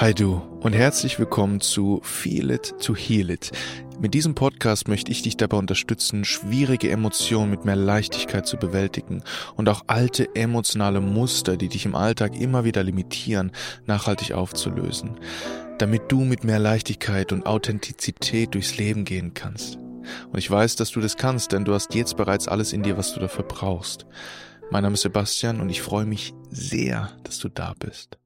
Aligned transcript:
Hi 0.00 0.14
du 0.14 0.40
und 0.60 0.74
herzlich 0.74 1.18
willkommen 1.18 1.60
zu 1.60 2.00
Feel 2.04 2.52
It 2.52 2.72
to 2.80 2.94
Heal 2.94 3.30
It. 3.30 3.50
Mit 3.98 4.14
diesem 4.14 4.36
Podcast 4.36 4.86
möchte 4.86 5.10
ich 5.10 5.22
dich 5.22 5.36
dabei 5.36 5.56
unterstützen, 5.56 6.24
schwierige 6.24 6.88
Emotionen 6.88 7.50
mit 7.50 7.64
mehr 7.64 7.74
Leichtigkeit 7.74 8.46
zu 8.46 8.58
bewältigen 8.58 9.24
und 9.56 9.68
auch 9.68 9.82
alte 9.88 10.36
emotionale 10.36 11.00
Muster, 11.00 11.56
die 11.56 11.68
dich 11.68 11.84
im 11.84 11.96
Alltag 11.96 12.40
immer 12.40 12.62
wieder 12.62 12.84
limitieren, 12.84 13.50
nachhaltig 13.86 14.34
aufzulösen, 14.34 15.18
damit 15.78 16.12
du 16.12 16.20
mit 16.20 16.44
mehr 16.44 16.60
Leichtigkeit 16.60 17.32
und 17.32 17.46
Authentizität 17.46 18.54
durchs 18.54 18.76
Leben 18.76 19.04
gehen 19.04 19.34
kannst. 19.34 19.78
Und 20.30 20.38
ich 20.38 20.48
weiß, 20.48 20.76
dass 20.76 20.92
du 20.92 21.00
das 21.00 21.16
kannst, 21.16 21.50
denn 21.50 21.64
du 21.64 21.74
hast 21.74 21.96
jetzt 21.96 22.16
bereits 22.16 22.46
alles 22.46 22.72
in 22.72 22.84
dir, 22.84 22.96
was 22.96 23.14
du 23.14 23.18
dafür 23.18 23.46
brauchst. 23.46 24.06
Mein 24.70 24.84
Name 24.84 24.94
ist 24.94 25.02
Sebastian 25.02 25.60
und 25.60 25.70
ich 25.70 25.82
freue 25.82 26.06
mich 26.06 26.34
sehr, 26.50 27.10
dass 27.24 27.40
du 27.40 27.48
da 27.48 27.74
bist. 27.76 28.16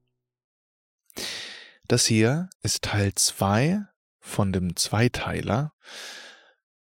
Das 1.93 2.07
hier 2.07 2.49
ist 2.63 2.81
Teil 2.81 3.13
zwei 3.13 3.85
von 4.19 4.51
dem 4.51 4.75
Zweiteiler, 4.75 5.73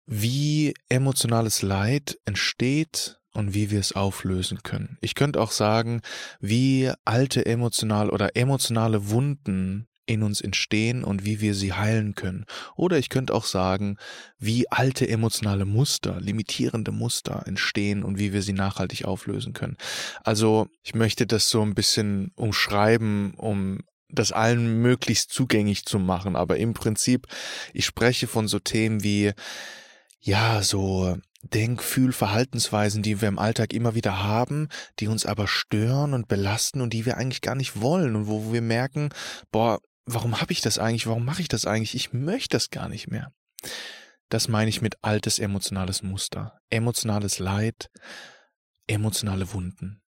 wie 0.06 0.76
emotionales 0.90 1.64
Leid 1.64 2.20
entsteht 2.26 3.18
und 3.34 3.56
wie 3.56 3.72
wir 3.72 3.80
es 3.80 3.94
auflösen 3.94 4.60
können. 4.62 5.00
Ich 5.02 5.16
könnte 5.16 5.42
auch 5.42 5.54
sagen, 5.54 6.04
wie 6.40 6.92
alte 7.04 7.48
emotional 7.48 8.12
oder 8.12 8.36
emotionale 8.36 9.10
Wunden 9.10 9.88
in 10.06 10.22
uns 10.22 10.40
entstehen 10.40 11.04
und 11.04 11.26
wie 11.26 11.42
wir 11.42 11.56
sie 11.56 11.74
heilen 11.74 12.14
können. 12.14 12.46
Oder 12.76 13.00
ich 13.00 13.10
könnte 13.10 13.34
auch 13.34 13.46
sagen, 13.46 13.98
wie 14.38 14.70
alte 14.70 15.08
emotionale 15.10 15.66
Muster, 15.66 16.22
limitierende 16.22 16.92
Muster 16.92 17.42
entstehen 17.48 18.04
und 18.04 18.20
wie 18.20 18.34
wir 18.34 18.44
sie 18.44 18.54
nachhaltig 18.54 19.06
auflösen 19.06 19.54
können. 19.54 19.78
Also 20.24 20.68
ich 20.84 20.94
möchte 20.94 21.26
das 21.26 21.50
so 21.50 21.64
ein 21.64 21.74
bisschen 21.74 22.34
umschreiben, 22.36 23.34
um 23.36 23.80
das 24.14 24.32
allen 24.32 24.82
möglichst 24.82 25.32
zugänglich 25.32 25.86
zu 25.86 26.00
machen. 26.00 26.36
Aber 26.36 26.58
im 26.58 26.74
Prinzip, 26.74 27.28
ich 27.74 27.86
spreche 27.86 28.28
von 28.28 28.48
so 28.48 28.60
Themen 28.60 29.04
wie, 29.04 29.34
ja, 30.20 30.62
so 30.62 31.18
Denk-, 31.44 31.82
Fühl-, 31.82 32.14
Verhaltensweisen, 32.14 33.02
die 33.02 33.22
wir 33.22 33.28
im 33.28 33.40
Alltag 33.40 33.74
immer 33.74 33.96
wieder 33.96 34.24
haben, 34.24 34.70
die 35.00 35.08
uns 35.08 35.26
aber 35.26 35.48
stören 35.48 36.14
und 36.14 36.28
belasten 36.28 36.82
und 36.82 36.94
die 36.94 37.06
wir 37.06 37.18
eigentlich 37.18 37.42
gar 37.42 37.56
nicht 37.56 37.82
wollen 37.82 38.16
und 38.16 38.28
wo 38.28 38.54
wir 38.54 38.62
merken, 38.62 39.10
boah, 39.52 39.80
warum 40.06 40.40
habe 40.40 40.54
ich 40.54 40.62
das 40.62 40.78
eigentlich? 40.78 41.08
Warum 41.08 41.26
mache 41.26 41.42
ich 41.42 41.48
das 41.48 41.66
eigentlich? 41.66 41.96
Ich 41.96 42.14
möchte 42.14 42.56
das 42.56 42.70
gar 42.70 42.90
nicht 42.90 43.08
mehr. 43.08 43.32
Das 44.30 44.48
meine 44.48 44.70
ich 44.70 44.82
mit 44.82 45.04
altes 45.04 45.40
emotionales 45.40 46.04
Muster, 46.04 46.60
emotionales 46.70 47.40
Leid, 47.40 47.90
emotionale 48.88 49.52
Wunden. 49.54 50.02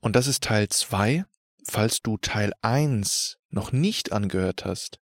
Und 0.00 0.16
das 0.16 0.26
ist 0.26 0.42
Teil 0.44 0.68
zwei 0.68 1.24
falls 1.68 2.00
du 2.02 2.16
Teil 2.16 2.52
1 2.62 3.38
noch 3.50 3.72
nicht 3.72 4.12
angehört 4.12 4.64
hast, 4.64 4.98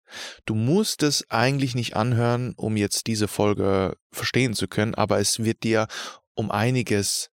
du 0.46 0.56
musst 0.56 1.04
es 1.04 1.30
eigentlich 1.30 1.76
nicht 1.76 1.96
anhören, 1.96 2.54
um 2.56 2.78
jetzt 2.78 3.08
diese 3.08 3.28
Folge 3.28 3.98
verstehen 4.12 4.54
zu 4.54 4.68
können, 4.68 4.96
aber 4.96 5.20
es 5.20 5.44
wird 5.44 5.64
dir 5.64 5.88
um 6.34 6.52
einiges 6.52 7.30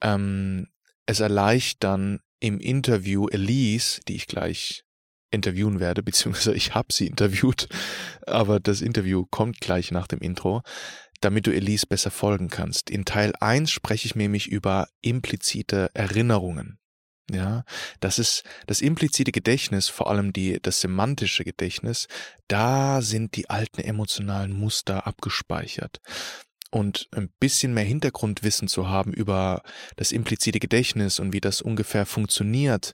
ähm, 0.00 0.68
es 1.06 1.20
erleichtern 1.20 2.20
im 2.40 2.60
Interview 2.60 3.28
Elise, 3.28 4.00
die 4.08 4.16
ich 4.16 4.26
gleich 4.26 4.84
interviewen 5.30 5.80
werde, 5.80 6.02
beziehungsweise 6.02 6.54
ich 6.54 6.74
habe 6.74 6.92
sie 6.92 7.06
interviewt, 7.06 7.68
aber 8.26 8.60
das 8.60 8.80
Interview 8.80 9.24
kommt 9.30 9.60
gleich 9.60 9.90
nach 9.90 10.06
dem 10.06 10.20
Intro, 10.20 10.62
damit 11.20 11.46
du 11.46 11.54
Elise 11.54 11.86
besser 11.86 12.10
folgen 12.10 12.48
kannst. 12.48 12.90
In 12.90 13.04
Teil 13.04 13.32
1 13.40 13.70
spreche 13.70 14.06
ich 14.06 14.14
nämlich 14.14 14.48
über 14.48 14.88
implizite 15.00 15.90
Erinnerungen. 15.94 16.78
Ja, 17.30 17.64
das 17.98 18.20
ist 18.20 18.44
das 18.66 18.80
implizite 18.80 19.32
Gedächtnis, 19.32 19.88
vor 19.88 20.08
allem 20.08 20.32
die, 20.32 20.60
das 20.62 20.80
semantische 20.80 21.42
Gedächtnis, 21.42 22.06
da 22.46 23.02
sind 23.02 23.34
die 23.34 23.50
alten 23.50 23.80
emotionalen 23.80 24.52
Muster 24.52 25.06
abgespeichert. 25.08 26.00
Und 26.70 27.08
ein 27.12 27.30
bisschen 27.40 27.74
mehr 27.74 27.84
Hintergrundwissen 27.84 28.68
zu 28.68 28.88
haben 28.88 29.12
über 29.12 29.62
das 29.96 30.12
implizite 30.12 30.60
Gedächtnis 30.60 31.18
und 31.18 31.32
wie 31.32 31.40
das 31.40 31.62
ungefähr 31.62 32.06
funktioniert 32.06 32.92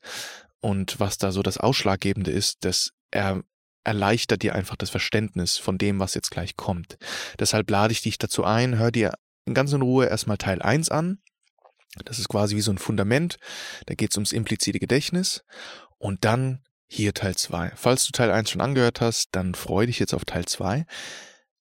und 0.60 0.99
was 1.00 1.19
da 1.19 1.32
so 1.32 1.43
das 1.43 1.59
Ausschlaggebende 1.59 2.31
ist, 2.31 2.64
das 2.64 2.93
er 3.10 3.43
erleichtert 3.84 4.43
dir 4.43 4.54
einfach 4.54 4.76
das 4.76 4.91
Verständnis 4.91 5.59
von 5.59 5.76
dem, 5.76 5.99
was 5.99 6.14
jetzt 6.14 6.31
gleich 6.31 6.56
kommt. 6.56 6.97
Deshalb 7.38 7.69
lade 7.69 7.93
ich 7.93 8.03
dich 8.03 8.16
dazu 8.16 8.44
ein, 8.44 8.78
hör 8.78 8.93
dir 8.93 9.14
ganz 9.53 9.72
in 9.72 9.82
Ruhe 9.82 10.06
erstmal 10.06 10.38
Teil 10.38 10.62
1 10.62 10.91
an 10.91 11.19
das 12.04 12.19
ist 12.19 12.28
quasi 12.28 12.56
wie 12.56 12.60
so 12.60 12.72
ein 12.72 12.78
Fundament. 12.78 13.38
Da 13.86 13.94
geht 13.94 14.10
es 14.10 14.16
ums 14.16 14.32
implizite 14.32 14.78
Gedächtnis. 14.78 15.44
Und 15.98 16.25
dann 16.25 16.62
hier 16.86 17.14
Teil 17.14 17.36
2. 17.36 17.72
Falls 17.76 18.04
du 18.04 18.12
Teil 18.12 18.30
1 18.30 18.50
schon 18.50 18.60
angehört 18.60 19.00
hast, 19.00 19.30
dann 19.32 19.54
freu 19.54 19.86
dich 19.86 19.98
jetzt 19.98 20.14
auf 20.14 20.25
Teil 20.25 20.44
2. 20.44 20.84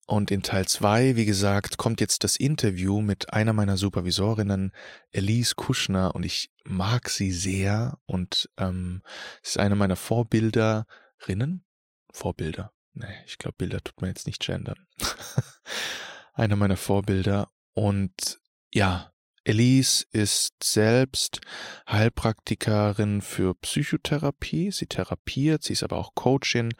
Und 0.08 0.30
in 0.30 0.44
Teil 0.44 0.68
2, 0.68 1.16
wie 1.16 1.26
gesagt, 1.26 1.78
kommt 1.78 2.02
jetzt 2.02 2.26
das 2.26 2.36
Interview 2.36 3.02
mit 3.02 3.32
einer 3.32 3.54
meiner 3.54 3.78
Supervisorinnen, 3.78 4.74
Elise 5.12 5.56
Kuschner, 5.56 6.14
und 6.16 6.26
ich 6.26 6.52
mag 6.66 7.10
sie 7.10 7.32
sehr 7.32 7.98
und 8.06 8.50
ähm, 8.58 9.04
ist 9.42 9.58
eine 9.58 9.76
meiner 9.76 9.96
Vorbilderinnen. 9.96 11.64
Vorbilder. 12.12 12.74
Nee, 12.94 13.24
ich 13.26 13.38
glaube, 13.38 13.56
Bilder 13.58 13.82
tut 13.82 14.02
man 14.02 14.10
jetzt 14.10 14.28
nicht 14.28 14.42
gendern. 14.42 14.86
eine 16.34 16.58
meiner 16.58 16.76
Vorbilder. 16.76 17.50
Und 17.74 18.42
ja, 18.74 19.11
Elise 19.44 20.06
ist 20.12 20.54
selbst 20.64 21.42
Heilpraktikerin 21.90 23.22
für 23.22 23.56
Psychotherapie. 23.56 24.72
Sie 24.72 24.88
therapiert, 24.88 25.64
sie 25.64 25.74
ist 25.74 25.84
aber 25.84 25.98
auch 25.98 26.14
Coachin 26.16 26.74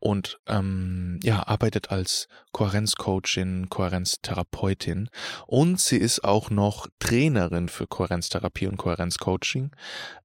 und 0.00 0.40
ähm, 0.46 1.18
ja 1.22 1.46
arbeitet 1.46 1.90
als 1.90 2.28
Kohärenzcoachin, 2.52 3.68
Kohärenztherapeutin 3.68 5.10
und 5.46 5.80
sie 5.80 5.96
ist 5.96 6.24
auch 6.24 6.50
noch 6.50 6.86
Trainerin 6.98 7.68
für 7.68 7.86
Kohärenztherapie 7.86 8.68
und 8.68 8.76
Kohärenzcoaching 8.76 9.72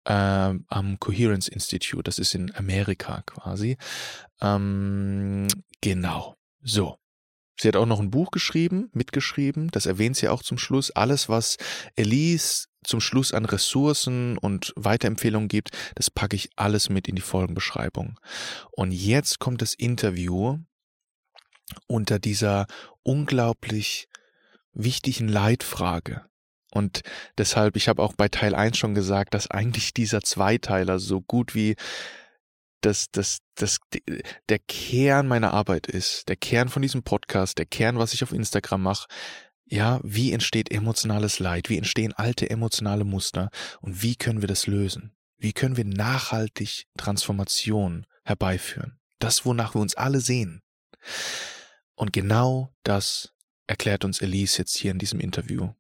äh, 0.06 0.14
am 0.14 1.00
Coherence 1.00 1.48
Institute. 1.48 2.04
Das 2.04 2.20
ist 2.20 2.36
in 2.36 2.54
Amerika 2.56 3.24
quasi. 3.26 3.78
Ähm, 4.42 5.48
genau. 5.82 6.36
So. 6.62 6.98
Sie 7.60 7.68
hat 7.68 7.76
auch 7.76 7.86
noch 7.86 8.00
ein 8.00 8.12
Buch 8.12 8.32
geschrieben, 8.32 8.90
mitgeschrieben, 8.94 9.70
das 9.72 9.86
erwähnt 9.86 10.18
sie 10.18 10.28
auch 10.28 10.42
zum 10.42 10.58
Schluss. 10.58 10.92
Alles, 10.92 11.30
was 11.30 11.58
Elise 11.96 12.68
zum 12.84 13.00
Schluss 13.00 13.34
an 13.34 13.46
Ressourcen 13.46 14.38
und 14.38 14.74
Weiterempfehlungen 14.76 15.48
gibt, 15.48 15.70
das 15.96 16.10
packe 16.10 16.36
ich 16.36 16.50
alles 16.56 16.90
mit 16.90 17.08
in 17.08 17.16
die 17.16 17.22
Folgenbeschreibung. 17.22 18.20
Und 18.72 18.92
jetzt 18.92 19.40
kommt 19.40 19.62
das 19.62 19.74
Interview 19.74 20.58
unter 21.88 22.20
dieser 22.20 22.68
unglaublich 23.04 24.08
wichtigen 24.74 25.28
Leitfrage. 25.28 26.26
Und 26.72 27.02
deshalb, 27.38 27.76
ich 27.76 27.88
habe 27.88 28.02
auch 28.02 28.14
bei 28.14 28.30
Teil 28.30 28.56
1 28.56 28.78
schon 28.78 28.96
gesagt, 28.96 29.36
dass 29.36 29.52
eigentlich 29.52 29.94
dieser 29.94 30.22
Zweiteiler 30.22 30.98
so 30.98 31.22
gut 31.22 31.54
wie 31.54 31.76
das, 32.86 33.10
das, 33.12 33.40
das, 33.56 33.80
der 34.50 34.60
Kern 34.60 35.28
meiner 35.28 35.54
Arbeit 35.54 35.88
ist, 35.88 36.28
der 36.30 36.36
Kern 36.36 36.70
von 36.70 36.82
diesem 36.82 37.04
Podcast, 37.04 37.58
der 37.58 37.66
Kern, 37.66 37.98
was 37.98 38.14
ich 38.14 38.24
auf 38.24 38.34
Instagram 38.34 38.84
mache. 38.84 39.08
Ja, 39.66 40.00
wie 40.04 40.34
entsteht 40.34 40.72
emotionales 40.72 41.40
Leid? 41.40 41.70
Wie 41.70 41.78
entstehen 41.78 42.14
alte 42.14 42.50
emotionale 42.50 43.06
Muster? 43.06 43.50
Und 43.82 44.04
wie 44.04 44.16
können 44.16 44.42
wir 44.42 44.48
das 44.48 44.68
lösen? 44.68 45.16
Wie 45.38 45.54
können 45.54 45.78
wir 45.78 45.86
nachhaltig 45.86 46.86
Transformation 46.98 48.06
herbeiführen? 48.24 49.00
Das, 49.20 49.46
wonach 49.46 49.74
wir 49.76 49.82
uns 49.82 49.96
alle 49.96 50.20
sehen. 50.20 50.62
Und 51.96 52.12
genau 52.12 52.74
das 52.84 53.34
erklärt 53.66 54.04
uns 54.04 54.22
Elise 54.22 54.60
jetzt 54.60 54.78
hier 54.78 54.92
in 54.92 55.00
diesem 55.00 55.20
Interview. 55.20 55.72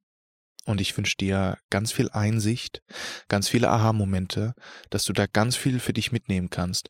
Und 0.65 0.79
ich 0.79 0.95
wünsche 0.97 1.17
dir 1.17 1.57
ganz 1.69 1.91
viel 1.91 2.09
Einsicht, 2.09 2.81
ganz 3.27 3.49
viele 3.49 3.69
Aha-Momente, 3.69 4.53
dass 4.89 5.03
du 5.05 5.13
da 5.13 5.25
ganz 5.25 5.55
viel 5.55 5.79
für 5.79 5.93
dich 5.93 6.11
mitnehmen 6.11 6.49
kannst. 6.49 6.89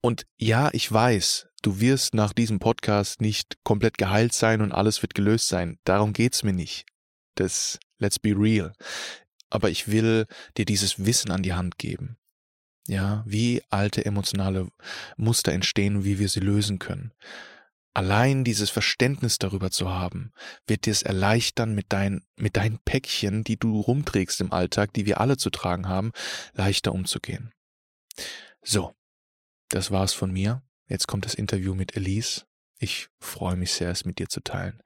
Und 0.00 0.26
ja, 0.36 0.70
ich 0.72 0.90
weiß, 0.90 1.48
du 1.62 1.80
wirst 1.80 2.14
nach 2.14 2.32
diesem 2.32 2.60
Podcast 2.60 3.20
nicht 3.20 3.56
komplett 3.64 3.98
geheilt 3.98 4.32
sein 4.32 4.60
und 4.60 4.72
alles 4.72 5.02
wird 5.02 5.14
gelöst 5.14 5.48
sein. 5.48 5.78
Darum 5.84 6.12
geht's 6.12 6.44
mir 6.44 6.52
nicht. 6.52 6.86
Das, 7.34 7.78
let's 7.98 8.18
be 8.18 8.34
real. 8.36 8.72
Aber 9.50 9.70
ich 9.70 9.88
will 9.88 10.26
dir 10.56 10.64
dieses 10.64 11.04
Wissen 11.04 11.30
an 11.30 11.42
die 11.42 11.54
Hand 11.54 11.78
geben. 11.78 12.16
Ja, 12.86 13.22
wie 13.26 13.62
alte 13.68 14.04
emotionale 14.04 14.68
Muster 15.16 15.52
entstehen 15.52 15.96
und 15.96 16.04
wie 16.04 16.18
wir 16.18 16.28
sie 16.28 16.40
lösen 16.40 16.78
können. 16.78 17.12
Allein 17.98 18.44
dieses 18.44 18.70
Verständnis 18.70 19.38
darüber 19.38 19.72
zu 19.72 19.90
haben, 19.90 20.32
wird 20.68 20.86
dir 20.86 20.92
es 20.92 21.02
erleichtern, 21.02 21.74
mit, 21.74 21.86
dein, 21.88 22.24
mit 22.36 22.56
deinen 22.56 22.78
Päckchen, 22.78 23.42
die 23.42 23.56
du 23.56 23.80
rumträgst 23.80 24.40
im 24.40 24.52
Alltag, 24.52 24.92
die 24.92 25.04
wir 25.04 25.20
alle 25.20 25.36
zu 25.36 25.50
tragen 25.50 25.88
haben, 25.88 26.12
leichter 26.52 26.92
umzugehen. 26.94 27.52
So, 28.62 28.94
das 29.70 29.90
war's 29.90 30.14
von 30.14 30.30
mir. 30.30 30.62
Jetzt 30.86 31.08
kommt 31.08 31.24
das 31.24 31.34
Interview 31.34 31.74
mit 31.74 31.96
Elise. 31.96 32.44
Ich 32.78 33.08
freue 33.18 33.56
mich 33.56 33.72
sehr, 33.72 33.90
es 33.90 34.04
mit 34.04 34.20
dir 34.20 34.28
zu 34.28 34.42
teilen. 34.44 34.80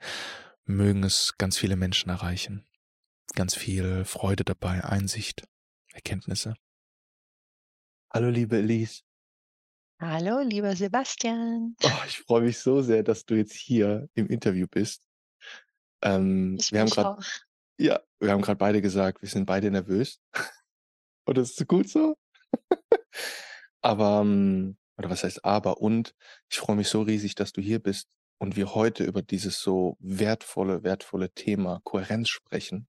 Mögen 0.65 1.05
es 1.05 1.35
ganz 1.37 1.59
viele 1.59 1.77
Menschen 1.77 2.09
erreichen. 2.09 2.65
Ganz 3.35 3.55
viel 3.55 4.07
Freude 4.07 4.45
dabei, 4.45 4.85
Einsicht, 4.85 5.47
Erkenntnisse. 5.93 6.57
Hallo 8.11 8.31
liebe 8.31 8.57
Elise. 8.57 9.03
Hallo, 10.03 10.41
lieber 10.41 10.75
Sebastian. 10.75 11.77
Oh, 11.85 11.89
ich 12.09 12.19
freue 12.19 12.43
mich 12.43 12.59
so 12.59 12.83
sehr, 12.83 13.05
dass 13.05 13.25
du 13.25 13.37
jetzt 13.37 13.55
hier 13.55 14.09
im 14.15 14.27
Interview 14.27 14.67
bist. 14.69 15.01
Ähm, 16.03 16.57
Ich 16.59 16.73
wir 16.73 16.81
haben 16.81 16.93
auch. 16.93 17.23
ja, 17.79 18.01
wir 18.19 18.33
haben 18.33 18.43
grad 18.43 18.59
beide 18.59 18.83
gesagt, 18.83 19.23
wir 19.23 19.29
sind 19.29 19.47
beide 19.47 19.71
nervös 19.71 20.21
und 21.27 21.39
das 21.39 21.51
ist 21.51 21.69
gut 21.69 21.89
so. 21.89 22.17
Aber, 23.81 24.23
hm 24.23 24.77
oder 24.99 25.09
was 25.09 25.25
heißt 25.25 25.45
aber 25.45 25.81
und 25.81 26.15
ich 26.51 26.59
freue 26.59 26.77
mich 26.77 26.89
so 26.89 27.03
riesig, 27.03 27.35
dass 27.35 27.53
du 27.53 27.61
hier 27.63 27.79
bist 27.79 28.09
und 28.39 28.57
wir 28.57 28.75
heute 28.75 29.05
über 29.05 29.23
dieses 29.23 29.61
so 29.61 29.97
wertvolle, 30.01 30.83
wertvolle 30.83 31.31
Thema 31.31 31.81
Kohärenz 31.85 32.29
sprechen. 32.29 32.89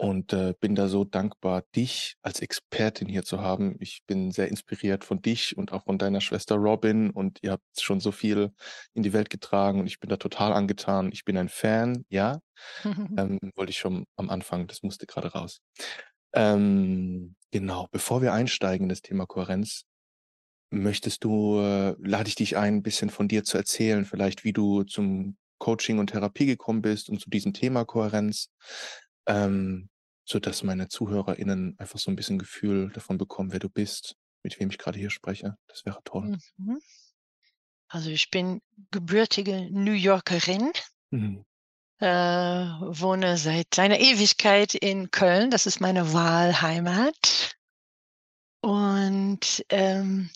Und, 0.00 0.32
äh, 0.32 0.54
bin 0.60 0.76
da 0.76 0.86
so 0.88 1.04
dankbar, 1.04 1.64
dich 1.74 2.14
als 2.22 2.38
Expertin 2.40 3.08
hier 3.08 3.24
zu 3.24 3.40
haben. 3.40 3.76
Ich 3.80 4.02
bin 4.06 4.30
sehr 4.30 4.46
inspiriert 4.48 5.04
von 5.04 5.20
dich 5.22 5.56
und 5.56 5.72
auch 5.72 5.84
von 5.84 5.98
deiner 5.98 6.20
Schwester 6.20 6.54
Robin 6.54 7.10
und 7.10 7.40
ihr 7.42 7.50
habt 7.52 7.64
schon 7.80 7.98
so 7.98 8.12
viel 8.12 8.52
in 8.94 9.02
die 9.02 9.12
Welt 9.12 9.28
getragen 9.28 9.80
und 9.80 9.88
ich 9.88 9.98
bin 9.98 10.08
da 10.08 10.16
total 10.16 10.52
angetan. 10.52 11.10
Ich 11.12 11.24
bin 11.24 11.36
ein 11.36 11.48
Fan, 11.48 12.04
ja, 12.10 12.38
ähm, 13.16 13.38
wollte 13.56 13.70
ich 13.70 13.78
schon 13.78 14.04
am 14.16 14.30
Anfang 14.30 14.66
das 14.68 14.82
musste 14.82 15.06
grade 15.06 15.32
raus. 15.32 15.60
Ähm, 16.34 17.36
genau, 17.52 17.88
bevor 17.92 18.22
wir 18.22 18.32
einsteigen 18.34 18.84
in 18.86 18.90
das 18.90 19.02
Thema 19.02 19.26
Kohärenz, 19.26 19.82
möchtest 20.70 21.24
du 21.24 21.58
äh, 21.60 21.94
lade 22.00 22.28
ich 22.28 22.34
dich 22.34 22.56
ein, 22.56 22.76
'n 22.78 22.82
bisschen 22.82 23.10
von 23.10 23.28
dir 23.28 23.44
zu 23.44 23.56
erzählen, 23.58 24.04
vielleicht 24.04 24.44
wie 24.44 24.52
du 24.52 24.82
zum 24.84 25.36
Coaching 25.58 25.98
und 25.98 26.08
Therapie 26.08 26.46
gekommen 26.46 26.82
bist 26.82 27.08
und 27.10 27.20
zu 27.20 27.30
diesem 27.30 27.52
Thema 27.54 27.84
Kohärenz, 27.84 28.50
ähm, 29.28 29.90
sodass 30.26 30.64
meine 30.64 30.88
ZuhörerInnen 30.88 31.76
einfach 31.78 32.00
so 32.00 32.10
'n 32.12 32.16
bisschen 32.16 32.38
Gefühl 32.40 32.90
davon 32.92 33.18
bekommen, 33.18 33.52
wer 33.52 33.60
du 33.60 33.70
bist, 33.70 34.16
mit 34.44 34.60
wem 34.60 34.70
ich 34.70 34.78
grade 34.78 34.98
hier 35.00 35.10
spreche. 35.10 35.56
Das 35.68 35.86
wäre 35.86 36.00
toll. 36.04 36.32
Mhm. 36.58 36.78
Also, 37.90 38.10
ich 38.10 38.30
bin 38.30 38.60
gebürtige 38.90 39.70
New 39.70 39.92
Yorkerin 39.92 40.72
Mhm. 41.12 41.42
äh, 42.00 42.06
wohne 42.06 43.36
seit 43.38 43.76
einer 43.78 43.98
Ewigkeit 43.98 44.74
in 44.74 45.10
Köln. 45.10 45.50
Das 45.50 45.66
ist 45.66 45.80
meine 45.80 46.12
Wahlheimat. 46.12 47.56
Und, 48.64 49.64
ähm, 49.68 50.30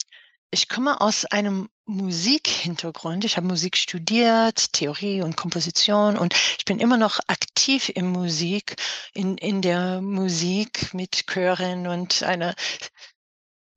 ich 0.52 0.68
komme 0.68 1.00
aus 1.00 1.24
einem 1.24 1.68
Musikhintergrund. 1.86 3.24
Ich 3.24 3.36
habe 3.36 3.46
Musik 3.46 3.76
studiert, 3.76 4.72
Theorie 4.74 5.22
und 5.22 5.36
Komposition 5.36 6.16
und 6.18 6.34
ich 6.58 6.64
bin 6.66 6.78
immer 6.78 6.98
noch 6.98 7.18
aktiv 7.26 7.88
in 7.88 8.06
Musik 8.06 8.76
in 9.14 9.38
in 9.38 9.62
der 9.62 10.02
Musik 10.02 10.92
mit 10.94 11.26
Chören 11.26 11.86
und 11.86 12.22
einer 12.22 12.54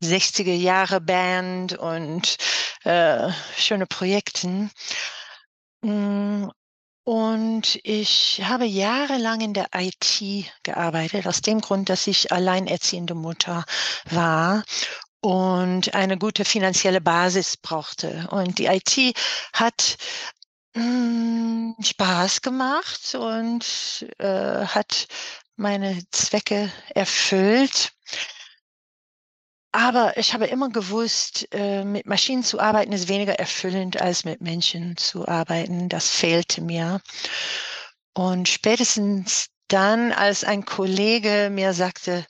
60er-Jahre-Band 0.04 1.78
und, 1.78 2.36
äh, 2.84 3.32
schöne 3.58 3.88
Projekten. 3.88 4.70
Hm, 5.84 6.52
und 7.06 7.80
ich 7.84 8.42
habe 8.44 8.66
jahrelang 8.66 9.40
in 9.42 9.54
der 9.54 9.68
IT 9.74 10.52
gearbeitet, 10.64 11.28
aus 11.28 11.42
dem 11.42 11.62
Grund, 11.62 11.90
dass 11.90 12.08
ich 12.08 12.32
alleinerziehende 12.32 13.16
Mutter 13.16 13.64
war 14.10 14.64
und 15.26 15.96
eine 15.96 16.20
gute 16.20 16.46
finanzielle 16.46 17.02
Basis 17.02 17.58
brauchte. 17.58 18.28
Und 18.30 18.60
die 18.60 18.68
IT 18.68 19.18
hat, 19.54 19.98
hm, 20.76 21.76
Spaß 21.82 22.44
gemacht 22.44 23.16
und, 23.16 24.06
äh, 24.20 24.66
hat 24.68 25.08
meine 25.56 26.04
Zwecke 26.12 26.72
erfüllt. 26.94 27.94
Aber 29.72 30.16
ich 30.16 30.36
habe 30.36 30.46
immer 30.46 30.70
gewusst, 30.70 31.48
äh, 31.52 31.84
mit 31.84 32.06
Maschinen 32.06 32.44
zu 32.44 32.60
arbeiten 32.60 32.92
ist 32.92 33.08
weniger 33.08 33.34
erfüllend 33.40 34.00
als 34.00 34.26
mit 34.26 34.42
Menschen 34.42 34.96
zu 34.96 35.28
arbeiten. 35.28 35.90
Das 35.90 36.12
fehlte 36.12 36.62
mir. 36.62 37.02
Und 38.14 38.48
spätestens 38.48 39.48
dann, 39.70 40.12
als 40.12 40.44
ein 40.44 40.66
Kollege 40.66 41.50
mir 41.52 41.74
sagte: 41.74 42.28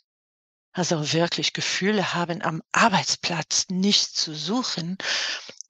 „Also 0.76 1.14
wirklich 1.14 1.54
Gefühle 1.54 2.14
haben 2.14 2.42
am 2.42 2.62
Arbeitsplatz 2.74 3.68
nichts 3.70 4.14
zu 4.14 4.36
suchen“, 4.36 4.98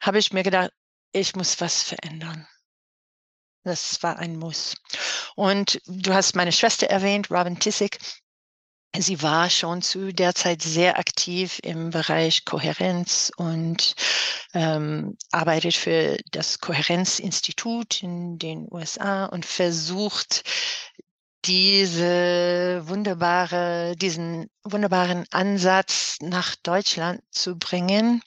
habe 0.01 0.17
ich 0.17 0.33
mir 0.33 0.41
gedacht: 0.41 0.71
„Ich 1.11 1.35
muss 1.35 1.61
was 1.61 1.83
verändern.“ 1.83 2.47
Das 3.63 4.01
war 4.01 4.17
ein 4.17 4.35
Muss. 4.37 4.75
Und 5.35 5.79
du 5.85 6.11
hast 6.11 6.35
meine 6.35 6.51
Schwester 6.51 6.87
erwähnt, 6.87 7.29
Robin 7.29 7.59
Tissig. 7.59 7.99
Sie 8.97 9.21
war 9.21 9.51
schon 9.51 9.83
zu 9.83 10.11
der 10.11 10.33
Zeit 10.33 10.63
sehr 10.63 10.97
aktiv 10.97 11.59
im 11.61 11.91
Bereich 11.91 12.43
Kohärenz 12.43 13.31
und, 13.37 13.93
ähm, 14.55 15.17
arbeitet 15.31 15.75
für 15.75 16.17
das 16.31 16.59
Kohärenzinstitut 16.61 18.01
in 18.01 18.39
den 18.39 18.67
USA 18.71 19.25
und 19.25 19.45
versucht, 19.45 20.43
diese 21.45 22.83
wunderbare 22.87 23.95
diesen 23.97 24.49
wunderbaren 24.63 25.25
Ansatz 25.31 26.17
nach 26.21 26.55
Deutschland 26.55 27.21
zu 27.31 27.57
bringen 27.57 28.21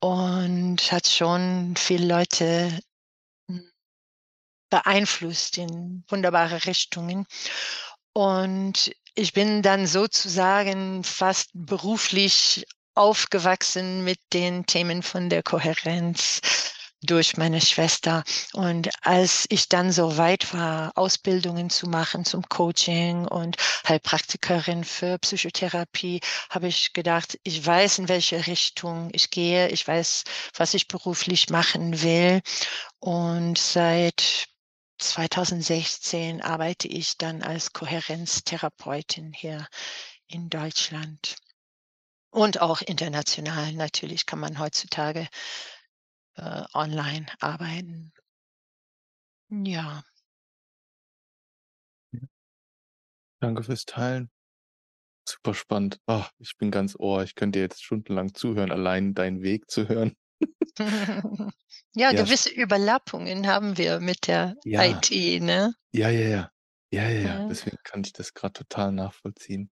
und 0.00 0.92
hat 0.92 1.06
schon 1.06 1.74
viele 1.76 2.06
Leute, 2.06 2.80
beeinflusst 4.70 5.58
in 5.58 6.04
wunderbare 6.08 6.66
Richtungen. 6.66 7.26
Und 8.12 8.92
ich 9.14 9.32
bin 9.32 9.62
dann 9.62 9.86
sozusagen 9.86 11.04
fast 11.04 11.50
beruflich 11.54 12.66
aufgewachsen 12.94 14.02
mit 14.02 14.18
den 14.32 14.66
Themen 14.66 15.02
von 15.02 15.28
der 15.28 15.42
Kohärenz 15.44 16.40
durch 17.04 17.36
meine 17.36 17.60
Schwester. 17.60 18.24
Und 18.52 18.90
als 19.02 19.46
ich 19.50 19.68
dann 19.68 19.92
so 19.92 20.16
weit 20.16 20.52
war, 20.54 20.92
Ausbildungen 20.96 21.70
zu 21.70 21.86
machen 21.88 22.24
zum 22.24 22.48
Coaching 22.48 23.26
und 23.26 23.56
Heilpraktikerin 23.88 24.84
für 24.84 25.18
Psychotherapie, 25.18 26.20
habe 26.50 26.68
ich 26.68 26.92
gedacht: 26.92 27.38
„Ich 27.44 27.64
weiß, 27.64 27.98
in 27.98 28.08
welche 28.08 28.46
Richtung 28.46 29.10
ich 29.12 29.30
gehe. 29.30 29.68
Ich 29.68 29.86
weiß, 29.86 30.24
was 30.56 30.74
ich 30.74 30.88
beruflich 30.88 31.50
machen 31.50 32.02
will.“ 32.02 32.40
Und 33.00 33.58
seit 33.58 34.48
2016 34.98 36.42
arbeite 36.42 36.88
ich 36.88 37.18
dann 37.18 37.42
als 37.42 37.72
Kohärenztherapeutin 37.72 39.32
hier 39.32 39.66
in 40.28 40.48
Deutschland. 40.50 41.36
Und 42.30 42.60
auch 42.60 42.82
international. 42.82 43.72
Natürlich 43.74 44.26
kann 44.26 44.40
man 44.40 44.58
heutzutage, 44.58 45.28
äh, 46.36 46.64
online 46.74 47.26
arbeiten. 47.40 48.12
Ja. 49.50 50.04
Ja. 52.12 52.28
Danke 53.40 53.62
fürs 53.62 53.84
Teilen. 53.84 54.30
Super 55.28 55.54
spannend. 55.54 56.00
Ah, 56.06 56.28
ich 56.38 56.56
bin 56.58 56.70
ganz 56.70 56.96
Ohr. 56.98 57.22
Ich 57.24 57.34
könnte 57.34 57.58
dir 57.58 57.64
jetzt 57.64 57.84
stundenlang 57.84 58.34
zuhören, 58.34 58.72
allein 58.72 59.14
deinen 59.14 59.42
Weg 59.42 59.70
zu 59.70 59.88
hören. 59.88 60.14
Ja, 61.94 62.12
Ja, 62.12 62.12
gewisse 62.12 62.50
Überlappungen 62.50 63.46
haben 63.46 63.76
wir 63.78 64.00
mit 64.00 64.26
der 64.26 64.54
Ja. 64.64 65.02
IT, 65.02 65.40
ne? 65.40 65.72
Ja, 65.92 66.10
ja, 66.10 66.28
ja. 66.28 66.50
Ja, 66.92 67.08
ja, 67.10 67.20
ja. 67.22 67.40
Ja. 67.40 67.50
Deswegen 67.50 67.78
kann 67.84 68.02
ich 68.04 68.12
das 68.12 68.34
grad 68.34 68.56
total 68.56 68.92
nachvollziehen. 68.92 69.70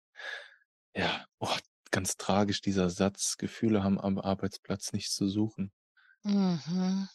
Ja, 0.94 1.25
oh, 1.38 1.56
ganz 1.90 2.16
tragisch 2.18 2.61
dieser 2.61 2.90
Satz: 2.90 3.37
„Gefühle 3.38 3.82
haben 3.82 3.99
am 4.00 4.18
Arbeitsplatz 4.18 4.92
nichts 4.92 5.14
zu 5.16 5.26
suchen.“ 5.28 5.73
Mhm. 6.25 7.08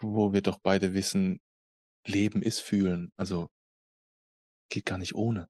Wo 0.00 0.32
wir 0.32 0.42
doch 0.42 0.58
beide 0.58 0.94
wissen, 0.94 1.40
Leben 2.06 2.42
ist 2.42 2.60
Fühlen, 2.60 3.12
also 3.16 3.48
geht 4.68 4.86
gar 4.86 4.98
nicht 4.98 5.14
ohne. 5.14 5.48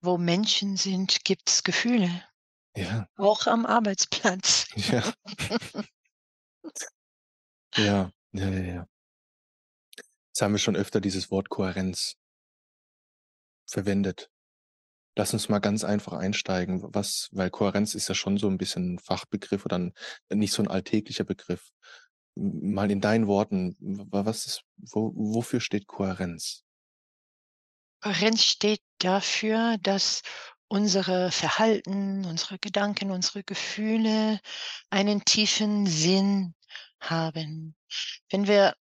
Wo 0.00 0.18
Menschen 0.18 0.76
sind, 0.76 1.24
gibt's 1.24 1.62
Gefühle. 1.62 2.24
Ja. 2.74 3.08
Auch 3.16 3.46
am 3.46 3.66
Arbeitsplatz. 3.66 4.66
Ja. 4.76 5.12
Ja, 7.76 8.10
ja, 8.32 8.48
ja, 8.48 8.74
ja. 8.74 8.86
Jetzt 10.28 10.42
haben 10.42 10.52
wir 10.52 10.58
schon 10.58 10.76
öfter 10.76 11.00
dieses 11.00 11.30
Wort 11.30 11.48
Kohärenz 11.48 12.16
verwendet. 13.66 14.30
Lass 15.20 15.34
uns 15.34 15.50
mal 15.50 15.58
ganz 15.58 15.84
einfach 15.84 16.14
einsteigen. 16.14 16.80
Was 16.94 17.28
weil 17.32 17.50
Kohärenz 17.50 17.94
ist 17.94 18.08
ja 18.08 18.14
schon 18.14 18.38
so 18.38 18.48
'n 18.48 18.56
bisschen 18.56 18.94
'n 18.94 18.98
Fachbegriff 18.98 19.66
oder 19.66 19.76
'n 19.76 19.92
nicht 20.32 20.54
so 20.54 20.62
'n 20.62 20.68
alltäglicher 20.68 21.24
Begriff. 21.24 21.72
Mal 22.36 22.90
in 22.90 23.02
deinen 23.02 23.26
Worten, 23.26 23.76
was 23.80 24.46
ist 24.46 24.62
wo 24.78 25.12
wofür 25.14 25.60
steht 25.60 25.86
Kohärenz? 25.86 26.62
Kohärenz 28.02 28.42
steht 28.44 28.80
dafür, 28.98 29.76
dass 29.82 30.22
unsere 30.68 31.30
Verhalten, 31.30 32.24
unsere 32.24 32.58
Gedanken, 32.58 33.10
unsere 33.10 33.44
Gefühle 33.44 34.40
einen 34.88 35.24
tiefen 35.26 35.86
Sinn 35.86 36.54
haben. 37.00 37.76
Wenn 38.30 38.46
wir 38.46 38.74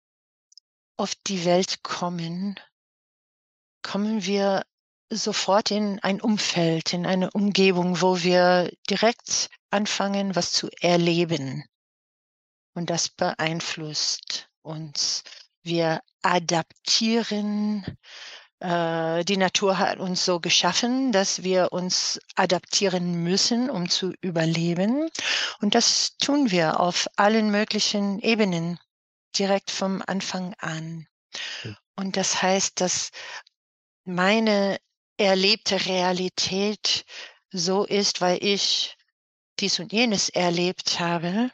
auf 0.98 1.14
die 1.26 1.44
Welt 1.44 1.82
kommen 1.82 2.58
kommen 3.84 4.24
wir 4.24 4.62
sofort 5.10 5.70
in 5.70 6.00
ein 6.00 6.20
Umfeld, 6.20 6.92
in 6.92 7.06
eine 7.06 7.30
Umgebung, 7.30 8.00
wo 8.00 8.22
wir 8.22 8.70
direkt 8.90 9.48
anfangen, 9.70 10.34
was 10.34 10.52
zu 10.52 10.68
erleben. 10.80 11.64
Und 12.74 12.90
das 12.90 13.08
beeinflusst 13.08 14.48
uns. 14.62 15.22
Wir 15.62 16.00
adaptieren. 16.22 17.84
Äh, 18.60 19.24
die 19.24 19.36
Natur 19.36 19.78
hat 19.78 19.98
uns 19.98 20.24
so 20.24 20.40
geschaffen, 20.40 21.12
dass 21.12 21.42
wir 21.42 21.72
uns 21.72 22.20
adaptieren 22.34 23.22
müssen, 23.22 23.70
um 23.70 23.88
zu 23.88 24.12
überleben. 24.20 25.08
Und 25.60 25.74
das 25.74 26.16
tun 26.18 26.50
wir 26.50 26.80
auf 26.80 27.08
allen 27.16 27.50
möglichen 27.50 28.18
Ebenen 28.20 28.78
direkt 29.38 29.70
vom 29.70 30.02
Anfang 30.06 30.54
an. 30.58 31.06
Hm. 31.62 31.76
Und 31.96 32.16
das 32.16 32.42
heißt, 32.42 32.80
dass 32.80 33.10
meine 34.04 34.78
erlebte 35.16 35.86
Realität 35.86 37.04
so 37.50 37.84
ist, 37.84 38.20
weil 38.20 38.42
ich 38.42 38.96
dies 39.58 39.78
und 39.78 39.92
jenes 39.92 40.28
erlebt 40.28 41.00
habe. 41.00 41.50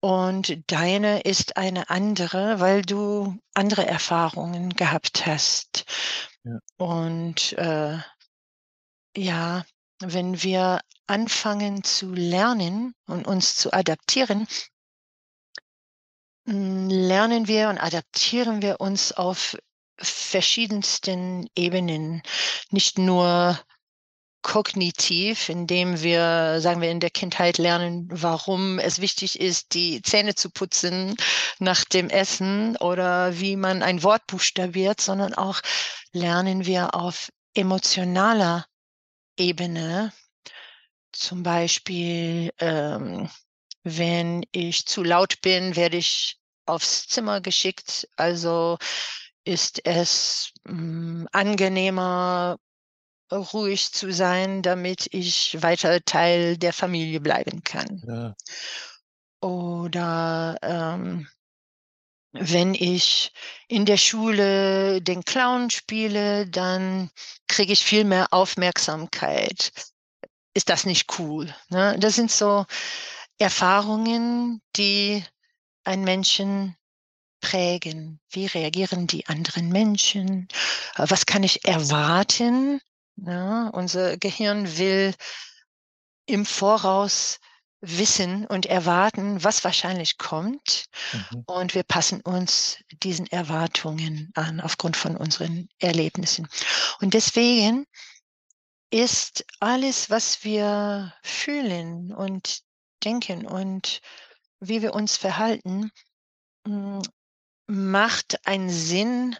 Und 0.00 0.70
deine 0.70 1.20
ist 1.22 1.56
eine 1.56 1.90
andere, 1.90 2.60
weil 2.60 2.82
du 2.82 3.38
andere 3.54 3.86
Erfahrungen 3.86 4.70
gehabt 4.70 5.26
hast. 5.26 5.84
Ja. 6.44 6.58
Und 6.76 7.54
äh, 7.54 7.98
ja, 9.16 9.64
wenn 10.00 10.42
wir 10.42 10.80
anfangen 11.06 11.82
zu 11.82 12.12
lernen 12.12 12.94
und 13.06 13.26
uns 13.26 13.56
zu 13.56 13.72
adaptieren, 13.72 14.46
hm, 16.46 16.88
lernen 16.88 17.48
wir 17.48 17.68
und 17.70 17.78
adaptieren 17.78 18.62
wir 18.62 18.80
uns 18.80 19.12
auf 19.12 19.56
verschiedensten 19.98 21.48
Ebenen, 21.56 22.22
nicht 22.70 22.98
nur 22.98 23.58
kognitiv, 24.46 25.48
indem 25.48 26.02
wir, 26.02 26.60
sagen 26.60 26.80
wir, 26.80 26.90
in 26.90 27.00
der 27.00 27.10
Kindheit 27.10 27.58
lernen, 27.58 28.06
warum 28.12 28.78
es 28.78 29.00
wichtig 29.00 29.40
ist, 29.40 29.74
die 29.74 30.02
Zähne 30.02 30.36
zu 30.36 30.50
putzen 30.50 31.16
nach 31.58 31.84
dem 31.84 32.08
Essen 32.10 32.76
oder 32.76 33.40
wie 33.40 33.56
man 33.56 33.82
ein 33.82 34.04
Wort 34.04 34.24
buchstabiert, 34.28 35.00
sondern 35.00 35.34
auch 35.34 35.60
lernen 36.12 36.64
wir 36.64 36.94
auf 36.94 37.32
emotionaler 37.54 38.66
Ebene. 39.36 40.12
Zum 41.10 41.42
Beispiel, 41.42 42.52
ähm, 42.60 43.28
wenn 43.82 44.44
ich 44.52 44.86
zu 44.86 45.02
laut 45.02 45.40
bin, 45.40 45.74
werde 45.74 45.96
ich 45.96 46.38
aufs 46.66 47.08
Zimmer 47.08 47.40
geschickt. 47.40 48.08
Also 48.16 48.78
ist 49.46 49.86
es 49.86 50.52
mh, 50.64 51.28
angenehmer, 51.32 52.58
ruhig 53.32 53.92
zu 53.92 54.12
sein, 54.12 54.62
damit 54.62 55.08
ich 55.12 55.60
weiter 55.62 56.04
Teil 56.04 56.56
der 56.56 56.72
Familie 56.72 57.20
bleiben 57.20 57.62
kann. 57.62 58.02
Ja. 58.06 58.34
Oder 59.40 60.56
ähm, 60.62 61.28
wenn 62.32 62.74
ich 62.74 63.32
in 63.68 63.86
der 63.86 63.96
Schule 63.96 65.00
den 65.00 65.24
Clown 65.24 65.70
spiele, 65.70 66.46
dann 66.48 67.10
kriege 67.48 67.72
ich 67.72 67.84
viel 67.84 68.04
mehr 68.04 68.32
Aufmerksamkeit. 68.32 69.70
Ist 70.54 70.68
das 70.68 70.86
nicht 70.86 71.18
cool? 71.18 71.54
Ne? 71.68 71.96
Das 71.98 72.14
sind 72.14 72.30
so 72.30 72.66
Erfahrungen, 73.38 74.60
die 74.76 75.24
einen 75.84 76.04
Menschen 76.04 76.76
prägen. 77.40 78.20
Wie 78.30 78.46
reagieren 78.46 79.06
die 79.06 79.26
anderen 79.26 79.68
Menschen? 79.68 80.48
Äh, 80.96 81.06
Was 81.08 81.26
kann 81.26 81.42
ich 81.42 81.64
erwarten? 81.64 82.80
Ja, 83.16 83.68
unser 83.68 84.16
Gehirn 84.18 84.76
will 84.78 85.14
im 86.26 86.44
Voraus 86.44 87.38
wissen 87.80 88.46
und 88.46 88.66
erwarten, 88.66 89.42
was 89.44 89.64
wahrscheinlich 89.64 90.18
kommt. 90.18 90.86
Mhm. 91.12 91.44
Und 91.46 91.74
wir 91.74 91.82
passen 91.82 92.20
uns 92.20 92.78
diesen 93.02 93.26
Erwartungen 93.26 94.32
an 94.34 94.60
aufgrund 94.60 94.96
von 94.96 95.16
unseren 95.16 95.68
Erlebnissen. 95.78 96.48
Und 97.00 97.14
deswegen 97.14 97.86
ist 98.90 99.44
alles, 99.60 100.10
was 100.10 100.44
wir 100.44 101.12
fühlen 101.22 102.12
und 102.12 102.60
denken 103.04 103.46
und 103.46 104.00
wie 104.60 104.82
wir 104.82 104.94
uns 104.94 105.16
verhalten, 105.16 105.90
mm, 106.66 107.00
macht 107.66 108.46
einen 108.46 108.70
Sinn 108.70 109.36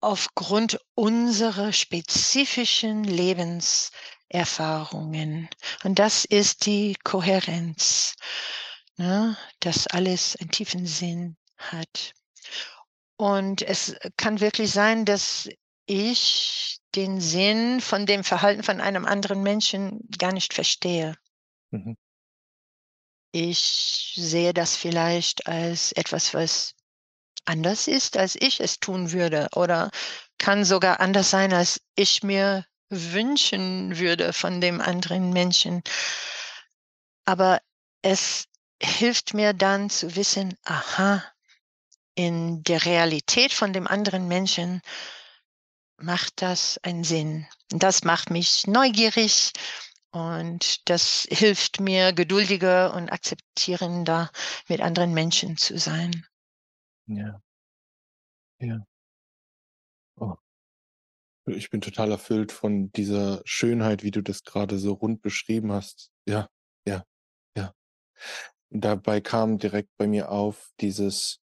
aufgrund 0.00 0.80
unserer 0.94 1.72
spezifischen 1.72 3.04
Lebenserfahrungen. 3.04 5.48
Und 5.84 5.98
das 5.98 6.24
ist 6.24 6.64
die 6.66 6.96
Kohärenz, 7.04 8.14
ne? 8.96 9.36
dass 9.60 9.86
alles 9.86 10.36
einen 10.36 10.50
tiefen 10.50 10.86
Sinn 10.86 11.36
hat. 11.58 12.14
Und 13.16 13.62
es 13.62 13.94
kann 14.16 14.40
wirklich 14.40 14.70
sein, 14.70 15.04
dass 15.04 15.48
ich 15.84 16.78
den 16.94 17.20
Sinn 17.20 17.80
von 17.80 18.06
dem 18.06 18.24
Verhalten 18.24 18.62
von 18.62 18.80
einem 18.80 19.04
anderen 19.04 19.42
Menschen 19.42 20.00
gar 20.18 20.32
nicht 20.32 20.54
verstehe. 20.54 21.16
Mhm. 21.70 21.96
Ich 23.32 24.14
sehe 24.16 24.54
das 24.54 24.76
vielleicht 24.76 25.46
als 25.46 25.92
etwas, 25.92 26.34
was 26.34 26.74
anders 27.44 27.88
ist, 27.88 28.16
als 28.16 28.36
ich 28.36 28.60
es 28.60 28.80
tun 28.80 29.12
würde 29.12 29.48
oder 29.54 29.90
kann 30.38 30.64
sogar 30.64 31.00
anders 31.00 31.30
sein, 31.30 31.52
als 31.52 31.80
ich 31.94 32.22
mir 32.22 32.64
wünschen 32.88 33.98
würde 33.98 34.32
von 34.32 34.60
dem 34.60 34.80
anderen 34.80 35.32
Menschen. 35.32 35.82
Aber 37.24 37.60
es 38.02 38.46
hilft 38.82 39.34
mir 39.34 39.52
dann 39.52 39.90
zu 39.90 40.16
wissen, 40.16 40.56
aha, 40.64 41.22
in 42.14 42.62
der 42.64 42.84
Realität 42.84 43.52
von 43.52 43.72
dem 43.72 43.86
anderen 43.86 44.26
Menschen 44.28 44.82
macht 45.98 46.42
das 46.42 46.78
einen 46.82 47.04
Sinn. 47.04 47.46
Das 47.68 48.04
macht 48.04 48.30
mich 48.30 48.66
neugierig 48.66 49.52
und 50.10 50.88
das 50.88 51.26
hilft 51.30 51.80
mir, 51.80 52.12
geduldiger 52.12 52.94
und 52.94 53.10
akzeptierender 53.12 54.30
mit 54.68 54.80
anderen 54.80 55.14
Menschen 55.14 55.56
zu 55.56 55.78
sein. 55.78 56.26
Ja. 57.10 57.42
Ja. 58.60 58.86
Oh. 60.20 60.36
Ich 61.46 61.70
bin 61.70 61.80
total 61.80 62.12
erfüllt 62.12 62.52
von 62.52 62.92
dieser 62.92 63.42
Schönheit, 63.44 64.04
wie 64.04 64.12
du 64.12 64.22
das 64.22 64.44
gerade 64.44 64.78
so 64.78 64.92
rund 64.92 65.20
beschrieben 65.20 65.72
hast. 65.72 66.12
Ja, 66.26 66.48
ja, 66.86 67.04
ja. 67.56 67.74
Dabei 68.70 69.20
kam 69.20 69.58
direkt 69.58 69.90
bei 69.96 70.06
mir 70.06 70.30
auf 70.30 70.70
dieses 70.80 71.40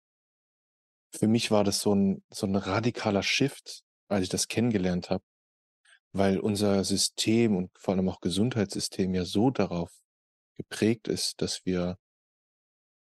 für 1.16 1.28
mich 1.28 1.50
war 1.50 1.64
das 1.64 1.80
so 1.80 1.96
ein 1.96 2.24
so 2.30 2.46
ein 2.46 2.56
radikaler 2.56 3.24
Shift, 3.24 3.84
als 4.08 4.24
ich 4.24 4.30
das 4.30 4.48
kennengelernt 4.48 5.10
habe, 5.10 5.24
weil 6.12 6.40
unser 6.40 6.84
System 6.84 7.56
und 7.56 7.72
vor 7.80 7.96
allem 7.96 8.10
auch 8.10 8.20
Gesundheitssystem 8.22 9.16
ja 9.16 9.26
so 9.26 9.50
darauf 9.50 9.92
geprägt 10.58 11.08
ist, 11.08 11.42
dass 11.42 11.66
wir 11.66 11.98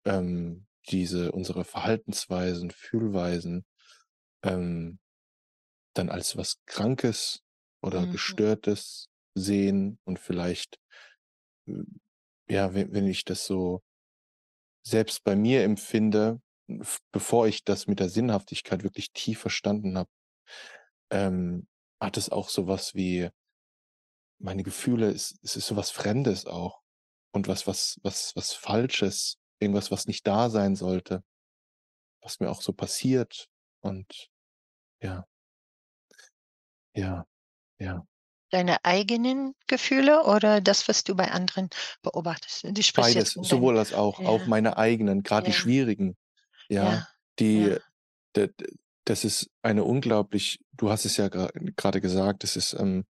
ähm, 0.06 0.66
diese 0.92 1.32
unsere 1.32 1.64
Verhaltensweisen, 1.66 2.72
Fühlweisen 2.72 3.66
ähm, 4.44 5.00
dann 5.96 6.10
als 6.10 6.38
was 6.38 6.58
Krankes 6.66 7.42
oder 7.82 8.02
Mhm. 8.02 8.12
Gestörtes 8.12 9.10
sehen 9.36 10.00
und 10.06 10.20
vielleicht, 10.20 10.80
äh, 11.68 11.84
ja, 12.50 12.74
wenn, 12.74 12.94
wenn 12.94 13.08
ich 13.08 13.26
das 13.26 13.46
so 13.46 13.82
selbst 14.84 15.24
bei 15.24 15.36
mir 15.36 15.64
empfinde, 15.64 16.42
bevor 17.12 17.48
ich 17.48 17.64
das 17.64 17.88
mit 17.88 18.00
der 18.00 18.10
Sinnhaftigkeit 18.10 18.84
wirklich 18.84 19.12
tief 19.14 19.40
verstanden 19.40 19.98
habe, 19.98 20.10
ähm, 21.12 21.68
hat 22.02 22.18
es 22.18 22.30
auch 22.30 22.50
sowas 22.50 22.96
wie 22.96 23.30
meine 24.40 24.64
Gefühle, 24.64 25.10
es, 25.12 25.38
es 25.44 25.56
ist 25.56 25.68
sowas 25.68 25.92
Fremdes 25.92 26.46
auch 26.46 26.82
und 27.34 27.48
was, 27.48 27.68
was, 27.68 28.00
was, 28.04 28.36
was 28.36 28.54
Falsches, 28.54 29.39
irgendwas, 29.60 29.92
was 29.92 30.08
nicht 30.08 30.26
da 30.28 30.50
sein 30.50 30.76
sollte, 30.76 31.24
was 32.22 32.40
mir 32.40 32.50
auch 32.50 32.62
so 32.62 32.74
passiert 32.74 33.48
und 33.82 34.30
ja, 35.02 35.26
ja, 36.94 37.26
ja. 37.80 38.06
Deine 38.52 38.84
eigenen 38.84 39.54
Gefühle 39.68 40.24
oder 40.24 40.60
das, 40.60 40.88
was 40.88 41.04
du 41.04 41.16
bei 41.16 41.30
anderen 41.30 41.70
beobachtest? 42.02 42.64
Du 42.64 42.72
Beides, 42.96 43.34
sowohl 43.34 43.78
als 43.78 43.94
auch, 43.94 44.20
auch 44.26 44.40
ja, 44.40 44.48
meine 44.48 44.78
eigenen, 44.78 45.22
gerade 45.22 45.46
die 45.46 45.52
ja, 45.52 45.58
schwierigen, 45.58 46.18
ja, 46.68 46.84
ja, 46.84 47.08
die, 47.40 47.64
ja. 47.66 47.78
d- 48.36 48.48
d- 48.48 48.74
das 49.06 49.24
ist 49.24 49.50
eine 49.62 49.84
unglaublich, 49.84 50.60
du 50.74 50.90
hast 50.90 51.06
es 51.06 51.18
ja 51.18 51.28
gerade 51.30 52.02
gesagt, 52.02 52.44
es 52.44 52.56
ist, 52.56 52.74
ähm, 52.74 53.06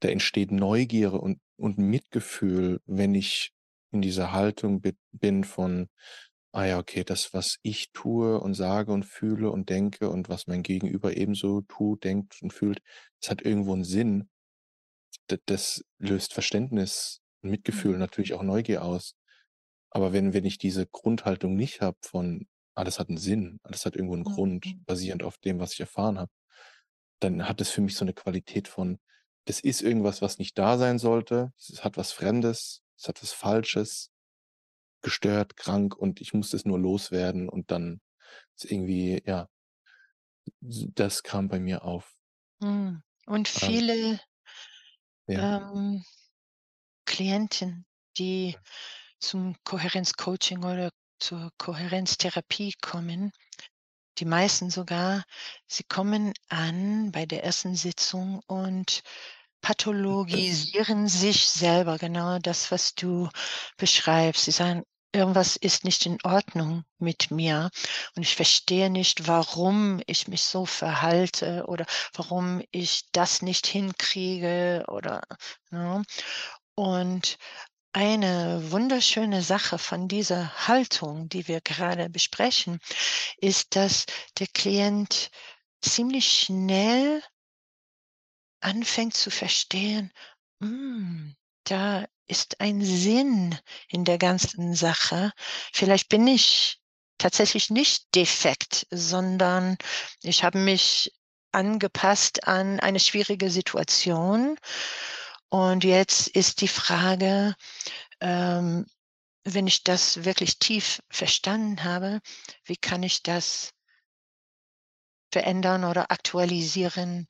da 0.00 0.08
entsteht 0.08 0.50
Neugierde 0.50 1.20
und, 1.20 1.40
und 1.56 1.78
Mitgefühl, 1.78 2.80
wenn 2.86 3.14
ich 3.14 3.52
in 3.92 4.02
dieser 4.02 4.32
Haltung 4.32 4.80
bi- 4.82 4.96
bin 5.12 5.44
von, 5.44 5.88
ah 6.52 6.64
ja, 6.66 6.78
okay, 6.78 7.04
das, 7.04 7.34
was 7.34 7.58
ich 7.62 7.92
tue 7.92 8.40
und 8.40 8.54
sage 8.54 8.92
und 8.92 9.04
fühle 9.06 9.50
und 9.52 9.70
denke 9.70 10.10
und 10.10 10.28
was 10.30 10.46
mein 10.48 10.62
Gegenüber 10.64 11.16
ebenso 11.16 11.62
tut, 11.62 12.04
denkt 12.04 12.38
und 12.42 12.52
fühlt, 12.52 12.80
das 13.20 13.30
hat 13.30 13.42
irgendwo 13.42 13.74
'n 13.74 13.84
Sinn. 13.84 14.28
D 15.30 15.38
das 15.46 15.82
löst 15.98 16.34
Verständnis, 16.34 17.20
Mitgefühl, 17.42 17.96
Mhm. 17.96 17.98
natürlich 17.98 18.34
auch 18.34 18.42
Neugier 18.42 18.84
aus. 18.84 19.14
Aber 19.90 20.12
wenn 20.12 20.32
wenn 20.34 20.44
ich 20.46 20.58
diese 20.58 20.86
Grundhaltung 20.86 21.56
nicht 21.56 21.80
habe 21.82 21.98
von: 22.02 22.48
„Alles 22.74 22.98
hat 23.00 23.10
'n 23.10 23.18
Sinn, 23.18 23.58
alles 23.64 23.86
hat 23.86 23.96
irgendwo 23.96 24.14
'n 24.16 24.24
Grund, 24.24 24.66
Mhm. 24.66 24.84
basierend 24.86 25.22
auf 25.24 25.38
dem, 25.38 25.60
was 25.60 25.74
ich 25.74 25.80
erfahren 25.80 26.18
habe“, 26.18 26.32
dann 27.20 27.48
hat 27.48 27.60
es 27.62 27.70
für 27.70 27.82
mich 27.82 27.96
so 27.96 28.04
'ne 28.06 28.14
Qualität 28.14 28.68
von: 28.68 28.98
Das 29.46 29.60
ist 29.60 29.82
irgendwas, 29.82 30.22
was 30.22 30.38
nicht 30.38 30.58
da 30.58 30.78
sein 30.78 30.98
sollte. 31.00 31.52
Es 31.58 31.84
hat 31.84 31.96
was 31.98 32.12
Fremdes, 32.12 32.82
es 33.00 33.08
hat 33.08 33.22
was 33.22 33.32
Falsches, 33.32 34.12
gestört, 35.02 35.56
krank 35.56 35.96
und 35.96 36.20
ich 36.20 36.34
muss 36.34 36.50
das 36.50 36.64
nur 36.66 36.78
loswerden 36.78 37.48
und 37.48 37.70
dann 37.72 38.00
ist 38.56 38.70
irgendwie 38.70 39.22
ja 39.26 39.48
das 40.62 41.22
kam 41.22 41.48
bei 41.48 41.60
mir 41.60 41.84
auf. 41.84 42.14
Mhm. 42.62 43.02
Und 43.26 43.48
Ähm 43.62 43.80
viele 43.88 44.20
Ja. 45.28 45.44
ähm, 45.44 46.02
Klienten, 47.06 47.86
die 48.18 48.56
zum 49.20 49.56
Kohärenzcoaching 49.64 50.64
oder 50.64 50.90
zur 51.20 51.50
Kohärenztherapie 51.58 52.74
kommen, 52.82 53.32
die 54.18 54.26
meisten 54.26 54.70
sogar, 54.70 55.24
sie 55.68 55.84
kommen 55.84 56.34
an 56.48 57.12
bei 57.12 57.26
der 57.26 57.44
1. 57.44 57.76
Sitzung 57.76 58.42
und 58.48 59.02
pathologisieren 59.62 61.08
sich 61.08 61.48
selber, 61.48 61.98
genau 61.98 62.38
das, 62.38 62.70
was 62.70 62.94
du 62.94 63.28
beschreibst. 63.76 64.44
Sie 64.44 64.50
sagen: 64.52 64.82
„Irgendwas 65.12 65.56
ist 65.56 65.84
nicht 65.84 66.06
in 66.06 66.18
Ordnung 66.24 66.84
mit 66.98 67.30
mir 67.30 67.70
und 68.16 68.22
ich 68.22 68.36
verstehe 68.36 68.90
nicht, 68.90 69.26
warum 69.28 70.00
ich 70.06 70.28
mich 70.28 70.42
so 70.42 70.66
verhalte 70.66 71.64
oder 71.66 71.84
warum 72.14 72.62
ich 72.70 73.02
das 73.12 73.42
nicht 73.42 73.66
hinkriege“, 73.66 74.84
oder 74.88 75.22
ne? 75.70 76.02
Und 76.74 77.36
eine 77.92 78.70
wunderschöne 78.70 79.42
Sache 79.42 79.78
von 79.78 80.08
dieser 80.08 80.68
Haltung, 80.68 81.28
die 81.28 81.48
wir 81.48 81.60
gerade 81.60 82.08
besprechen, 82.08 82.78
ist, 83.38 83.74
dass 83.76 84.06
der 84.38 84.46
Klient 84.48 85.30
ziemlich 85.82 86.30
schnell 86.30 87.22
anfängt 88.60 89.14
zu 89.14 89.30
verstehen: 89.30 90.12
„Hm, 90.62 91.36
da 91.64 92.06
ist 92.26 92.60
ein 92.60 92.82
Sinn 92.82 93.58
in 93.88 94.04
der 94.04 94.18
ganzen 94.18 94.74
Sache. 94.74 95.32
Vielleicht 95.72 96.08
bin 96.08 96.26
ich 96.26 96.80
tatsächlich 97.18 97.70
nicht 97.70 98.14
defekt, 98.14 98.86
sondern 98.90 99.76
ich 100.22 100.44
habe 100.44 100.58
mich 100.58 101.12
angepasst 101.52 102.46
an 102.46 102.80
eine 102.80 103.00
schwierige 103.00 103.50
Situation. 103.50 104.56
Und 105.48 105.84
jetzt 105.84 106.28
ist 106.28 106.60
die 106.60 106.68
Frage, 106.68 107.56
ähm, 108.20 108.86
wenn 109.44 109.66
ich 109.66 109.82
das 109.84 110.24
wirklich 110.24 110.58
tief 110.58 111.02
verstanden 111.10 111.82
habe, 111.84 112.20
wie 112.64 112.76
kann 112.76 113.02
ich 113.02 113.22
das 113.22 113.72
verändern 115.32 115.84
oder 115.84 116.10
aktualisieren, 116.10 117.26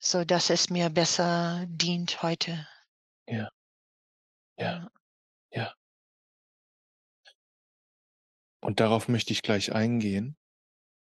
sodass 0.00 0.50
es 0.50 0.70
mir 0.70 0.90
besser 0.90 1.64
dient 1.68 2.22
heute?“ 2.22 2.66
Ja. 3.28 3.50
Ja. 4.58 4.80
Ja. 4.80 4.90
Ja. 5.52 5.74
Und 8.62 8.80
darauf 8.80 9.08
möchte 9.08 9.32
ich 9.32 9.42
gleich 9.42 9.72
eingehen. 9.72 10.36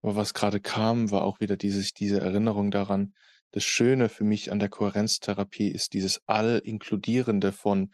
Aber 0.03 0.15
was 0.15 0.33
grade 0.33 0.61
kam, 0.61 1.11
war 1.11 1.23
auch 1.23 1.41
wieder 1.41 1.57
dieses 1.57 1.93
diese 1.93 2.21
Erinnerung 2.21 2.71
daran 2.71 3.15
das 3.53 3.63
Schöne 3.65 4.09
für 4.09 4.25
mich 4.25 4.51
an 4.51 4.59
der 4.59 4.69
Kohärenztherapie 4.69 5.69
ist 5.69 5.93
dieses 5.93 6.21
All-Inkludierende 6.27 7.53
von 7.53 7.93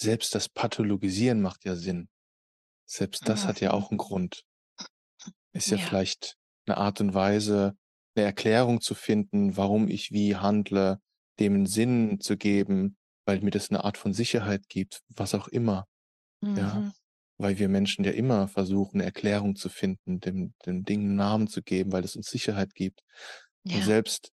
selbst 0.00 0.34
das 0.34 0.48
Pathologisieren 0.48 1.42
macht 1.42 1.64
ja 1.66 1.76
Sinn. 1.76 2.08
Selbst 2.86 3.28
das 3.28 3.48
hat 3.48 3.60
ja 3.60 3.72
Mhm. 3.72 3.72
auch 3.72 3.92
'n 3.92 3.98
Grund. 3.98 4.42
Ist 5.54 5.70
ja 5.70 5.78
Ja. 5.78 5.78
vielleicht 5.78 6.36
'ne 6.66 6.76
Art 6.76 7.00
und 7.00 7.14
Weise, 7.14 7.76
'ne 8.16 8.24
Erklärung 8.24 8.80
zu 8.80 8.94
finden, 8.94 9.56
warum 9.56 9.88
ich 9.88 10.12
wie 10.12 10.36
handle, 10.36 11.00
dem 11.40 11.54
'n 11.56 11.66
Sinn 11.66 12.20
zu 12.20 12.36
geben, 12.38 12.96
weil 13.26 13.40
mir 13.42 13.50
das 13.50 13.70
'ne 13.70 13.84
Art 13.84 13.98
von 13.98 14.12
Sicherheit 14.14 14.68
gibt, 14.68 15.02
was 15.16 15.34
auch 15.34 15.48
immer, 15.48 15.86
ja? 16.56 16.82
Mhm. 16.82 16.96
Weil 17.38 17.58
wir 17.58 17.68
Menschen 17.70 18.04
ja 18.04 18.12
immer 18.12 18.48
versuchen, 18.48 18.98
'ne 18.98 19.04
Erklärung 19.06 19.56
zu 19.56 19.68
finden, 19.70 20.20
dem 20.20 20.54
den 20.66 20.84
Dingen 20.84 21.12
'n 21.12 21.16
Namen 21.16 21.48
zu 21.48 21.62
geben, 21.62 21.92
weil 21.92 22.04
es 22.04 22.16
uns 22.16 22.30
Sicherheit 22.30 22.74
gibt. 22.74 23.02
Und 23.72 23.82
Ja. 23.82 23.86
selbst 23.86 24.30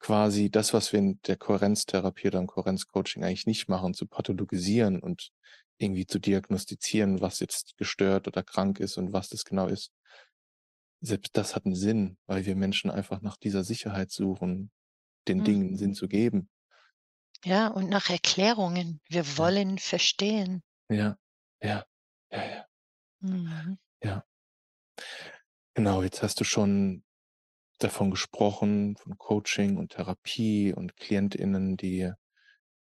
quasi 0.00 0.50
das, 0.50 0.74
was 0.74 0.92
wir 0.92 1.00
in 1.00 1.20
der 1.26 1.36
Kohärenztherapie 1.38 2.28
oder 2.28 2.40
im 2.40 2.46
Kohärenzcoaching 2.48 3.24
eigentlich 3.24 3.46
nicht 3.46 3.68
machen, 3.68 3.94
zu 3.94 4.06
pathologisieren 4.08 5.00
und 5.02 5.30
irgendwie 5.78 6.06
zu 6.06 6.18
diagnostizieren, 6.20 7.20
was 7.22 7.40
jetzt 7.40 7.76
gestört 7.78 8.28
oder 8.28 8.42
krank 8.44 8.80
ist 8.80 8.98
und 8.98 9.12
was 9.14 9.28
das 9.30 9.44
genau 9.46 9.68
ist. 9.68 9.90
Selbst 11.04 11.36
das 11.36 11.56
hat 11.56 11.66
'n 11.66 11.74
Sinn, 11.74 12.16
weil 12.26 12.46
wir 12.46 12.54
Menschen 12.54 12.88
einfach 12.88 13.22
nach 13.22 13.36
dieser 13.36 13.64
Sicherheit 13.64 14.12
suchen, 14.12 14.70
den 15.28 15.42
Dingen 15.44 15.72
'n 15.72 15.76
Mhm. 15.76 15.78
Sinn 15.78 15.94
zu 15.94 16.08
geben. 16.08 16.48
Ja, 17.44 17.66
und 17.68 17.88
nach 17.88 18.08
Erklärungen. 18.10 19.00
Wir 19.08 19.36
Ja. 19.36 19.52
wollen 19.52 19.78
verstehen. 19.78 20.62
Ja, 20.90 21.16
ja, 21.62 21.84
ja, 22.30 22.44
ja. 22.44 22.66
Mhm. 23.22 23.76
Ja. 24.02 24.24
Genau, 25.76 26.02
jetzt 26.02 26.22
hast 26.22 26.38
du 26.38 26.44
schon 26.44 27.02
davon 27.78 28.10
gesprochen, 28.10 28.96
von 28.96 29.18
Coaching 29.18 29.78
und 29.78 29.92
Therapie 29.92 30.72
und 30.74 30.96
KlientInnen, 30.96 31.76
die 31.76 32.12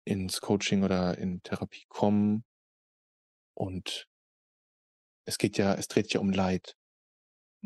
ins 0.05 0.41
Coaching 0.41 0.85
oder 0.85 1.19
in 1.19 1.43
Therapie 1.43 1.85
kommen. 1.89 2.45
Und 3.59 4.07
es 5.29 5.39
geht 5.39 5.57
ja 5.59 5.75
es 5.75 5.89
dreht 5.89 6.07
sich 6.07 6.15
ja 6.15 6.21
um 6.21 6.31
Leid. 6.33 6.75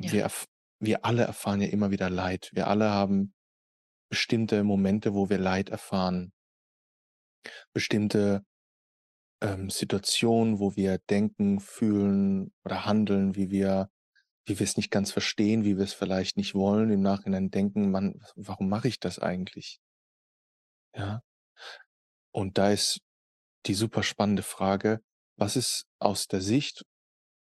Wir 0.03 0.23
Ja. 0.23 0.23
erf 0.23 0.47
wir 0.79 1.07
alle 1.07 1.23
erfahren 1.25 1.63
ja 1.63 1.69
immer 1.69 1.91
wieder 1.91 2.11
Leid. 2.11 2.51
Wir 2.53 2.67
alle 2.67 2.91
haben 2.91 3.33
bestimmte 4.11 4.65
Momente, 4.65 5.15
wo 5.15 5.31
wir 5.31 5.39
Leid 5.39 5.71
erfahren. 5.71 6.33
Bestimmte, 7.77 8.43
ähm, 9.43 9.71
Situationen, 9.71 10.61
wo 10.61 10.77
wir 10.77 10.99
denken, 11.11 11.61
fühlen 11.61 12.53
oder 12.65 12.87
handeln, 12.87 13.37
wie 13.37 13.51
wir 13.51 13.91
wie 14.47 14.61
wir's 14.61 14.77
nicht 14.79 14.91
ganz 14.91 15.13
verstehen, 15.13 15.65
wie 15.65 15.79
wir's 15.79 15.93
vielleicht 15.95 16.37
nicht 16.39 16.55
wollen, 16.55 16.91
im 16.91 17.03
Nachhinein 17.03 17.51
denken: 17.51 17.91
„Mann, 17.91 18.15
w 18.15 18.27
warum 18.37 18.69
mache 18.69 18.89
ich 18.89 19.01
das 19.01 19.19
eigentlich?“ 19.21 19.79
Ja? 20.95 21.23
Und 22.35 22.59
da 22.59 22.71
ist 22.71 23.01
die 23.67 23.75
super 23.75 24.03
spannende 24.03 24.43
Frage: 24.43 25.03
Was 25.39 25.57
ist 25.57 25.87
aus 26.01 26.29
der 26.29 26.41
Sicht 26.43 26.85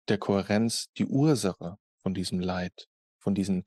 der 0.08 0.18
Kohärenz 0.18 0.86
die 0.98 1.06
Ursache 1.06 1.78
von 2.06 2.14
diesem 2.14 2.40
Leid, 2.40 2.88
von 3.18 3.34
diesen 3.34 3.64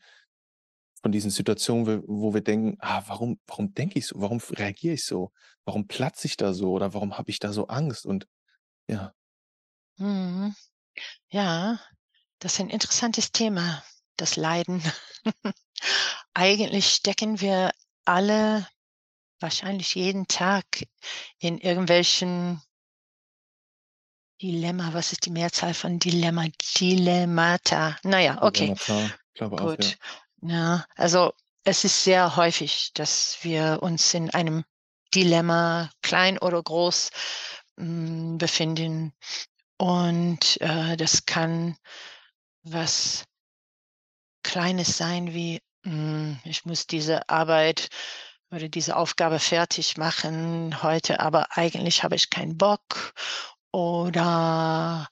von 1.01 1.11
diesen 1.11 1.31
Situationen, 1.31 2.03
wo 2.07 2.33
wir 2.33 2.41
denken: 2.41 2.77
„Ah, 2.79 3.03
warum 3.07 3.39
warum 3.47 3.73
denke 3.73 3.99
ich 3.99 4.07
so? 4.07 4.19
Warum 4.21 4.39
reagiere 4.51 4.93
ich 4.95 5.05
so? 5.05 5.31
Warum 5.65 5.87
platze 5.87 6.27
ich 6.27 6.37
da 6.37 6.53
so 6.53 6.71
oder 6.73 6.93
warum 6.93 7.17
habe 7.17 7.29
ich 7.31 7.39
da 7.39 7.53
so 7.53 7.67
Angst?“ 7.67 8.05
Und 8.05 8.27
ja. 8.89 9.13
Mhm. 9.97 10.55
Ja, 11.31 11.79
das 12.39 12.53
ist 12.55 12.59
ein 12.61 12.69
interessantes 12.71 13.31
Thema, 13.33 13.83
das 14.17 14.35
Leiden. 14.37 14.81
Eigentlich 16.33 16.87
stecken 16.89 17.41
wir 17.41 17.71
alle 18.05 18.67
wahrscheinlich 19.39 19.95
jeden 19.95 20.27
Tag 20.27 20.65
in 21.39 21.59
irgendwelchen 21.59 22.61
Dilemma. 24.41 24.93
Was 24.93 25.11
ist 25.11 25.25
die 25.25 25.31
Mehrzahl 25.31 25.73
von 25.73 25.99
Dilemma? 25.99 26.45
Dilemmata. 26.77 27.97
Na 28.03 28.19
ja, 28.21 28.41
okay, 28.41 28.71
Dilemmata, 28.71 29.09
glaube 29.33 29.57
auch, 29.59 29.77
ja. 29.77 29.85
gut. 29.85 29.97
Ja, 30.41 30.85
also, 30.95 31.33
es 31.65 31.83
ist 31.83 32.03
sehr 32.03 32.35
häufig, 32.37 32.91
dass 32.93 33.37
wir 33.41 33.79
uns 33.81 34.13
in 34.13 34.29
einem 34.29 34.63
Dilemma, 35.13 35.89
klein 36.01 36.37
oder 36.37 36.61
groß, 36.63 37.11
hm, 37.77 38.37
befinden. 38.37 39.13
Und, 39.77 40.59
äh, 40.61 40.95
das 40.97 41.25
kann 41.25 41.75
was 42.63 43.25
Kleines 44.43 44.97
sein 44.97 45.33
wie, 45.33 45.61
hm: 45.85 46.39
„Ich 46.43 46.65
muss 46.65 46.87
diese 46.87 47.29
Arbeit 47.29 47.89
oder 48.51 48.67
diese 48.69 48.95
Aufgabe 48.95 49.39
fertig 49.39 49.97
machen 49.97 50.81
heute, 50.81 51.19
aber 51.19 51.57
eigentlich 51.57 52.03
habe 52.03 52.15
ich 52.15 52.29
keinen 52.29 52.57
Bock.“ 52.57 53.13
Oder: 53.71 55.07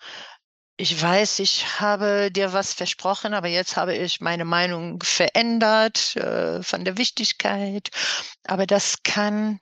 „Ich 0.78 1.02
weiß, 1.02 1.40
ich 1.40 1.80
habe 1.82 2.32
dir 2.32 2.54
was 2.54 2.74
versprochen, 2.74 3.34
aber 3.34 3.48
jetzt 3.50 3.78
habe 3.78 3.96
ich 3.96 4.22
meine 4.22 4.46
Meinung 4.46 5.02
verändert, 5.04 6.16
äh, 6.18 6.64
von 6.64 6.86
der 6.86 6.98
Wichtigkeit.“ 6.98 7.90
Aber 8.48 8.66
das 8.68 9.04
kann, 9.04 9.60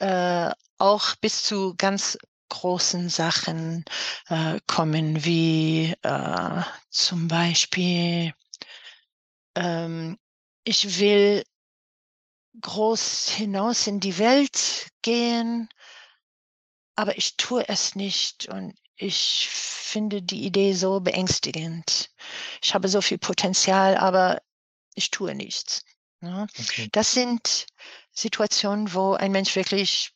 äh, 0.00 0.50
auch 0.78 1.16
bis 1.16 1.44
zu 1.44 1.74
ganz 1.78 2.18
großen 2.50 3.08
Sachen 3.10 3.84
äh, 4.28 4.60
kommen, 4.66 5.24
wie 5.24 5.94
äh, 6.02 6.62
zum 6.90 7.28
Beispiel, 7.28 8.34
ähm, 9.56 10.16
ich 10.64 10.98
will 11.00 11.44
groß 12.60 13.28
hinaus 13.30 13.86
in 13.86 14.00
die 14.00 14.18
Welt 14.18 14.88
gehen, 15.02 15.68
aber 16.96 17.16
ich 17.18 17.36
tue 17.36 17.68
es 17.68 17.94
nicht 17.94 18.48
und 18.48 18.74
ich 18.96 19.48
finde 19.50 20.22
die 20.22 20.44
Idee 20.44 20.72
so 20.72 21.00
beängstigend. 21.00 22.10
Ich 22.62 22.74
habe 22.74 22.88
so 22.88 23.00
viel 23.00 23.18
Potenzial, 23.18 23.96
aber 23.96 24.40
ich 24.94 25.10
tue 25.10 25.34
nichts. 25.34 25.84
Ne? 26.20 26.46
Okay. 26.58 26.88
Das 26.92 27.12
sind 27.12 27.66
Situationen, 28.12 28.94
wo 28.94 29.14
ein 29.14 29.32
Mensch 29.32 29.56
wirklich 29.56 30.12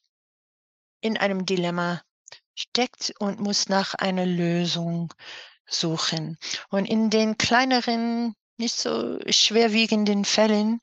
in 1.00 1.16
einem 1.16 1.44
Dilemma 1.46 2.02
steckt 2.54 3.14
und 3.18 3.40
muss 3.40 3.68
nach 3.68 3.94
einer 3.94 4.26
Lösung 4.26 5.12
suchen. 5.66 6.38
Und 6.70 6.86
in 6.86 7.10
den 7.10 7.38
kleineren, 7.38 8.34
nicht 8.56 8.74
so 8.74 9.18
schwerwiegenden 9.28 10.24
Fällen 10.24 10.80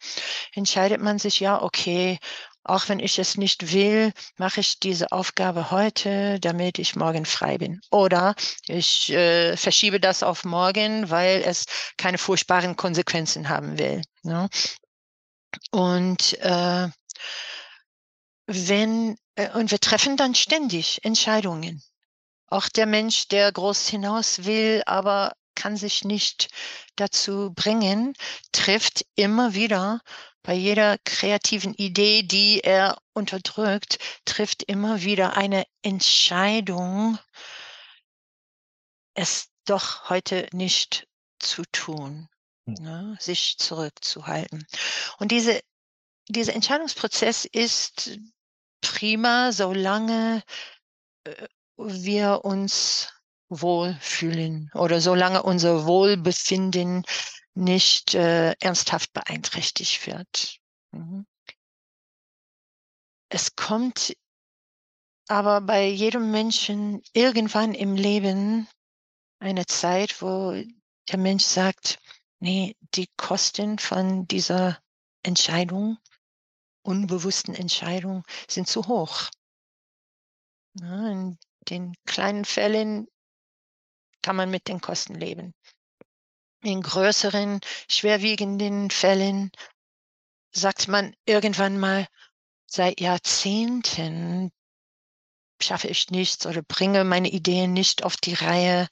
entscheidet 0.53 1.01
man 1.01 1.19
sich, 1.19 1.39
ja, 1.39 1.62
okay, 1.62 2.19
auch 2.65 2.89
wenn 2.89 2.99
ich 2.99 3.19
es 3.19 3.38
nicht 3.38 3.71
will, 3.71 4.12
mache 4.38 4.60
ich 4.60 4.80
diese 4.80 5.12
Aufgabe 5.12 5.71
heute, 5.71 6.39
damit 6.39 6.80
ich 6.80 6.95
morgen 6.95 7.25
frei 7.25 7.58
bin. 7.58 7.80
Oder 7.91 8.36
ich 8.67 9.12
äh, 9.12 9.56
verschiebe 9.56 9.99
das 9.99 10.23
auf 10.23 10.43
morgen, 10.43 11.10
weil 11.10 11.43
es 11.45 11.65
keine 11.97 12.17
furchtbaren 12.17 12.75
Konsequenzen 12.75 13.49
haben 13.49 13.78
will. 13.78 14.01
Ne? 14.23 14.49
Und 15.71 16.34
äh, 16.39 16.89
wenn 18.47 19.15
äh, 19.36 19.49
und 19.51 19.71
wir 19.71 19.80
treffen 19.80 20.17
dann 20.17 20.36
ständig 20.36 21.04
Entscheidungen. 21.04 21.84
Auch 22.47 22.69
der 22.69 22.86
Mensch, 22.86 23.28
der 23.28 23.51
groß 23.51 23.88
hinaus 23.88 24.45
will, 24.45 24.82
aber 24.86 25.34
kann 25.56 25.78
sich 25.78 26.04
nicht 26.04 26.49
dazu 26.95 27.51
bringen, 27.54 28.13
trifft 28.51 29.06
immer 29.15 29.54
wieder 29.54 30.01
bei 30.45 30.53
jeder 30.53 30.97
kreativen 31.03 31.73
Idee, 31.73 32.23
die 32.23 32.62
er 32.62 32.97
unterdrückt, 33.13 33.99
trifft 34.25 34.63
immer 34.63 35.01
wieder 35.01 35.38
eine 35.38 35.65
Entscheidung, 35.81 37.17
es 39.15 39.49
doch 39.65 40.10
heute 40.10 40.47
nicht 40.51 41.08
zu 41.39 41.63
tun, 41.71 42.29
Hm. 42.67 42.73
ne, 42.79 43.17
sich 43.19 43.58
zurückzuhalten. 43.58 44.65
Und 45.19 45.31
diese, 45.31 45.62
dieser 46.27 46.53
Entscheidungsprozess 46.53 47.45
ist 47.45 48.17
prima, 48.81 49.51
solange 49.51 50.43
äh, 51.25 51.47
wir 51.77 52.41
uns 52.43 53.10
wohlfühlen 53.49 54.71
oder 54.73 55.01
solange 55.01 55.43
unser 55.43 55.86
Wohlbefinden 55.86 57.03
nicht 57.56 58.13
äh, 58.13 58.52
ernsthaft 58.60 59.13
beeinträchtigt 59.13 60.06
wird. 60.08 60.60
Mhm. 60.91 61.26
Es 63.30 63.56
kommt 63.56 64.15
aber 65.28 65.62
bei 65.62 65.88
jedem 65.88 66.32
Menschen 66.32 67.02
irgendwann 67.13 67.74
im 67.74 67.96
Leben 67.96 68.68
eine 69.39 69.65
Zeit, 69.65 70.22
wo 70.22 70.54
der 71.10 71.18
Mensch 71.18 71.44
sagt, 71.44 72.00
nee, 72.39 72.76
die 72.94 73.10
Kosten 73.18 73.80
von 73.80 74.28
dieser 74.28 74.80
Entscheidung, 75.24 75.98
unbewussten 76.84 77.56
Entscheidung 77.56 78.24
sind 78.48 78.68
zu 78.68 78.88
hoch. 78.88 79.30
In 80.80 81.38
den 81.70 81.96
kleinen 82.06 82.46
Fällen 82.46 83.08
kann 84.22 84.36
man 84.36 84.52
mit 84.52 84.68
den 84.68 84.82
Kosten 84.82 85.15
leben. 85.15 85.54
In 86.65 86.82
größeren, 86.82 87.62
schwerwiegenden 87.88 88.89
Fällen 88.89 89.51
sagt 90.51 90.88
man 90.88 91.15
irgendwann 91.25 91.80
mal, 91.80 92.08
seit 92.65 92.99
Jahrzehnten 92.99 94.51
schaffe 95.62 95.89
ich 95.89 96.10
nichts 96.10 96.47
oder 96.47 96.63
bringe 96.63 97.04
meine 97.04 97.30
Ideen 97.30 97.73
nicht 97.73 98.04
auf 98.04 98.17
die 98.17 98.34
Reihe. 98.34 98.88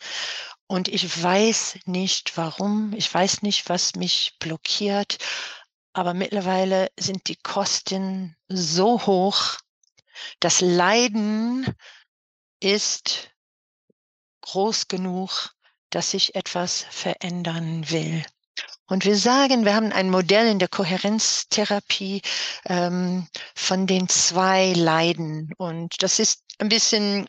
Und 0.68 0.88
ich 0.88 1.24
weiß 1.24 1.80
nicht 1.86 2.38
warum, 2.38 2.94
ich 2.94 3.12
weiß 3.12 3.42
nicht, 3.42 3.68
was 3.70 3.96
mich 3.96 4.36
blockiert, 4.38 5.18
aber 5.94 6.14
mittlerweile 6.14 6.92
sind 6.96 7.28
die 7.28 7.38
Kosten 7.38 8.38
so 8.50 9.04
hoch, 9.08 9.58
das 10.40 10.62
Leiden 10.62 11.66
ist 12.60 13.32
groß 14.42 14.88
genug, 14.88 15.56
dass 15.96 16.14
ich 16.14 16.36
etwas 16.36 16.86
verändern 16.90 17.90
will. 17.90 18.24
Und 18.88 19.06
wir 19.06 19.18
sagen, 19.18 19.66
wir 19.66 19.76
haben 19.76 19.92
ein 19.92 20.10
Modell 20.10 20.48
in 20.48 20.60
der 20.60 20.68
Kohärenztherapie 20.68 22.22
ähm, 22.66 23.28
von 23.56 23.88
den 23.88 24.10
zwei 24.10 24.74
Leiden. 24.74 25.54
Und 25.58 26.04
das 26.04 26.20
ist 26.20 26.44
ein 26.60 26.70
bisschen 26.70 27.28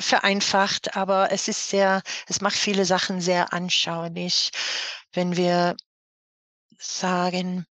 vereinfacht, 0.00 0.96
aber 0.96 1.32
es 1.32 1.48
ist 1.48 1.68
sehr, 1.68 2.02
es 2.28 2.40
macht 2.40 2.56
viele 2.56 2.84
Sachen 2.84 3.20
sehr 3.20 3.52
anschaulich, 3.52 4.50
wenn 5.12 5.36
wir 5.36 5.76
sagen, 6.78 7.66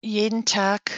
jeden 0.00 0.46
Tag 0.46 0.90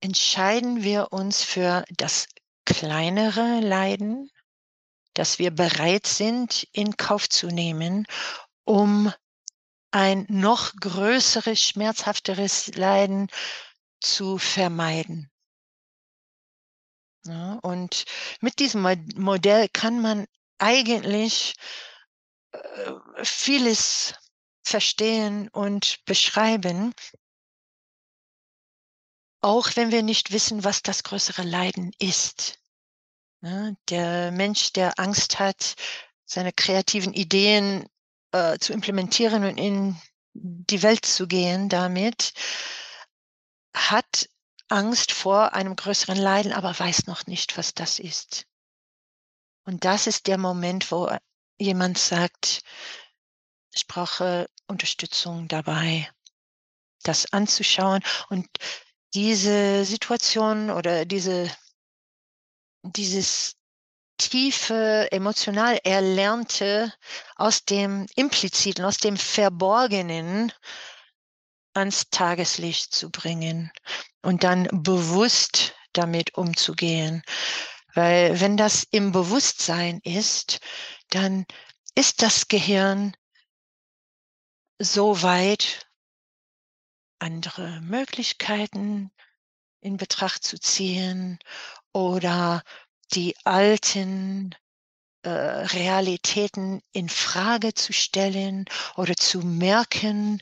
entscheiden 0.00 0.82
wir 0.82 1.12
uns 1.12 1.42
für 1.42 1.84
das 1.96 2.26
kleinere 2.64 3.60
Leiden, 3.60 4.30
das 5.14 5.38
wir 5.38 5.50
bereit 5.50 6.06
sind, 6.06 6.66
in 6.72 6.96
Kauf 6.96 7.28
zu 7.28 7.48
nehmen, 7.48 8.06
um 8.64 9.12
ein 9.90 10.26
noch 10.28 10.72
größeres, 10.76 11.60
schmerzhafteres 11.60 12.68
Leiden 12.74 13.28
zu 14.00 14.38
vermeiden. 14.38 15.30
Ja, 17.24 17.58
und 17.62 18.04
mit 18.40 18.58
diesem 18.58 18.82
Modell 19.14 19.68
kann 19.68 20.00
man 20.00 20.26
eigentlich 20.58 21.54
äh, 22.52 22.92
vieles 23.22 24.14
verstehen 24.64 25.48
und 25.48 26.04
beschreiben, 26.04 26.94
auch 29.40 29.70
wenn 29.74 29.90
wir 29.90 30.02
nicht 30.02 30.32
wissen, 30.32 30.64
was 30.64 30.82
das 30.82 31.02
größere 31.02 31.42
Leiden 31.42 31.92
ist. 31.98 32.61
Ne? 33.42 33.76
Der 33.90 34.30
Mensch, 34.32 34.72
der 34.72 34.98
Angst 34.98 35.38
hat, 35.38 35.74
seine 36.24 36.52
kreativen 36.52 37.12
Ideen 37.12 37.86
äh, 38.30 38.58
zu 38.58 38.72
implementieren 38.72 39.44
und 39.44 39.58
in 39.58 40.00
die 40.32 40.82
Welt 40.82 41.04
zu 41.04 41.26
gehen 41.26 41.68
damit, 41.68 42.32
hat 43.74 44.28
Angst 44.68 45.12
vor 45.12 45.52
einem 45.52 45.76
größeren 45.76 46.16
Leiden, 46.16 46.52
aber 46.52 46.78
weiß 46.78 47.06
noch 47.06 47.26
nicht, 47.26 47.58
was 47.58 47.74
das 47.74 47.98
ist. 47.98 48.46
Und 49.64 49.84
das 49.84 50.06
ist 50.06 50.26
der 50.28 50.38
Moment, 50.38 50.90
wo 50.90 51.10
jemand 51.58 51.98
sagt, 51.98 52.62
ich 53.74 53.86
brauche 53.86 54.48
Unterstützung 54.66 55.48
dabei, 55.48 56.10
das 57.02 57.32
anzuschauen 57.32 58.02
und 58.28 58.46
diese 59.14 59.84
Situation 59.84 60.70
oder 60.70 61.04
diese, 61.04 61.50
dieses 62.82 63.56
tiefe, 64.18 65.08
emotional 65.10 65.78
Erlernte 65.84 66.92
aus 67.36 67.64
dem 67.64 68.06
Impliziten, 68.14 68.84
aus 68.84 68.98
dem 68.98 69.16
Verborgenen 69.16 70.52
ans 71.74 72.10
Tageslicht 72.10 72.94
zu 72.94 73.10
bringen 73.10 73.72
und 74.22 74.44
dann 74.44 74.68
bewusst 74.70 75.74
damit 75.92 76.34
umzugehen. 76.34 77.22
Weil 77.94 78.40
wenn 78.40 78.56
das 78.56 78.84
im 78.90 79.12
Bewusstsein 79.12 80.00
ist, 80.04 80.60
dann 81.10 81.46
ist 81.94 82.22
das 82.22 82.48
Gehirn 82.48 83.14
so 84.78 85.22
weit, 85.22 85.86
andere 87.18 87.80
Möglichkeiten 87.82 89.12
in 89.80 89.96
Betracht 89.96 90.42
zu 90.42 90.58
ziehen 90.58 91.38
oder 91.92 92.62
die 93.12 93.34
alten 93.44 94.54
äh, 95.22 95.30
Realitäten 95.30 96.80
in 96.92 97.08
Frage 97.08 97.74
zu 97.74 97.92
stellen 97.92 98.64
oder 98.96 99.14
zu 99.14 99.40
merken, 99.40 100.40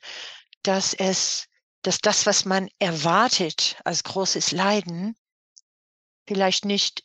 dass 0.63 0.95
es, 0.95 1.49
dass 1.83 1.99
das, 1.99 2.27
was 2.27 2.45
man 2.45 2.69
erwartet 2.79 3.77
als 3.85 4.05
großes 4.05 4.53
Leiden, 4.53 5.17
vielleicht 6.27 6.65
nicht 6.65 7.05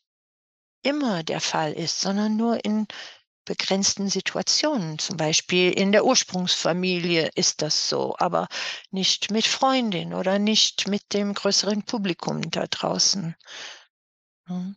immer 0.84 1.23
der 1.23 1.41
Fall 1.41 1.73
ist, 1.73 1.99
sondern 1.99 2.38
nur 2.38 2.63
in 2.63 2.88
begrenzten 3.45 4.10
Situationen. 4.10 4.99
Zum 4.99 5.17
Beispiel 5.17 5.71
in 5.71 5.91
der 5.91 6.05
Ursprungsfamilie 6.05 7.29
ist 7.36 7.62
das 7.62 7.89
so, 7.89 8.15
aber 8.17 8.47
nicht 8.91 9.31
mit 9.31 9.45
Freundin 9.45 10.13
oder 10.13 10.39
nicht 10.39 10.88
mit 10.88 11.13
dem 11.13 11.34
größeren 11.34 11.84
Publikum 11.84 12.41
da 12.51 12.67
draußen. 12.67 13.36
Mhm. 14.49 14.75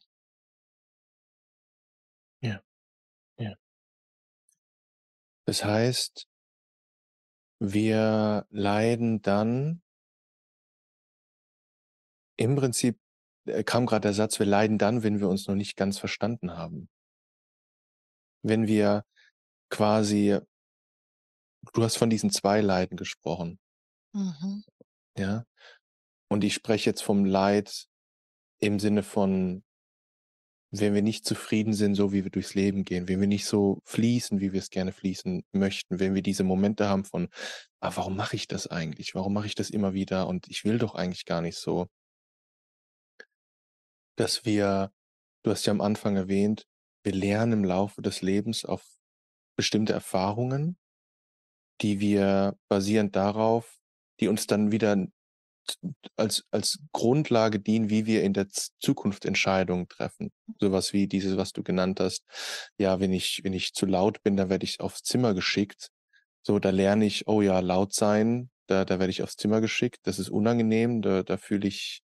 Ja, 2.42 2.62
ja. 3.38 3.56
Das 5.48 5.64
heißt 5.64 6.26
wir 7.60 8.46
leiden 8.50 9.20
dann 9.22 9.82
im 12.40 12.54
Prinzip, 12.56 12.98
äh, 13.46 13.64
kam 13.64 13.84
gerade 13.86 14.02
der 14.02 14.12
Satz: 14.14 14.38
„Wir 14.38 14.46
leiden 14.46 14.78
dann, 14.78 15.02
wenn 15.02 15.20
wir 15.20 15.28
uns 15.28 15.46
noch 15.48 15.54
nicht 15.56 15.76
ganz 15.76 15.98
verstanden 15.98 16.56
haben.“ 16.56 16.88
Wenn 18.44 18.66
wir 18.66 19.04
quasi 19.70 20.38
du 21.74 21.82
hast 21.82 21.96
von 21.98 22.10
diesen 22.10 22.30
zwei 22.30 22.60
Leiden 22.60 22.96
gesprochen 22.96 23.58
Mhm. 24.14 24.64
ja? 25.18 25.44
Und 26.28 26.44
ich 26.44 26.54
spreche 26.54 26.90
jetzt 26.90 27.02
vom 27.02 27.24
Leid 27.26 27.87
im 28.60 28.78
Sinne 28.80 29.02
von 29.02 29.62
wenn 30.70 30.94
wir 30.94 31.00
nicht 31.02 31.24
zufrieden 31.24 31.72
sind, 31.72 31.94
so 31.94 32.12
wie 32.12 32.24
wir 32.24 32.30
durchs 32.30 32.54
Leben 32.54 32.84
gehen, 32.84 33.08
wenn 33.08 33.20
wir 33.20 33.26
nicht 33.26 33.46
so 33.46 33.80
fließen, 33.84 34.40
wie 34.40 34.52
wir's 34.52 34.68
gerne 34.70 34.92
fließen 34.92 35.42
möchten, 35.52 35.98
wenn 35.98 36.14
wir 36.14 36.22
diese 36.22 36.44
Momente 36.44 36.88
haben 36.88 37.04
von: 37.06 37.28
„Ah, 37.80 37.92
warum 37.94 38.16
mache 38.16 38.36
ich 38.36 38.48
das 38.48 38.66
eigentlich? 38.66 39.14
Warum 39.14 39.32
mache 39.32 39.46
ich 39.46 39.54
das 39.54 39.70
immer 39.70 39.94
wieder 39.94 40.26
und 40.28 40.46
ich 40.48 40.64
will 40.64 40.78
doch 40.78 40.94
eigentlich 40.94 41.24
gar 41.24 41.40
nicht 41.40 41.56
so?“ 41.56 41.88
Dass 44.16 44.44
wir 44.44 44.92
du 45.44 45.50
hast 45.52 45.64
ja 45.66 45.70
am 45.72 45.80
Anfang 45.80 46.16
erwähnt, 46.16 46.66
wir 47.04 47.12
lernen 47.14 47.52
im 47.52 47.64
Laufe 47.64 48.02
des 48.02 48.20
Lebens 48.20 48.64
auf 48.64 48.84
bestimmte 49.56 49.92
Erfahrungen 49.92 50.76
die 51.80 52.00
wir 52.00 52.56
basierend 52.68 53.14
darauf 53.16 53.78
die 54.20 54.28
uns 54.28 54.46
dann 54.48 54.72
wieder 54.72 55.06
als 56.16 56.44
als 56.50 56.78
Grundlage 56.92 57.60
dienen, 57.60 57.90
wie 57.90 58.06
wir 58.06 58.22
in 58.24 58.32
der 58.34 58.48
Zukunft 58.80 59.24
Entscheidungen 59.24 59.88
treffen. 59.88 60.30
So 60.60 60.72
was 60.72 60.92
wie 60.92 61.06
dieses, 61.08 61.36
was 61.36 61.52
du 61.52 61.62
genannt 61.62 62.00
hast: 62.00 62.24
„Ja, 62.78 63.00
wenn 63.00 63.12
ich 63.12 63.40
wenn 63.44 63.52
ich 63.52 63.74
zu 63.74 63.86
laut 63.86 64.22
bin, 64.22 64.36
dann 64.36 64.50
werde 64.50 64.64
ich 64.64 64.80
aufs 64.80 65.02
Zimmer 65.02 65.34
geschickt.“ 65.34 65.90
So, 66.42 66.58
da 66.58 66.70
lerne 66.70 67.06
ich: 67.06 67.28
„Oh 67.28 67.42
ja, 67.42 67.60
laut 67.60 67.94
sein, 67.94 68.50
da 68.68 68.84
da 68.84 68.98
werde 69.00 69.10
ich 69.10 69.22
aufs 69.22 69.36
Zimmer 69.36 69.60
geschickt. 69.60 70.00
Das 70.04 70.18
ist 70.18 70.30
unangenehm, 70.30 71.02
da 71.02 71.22
da 71.24 71.36
fühle 71.38 71.68
ich 71.68 72.02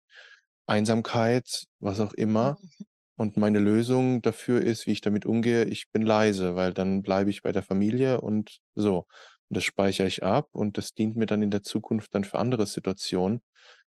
Einsamkeit“, 0.66 1.64
was 1.80 2.00
auch 2.00 2.12
immer. 2.14 2.58
Mhm. 2.60 2.86
Und 3.16 3.36
meine 3.36 3.58
Lösung 3.60 4.22
dafür 4.22 4.62
ist, 4.62 4.86
wie 4.86 4.92
ich 4.92 5.00
damit 5.02 5.26
umgehe: 5.26 5.64
Ich 5.64 5.90
bin 5.92 6.02
leise, 6.02 6.56
weil 6.56 6.72
dann 6.74 7.02
bleibe 7.02 7.30
ich 7.30 7.42
bei 7.42 7.52
der 7.52 7.62
Familie 7.62 8.20
und 8.20 8.58
so. 8.74 9.06
Und 9.52 9.56
das 9.56 9.64
speichere 9.64 10.06
ich 10.06 10.22
ab 10.22 10.48
und 10.52 10.78
das 10.78 10.94
dient 10.94 11.14
mir 11.14 11.26
dann 11.26 11.42
in 11.42 11.50
der 11.50 11.62
Zukunft 11.62 12.14
dann 12.14 12.24
für 12.24 12.38
andere 12.38 12.66
Situationen, 12.66 13.42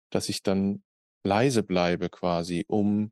dass 0.10 0.28
ich 0.28 0.41
dann 0.41 0.84
leise 1.24 1.62
bleibe 1.62 2.10
quasi, 2.10 2.65
um 2.67 3.12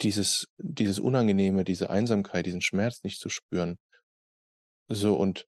dieses 0.00 0.48
dieses 0.58 0.98
Unangenehme, 0.98 1.62
diese 1.62 1.88
Einsamkeit, 1.88 2.46
diesen 2.46 2.62
Schmerz 2.62 3.04
nicht 3.04 3.20
zu 3.20 3.28
spüren. 3.28 3.78
So 4.88 5.14
und 5.14 5.46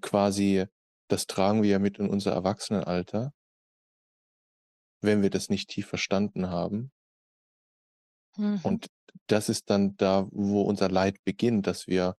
quasi 0.00 0.66
das 1.08 1.26
tragen 1.26 1.64
wir 1.64 1.70
ja 1.70 1.80
mit 1.80 1.98
in 1.98 2.08
unser 2.08 2.30
Erwachsenenalter 2.30 3.32
wenn 5.00 5.20
wir 5.20 5.30
das 5.30 5.48
nicht 5.48 5.68
tief 5.68 5.88
verstanden 5.88 6.48
haben. 6.48 6.92
Mhm. 8.36 8.60
Und 8.62 8.86
das 9.26 9.48
ist 9.48 9.68
dann 9.68 9.96
da, 9.96 10.28
wo 10.30 10.62
unser 10.62 10.88
Leid 10.88 11.16
beginnt, 11.24 11.66
dass 11.66 11.88
wir 11.88 12.16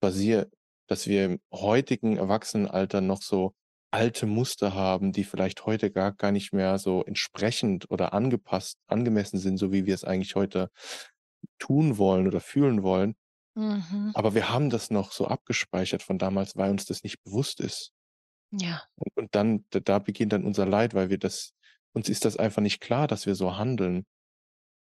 basier 0.00 0.50
dass 0.92 1.06
wir 1.06 1.24
im 1.24 1.40
heutigen 1.50 2.18
Erwachsenenalter 2.18 3.00
noch 3.00 3.22
so 3.22 3.54
alte 3.90 4.26
Muster 4.26 4.74
haben, 4.74 5.12
die 5.12 5.24
vielleicht 5.24 5.64
heute 5.64 5.90
gar 5.90 6.12
gar 6.12 6.32
nicht 6.32 6.52
mehr 6.52 6.78
so 6.78 7.02
entsprechend 7.02 7.90
oder 7.90 8.12
angepasst 8.12 8.78
angemessen 8.88 9.38
sind, 9.38 9.56
so 9.56 9.72
wie 9.72 9.86
wir 9.86 9.94
es 9.94 10.04
eigentlich 10.04 10.34
heute 10.34 10.70
tun 11.58 11.96
wollen 11.96 12.26
oder 12.26 12.40
fühlen 12.40 12.82
wollen. 12.82 13.16
Mhm. 13.54 14.12
Aber 14.12 14.34
wir 14.34 14.50
haben 14.50 14.68
das 14.68 14.90
noch 14.90 15.12
so 15.12 15.26
abgespeichert 15.26 16.02
von 16.02 16.18
damals, 16.18 16.56
weil 16.56 16.70
uns 16.70 16.84
das 16.84 17.02
nicht 17.02 17.22
bewusst 17.22 17.60
ist. 17.60 17.92
Ja. 18.50 18.82
Und 18.96 19.16
und 19.16 19.34
dann 19.34 19.64
da 19.70 19.98
beginnt 19.98 20.34
dann 20.34 20.44
unser 20.44 20.66
Leid, 20.66 20.92
weil 20.92 21.08
wir 21.08 21.18
das 21.18 21.54
uns 21.94 22.10
ist 22.10 22.26
das 22.26 22.36
einfach 22.36 22.60
nicht 22.60 22.80
klar, 22.80 23.06
dass 23.06 23.24
wir 23.24 23.34
so 23.34 23.56
handeln. 23.56 24.04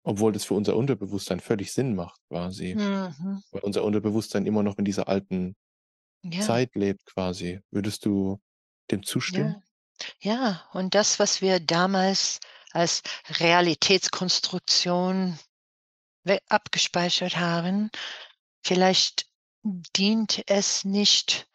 Obwohl 0.03 0.31
das 0.31 0.43
für 0.43 0.55
unser 0.55 0.75
Unterbewusstsein 0.75 1.39
völlig 1.39 1.71
Sinn 1.71 1.95
macht 1.95 2.19
quasi. 2.29 2.75
Mhm. 2.75 3.43
Weil 3.51 3.61
unser 3.61 3.83
Unterbewusstsein 3.83 4.45
immer 4.47 4.63
noch 4.63 4.77
in 4.77 4.85
dieser 4.85 5.07
alten 5.07 5.55
Ja. 6.23 6.41
Zeit 6.41 6.75
lebt 6.75 7.05
quasi. 7.05 7.61
Würdest 7.71 8.05
du 8.05 8.41
dem 8.91 9.03
zustimmen? 9.03 9.55
Ja. 9.55 9.63
Ja, 10.19 10.67
und 10.73 10.95
das, 10.95 11.19
was 11.19 11.41
wir 11.41 11.59
damals 11.59 12.39
als 12.71 13.03
Realitätskonstruktion 13.39 15.37
abgespeichert 16.47 17.37
haben, 17.37 17.91
vielleicht 18.63 19.27
dient 19.63 20.43
es 20.47 20.83
nicht 20.83 21.47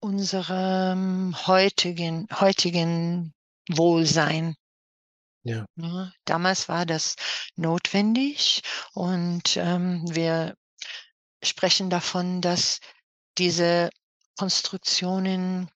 unserem 0.00 1.34
heutigen 1.46 2.28
heutigen 2.32 3.32
Wohlsein. 3.70 4.54
Ja. 5.42 5.66
Ne? 5.74 6.12
Damals 6.24 6.68
war 6.68 6.86
das 6.86 7.16
notwendig 7.56 8.62
und, 8.92 9.56
ähm, 9.56 10.04
wir 10.14 10.54
sprechen 11.42 11.90
davon, 11.90 12.40
dass 12.40 12.80
diese 13.38 13.90
Konstruktionen 14.36 15.70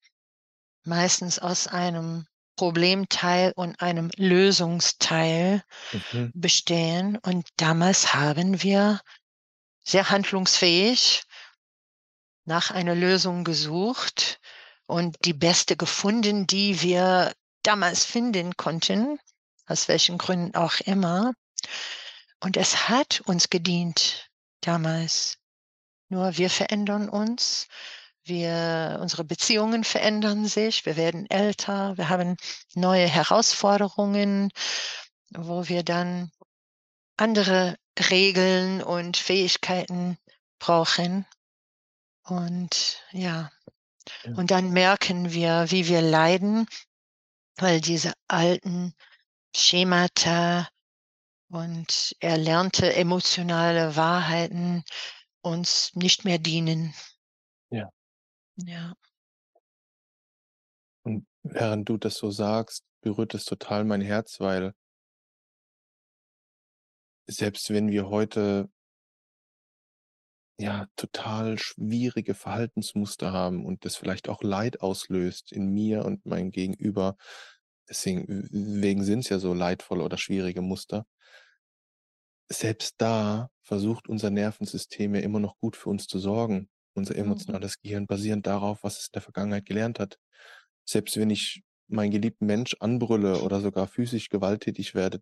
meistens 0.84 1.38
aus 1.38 1.66
einem 1.66 2.26
Problemteil 2.56 3.52
und 3.54 3.80
einem 3.80 4.10
Lösungsteil 4.16 5.62
Mhm. 5.92 6.32
bestehen. 6.34 7.16
Und 7.18 7.48
damals 7.56 8.14
haben 8.14 8.62
wir 8.62 9.00
sehr 9.84 10.10
handlungsfähig 10.10 11.22
nach 12.44 12.70
einer 12.70 12.94
Lösung 12.94 13.44
gesucht 13.44 14.40
und 14.86 15.16
die 15.24 15.34
beste 15.34 15.76
gefunden, 15.76 16.46
die 16.46 16.82
wir 16.82 17.32
damals 17.62 18.04
finden 18.04 18.56
konnten, 18.56 19.20
aus 19.66 19.86
welchen 19.86 20.18
Gründen 20.18 20.54
auch 20.56 20.80
immer. 20.80 21.32
Und 22.40 22.56
es 22.56 22.88
hat 22.88 23.20
uns 23.26 23.50
gedient 23.50 24.30
damals. 24.62 25.37
Nur 26.08 26.36
wir 26.36 26.50
verändern 26.50 27.08
uns. 27.08 27.68
Wir 28.24 28.98
unsere 29.00 29.24
Beziehungen 29.24 29.84
verändern 29.84 30.46
sich. 30.46 30.84
Wir 30.86 30.96
werden 30.96 31.28
älter. 31.30 31.96
Wir 31.96 32.08
haben 32.08 32.36
neue 32.74 33.06
Herausforderungen, 33.06 34.50
wo 35.30 35.68
wir 35.68 35.82
dann 35.82 36.30
andere 37.16 37.76
Regeln 38.10 38.82
und 38.82 39.16
Fähigkeiten 39.16 40.18
brauchen. 40.58 41.26
Und 42.22 43.02
ja. 43.12 43.50
Ja. 44.24 44.32
Und 44.34 44.50
dann 44.50 44.70
merken 44.70 45.32
wir, 45.32 45.66
wie 45.70 45.88
wir 45.88 46.00
leiden, 46.00 46.66
weil 47.56 47.80
diese 47.80 48.12
alten 48.26 48.94
Schemata 49.54 50.68
und 51.50 52.14
erlernte 52.20 52.94
emotionale 52.94 53.96
Wahrheiten 53.96 54.84
uns 55.42 55.94
nicht 55.94 56.24
mehr 56.24 56.38
dienen. 56.38 56.94
Ja. 57.70 57.90
Ja. 58.56 58.94
Und 61.02 61.26
während 61.42 61.88
du 61.88 61.96
das 61.96 62.16
so 62.16 62.30
sagst, 62.30 62.84
berührt 63.00 63.34
es 63.34 63.44
total 63.44 63.84
mein 63.84 64.00
Herz, 64.00 64.40
weil 64.40 64.74
selbst 67.26 67.70
wenn 67.70 67.90
wir 67.90 68.08
heute 68.08 68.68
ja, 70.60 70.86
total 70.96 71.56
schwierige 71.58 72.34
Verhaltensmuster 72.34 73.32
haben 73.32 73.64
und 73.64 73.84
das 73.84 73.94
vielleicht 73.94 74.28
auch 74.28 74.42
Leid 74.42 74.80
auslöst 74.80 75.52
in 75.52 75.68
mir 75.68 76.04
und 76.04 76.26
meinem 76.26 76.50
Gegenüber. 76.50 77.16
Deswegen 77.88 78.48
wegen 78.50 79.04
sind's 79.04 79.28
ja 79.28 79.38
so 79.38 79.54
leidvolle 79.54 80.02
oder 80.02 80.18
schwierige 80.18 80.60
Muster. 80.60 81.06
Selbst 82.50 82.94
da 82.98 83.50
versucht 83.62 84.08
unser 84.08 84.30
Nervensystem 84.30 85.14
ja 85.14 85.20
immer 85.20 85.38
noch 85.40 85.58
gut 85.58 85.76
für 85.76 85.90
uns 85.90 86.06
zu 86.06 86.18
sorgen. 86.18 86.70
Unser 86.94 87.14
Mhm. 87.24 87.58
emotionales 87.58 87.78
Gehirn 87.80 88.06
basierend 88.06 88.46
darauf, 88.46 88.82
was 88.82 88.98
es 88.98 89.06
in 89.06 89.12
der 89.14 89.22
Vergangenheit 89.22 89.66
gelernt 89.66 89.98
hat. 90.00 90.18
Selbst 90.86 91.16
wenn 91.18 91.30
ich 91.30 91.62
meinen 91.88 92.10
geliebten 92.10 92.46
Mensch 92.46 92.76
anbrülle 92.80 93.42
oder 93.42 93.60
sogar 93.60 93.86
physisch 93.86 94.30
gewalttätig 94.30 94.94
werde, 94.94 95.20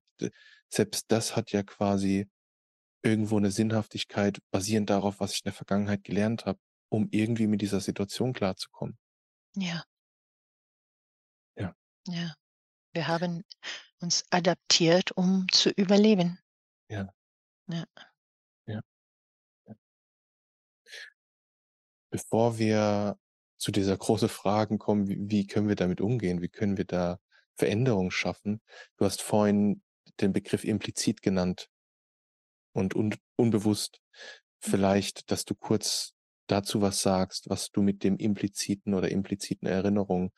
selbst 0.72 1.06
das 1.08 1.36
hat 1.36 1.52
ja 1.52 1.62
quasi 1.64 2.28
irgendwo 3.04 3.38
'ne 3.40 3.50
Sinnhaftigkeit 3.52 4.40
basierend 4.52 4.90
darauf, 4.90 5.20
was 5.20 5.32
ich 5.34 5.40
in 5.40 5.44
der 5.46 5.54
Vergangenheit 5.54 6.04
gelernt 6.04 6.46
habe, 6.46 6.60
um 6.90 7.08
irgendwie 7.12 7.48
mit 7.48 7.62
dieser 7.62 7.80
Situation 7.80 8.32
klarzukommen. 8.34 8.96
Ja. 9.54 9.86
Ja. 11.56 11.74
Ja. 12.08 12.34
Wir 12.94 13.08
haben 13.08 13.44
uns 14.00 14.24
adaptiert, 14.30 15.12
um 15.16 15.46
zu 15.52 15.70
überleben. 15.70 16.38
Ja. 16.90 17.08
Ja. 17.68 17.84
Ja. 18.66 18.82
Ja. 19.66 19.74
Bevor 22.12 22.58
wir 22.58 23.18
zu 23.58 23.72
dieser 23.72 23.96
große 23.96 24.28
Fragen 24.28 24.78
kommen, 24.78 25.08
wie 25.08 25.18
wie 25.30 25.46
können 25.46 25.68
wir 25.68 25.76
damit 25.76 26.00
umgehen? 26.00 26.40
Wie 26.42 26.48
können 26.48 26.76
wir 26.76 26.84
da 26.84 27.18
Veränderungen 27.56 28.10
schaffen? 28.10 28.60
Du 28.96 29.04
hast 29.04 29.22
vorhin 29.22 29.82
den 30.20 30.32
Begriff 30.32 30.64
implizit 30.64 31.22
genannt 31.22 31.68
und 32.76 32.94
und 32.94 33.18
unbewusst. 33.36 34.00
Mhm. 34.02 34.70
Vielleicht, 34.70 35.30
dass 35.30 35.44
du 35.44 35.54
kurz 35.54 36.12
dazu 36.46 36.80
was 36.82 37.02
sagst, 37.02 37.48
was 37.50 37.70
du 37.70 37.82
mit 37.82 38.04
dem 38.04 38.16
impliziten 38.18 38.94
oder 38.94 39.10
impliziten 39.10 39.66
Erinnerungen 39.68 40.30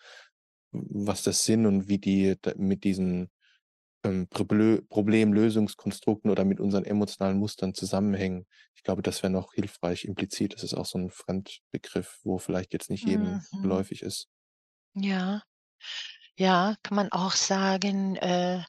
was 0.73 1.23
das 1.23 1.45
sind 1.45 1.67
und 1.67 1.89
wie 1.89 1.99
die 1.99 2.37
mit 2.57 2.85
diesen, 2.85 3.31
ähm, 4.05 4.29
Problemlösungskonstrukten 4.31 6.31
oder 6.31 6.45
mit 6.45 6.61
unseren 6.61 6.85
emotionalen 6.85 7.39
Mustern 7.39 7.75
zusammenhängen. 7.75 8.47
Ich 8.77 8.83
glaube, 8.85 9.03
das 9.03 9.23
wäre 9.23 9.33
noch 9.33 9.53
hilfreich. 9.55 10.05
Implizit, 10.05 10.55
das 10.55 10.63
ist 10.65 10.75
auch 10.75 10.87
so 10.87 10.99
'n 10.99 11.11
Fremdbegriff, 11.11 12.21
wo 12.25 12.39
vielleicht 12.39 12.73
jetzt 12.75 12.91
nicht 12.91 13.07
jedem 13.07 13.43
Mhm. 13.53 13.59
geläufig 13.63 14.03
ist. 14.03 14.27
Ja. 14.97 15.43
Ja, 16.39 16.77
kann 16.83 16.97
man 16.97 17.13
auch 17.13 17.33
sagen, 17.35 18.17
äh 18.17 18.63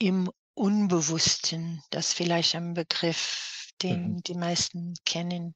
im 0.00 0.30
Unbewussten. 0.54 1.82
Das 1.90 2.08
ist 2.08 2.14
vielleicht 2.14 2.54
ein 2.54 2.74
Begriff, 2.74 3.70
Mhm. 3.82 3.82
den 3.82 4.22
die 4.22 4.34
meisten 4.34 4.94
kennen, 5.04 5.54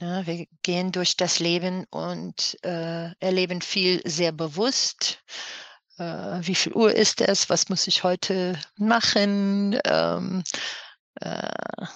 ne? 0.00 0.22
Wir 0.26 0.46
gehen 0.62 0.92
durch 0.92 1.16
das 1.16 1.38
Leben 1.40 1.84
und, 1.90 2.56
äh, 2.64 3.12
erleben 3.20 3.60
viel 3.62 4.02
sehr 4.08 4.32
bewusst. 4.32 5.22
Äh, 5.98 6.40
wie 6.46 6.54
viel 6.54 6.72
Uhr 6.72 6.92
ist 6.92 7.20
es? 7.20 7.48
Was 7.50 7.68
muss 7.68 7.86
ich 7.86 8.04
heute 8.04 8.58
machen? 8.76 9.78
Ähm, 9.84 10.42
äh 11.20 11.86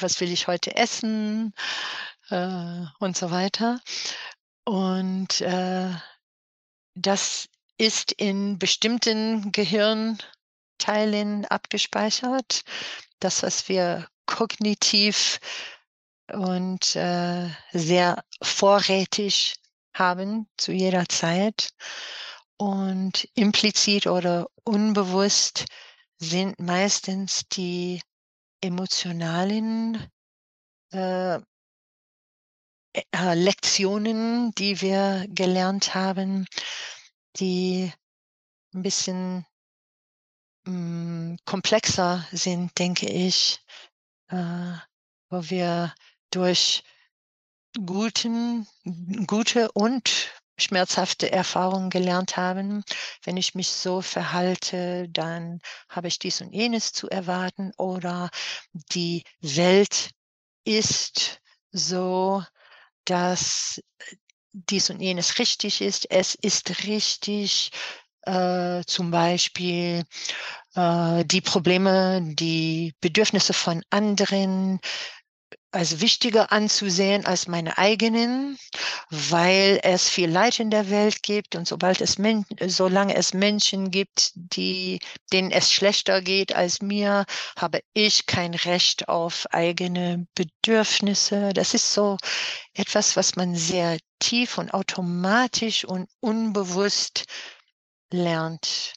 was 0.00 0.20
will 0.20 0.30
ich 0.30 0.46
heute 0.46 0.76
essen, 0.76 1.52
äh, 2.30 2.84
und 2.98 3.16
so 3.16 3.30
weiter. 3.30 3.80
Und, 4.64 5.40
äh, 5.40 5.90
das 6.94 7.48
ist 7.78 8.12
in 8.12 8.58
bestimmten 8.58 9.52
Gehirnteilen 9.52 11.44
abgespeichert. 11.46 12.62
Das, 13.20 13.42
was 13.42 13.68
wir 13.68 14.08
kognitiv 14.26 15.40
und, 16.32 16.96
äh, 16.96 17.48
sehr 17.72 18.24
vorrätig 18.42 19.54
haben 19.94 20.48
zu 20.56 20.72
jeder 20.72 21.08
Zeit. 21.08 21.70
Und 22.60 23.28
implizit 23.34 24.08
oder 24.08 24.48
unbewusst 24.64 25.66
sind 26.18 26.58
meistens 26.58 27.44
die 27.52 28.00
emotionalen, 28.62 30.08
äh 30.92 31.40
Äh, 32.94 33.34
Lektionen, 33.34 34.52
die 34.56 34.80
wir 34.80 35.26
gelernt 35.28 35.94
haben, 35.94 36.46
die 37.38 37.92
'n 38.74 38.82
bisschen 38.82 39.46
hm, 40.66 41.36
komplexer 41.44 42.26
sind, 42.32 42.78
denke 42.78 43.06
ich, 43.08 43.60
äh, 44.28 44.72
wo 45.30 45.50
wir 45.50 45.94
durch 46.30 46.84
guten 47.86 48.66
gute 49.26 49.70
und 49.72 50.32
schmerzhafte 50.60 51.30
Erfahrungen 51.32 51.90
gelernt 51.90 52.36
haben: 52.36 52.84
„Wenn 53.24 53.36
ich 53.36 53.54
mich 53.54 53.68
so 53.70 54.02
verhalte, 54.02 55.08
dann 55.10 55.60
habe 55.88 56.08
ich 56.08 56.18
dies 56.18 56.40
und 56.40 56.52
jenes 56.52 56.92
zu 56.92 57.08
erwarten“, 57.10 57.72
oder 57.78 58.30
„Die 58.92 59.24
Welt 59.40 60.10
ist 60.64 61.40
so, 61.72 62.42
dass, 63.06 63.80
äh, 64.00 64.16
dies 64.54 64.90
und 64.90 65.00
jenes 65.00 65.38
richtig 65.40 65.80
ist. 65.82 66.10
Es 66.10 66.34
ist 66.36 66.84
richtig, 66.86 67.70
äh, 68.22 68.82
zum 68.86 69.10
Beispiel, 69.12 70.04
äh, 70.76 71.24
die 71.26 71.40
Probleme, 71.42 72.22
die 72.34 72.94
Bedürfnisse 73.00 73.54
von 73.54 73.82
anderen 73.90 74.80
als 75.70 76.00
wichtiger 76.00 76.50
anzusehen 76.50 77.26
als 77.26 77.46
meine 77.46 77.76
eigenen, 77.76 78.58
weil 79.10 79.80
es 79.82 80.08
viel 80.08 80.30
Leid 80.30 80.60
in 80.60 80.70
der 80.70 80.88
Welt 80.88 81.22
gibt 81.22 81.54
und 81.56 81.68
sobald 81.68 82.00
es 82.00 82.18
Men 82.18 82.46
solange 82.66 83.14
es 83.14 83.34
Menschen 83.34 83.90
gibt, 83.90 84.32
die 84.34 85.00
denen 85.32 85.50
es 85.50 85.70
schlechter 85.72 86.22
geht 86.22 86.54
als 86.54 86.80
mir, 86.80 87.26
habe 87.56 87.80
ich 87.92 88.26
kein 88.26 88.54
Recht 88.54 89.08
auf 89.08 89.46
eigene 89.50 90.26
Bedürfnisse. 90.34 91.52
Das 91.52 91.74
ist 91.74 91.92
so 91.92 92.16
etwas, 92.72 93.16
was 93.16 93.36
man 93.36 93.54
sehr 93.54 93.98
tief 94.20 94.56
und 94.56 94.72
automatisch 94.72 95.84
und 95.84 96.08
unbewusst 96.20 97.24
lernt 98.10 98.94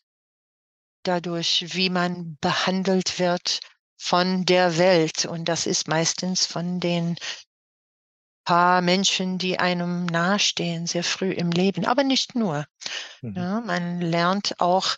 dadurch, 1.04 1.66
wie 1.74 1.90
man 1.90 2.38
behandelt 2.42 3.20
wird 3.20 3.60
von 4.04 4.46
der 4.46 4.78
Welt. 4.80 5.26
Und 5.26 5.46
das 5.46 5.68
ist 5.68 5.88
meistens 5.88 6.48
von 6.48 6.80
den 6.80 7.18
paar 8.44 8.82
Menschen, 8.82 9.38
die 9.38 9.60
einem 9.60 10.08
nahestehen, 10.08 10.88
sehr 10.88 11.04
früh 11.04 11.32
im 11.32 11.52
Leben, 11.52 11.86
aber 11.86 12.04
nicht 12.04 12.34
nur, 12.34 12.66
Mhm. 13.22 13.34
ne? 13.36 13.64
Man 13.66 14.02
lernt 14.02 14.60
auch 14.60 14.96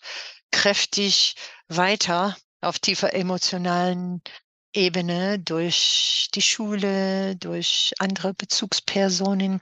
kräftig 0.51 1.35
weiter 1.67 2.37
auf 2.61 2.79
tiefer 2.79 3.13
emotionalen 3.13 4.21
Ebene 4.73 5.39
durch 5.39 6.29
die 6.33 6.41
Schule, 6.41 7.35
durch 7.35 7.93
andere 7.99 8.33
Bezugspersonen, 8.33 9.59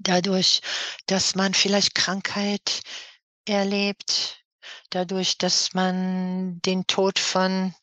dadurch, 0.00 0.60
dass 1.06 1.36
man 1.36 1.54
vielleicht 1.54 1.94
Krankheit 1.94 2.82
erlebt, 3.46 4.44
dadurch, 4.90 5.38
dass 5.38 5.72
man 5.74 6.60
den 6.62 6.86
Tod 6.86 7.18
von 7.20 7.74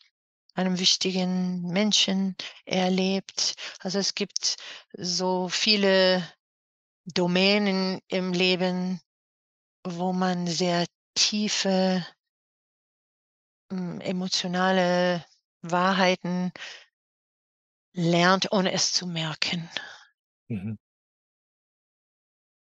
einem 0.53 0.79
wichtigen 0.79 1.61
Menschen 1.63 2.35
erlebt. 2.65 3.55
Also, 3.79 3.99
es 3.99 4.15
gibt 4.15 4.57
so 4.97 5.49
viele 5.49 6.23
Domänen 7.05 7.99
im 8.09 8.33
Leben, 8.33 9.01
wo 9.85 10.13
man 10.13 10.47
sehr 10.47 10.85
tiefe 11.15 12.05
hm, 13.71 14.01
emotionale 14.01 15.25
Wahrheiten 15.61 16.51
lernt, 17.93 18.51
ohne 18.51 18.71
es 18.71 18.93
zu 18.93 19.07
merken. 19.07 19.69
Mhm. 20.49 20.77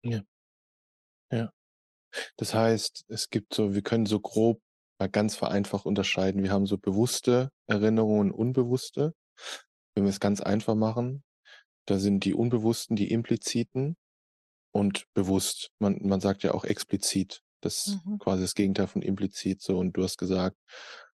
Ja. 0.04 0.22
Ja. 1.32 1.52
Das 2.36 2.54
heißt, 2.54 3.06
es 3.08 3.30
gibt 3.30 3.54
so 3.54 3.74
wir 3.74 3.82
können 3.82 4.06
so 4.06 4.20
grob 4.20 4.62
mal 5.00 5.08
ganz 5.08 5.36
vereinfacht 5.36 5.86
unterscheiden. 5.86 6.44
Wir 6.44 6.52
haben 6.52 6.66
so 6.66 6.78
bewusste 6.78 7.50
Erinnerungen, 7.66 8.32
unbewusste. 8.32 9.14
Wenn 9.96 10.04
wir's 10.04 10.20
ganz 10.20 10.40
einfach 10.40 10.76
machen, 10.76 11.24
da 11.86 11.98
sind 11.98 12.24
die 12.24 12.34
unbewussten, 12.34 12.96
die 12.96 13.10
impliziten 13.10 13.96
und 14.72 15.06
bewusst. 15.14 15.70
Man 15.80 15.98
man 16.02 16.20
sagt 16.20 16.42
ja 16.44 16.52
auch 16.54 16.64
explizit. 16.64 17.42
Das 17.62 17.98
Mhm. 18.04 18.18
quasi 18.18 18.42
das 18.42 18.54
Gegenteil 18.54 18.86
von 18.88 19.02
implizit 19.02 19.62
so 19.62 19.78
und 19.78 19.94
du 19.96 20.02
hast 20.04 20.18
gesagt, 20.18 20.56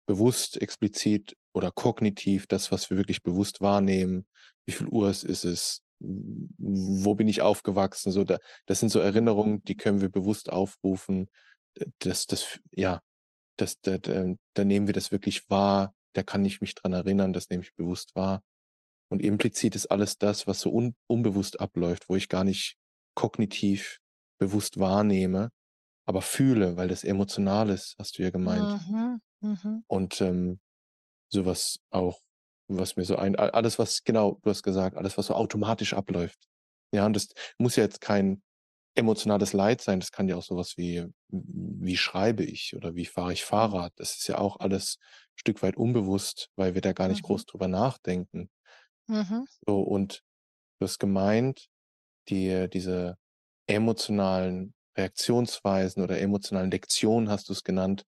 bewusst, 0.07 0.61
explizit 0.61 1.37
oder 1.55 1.73
kognitiv, 1.73 2.47
das, 2.47 2.71
was 2.73 2.91
wir 2.91 2.97
wirklich 2.99 3.23
bewusst 3.23 3.61
wahrnehmen. 3.61 4.27
Wie 4.67 4.73
viel 4.73 4.89
Uhr 4.89 5.09
es 5.11 5.25
ist 5.25 5.45
es? 5.45 5.83
Wo 6.01 7.15
bin 7.15 7.29
ich 7.29 7.43
aufgewachsen? 7.43 8.13
So 8.13 8.25
da 8.25 8.39
das 8.67 8.81
sind 8.81 8.91
so. 8.91 9.01
Erinnerungen, 9.01 9.63
die 9.65 9.77
können 9.77 10.01
wir 10.03 10.11
bewusst 10.11 10.51
aufrufen. 10.53 11.31
D 11.79 11.87
das 12.01 12.27
das 12.27 12.61
ja, 12.73 13.01
das 13.57 13.81
da 13.81 13.99
da 13.99 14.35
da 14.55 14.65
nehmen 14.65 14.87
wir 14.87 14.95
das 14.95 15.13
wirklich 15.13 15.49
wahr. 15.51 15.95
Da 16.15 16.23
kann 16.23 16.45
ich 16.45 16.61
mich 16.61 16.75
dran 16.75 16.93
erinnern, 16.93 17.33
das 17.33 17.51
nehme 17.51 17.63
ich 17.63 17.75
bewusst 17.75 18.15
wahr. 18.15 18.43
Und 19.11 19.23
implizit 19.23 19.77
ist 19.77 19.87
alles 19.87 20.19
das, 20.19 20.47
was 20.47 20.61
so 20.61 20.73
un 20.73 20.95
unbewusst 21.07 21.61
abläuft, 21.61 22.09
wo 22.09 22.17
ich 22.17 22.29
gar 22.29 22.45
nicht 22.45 22.77
kognitiv 23.15 24.01
bewusst 24.39 24.79
wahrnehme, 24.79 25.51
aber 26.07 26.23
fühle, 26.23 26.77
weil 26.77 26.89
das 26.89 27.05
emotional 27.05 27.71
ist, 27.71 27.97
hast 27.99 28.19
du 28.19 28.23
ja 28.23 28.31
gemeint. 28.31 28.81
Mhm, 28.89 29.21
mhm. 29.41 29.85
Und, 29.87 30.21
ähm, 30.21 30.61
so 31.33 31.47
was 31.47 31.81
auch 31.91 32.21
was 32.69 32.97
mir 32.97 33.05
so 33.05 33.17
ein 33.17 33.37
alles, 33.37 33.79
was 33.79 34.03
genau, 34.03 34.39
du 34.43 34.51
hast 34.51 34.63
gesagt, 34.63 34.97
alles, 34.97 35.17
was 35.17 35.27
so 35.27 35.35
automatisch 35.35 35.95
abläuft. 35.95 36.49
Ja, 36.93 37.07
und 37.07 37.15
das 37.15 37.29
muss 37.59 37.77
ja 37.77 37.85
jetzt 37.85 38.01
kein 38.01 38.43
emotionales 38.97 39.53
Leid 39.53 39.81
sein. 39.83 40.01
Das 40.01 40.13
kann 40.13 40.29
ja 40.29 40.37
auch 40.37 40.43
so 40.43 40.57
was 40.57 40.77
wie 40.77 41.07
wie 41.29 41.97
schreibe 41.97 42.45
ich 42.45 42.75
oder 42.77 42.95
wie 42.95 43.07
fahre 43.07 43.33
ich 43.33 43.45
Mhm. 43.53 43.77
Fahrrad? 43.77 43.93
Das 43.97 44.17
ist 44.19 44.29
ja 44.29 44.39
auch 44.39 44.59
alles 44.61 44.99
Stück 45.37 45.63
weit 45.63 45.77
unbewusst, 45.77 46.51
weil 46.57 46.75
wir 46.75 46.83
da 46.83 46.93
gar 46.93 47.09
nicht 47.09 47.23
Mhm. 47.23 47.25
groß 47.25 47.47
drüber 47.47 47.69
nachdenken. 47.69 48.51
Mhm. 49.09 49.47
So, 49.67 49.81
und 49.83 50.23
du 50.81 50.87
hast 50.87 50.99
gemeint, 51.01 51.69
die 52.31 52.69
diese 52.73 53.19
emotionalen 53.69 54.75
Reaktionsweisen 54.99 56.03
oder 56.03 56.21
emotionalen 56.21 56.71
Lektionen 56.73 57.31
hast 57.31 57.51
du's 57.51 57.65
genannt, 57.65 58.05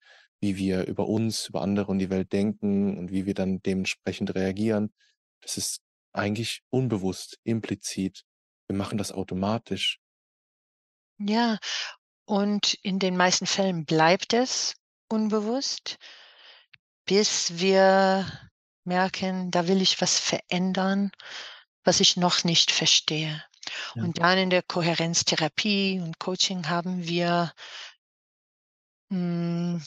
wie 0.41 0.58
wir 0.58 0.88
über 0.88 1.08
uns, 1.10 1.49
über 1.49 1.62
andere 1.64 1.88
und 1.91 1.99
die 1.99 2.12
Welt 2.12 2.34
denken 2.34 2.97
und 2.99 3.12
wie 3.12 3.26
wir 3.28 3.36
dann 3.36 3.62
dementsprechend 3.62 4.36
reagieren. 4.36 4.93
Das 5.41 5.58
ist 5.58 5.82
eigentlich 6.14 6.64
unbewusst, 6.72 7.39
implizit. 7.43 8.24
Wir 8.68 8.78
machen 8.78 8.97
das 8.99 9.12
automatisch. 9.14 9.99
Ja, 11.26 11.57
und 12.26 12.74
in 12.76 12.99
den 12.99 13.17
meisten 13.17 13.45
Fällen 13.45 13.86
bleibt 13.86 14.34
es 14.34 14.76
unbewusst 15.09 15.97
bis 17.05 17.59
wir 17.59 18.26
merken, 18.86 19.51
da 19.51 19.67
will 19.67 19.82
ich 19.82 20.01
was 20.01 20.19
verändern. 20.19 21.11
was 21.86 21.99
ich 21.99 22.15
noch 22.15 22.45
nicht 22.45 22.71
verstehe. 22.71 23.43
Ja. 23.95 24.03
Und 24.03 24.19
dann 24.19 24.38
in 24.38 24.49
der 24.49 24.61
Kohärenztherapie 24.63 25.99
und 25.99 26.17
Coaching 26.17 26.69
haben 26.69 27.05
wir 27.05 27.51
hm, 29.09 29.84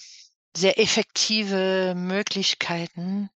sehr 0.55 0.79
effektive 0.79 1.95
Möglichkeiten 1.97 3.31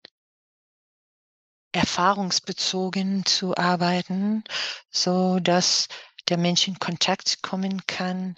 erfahrungsbezogen 1.73 3.25
zu 3.25 3.57
arbeiten, 3.57 4.45
sodass 4.91 5.89
der 6.29 6.39
Mensch 6.39 6.69
in 6.69 6.79
Kontakt 6.79 7.43
kommen 7.43 7.87
kann 7.87 8.35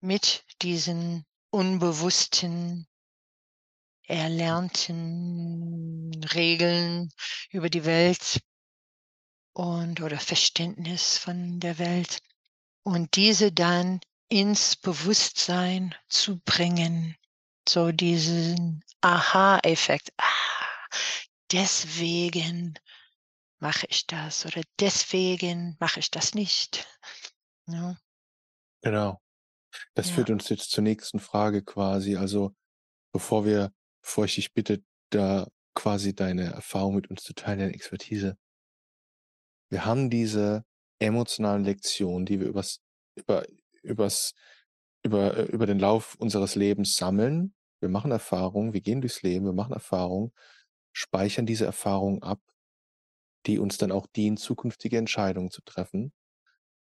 mit 0.00 0.44
diesen 0.62 1.24
unbewussten 1.50 2.86
erlernten 4.06 6.12
Regeln 6.34 7.10
über 7.50 7.70
die 7.70 7.84
Welt 7.84 8.40
und 9.54 10.00
oder 10.00 10.18
Verständnis 10.18 11.18
von 11.18 11.60
der 11.60 11.78
Welt 11.78 12.18
und 12.82 13.16
diese 13.16 13.52
dann 13.52 14.00
ins 14.28 14.76
Bewusstsein 14.76 15.94
zu 16.08 16.40
bringen. 16.40 17.16
So 17.68 17.92
diesen 17.92 18.82
Aha-Effekt. 19.02 20.10
Ah, 20.16 20.26
deswegen 21.52 22.78
mache 23.60 23.86
ich 23.88 24.06
das 24.06 24.46
oder 24.46 24.62
deswegen 24.80 25.76
mache 25.78 26.00
ich 26.00 26.10
das 26.10 26.34
nicht. 26.34 26.86
Ja. 27.68 27.96
Genau. 28.82 29.20
Das 29.94 30.10
Ja. 30.10 30.10
führt 30.10 30.30
uns 30.30 30.48
jetzt 30.50 30.70
zur 30.72 30.84
nächsten 30.84 31.20
Frage 31.20 31.62
quasi. 31.64 32.16
Also, 32.16 32.54
bevor 33.12 33.44
wir 33.46 33.72
bevor 34.02 34.26
ich 34.26 34.36
dich 34.36 34.54
bitte, 34.54 34.84
da 35.10 35.48
quasi 35.74 36.14
deine 36.14 36.52
Erfahrung 36.52 36.96
mit 36.96 37.10
uns 37.10 37.22
zu 37.24 37.34
teilen, 37.34 37.60
deine 37.60 37.74
Expertise. 37.74 38.36
Wir 39.70 39.84
haben 39.86 40.10
diese 40.10 40.64
emotionalen 41.00 41.64
Lektionen, 41.64 42.26
die 42.26 42.40
wir 42.40 42.46
übers 42.46 42.80
über 43.16 43.44
übers 43.82 44.34
über 45.04 45.36
äh, 45.36 45.44
über 45.44 45.66
den 45.66 45.78
Lauf 45.78 46.14
unseres 46.16 46.54
Lebens 46.54 46.96
sammeln. 46.96 47.54
Wir 47.80 47.88
machen 47.88 48.10
Erfahrungen, 48.12 48.74
wir 48.74 48.80
gehen 48.82 49.00
durchs 49.00 49.22
Leben, 49.22 49.46
wir 49.46 49.52
machen 49.54 49.72
Erfahrungen, 49.72 50.32
speichern 50.92 51.46
diese 51.46 51.64
Erfahrungen 51.66 52.22
ab, 52.22 52.40
die 53.46 53.58
uns 53.58 53.78
dann 53.78 53.92
auch 53.92 54.06
dienen, 54.06 54.36
zukünftige 54.36 54.98
Entscheidungen 54.98 55.50
zu 55.50 55.62
treffen. 55.62 56.12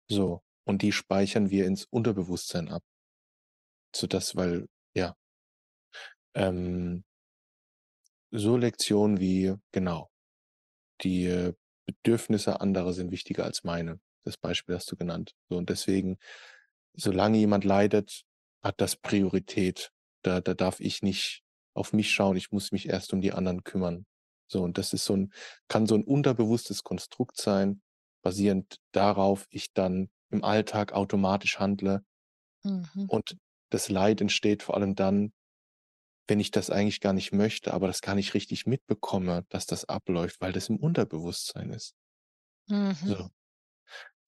So, 0.09 0.43
und 0.67 0.81
die 0.83 0.91
speichern 0.91 1.49
wir 1.49 1.65
ins 1.67 1.85
Unterbewusstsein 1.85 2.69
ab. 2.69 2.81
Sodass 3.95 4.35
weil 4.35 4.67
ja. 4.93 5.15
Ähm 6.35 7.03
so 8.33 8.57
Lektionen 8.57 9.19
wie 9.21 9.55
genau, 9.71 10.09
die, 11.01 11.25
äh, 11.27 11.53
Bedürfnisse 11.87 12.61
anderer 12.61 12.93
sind 12.93 13.11
wichtiger 13.11 13.45
als 13.45 13.63
meine. 13.63 13.99
Das 14.25 14.37
Beispiel 14.37 14.75
hast 14.75 14.91
du 14.91 14.97
genannt. 14.97 15.33
So 15.49 15.57
und 15.57 15.69
deswegen, 15.69 16.17
solange 16.95 17.37
jemand 17.39 17.65
leidet, 17.65 18.23
hat 18.63 18.81
das 18.81 18.95
Priorität. 18.97 19.91
Da 20.23 20.41
da 20.41 20.53
darf 20.55 20.79
ich 20.81 21.01
nicht 21.03 21.43
auf 21.75 21.93
mich 21.93 22.11
schauen, 22.13 22.37
ich 22.37 22.51
muss 22.51 22.71
mich 22.73 22.89
erst 22.89 23.13
um 23.13 23.21
die 23.21 23.33
anderen 23.33 23.63
kümmern. 23.63 24.05
So 24.51 24.63
und 24.63 24.77
das 24.79 24.93
ist 24.93 25.05
so 25.05 25.13
'n 25.15 25.33
kann 25.69 25.87
so 25.87 25.95
'n 25.95 26.03
unterbewusstes 26.05 26.83
Konstrukt 26.83 27.39
sein, 27.41 27.81
basierend 28.23 28.77
darauf 28.93 29.47
ich 29.51 29.73
dann 29.73 30.09
im 30.31 30.43
Alltag 30.43 30.93
automatisch 30.93 31.59
handle. 31.59 32.03
Mhm. 32.65 33.09
Und 33.09 33.37
das 33.71 33.89
Leid 33.89 34.21
entsteht 34.21 34.63
vor 34.63 34.75
allem 34.75 34.95
dann, 34.95 35.31
wenn 36.27 36.39
ich 36.41 36.51
das 36.51 36.69
eigentlich 36.71 37.01
gar 37.01 37.13
nicht 37.13 37.33
möchte, 37.33 37.73
aber 37.73 37.87
das 37.87 38.01
gar 38.01 38.15
nicht 38.15 38.33
richtig 38.35 38.65
mitbekomme, 38.67 39.45
dass 39.49 39.65
das 39.67 39.85
abläuft, 39.85 40.41
weil 40.41 40.53
das 40.53 40.69
im 40.69 40.77
Unterbewusstsein 40.77 41.71
ist. 41.71 41.93
Mhm. 42.69 43.15
So. 43.15 43.29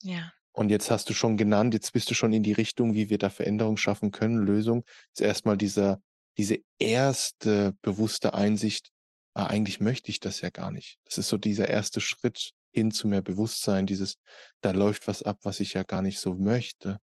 Ja. 0.04 0.34
Und 0.56 0.70
jetzt 0.70 0.90
hast 0.92 1.10
du 1.10 1.14
schon 1.14 1.38
genannt 1.38 1.74
jetzt 1.74 1.94
bist 1.94 2.10
du 2.10 2.16
schon 2.16 2.34
in 2.34 2.44
die 2.44 2.54
Richtung, 2.54 2.94
wie 2.94 3.10
wir 3.10 3.18
da 3.18 3.30
Veränderung 3.30 3.78
schaffen 3.78 4.12
können, 4.12 4.38
Lösung. 4.38 4.84
Ist 5.14 5.22
erst 5.22 5.46
mal 5.46 5.58
dieser 5.58 6.02
diese 6.38 6.60
erste 6.80 7.74
bewusste 7.82 8.34
Einsicht: 8.34 8.90
„Ah, 9.34 9.46
eigentlich 9.48 9.80
möchte 9.80 10.10
ich 10.12 10.20
das 10.20 10.42
ja 10.42 10.50
gar 10.50 10.72
nicht.“ 10.72 10.98
Das 11.06 11.18
ist 11.18 11.30
so 11.30 11.38
dieser 11.38 11.68
erste 11.70 12.02
Schritt 12.02 12.52
hin 12.74 12.92
zu 12.92 13.08
mehr 13.08 13.22
Bewusstsein, 13.22 13.86
dieses: 13.88 14.16
„Da 14.62 14.72
läuft 14.72 15.08
was 15.08 15.24
ab, 15.24 15.40
was 15.44 15.60
ich 15.60 15.74
ja 15.74 15.84
gar 15.84 16.02
nicht 16.02 16.20
so 16.20 16.36
möchte. 16.36 17.00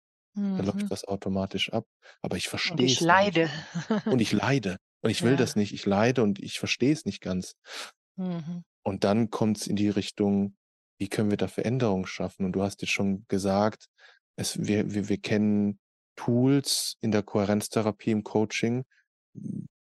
Da 0.56 0.64
läuft 0.64 0.84
Mhm. 0.84 0.90
was 0.90 1.04
automatisch 1.06 1.72
ab, 1.72 1.86
aber 2.22 2.36
ich 2.38 2.48
Und 2.64 2.82
verstehe 2.82 2.92
ich 2.92 3.00
es 3.00 3.08
noch 3.11 3.20
nicht.“ 3.20 3.36
leide. 3.36 3.50
Und 4.08 4.20
ich 4.20 4.32
leide 4.32 4.78
und 5.02 5.11
ich 5.11 5.22
will 5.24 5.36
Ja. 5.36 5.38
das 5.38 5.56
nicht. 5.56 5.72
Ich 5.74 5.86
leide 5.86 6.22
und 6.24 6.40
ich 6.40 6.58
verstehe 6.61 6.92
es 6.92 7.04
nicht 7.06 7.20
ganz. 7.22 7.54
Mhm. 8.16 8.62
Und 8.82 9.04
dann 9.04 9.30
kommt's 9.30 9.66
in 9.66 9.76
die 9.76 9.88
Richtung: 9.88 10.56
Wie 10.98 11.08
können 11.08 11.30
wir 11.30 11.36
da 11.36 11.48
Veränderung 11.48 12.06
schaffen? 12.06 12.44
Und 12.46 12.52
du 12.52 12.62
hast 12.62 12.82
jetzt 12.82 12.90
schon 12.92 13.24
gesagt, 13.28 13.86
es 14.36 14.58
wir 14.66 14.92
wir 14.94 15.08
wir 15.08 15.18
kennen 15.18 15.78
Tools 16.16 16.96
in 17.00 17.12
der 17.12 17.22
Kohärenztherapie 17.22 18.11
im 18.11 18.24
Coaching, 18.24 18.84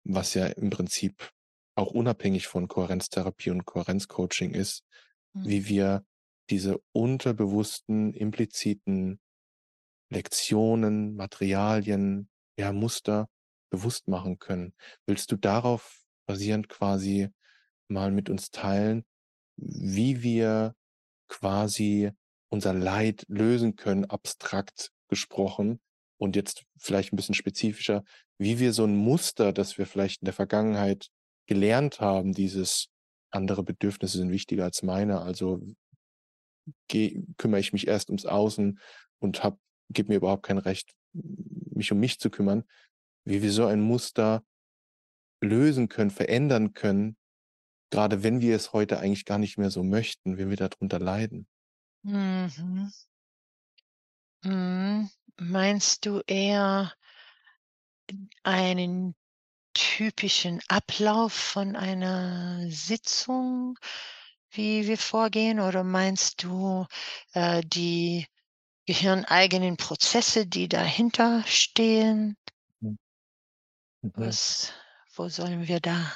was 0.03 0.33
ja 0.33 0.47
im 0.47 0.69
Prinzip 0.69 1.29
auch 1.75 1.91
unabhängig 1.91 2.47
von 2.47 2.67
Kohärenztherapie 2.67 3.51
und 3.51 3.65
Kohärenzcoaching 3.65 4.51
ist, 4.53 4.83
Mhm. 4.83 5.08
Wie 5.43 5.67
wir 5.67 6.05
diese 6.49 6.79
unterbewussten, 6.93 8.13
impliziten 8.13 9.19
Lektionen, 10.11 11.15
Materialien, 11.15 12.29
ja, 12.59 12.73
Muster 12.73 13.29
bewusst 13.71 14.07
machen 14.07 14.39
können. 14.39 14.73
Willst 15.07 15.31
du 15.31 15.37
darauf 15.37 16.03
basierend 16.27 16.69
quasi 16.69 17.29
mal 17.89 18.11
mit 18.11 18.29
uns 18.29 18.51
teilen, 18.51 19.05
wie 19.57 20.23
wir 20.23 20.75
quasi 21.29 22.11
unser 22.49 22.73
Leid 22.73 23.25
lösen 23.29 23.75
können, 23.77 24.05
abstrakt 24.05 24.91
gesprochen 25.09 25.81
und 26.19 26.35
jetzt 26.37 26.65
vielleicht 26.79 27.13
'n 27.13 27.17
bisschen 27.17 27.35
spezifischer, 27.35 28.03
wie 28.39 28.59
wir 28.59 28.73
so 28.73 28.85
'n 28.85 28.95
Muster, 28.97 29.53
das 29.53 29.77
wir 29.79 29.87
vielleicht 29.87 30.21
in 30.23 30.25
der 30.27 30.33
Vergangenheit 30.35 31.09
gelernt 31.47 32.01
haben, 32.01 32.33
dieses: 32.33 32.87
„Andere 33.31 33.63
Bedürfnisse 33.63 34.17
sind 34.17 34.31
wichtiger 34.31 34.63
als 34.63 34.83
meine, 34.83 35.21
also 35.21 35.61
gehe 36.87 37.23
kümmere 37.37 37.59
ich 37.59 37.73
mich 37.73 37.87
erst 37.87 38.09
ums 38.09 38.25
Außen 38.25 38.79
und 39.19 39.43
habe 39.43 39.57
gebe 39.89 40.09
mir 40.09 40.17
überhaupt 40.17 40.43
kein 40.43 40.59
Recht, 40.59 40.93
mich 41.13 41.91
um 41.91 41.99
mich 41.99 42.19
zu 42.19 42.29
kümmern“, 42.29 42.63
wie 43.25 43.41
wir 43.41 43.51
so 43.51 43.65
ein 43.65 43.81
Muster 43.81 44.43
lösen 45.41 45.87
können, 45.87 46.11
verändern 46.11 46.73
können, 46.73 47.17
grade 47.91 48.23
wenn 48.23 48.41
wir 48.41 48.55
es 48.55 48.73
heute 48.73 48.99
eigentlich 48.99 49.25
gar 49.25 49.37
nicht 49.37 49.57
mehr 49.57 49.71
so 49.71 49.83
möchten, 49.83 50.37
wenn 50.37 50.49
wir 50.49 50.57
da 50.57 50.69
drunter 50.69 50.99
leiden. 50.99 51.47
Mhm. 52.03 52.91
Mhm. 54.43 55.09
Meinst 55.37 56.05
du 56.05 56.21
eher 56.27 56.93
einen 58.43 59.15
typischen 59.75 60.61
Ablauf 60.67 61.33
von 61.33 61.75
einer 61.75 62.69
Sitzung, 62.71 63.77
wie 64.51 64.87
wir 64.87 64.97
vorgehen? 64.97 65.59
Oder 65.59 65.83
meinst 65.83 66.43
du, 66.43 66.85
äh, 67.33 67.61
die 67.65 68.25
gehirneigenen 68.87 69.77
Prozesse, 69.77 70.47
die 70.47 70.67
dahinter 70.69 71.43
stehen? 71.47 72.35
Hm. 72.81 72.95
Mhm. 74.03 74.39
Was 74.41 74.73
wo 75.15 75.29
sollen 75.29 75.67
wir 75.67 75.79
da 75.79 76.11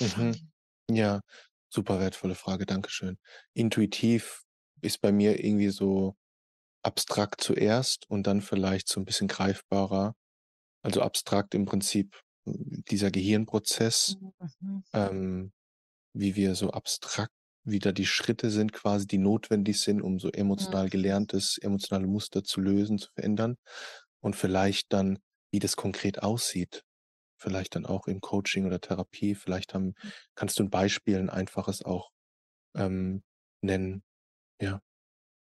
Mhm. 0.00 0.38
anfangen? 0.38 0.52
Ja, 0.90 1.20
super 1.70 2.00
wertvolle 2.00 2.34
Frage, 2.34 2.66
Dankeschön. 2.66 3.18
Intuitiv 3.54 4.42
ist 4.80 5.00
bei 5.00 5.12
mir 5.12 5.44
irgendwie 5.44 5.70
so 5.70 6.16
abstrakt 6.82 7.40
zuerst 7.42 8.10
und 8.10 8.26
dann 8.26 8.42
vielleicht 8.42 8.88
so 8.88 9.00
'n 9.00 9.04
bisschen 9.06 9.28
greifbarer. 9.28 10.16
Also, 10.82 11.02
abstrakt 11.02 11.54
im 11.54 11.66
Prinzip 11.66 12.20
dieser 12.90 13.10
Gehirnprozess, 13.10 14.16
Mhm. 14.18 14.82
ähm, 14.94 15.52
wie 16.14 16.36
wir 16.36 16.54
so 16.54 16.70
abstrakt 16.72 17.32
wie 17.64 17.80
da 17.80 17.92
die 17.92 18.06
Schritte 18.06 18.50
sind 18.50 18.72
quasi, 18.72 19.06
die 19.06 19.18
notwendig 19.18 19.80
sind, 19.82 20.02
um 20.02 20.18
so 20.20 20.30
emotional 20.30 20.88
Mhm. 20.88 20.90
gelerntes 20.90 21.58
emotionale 21.58 22.06
Muster 22.08 22.44
zu 22.44 22.60
lösen, 22.60 22.98
zu 22.98 23.10
verändern. 23.14 23.56
Und 24.20 24.36
vielleicht 24.36 24.92
dann, 24.92 25.20
wie 25.52 25.60
das 25.60 25.76
konkret 25.76 26.22
aussieht. 26.22 26.84
Vielleicht 27.38 27.74
dann 27.76 27.86
auch 27.86 28.06
im 28.08 28.20
Coaching 28.22 28.66
oder 28.66 28.80
Therapie. 28.80 29.34
Vielleicht 29.36 29.74
haben 29.74 29.94
kannst 30.36 30.58
du 30.60 30.64
'n 30.64 30.70
Beispiel 30.70 31.18
'n 31.18 31.30
einfaches 31.30 31.82
auch, 31.84 32.10
ähm, 32.76 33.22
nennen. 33.62 34.02
Ja, 34.62 34.80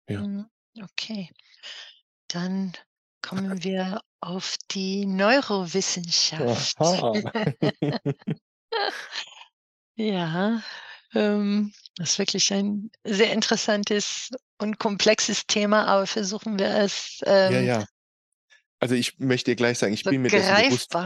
ja. 0.08 0.26
Mhm, 0.26 0.48
okay. 0.82 1.30
Dann 2.28 2.72
kommen 3.22 3.62
wir 3.64 4.00
auf 4.22 4.56
die 4.70 5.04
Neurowissenschaft. 5.04 6.76
Ja, 9.94 10.62
ähm, 11.14 11.72
das 11.96 12.12
ist 12.12 12.18
wirklich 12.18 12.52
ein 12.52 12.90
sehr 13.04 13.32
interessantes 13.32 14.30
und 14.58 14.78
komplexes 14.78 15.46
Thema, 15.46 15.86
aber 15.86 16.06
versuchen 16.06 16.58
wir 16.58 16.68
es, 16.76 17.20
Ja, 17.26 17.50
ähm 17.50 17.66
ja. 17.66 17.84
Also, 18.80 18.94
ich 18.94 19.18
möchte 19.18 19.50
dir 19.50 19.56
gleich 19.56 19.78
sagen, 19.78 19.92
ich 19.92 20.02
so 20.02 20.10
bin 20.10 20.22
mir 20.22 20.30
dessen 20.30 20.56
bewusst. 20.56 20.96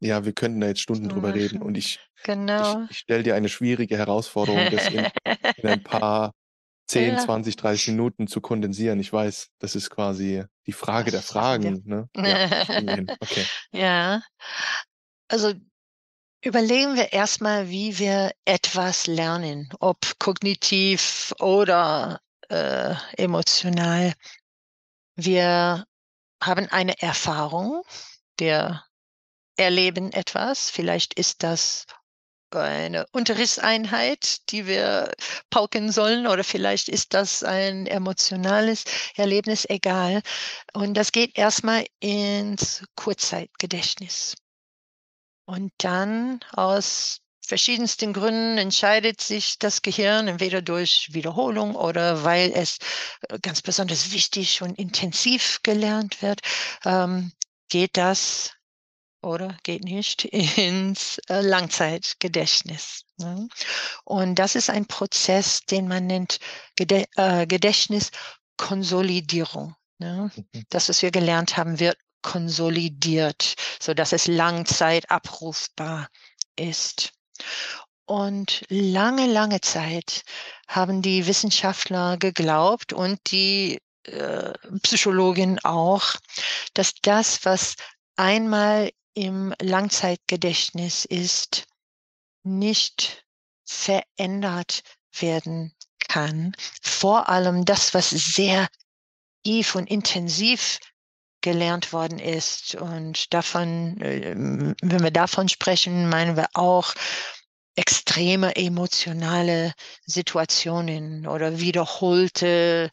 Ja, 0.00 0.24
wir 0.24 0.32
könnten 0.32 0.60
da 0.60 0.68
jetzt 0.68 0.80
Stunden 0.80 1.08
drüber 1.08 1.34
reden 1.34 1.62
und 1.62 1.76
ich 1.76 1.98
ich 1.98 2.00
Genau. 2.24 2.86
ich 2.88 2.98
stelle 2.98 3.22
dir 3.22 3.34
eine 3.34 3.48
schwierige 3.48 3.98
Herausforderung, 3.98 4.70
das 4.70 4.88
in 4.88 5.06
in 5.56 5.68
ein 5.68 5.82
paar 5.84 6.32
10, 6.86 7.14
Ja. 7.14 7.18
20, 7.18 7.56
30 7.56 7.88
Minuten 7.88 8.26
zu 8.26 8.40
kondensieren. 8.40 9.00
Ich 9.00 9.12
weiß, 9.12 9.50
das 9.58 9.74
ist 9.74 9.90
quasi 9.90 10.44
die 10.66 10.72
Frage 10.72 11.10
der. 11.10 11.22
Fragen, 11.22 11.82
ne? 11.84 12.08
Ja. 12.16 13.16
Okay. 13.20 13.44
Ja. 13.72 14.22
Also, 15.28 15.54
überlegen 16.44 16.94
wir 16.96 17.12
erst 17.12 17.40
mal, 17.40 17.68
wie 17.70 17.98
wir 17.98 18.32
etwas 18.44 19.06
lernen, 19.06 19.70
ob 19.80 19.98
kognitiv 20.18 21.32
oder, 21.40 22.20
äh, 22.50 22.94
emotional. 23.16 24.12
Wir 25.16 25.84
haben 26.42 26.66
eine 26.68 27.00
Erfahrung, 27.00 27.82
wir 28.38 28.84
erleben 29.56 30.12
etwas. 30.12 30.68
Vielleicht 30.70 31.14
ist 31.14 31.42
das 31.42 31.86
eine 32.60 33.06
Unterrichtseinheit, 33.12 34.50
die 34.50 34.66
wir 34.66 35.12
pauken 35.50 35.90
sollen, 35.92 36.26
oder 36.26 36.44
vielleicht 36.44 36.88
ist 36.88 37.14
das 37.14 37.42
ein 37.42 37.86
emotionales 37.86 38.84
Erlebnis, 39.16 39.64
egal. 39.68 40.22
Und 40.72 40.94
das 40.94 41.12
geht 41.12 41.36
erst 41.38 41.64
mal 41.64 41.84
ins 42.00 42.84
Kurzzeitgedächtnis. 42.96 44.34
Und 45.46 45.72
dann 45.78 46.40
aus 46.52 47.20
verschiedensten 47.46 48.12
Gründen 48.12 48.58
entscheidet 48.58 49.20
sich 49.20 49.58
das 49.58 49.82
Gehirn 49.82 50.28
entweder 50.28 50.62
durch 50.62 51.08
Wiederholung 51.12 51.74
oder 51.74 52.24
weil 52.24 52.52
es, 52.54 52.78
äh, 53.28 53.38
ganz 53.40 53.62
besonders 53.62 54.12
wichtig 54.12 54.62
und 54.62 54.78
intensiv 54.78 55.60
gelernt 55.62 56.22
wird, 56.22 56.40
ähm, 56.84 57.32
geht 57.68 57.96
das 57.96 58.52
oder 59.24 59.56
geht 59.62 59.84
nicht 59.84 60.24
ins, 60.56 61.18
äh, 61.28 61.40
Langzeitgedächtnis, 61.40 63.04
ne? 63.16 63.48
Und 64.04 64.38
das 64.38 64.54
ist 64.54 64.70
ein 64.70 64.86
Prozess, 64.86 65.66
den 65.66 65.88
man 65.88 66.06
nennt 66.06 66.38
äh, 66.78 67.46
Gedächtniskonsolidierung, 67.46 69.74
ne? 69.98 70.30
Mhm. 70.34 70.64
Das, 70.68 70.88
was 70.88 71.02
wir 71.02 71.10
gelernt 71.10 71.56
haben, 71.56 71.80
wird 71.80 71.98
konsolidiert, 72.22 73.56
sodass 73.80 74.12
es 74.12 74.26
Langzeit 74.26 75.10
abrufbar 75.10 76.08
ist. 76.56 77.12
Und 78.06 78.64
lange, 78.68 79.26
lange 79.26 79.60
Zeit 79.60 80.22
haben 80.68 81.02
die 81.02 81.26
Wissenschaftler 81.26 82.16
geglaubt 82.18 82.92
und 82.92 83.18
die, 83.30 83.80
äh, 84.04 84.52
Psychologin 84.82 85.58
auch, 85.64 86.14
dass 86.74 86.92
das, 87.02 87.44
was 87.44 87.74
einmal 88.16 88.90
im 89.14 89.54
Langzeitgedächtnis 89.60 91.04
ist, 91.04 91.66
nicht 92.42 93.24
verändert 93.64 94.82
werden 95.18 95.74
kann. 96.08 96.54
Vor 96.82 97.28
allem 97.28 97.64
das, 97.64 97.94
was 97.94 98.10
sehr 98.10 98.68
tief 99.44 99.74
und 99.74 99.90
intensiv 99.90 100.78
gelernt 101.40 101.92
worden 101.92 102.18
ist. 102.18 102.74
Und 102.74 103.32
davon, 103.32 103.98
ähm 104.00 104.74
wenn 104.82 105.02
wir 105.02 105.10
davon 105.10 105.48
sprechen, 105.48 106.08
meinen 106.08 106.36
wir 106.36 106.48
auch 106.54 106.94
extreme 107.76 108.56
emotionale 108.56 109.72
Situationen 110.06 111.26
oder 111.26 111.60
wiederholte 111.60 112.90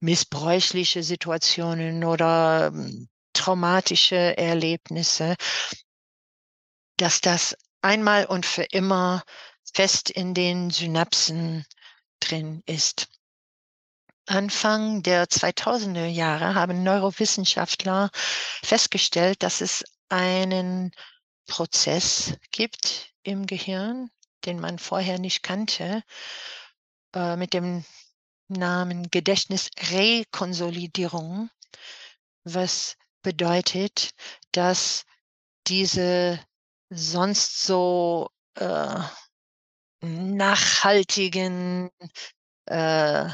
missbräuchliche 0.00 1.02
Situationen 1.02 2.04
oder, 2.04 2.70
hm, 2.72 3.08
traumatische 3.36 4.36
Erlebnisse 4.36 5.36
dass 6.96 7.20
das 7.20 7.54
einmal 7.82 8.24
und 8.26 8.46
für 8.46 8.62
immer 8.64 9.22
fest 9.72 10.10
in 10.10 10.34
den 10.34 10.70
Synapsen 10.70 11.64
drin 12.20 12.62
ist. 12.66 13.08
Anfang 14.26 15.02
der 15.02 15.26
2000er 15.26 16.06
Jahre 16.06 16.54
haben 16.54 16.82
Neurowissenschaftler 16.82 18.10
festgestellt, 18.62 19.42
dass 19.42 19.60
es 19.60 19.84
einen 20.08 20.92
Prozess 21.46 22.32
gibt 22.50 23.12
im 23.22 23.46
Gehirn, 23.46 24.10
den 24.44 24.58
man 24.58 24.80
vorher 24.80 25.20
nicht 25.20 25.44
kannte, 25.44 26.02
äh, 27.14 27.36
mit 27.36 27.54
dem 27.54 27.84
Namen 28.48 29.08
Gedächtnisrekonsolidierung, 29.10 31.50
was 32.42 32.96
bedeutet, 33.26 34.10
dass 34.52 35.04
diese 35.66 36.38
sonst 36.90 37.66
so, 37.66 38.30
äh, 38.54 39.00
nachhaltigen, 40.00 41.90
äh, 42.66 43.28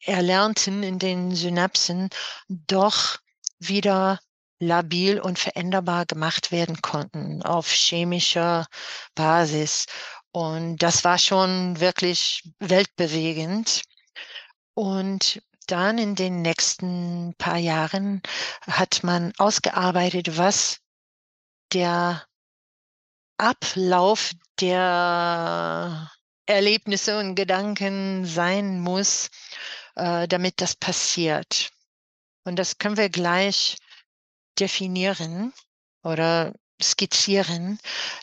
Erlernten 0.00 0.82
in 0.82 0.98
den 0.98 1.34
Synapsen 1.34 2.10
doch 2.48 3.16
wieder 3.58 4.20
labil 4.60 5.20
und 5.20 5.38
veränderbar 5.38 6.04
gemacht 6.04 6.52
werden 6.52 6.82
konnten 6.82 7.42
auf 7.42 7.70
chemischer 7.70 8.66
Basis. 9.14 9.86
Und 10.32 10.82
das 10.82 11.02
war 11.02 11.16
schon 11.16 11.80
wirklich 11.80 12.42
weltbewegend. 12.58 13.84
Und 14.74 15.40
dann 15.66 15.98
in 15.98 16.14
den 16.14 16.42
nächsten 16.42 17.34
paar 17.38 17.58
Jahren 17.58 18.22
hat 18.66 19.02
man 19.02 19.32
ausgearbeitet, 19.38 20.36
was 20.36 20.78
der 21.72 22.24
Ablauf 23.38 24.32
der 24.60 26.10
Erlebnisse 26.46 27.18
und 27.18 27.34
Gedanken 27.34 28.24
sein 28.24 28.80
muss, 28.80 29.30
äh, 29.96 30.28
damit 30.28 30.60
das 30.60 30.74
passiert. 30.74 31.70
Und 32.44 32.56
das 32.56 32.78
können 32.78 32.96
wir 32.96 33.10
gleich 33.10 33.76
definieren 34.58 35.52
oder 36.02 36.54
skizzieren. 36.80 37.78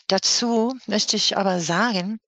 Dazu 0.06 0.76
möchte 0.86 1.16
ich 1.16 1.36
aber 1.36 1.60
sagen 1.60 2.18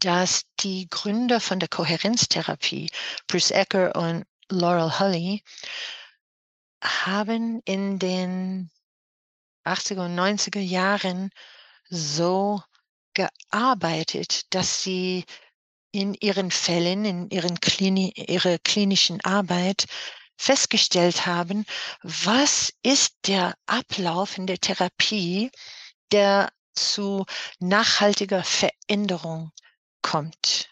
dass 0.00 0.42
die 0.60 0.88
Gründer 0.90 1.40
von 1.40 1.60
der 1.60 1.68
Kohärenztherapie, 1.68 2.90
Bruce 3.28 3.52
Ecker 3.52 3.94
und 3.94 4.24
Laurel 4.48 4.98
Hulley 4.98 5.42
haben 6.82 7.60
in 7.64 7.98
den 8.00 8.70
80er 9.64 10.06
und 10.06 10.18
90er 10.18 10.60
Jahren 10.60 11.30
so 11.88 12.60
gearbeitet, 13.14 14.52
dass 14.52 14.82
sie 14.82 15.24
in 15.92 16.14
ihren 16.14 16.50
Fällen, 16.50 17.04
in 17.04 17.30
ihren 17.30 17.60
Klini 17.60 18.12
ihrer 18.16 18.58
klinischen 18.58 19.24
Arbeit 19.24 19.86
festgestellt 20.36 21.24
haben, 21.24 21.64
was 22.02 22.72
ist 22.82 23.14
der 23.28 23.54
Ablauf 23.66 24.36
in 24.36 24.48
der 24.48 24.58
Therapie, 24.58 25.52
der 26.10 26.52
zu 26.74 27.24
nachhaltiger 27.60 28.42
Veränderung 28.42 29.52
kommt. 30.04 30.70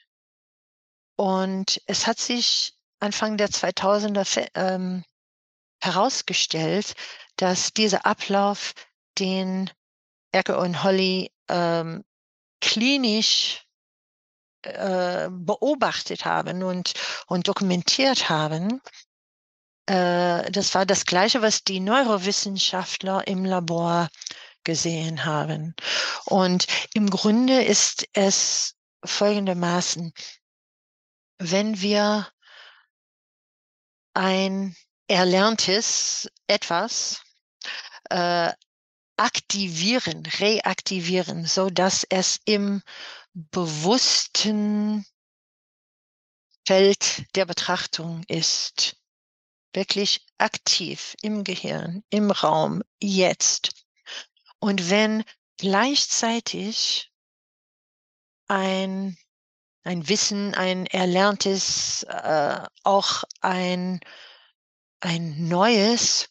Und 1.16 1.82
es 1.86 2.06
hat 2.06 2.18
sich 2.18 2.74
Anfang 3.00 3.36
der 3.36 3.48
2000er 3.48 4.24
fe 4.24 4.46
ähm, 4.54 5.04
herausgestellt, 5.82 6.94
dass 7.36 7.72
dieser 7.72 8.06
Ablauf, 8.06 8.74
den 9.18 9.70
Ecker 10.30 10.60
und 10.60 10.84
Holly, 10.84 11.32
ähm, 11.48 12.04
klinisch, 12.60 13.66
äh, 14.62 15.28
beobachtet 15.30 16.24
haben 16.24 16.62
und 16.62 16.92
und 17.26 17.48
dokumentiert 17.48 18.28
haben 18.28 18.80
äh, 19.86 20.50
das 20.50 20.74
war 20.74 20.86
das 20.86 21.04
Gleiche, 21.04 21.42
was 21.42 21.64
die 21.64 21.80
Neurowissenschaftler 21.80 23.26
im 23.26 23.44
Labor 23.44 24.08
gesehen 24.64 25.24
haben. 25.24 25.74
Und 26.26 26.66
im 26.94 27.10
Grunde 27.10 27.62
ist 27.64 28.06
es 28.12 28.76
folgendermaßen 29.04 30.12
wenn 31.50 31.80
wir 31.80 32.28
ein 34.14 34.76
erlerntes 35.08 36.30
Etwas, 36.46 37.20
äh, 38.10 38.52
aktivieren, 39.16 40.26
reaktivieren, 40.26 41.46
sodass 41.46 42.04
es 42.08 42.40
im 42.44 42.82
bewussten 43.34 45.04
Feld 46.66 47.24
der 47.34 47.46
Betrachtung 47.46 48.22
ist, 48.28 48.96
wirklich 49.72 50.26
aktiv 50.38 51.16
im 51.22 51.44
Gehirn, 51.44 52.04
im 52.10 52.30
Raum, 52.30 52.82
jetzt. 53.00 53.86
Und 54.58 54.90
wenn 54.90 55.24
gleichzeitig 55.56 57.11
ein 58.52 59.16
ein 59.84 60.08
Wissen, 60.08 60.54
ein 60.54 60.86
erlerntes, 60.86 62.04
äh, 62.04 62.60
auch 62.84 63.24
ein 63.40 63.98
ein 65.00 65.48
neues 65.48 66.28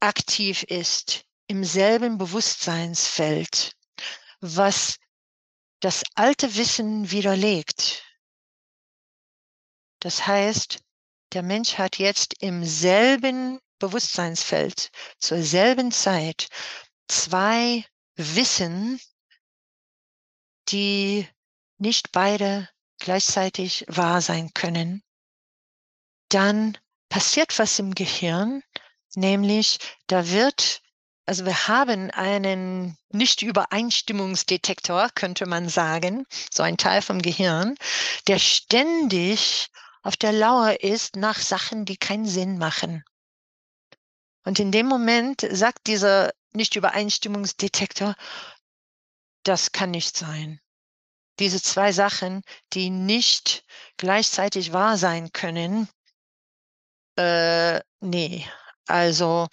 aktiv 0.00 0.64
ist 0.64 1.24
im 1.46 1.64
selben 1.64 2.18
Bewusstseinsfeld, 2.18 3.72
was 4.40 4.98
das 5.80 6.02
alte 6.16 6.56
Wissen 6.56 7.10
widerlegt. 7.10 8.04
Das 10.00 10.26
heißt, 10.26 10.80
der 11.32 11.42
Mensch 11.42 11.78
hat 11.78 11.98
jetzt 11.98 12.34
im 12.42 12.64
selben 12.64 13.60
Bewusstseinsfeld 13.78 14.90
zur 15.20 15.42
selben 15.42 15.92
Zeit 15.92 16.48
zwei 17.06 17.86
Wissen, 18.16 19.00
die 20.70 21.28
nicht 21.78 22.12
beide 22.12 22.68
gleichzeitig 22.98 23.84
wahr 23.88 24.20
sein 24.20 24.52
können. 24.54 25.02
Dann 26.28 26.76
passiert 27.08 27.58
was 27.58 27.78
im 27.78 27.94
Gehirn, 27.94 28.62
nämlich 29.14 29.78
da 30.06 30.28
wird 30.28 30.82
also 31.28 31.44
wir 31.44 31.68
haben 31.68 32.10
einen 32.12 32.96
Nicht-Übereinstimmungsdetektor, 33.10 35.10
könnte 35.14 35.44
man 35.44 35.68
sagen, 35.68 36.24
so 36.50 36.62
ein 36.62 36.78
Teil 36.78 37.02
vom 37.02 37.20
Gehirn, 37.20 37.74
der 38.28 38.38
ständig 38.38 39.68
auf 40.02 40.16
der 40.16 40.32
Lauer 40.32 40.80
ist 40.80 41.16
nach 41.16 41.38
Sachen, 41.38 41.84
die 41.84 41.98
keinen 41.98 42.24
Sinn 42.24 42.56
machen. 42.56 43.04
Und 44.46 44.58
in 44.58 44.72
dem 44.72 44.86
Moment 44.86 45.46
sagt 45.50 45.86
dieser 45.86 46.32
Nicht-Übereinstimmungsdetektor, 46.54 48.14
das 49.44 49.72
kann 49.72 49.90
nicht 49.90 50.16
sein. 50.16 50.60
Diese 51.38 51.62
zwei 51.62 51.92
Sachen, 51.92 52.42
die 52.72 52.90
nicht 52.90 53.64
gleichzeitig 53.96 54.72
wahr 54.72 54.96
sein 54.96 55.32
können, 55.32 55.88
äh, 57.16 57.80
nee. 58.00 58.46
Also 58.86 59.48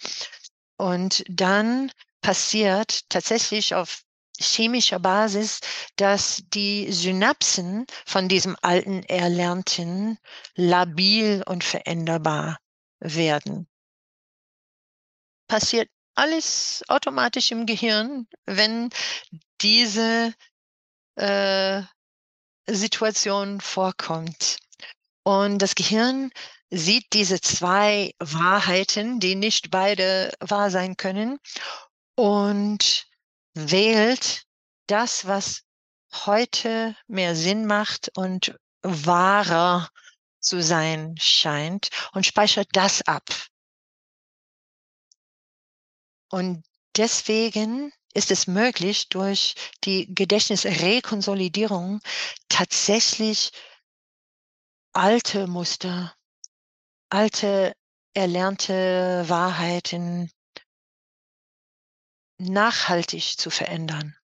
und 0.78 1.24
dann 1.28 1.90
passiert 2.20 3.08
tatsächlich 3.08 3.74
auf 3.74 4.02
chemischer 4.38 4.98
Basis, 4.98 5.60
dass 5.96 6.42
die 6.52 6.92
Synapsen 6.92 7.86
von 8.04 8.28
diesem 8.28 8.56
alten 8.62 9.02
Erlernten 9.04 10.18
labil 10.54 11.42
und 11.46 11.64
veränderbar 11.64 12.58
werden. 13.00 13.66
Passiert 15.48 15.88
alles 16.14 16.82
automatisch 16.88 17.50
im 17.50 17.66
Gehirn, 17.66 18.26
wenn 18.44 18.90
diese 19.60 20.34
äh, 21.16 21.82
Situation 22.66 23.60
vorkommt. 23.60 24.58
Und 25.22 25.58
das 25.58 25.74
Gehirn 25.74 26.30
sieht 26.70 27.12
diese 27.12 27.40
zwei 27.40 28.12
Wahrheiten, 28.18 29.20
die 29.20 29.34
nicht 29.34 29.70
beide 29.70 30.32
wahr 30.40 30.70
sein 30.70 30.96
können, 30.96 31.38
und 32.16 33.06
wählt 33.54 34.44
das, 34.86 35.26
was 35.26 35.62
heute 36.12 36.96
mehr 37.06 37.36
Sinn 37.36 37.66
macht 37.66 38.10
und 38.16 38.58
wahrer 38.82 39.88
zu 40.40 40.62
sein 40.62 41.16
scheint 41.18 41.90
und 42.12 42.24
speichert 42.24 42.68
das 42.72 43.02
ab. 43.02 43.24
Und 46.30 46.64
deswegen 46.96 47.92
ist 48.16 48.30
es 48.30 48.46
möglich, 48.46 49.08
durch 49.08 49.54
die 49.84 50.12
Gedächtnisrekonsolidierung 50.14 52.00
tatsächlich 52.48 53.50
alte 54.92 55.46
Muster 55.46 56.16
alte 57.10 57.74
erlernte 58.14 59.24
Wahrheiten 59.28 60.30
nachhaltig 62.38 63.38
zu 63.38 63.50
verändern. 63.50 64.16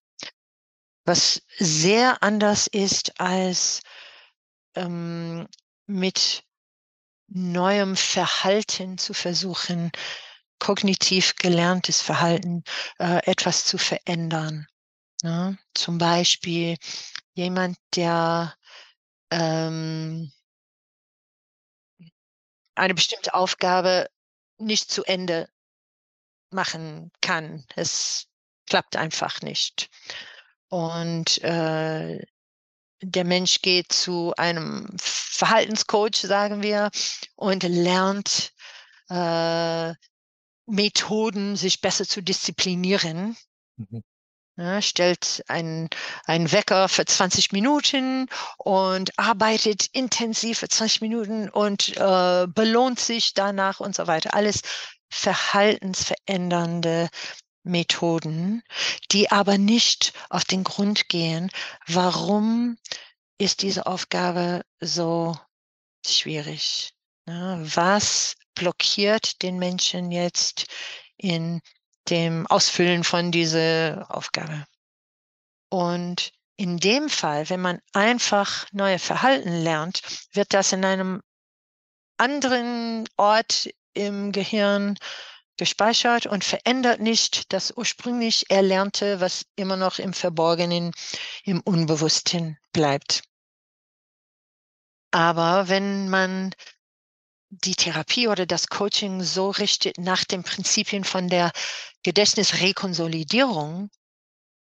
Was 1.05 1.41
sehr 1.57 2.21
anders 2.23 2.67
ist 2.67 3.19
als 3.19 3.81
ähm, 4.75 5.47
mit 5.85 6.43
neuem 7.27 7.95
Verhalten 7.95 8.97
zu 8.97 9.13
versuchen, 9.13 9.91
kognitiv 10.63 11.35
gelerntes 11.35 12.01
Verhalten 12.01 12.63
äh, 12.97 13.19
etwas 13.29 13.65
zu 13.65 13.77
verändern. 13.77 14.65
Ne? 15.21 15.57
Zum 15.73 15.97
Beispiel 15.97 16.77
jemand, 17.33 17.77
der 17.97 18.55
ähm, 19.29 20.31
eine 22.75 22.93
bestimmte 22.93 23.33
Aufgabe 23.33 24.07
nicht 24.57 24.89
zu 24.89 25.03
Ende 25.03 25.49
machen 26.49 27.11
kann. 27.19 27.65
Es 27.75 28.27
klappt 28.65 28.95
einfach 28.95 29.41
nicht. 29.41 29.89
Und 30.69 31.43
äh, 31.43 32.25
der 33.01 33.25
Mensch 33.25 33.61
geht 33.61 33.91
zu 33.91 34.33
einem 34.37 34.95
Verhaltenscoach, 34.97 36.15
sagen 36.15 36.63
wir, 36.63 36.89
und 37.35 37.63
lernt 37.63 38.53
äh, 39.09 39.93
Methoden, 40.65 41.55
sich 41.55 41.81
besser 41.81 42.05
zu 42.05 42.21
disziplinieren. 42.21 43.37
Mhm. 43.77 44.03
Ja, 44.55 44.83
stellt 44.83 45.43
einen, 45.47 45.89
einen 46.25 46.51
Wecker 46.51 46.87
für 46.87 47.05
20 47.05 47.53
Minuten 47.53 48.27
und 48.57 49.17
arbeitet 49.17 49.87
intensiv 49.93 50.59
für 50.59 50.69
20 50.69 51.01
Minuten 51.01 51.49
und 51.49 51.97
äh, 51.97 52.45
belohnt 52.47 52.99
sich 52.99 53.33
danach 53.33 53.79
und 53.79 53.95
so 53.95 54.05
weiter. 54.05 54.35
Alles 54.35 54.61
verhaltensverändernde 55.09 57.09
Methoden, 57.63 58.61
die 59.11 59.31
aber 59.31 59.57
nicht 59.57 60.13
auf 60.29 60.43
den 60.43 60.63
Grund 60.63 61.09
gehen, 61.09 61.49
warum 61.87 62.77
ist 63.39 63.63
diese 63.63 63.87
Aufgabe 63.87 64.61
so 64.79 65.35
schwierig? 66.05 66.93
Ja, 67.25 67.57
was 67.59 68.35
blockiert 68.55 69.41
den 69.41 69.57
Menschen 69.57 70.11
jetzt 70.11 70.65
in 71.17 71.61
dem 72.09 72.47
Ausfüllen 72.47 73.03
von 73.03 73.31
dieser 73.31 74.05
Aufgabe. 74.09 74.65
Und 75.69 76.31
in 76.55 76.77
dem 76.77 77.09
Fall, 77.09 77.49
wenn 77.49 77.61
man 77.61 77.79
einfach 77.93 78.67
neue 78.71 78.99
Verhalten 78.99 79.63
lernt, 79.63 80.01
wird 80.33 80.53
das 80.53 80.71
in 80.71 80.85
einem 80.85 81.21
anderen 82.17 83.09
Ort 83.17 83.69
im 83.93 84.31
Gehirn 84.31 84.97
gespeichert 85.57 86.25
und 86.25 86.43
verändert 86.43 86.99
nicht 86.99 87.53
das 87.53 87.71
ursprünglich 87.75 88.49
Erlernte, 88.49 89.19
was 89.19 89.45
immer 89.55 89.77
noch 89.77 89.99
im 89.99 90.13
Verborgenen, 90.13 90.91
im 91.43 91.61
Unbewussten 91.61 92.57
bleibt. 92.71 93.23
Aber 95.11 95.67
wenn 95.69 96.09
man 96.09 96.55
die 97.61 97.75
Therapie 97.75 98.27
oder 98.27 98.45
das 98.45 98.67
Coaching 98.67 99.21
so 99.21 99.49
richtet 99.51 99.97
nach 99.97 100.23
den 100.23 100.43
Prinzipien 100.43 101.03
von 101.03 101.27
der 101.27 101.51
Gedächtnisrekonsolidierung, 102.03 103.89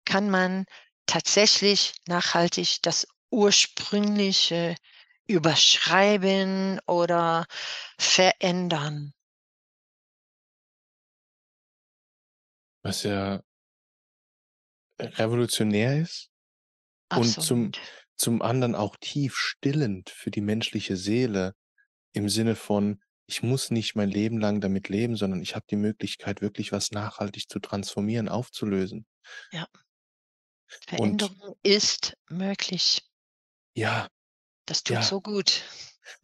kann 0.06 0.30
man 0.30 0.66
tatsächlich 1.06 1.94
nachhaltig 2.08 2.82
das 2.82 3.08
ursprüngliche 3.30 4.76
überschreiben 5.28 6.80
oder 6.86 7.46
verändern. 7.98 9.14
Was 12.84 13.04
ja 13.04 13.42
revolutionär 15.00 16.02
ist 16.02 16.30
Absolut. 17.10 17.38
und 17.38 17.44
zum, 17.44 17.72
zum 18.16 18.42
anderen 18.42 18.76
auch 18.76 18.98
tief 19.00 19.36
stillend 19.38 20.10
für 20.10 20.32
die 20.32 20.42
menschliche 20.42 20.98
Seele, 20.98 21.56
im 22.14 22.30
Sinne 22.30 22.56
von, 22.56 23.02
ich 23.26 23.44
muss 23.44 23.72
nicht 23.72 23.96
mein 23.96 24.10
Leben 24.10 24.40
lang 24.40 24.62
damit 24.62 24.90
leben, 24.90 25.16
sondern 25.16 25.42
ich 25.42 25.56
habe 25.56 25.66
die 25.70 25.78
Möglichkeit, 25.78 26.42
wirklich 26.42 26.72
was 26.72 26.92
nachhaltig 26.92 27.50
zu 27.50 27.60
transformieren, 27.60 28.28
aufzulösen. 28.28 29.06
Ja. 29.52 29.68
Veränderung 30.88 31.40
Und 31.40 31.58
ist 31.64 32.18
möglich. 32.30 33.02
ja, 33.76 34.08
Das 34.66 34.84
tut 34.84 34.96
ja, 34.96 35.02
so 35.02 35.22
gut. 35.22 35.64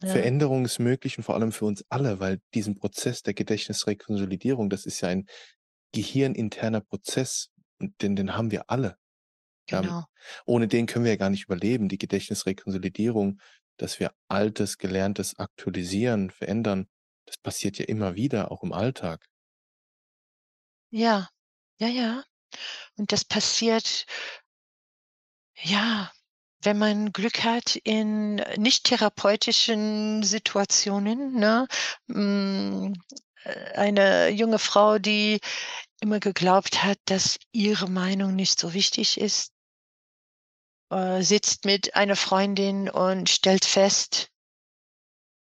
Ja. 0.02 0.08
Veränderung 0.08 0.64
ist 0.64 0.78
möglich 0.78 1.16
und 1.18 1.24
vor 1.24 1.34
allem 1.34 1.52
für 1.52 1.64
uns 1.64 1.84
alle, 1.88 2.20
weil 2.20 2.40
diesen 2.54 2.74
Prozess 2.74 3.22
der 3.22 3.34
Gedächtnisrekonsolidierung, 3.34 4.68
das 4.70 4.86
ist 4.86 5.00
ja 5.00 5.08
ein 5.08 5.26
gehirninterner 5.92 6.80
Prozess, 6.80 7.50
den, 7.78 8.16
den 8.16 8.36
haben 8.36 8.50
wir 8.50 8.70
alle. 8.70 8.98
Genau. 9.70 10.04
ohne 10.46 10.66
den 10.66 10.86
können 10.86 11.04
wir 11.04 11.12
ja 11.12 11.18
gar 11.18 11.28
nicht 11.28 11.44
überleben. 11.44 11.90
Die 11.90 11.98
Gedächtnisrekonsolidierung 11.98 13.38
dass 13.78 13.98
wir 14.00 14.12
Altes, 14.28 14.78
Gelerntes 14.78 15.38
aktualisieren, 15.38 16.30
verändern, 16.30 16.88
das 17.26 17.38
passiert 17.38 17.78
ja 17.78 17.86
immer 17.86 18.14
wieder, 18.14 18.50
auch 18.50 18.62
im 18.62 18.72
Alltag. 18.72 19.26
Ja, 20.90 21.28
ja, 21.78 21.88
ja. 21.88 22.24
Und 22.96 23.12
das 23.12 23.24
passiert, 23.24 24.06
ja, 25.54 26.10
wenn 26.62 26.78
man 26.78 27.12
Glück 27.12 27.44
hat 27.44 27.76
in 27.84 28.36
nicht 28.56 28.84
therapeutischen 28.84 30.22
Situationen, 30.22 31.34
ne? 31.34 31.68
Hm, 32.08 32.94
äh, 33.44 33.72
eine 33.74 34.30
junge 34.30 34.58
Frau, 34.58 34.98
die 34.98 35.40
immer 36.00 36.20
geglaubt 36.20 36.82
hat, 36.82 36.98
dass 37.06 37.38
ihre 37.52 37.88
Meinung 37.90 38.34
nicht 38.34 38.58
so 38.58 38.74
wichtig 38.74 39.20
ist 39.20 39.52
äh, 40.90 41.22
sitzt 41.22 41.64
mit 41.64 41.94
einer 41.96 42.16
Freundin 42.16 42.88
und 42.90 43.28
stellt 43.30 43.64
fest, 43.64 44.30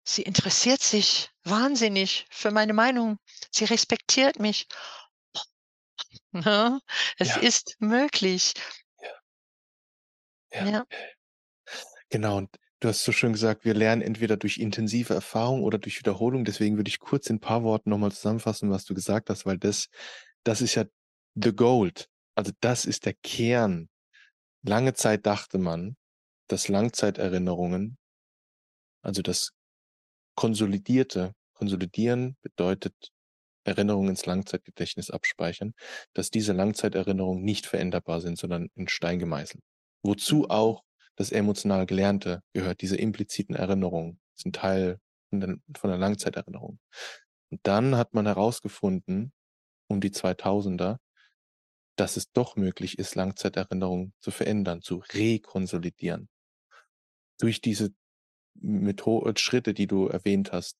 sie 0.02 0.22
interessiert 0.22 0.80
sich 0.82 1.28
wahnsinnig 1.44 2.26
für 2.30 2.50
meine 2.50 2.72
Meinung. 2.72 3.18
Sie 3.50 3.64
respektiert 3.66 4.38
mich. 4.38 4.66
Ne? 6.32 6.80
Es 7.18 7.36
Ja, 7.36 7.36
ist 7.36 7.76
möglich. 7.80 8.54
ja, 9.00 9.14
ja. 10.50 10.86
Genau, 12.10 12.36
und 12.38 12.50
du 12.80 12.88
hast 12.88 13.04
so 13.04 13.12
schön 13.12 13.32
gesagt, 13.32 13.64
wir 13.64 13.74
lernen 13.74 14.02
entweder 14.02 14.36
durch 14.36 14.58
intensive 14.58 15.14
Erfahrung 15.14 15.62
oder 15.62 15.78
durch 15.78 15.98
Wiederholung. 15.98 16.44
Deswegen 16.44 16.76
würde 16.76 16.88
ich 16.88 17.00
kurz 17.00 17.28
in 17.30 17.36
'n 17.36 17.40
paar 17.40 17.62
Worten 17.62 17.90
noch 17.90 17.98
mal 17.98 18.12
zusammenfassen, 18.12 18.70
was 18.70 18.84
du 18.84 18.94
gesagt 18.94 19.30
hast, 19.30 19.46
weil 19.46 19.58
das 19.58 19.88
das 20.44 20.60
ist 20.62 20.74
ja 20.74 20.84
the 21.34 21.54
gold. 21.54 22.08
Also, 22.36 22.52
das 22.60 22.84
ist 22.86 23.06
der 23.06 23.14
Kern. 23.14 23.88
Lange 24.64 24.94
Zeit 24.94 25.26
dachte 25.26 25.58
man, 25.58 25.96
dass 26.48 26.68
Langzeiterinnerungen, 26.68 27.98
also 29.02 29.22
das 29.22 29.50
Konsolidierte 30.36 31.32
konsolidieren 31.54 32.36
bedeutet 32.42 32.94
Erinnerungen 33.64 34.10
ins 34.10 34.26
Langzeitgedächtnis 34.26 35.10
abspeichern, 35.10 35.74
dass 36.14 36.30
diese 36.30 36.52
Langzeiterinnerungen 36.52 37.44
nicht 37.44 37.66
veränderbar 37.66 38.20
sind, 38.20 38.38
sondern 38.38 38.68
in 38.74 38.88
Stein 38.88 39.18
gemeißelt. 39.18 39.62
Wozu 40.02 40.36
mhm, 40.38 40.50
auch 40.50 40.82
das 41.16 41.30
emotional 41.30 41.86
Gelernte 41.86 42.40
gehört, 42.52 42.80
diese 42.80 42.96
impliziten 42.96 43.54
Erinnerungen 43.54 44.18
sind 44.34 44.56
Teil 44.56 44.98
von 45.30 45.40
der 45.40 45.56
von 45.76 45.90
der 45.90 45.98
Langzeiterinnerung. 45.98 46.78
Und 47.50 47.60
dann 47.62 47.96
hat 47.96 48.14
man 48.14 48.26
herausgefunden, 48.26 49.32
um 49.88 50.00
die 50.00 50.10
2000er, 50.10 50.96
dass 51.96 52.16
es 52.16 52.32
doch 52.32 52.56
möglich 52.56 52.98
ist, 52.98 53.14
Langzeiterinnerungen 53.14 54.14
zu 54.20 54.30
verändern, 54.30 54.82
zu 54.82 55.02
rekonsolidieren. 55.12 56.28
Durch 57.40 57.60
diese 57.60 57.90
Metho 58.54 59.30
Schritte, 59.36 59.74
die 59.74 59.86
du 59.86 60.08
erwähnt 60.08 60.52
hast. 60.52 60.78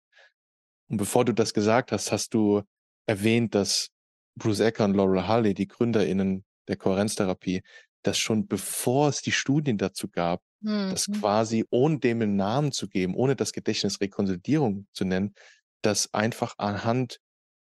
Und 0.89 0.99
bevor 0.99 1.25
du 1.25 1.33
das 1.35 1.55
gesagt 1.55 1.93
hast, 1.93 2.13
hast 2.13 2.35
du 2.35 2.63
erwähnt, 3.07 3.55
dass 3.55 3.91
Bruce 4.37 4.61
Ecker 4.61 4.87
und 4.87 4.95
Laurel 4.95 5.27
Harley, 5.29 5.55
die 5.55 5.69
GründerInnen 5.69 6.45
der 6.69 6.77
Kohärenztherapie, 6.77 7.63
das 8.03 8.19
schon 8.19 8.49
bevor 8.49 9.09
es 9.11 9.23
die 9.23 9.33
Studien 9.33 9.79
dazu 9.79 10.09
gab, 10.09 10.43
das 10.89 11.11
mhm, 11.11 11.13
quasi 11.13 11.67
ohne 11.71 12.01
dem 12.01 12.19
'nen 12.21 12.37
Namen 12.37 12.73
zu 12.73 12.89
geben, 12.89 13.15
ohne 13.17 13.37
das 13.37 13.53
Gedächtnis 13.53 14.01
Rekonsolidierung 14.01 14.87
zu 14.93 15.05
nennen, 15.05 15.35
das 15.83 16.13
einfach 16.15 16.55
anhand 16.59 17.21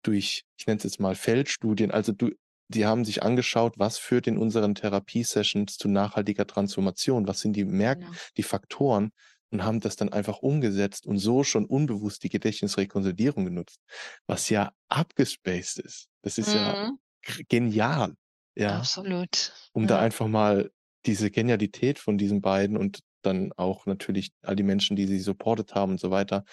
durch, 0.03 0.45
ich 0.59 0.66
nenne 0.66 0.78
es 0.78 0.84
jetzt 0.84 1.01
mal 1.01 1.14
Feldstudien, 1.16 1.91
also 1.93 2.12
du 2.12 2.30
die 2.69 2.87
haben 2.87 3.05
sich 3.05 3.23
angeschaut, 3.23 3.75
was 3.79 3.99
führt 3.99 4.27
in 4.27 4.39
unseren 4.39 4.75
Therapiesessions 4.75 5.77
zu 5.79 5.89
nachhaltiger 5.89 6.47
Transformation? 6.47 7.29
Was 7.29 7.41
sind 7.41 7.55
die 7.57 7.64
Merk 7.64 8.01
genau. 8.01 8.17
die 8.37 8.43
Faktoren? 8.43 9.11
Und 9.53 9.62
haben 9.64 9.79
das 9.81 9.95
dann 9.95 10.12
einfach 10.12 10.39
umgesetzt 10.39 11.07
und 11.07 11.19
so 11.19 11.45
schon 11.45 11.67
unbewusst 11.67 12.25
die 12.25 12.29
Gedächtnisrekonsolidierung 12.31 13.45
genutzt, 13.45 13.79
was 14.27 14.51
ja 14.51 14.73
abgespaced 14.89 15.79
ist. 15.79 16.09
Das 16.23 16.37
ist 16.37 16.53
ja 16.53 16.75
Mhm, 16.75 16.99
gr 17.23 17.45
genial, 17.49 18.14
ja, 18.57 18.89
absolut. 18.89 19.53
um 19.73 19.87
da 19.87 19.99
Ja, 19.99 20.01
einfach 20.01 20.29
mal 20.29 20.71
diese 21.07 21.31
Genialität 21.31 21.99
von 21.99 22.19
diesen 22.19 22.41
beiden 22.41 22.77
und 22.77 23.01
dann 23.23 23.53
auch 23.57 23.87
natürlich 23.87 24.31
all 24.43 24.57
die 24.57 24.62
Menschen, 24.64 24.97
die 24.97 25.07
sie 25.07 25.21
supportet 25.21 25.75
haben 25.75 25.93
und 25.93 26.01
so 26.01 26.11
weiter, 26.11 26.45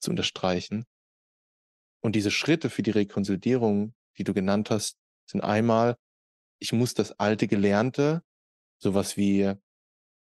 zu 0.00 0.10
unterstreichen. 0.10 0.86
Und 2.00 2.14
diese 2.16 2.30
Schritte 2.30 2.70
für 2.70 2.82
die 2.82 2.90
Rekonsolidierung, 2.90 3.94
die 4.18 4.24
du 4.24 4.34
genannt 4.34 4.70
hast, 4.70 4.96
sind 5.30 5.42
einmal, 5.42 5.96
ich 6.58 6.72
muss 6.72 6.94
das 6.94 7.12
alte 7.12 7.48
Gelernte, 7.48 8.22
sowas 8.78 9.16
wie 9.16 9.52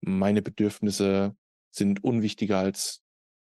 meine 0.01 0.43
Bedürfnisse 0.43 1.37
sind 1.71 2.03
unwichtiger 2.03 2.59
als 2.59 3.03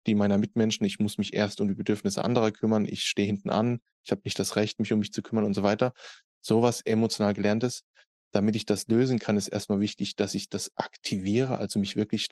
die 0.07 0.15
meiner 0.15 0.37
Mitmenschen. 0.37 0.85
Ich 0.85 0.99
muss 0.99 1.17
mich 1.17 1.33
erst 1.33 1.61
um 1.61 1.67
die 1.67 1.73
Bedürfnisse 1.73 2.23
anderer 2.23 2.51
kümmern. 2.51 2.85
Ich 2.85 3.03
stehe 3.03 3.25
hinten 3.25 3.49
an. 3.49 3.79
Ich 4.03 4.11
habe 4.11 4.21
nicht 4.23 4.37
das 4.37 4.55
Recht, 4.55 4.79
mich 4.79 4.93
um 4.93 4.99
mich 4.99 5.11
zu 5.11 5.21
kümmern 5.21 5.45
und 5.45 5.53
so 5.53 5.63
weiter. 5.63 5.93
Sowas 6.41 6.81
emotional 6.81 7.33
Gelerntes. 7.33 7.83
Damit 8.31 8.55
ich 8.55 8.65
das 8.65 8.87
lösen 8.87 9.19
kann, 9.19 9.37
ist 9.37 9.47
erstmal 9.47 9.79
wichtig, 9.79 10.15
dass 10.15 10.35
ich 10.35 10.49
das 10.49 10.71
aktiviere, 10.75 11.57
also 11.57 11.79
mich 11.79 11.95
wirklich 11.95 12.27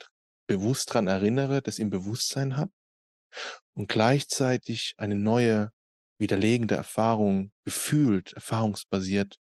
bewusst 0.46 0.92
dran 0.92 1.06
erinnere, 1.06 1.62
das 1.62 1.78
im 1.78 1.90
Bewusstsein 1.90 2.56
habe 2.56 2.70
und 3.74 3.88
gleichzeitig 3.88 4.94
eine 4.98 5.14
neue, 5.16 5.72
widerlegende 6.18 6.76
Erfahrung 6.76 7.52
gefühlt, 7.64 8.32
erfahrungsbasiert 8.34 9.36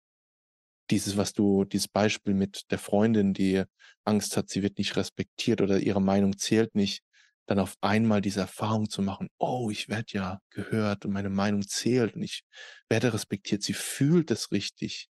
dieses, 0.91 1.17
was 1.17 1.33
du 1.33 1.65
dieses 1.65 1.89
Beispiel 1.89 2.35
mit 2.35 2.71
der 2.71 2.79
Freundin, 2.79 3.35
die 3.35 3.65
Angst 4.05 4.37
hat, 4.37 4.49
sie 4.49 4.63
wird 4.63 4.79
nicht 4.79 4.97
respektiert 4.97 5.61
oder 5.61 5.79
ihre 5.81 6.01
Meinung 6.01 6.39
zählt 6.39 6.75
nicht, 6.75 7.03
dann 7.47 7.59
auf 7.59 7.75
einmal 7.81 8.21
diese 8.21 8.41
Erfahrung 8.41 8.89
zu 8.89 9.03
machen: 9.03 9.29
„Oh, 9.39 9.71
ich 9.71 9.89
werde 9.89 10.07
ja 10.15 10.41
gehört 10.51 11.05
und 11.05 11.13
meine 11.13 11.31
Meinung 11.31 11.63
zählt 11.67 12.15
und 12.17 12.23
ich 12.23 12.43
werde 12.89 13.13
respektiert.“ 13.13 13.63
Sie 13.63 13.75
fühlt 13.75 14.31
es 14.31 14.51
richtig, 14.53 15.09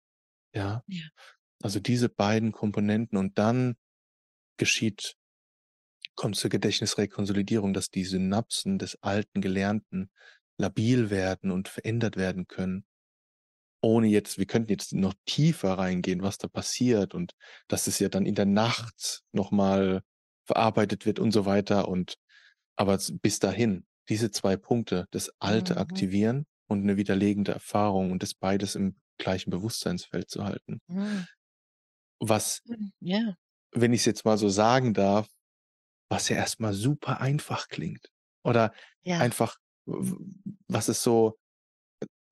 ja? 0.54 0.84
ja, 0.86 1.08
Also, 1.62 1.80
diese 1.80 2.08
beiden 2.10 2.52
Komponenten 2.52 3.18
und 3.18 3.38
dann 3.38 3.76
geschieht 4.58 5.16
kommt 6.16 6.36
zur 6.36 6.50
Gedächtnisrekonsolidierung, 6.50 7.72
dass 7.74 7.90
die 7.90 8.04
Synapsen 8.04 8.78
des 8.78 8.96
alten 9.02 9.40
Gelernten 9.40 10.10
labil 10.62 11.10
werden 11.10 11.52
und 11.52 11.68
verändert 11.68 12.16
werden 12.16 12.48
können. 12.48 12.86
Ohne 13.82 14.06
jetzt 14.08 14.38
wir 14.38 14.46
könnten 14.46 14.70
jetzt 14.70 14.92
noch 14.94 15.14
tiefer 15.26 15.74
reingehen, 15.78 16.22
was 16.22 16.38
da 16.38 16.48
passiert 16.48 17.14
und 17.14 17.32
dass 17.68 17.86
es 17.88 17.98
ja 17.98 18.08
dann 18.08 18.26
in 18.26 18.34
der 18.36 18.46
Nacht 18.46 19.22
noch 19.32 19.50
mal 19.50 20.02
verarbeitet 20.46 21.04
wird 21.06 21.18
und 21.18 21.32
so 21.32 21.46
weiter 21.46 21.88
und 21.88 22.16
aber 22.76 22.98
bis 23.22 23.38
dahin, 23.40 23.86
diese 24.08 24.30
2 24.32 24.56
Punkte, 24.56 25.06
das 25.12 25.32
Alte 25.40 25.76
mhm, 25.76 25.78
aktivieren 25.78 26.46
und 26.68 26.84
'ne 26.84 26.96
widerlegende 26.98 27.52
Erfahrung 27.52 28.12
und 28.12 28.22
das 28.22 28.34
beides 28.34 28.74
im 28.76 28.96
gleichen 29.18 29.50
Bewusstseinsfeld 29.50 30.30
zu 30.30 30.44
halten. 30.44 30.80
mhm, 30.88 31.26
Was, 32.20 32.62
mhm, 32.64 32.92
ja, 33.00 33.36
wenn 33.72 33.92
ich's 33.92 34.04
jetzt 34.04 34.24
mal 34.24 34.38
so 34.38 34.48
sagen 34.48 34.94
darf, 34.94 35.28
was 36.10 36.28
ja 36.30 36.36
erst 36.36 36.60
mal 36.60 36.74
super 36.74 37.20
einfach 37.20 37.68
klingt 37.68 38.10
oder 38.44 38.74
ja, 39.04 39.18
einfach 39.18 39.56
was 39.86 40.88
es 40.88 41.02
so 41.02 41.38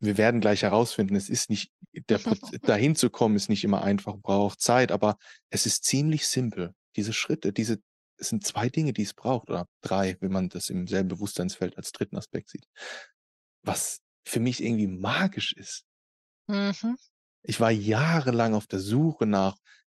Wir 0.01 0.17
werden 0.17 0.41
gleich 0.41 0.63
herausfinden, 0.63 1.15
es 1.15 1.29
ist 1.29 1.51
nicht 1.51 1.73
der 2.09 2.21
dahin 2.63 2.97
zu 2.97 3.11
kommen 3.11 3.37
ist 3.37 3.49
nicht 3.49 3.65
immer 3.65 3.83
einfach, 3.83 4.17
braucht 4.17 4.61
Zeit, 4.61 4.93
aber 4.93 5.19
es 5.51 5.67
ist 5.67 5.85
ziemlich 5.85 6.27
simpel. 6.27 6.73
Diese 6.97 7.13
Schritte, 7.13 7.53
diese 7.53 7.81
es 8.17 8.29
sind 8.29 8.45
2 8.47 8.69
Dinge, 8.69 8.93
die 8.93 9.03
es 9.03 9.15
braucht 9.15 9.49
oder 9.51 9.67
3, 9.83 10.19
wenn 10.21 10.33
man 10.33 10.49
das 10.51 10.69
im 10.69 10.87
selben 10.87 11.09
Bewusstseinsfeld 11.09 11.77
als 11.77 11.93
dritten 11.93 12.17
Aspekt 12.17 12.51
sieht. 12.51 12.67
Was 13.63 14.01
für 14.27 14.41
mich 14.41 14.63
irgendwie 14.63 14.87
magisch 14.87 15.53
ist. 15.53 15.85
mhm, 16.49 16.97
Ich 17.43 17.61
war 17.61 17.71
jahrelang 17.71 18.55
auf 18.55 18.67
der 18.67 18.81
Suche 18.81 19.27
nach, 19.27 19.57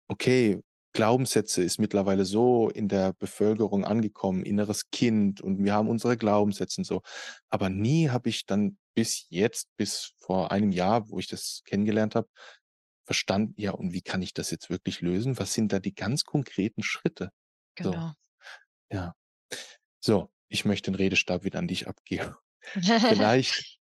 okay, 0.08 0.60
Glaubenssätze 0.92 1.62
ist 1.62 1.78
mittlerweile 1.78 2.24
so 2.24 2.68
in 2.68 2.88
der 2.88 3.12
Bevölkerung 3.14 3.84
angekommen, 3.84 4.44
inneres 4.44 4.90
Kind 4.90 5.40
und 5.40 5.62
wir 5.62 5.72
haben 5.72 5.88
unsere 5.88 6.16
Glaubenssätze 6.16 6.80
und 6.80 6.84
so. 6.84 7.02
Aber 7.48 7.68
nie 7.68 8.10
habe 8.10 8.28
ich 8.28 8.46
dann 8.46 8.78
bis 8.94 9.26
jetzt, 9.30 9.68
bis 9.76 10.12
vor 10.18 10.52
einem 10.52 10.72
Jahr, 10.72 11.08
wo 11.08 11.18
ich 11.18 11.28
das 11.28 11.62
kennengelernt 11.64 12.14
habe, 12.14 12.28
verstanden, 13.04 13.54
ja, 13.56 13.72
und 13.72 13.92
wie 13.92 14.02
kann 14.02 14.22
ich 14.22 14.34
das 14.34 14.50
jetzt 14.50 14.70
wirklich 14.70 15.00
lösen? 15.00 15.38
Was 15.38 15.54
sind 15.54 15.72
da 15.72 15.80
die 15.80 15.94
ganz 15.94 16.24
konkreten 16.24 16.82
Schritte? 16.82 17.30
So, 17.78 17.90
genau. 17.90 18.12
ja. 18.90 19.14
So, 20.00 20.30
ich 20.48 20.64
möchte 20.64 20.90
den 20.90 20.96
Redestab 20.96 21.44
wieder 21.44 21.58
an 21.58 21.68
dich 21.68 21.88
abgeben. 21.88 22.34
Vielleicht 22.72 23.80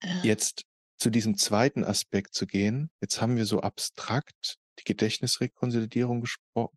Jetzt 0.22 0.64
zu 0.98 1.10
diesem 1.10 1.36
zweiten 1.36 1.84
Aspekt 1.84 2.34
zu 2.34 2.46
gehen. 2.46 2.90
Jetzt 3.00 3.20
haben 3.20 3.36
wir 3.36 3.46
so 3.46 3.60
abstrakt 3.60 4.58
die 4.78 4.84
Gedächtnisrekonsolidierung 4.84 6.24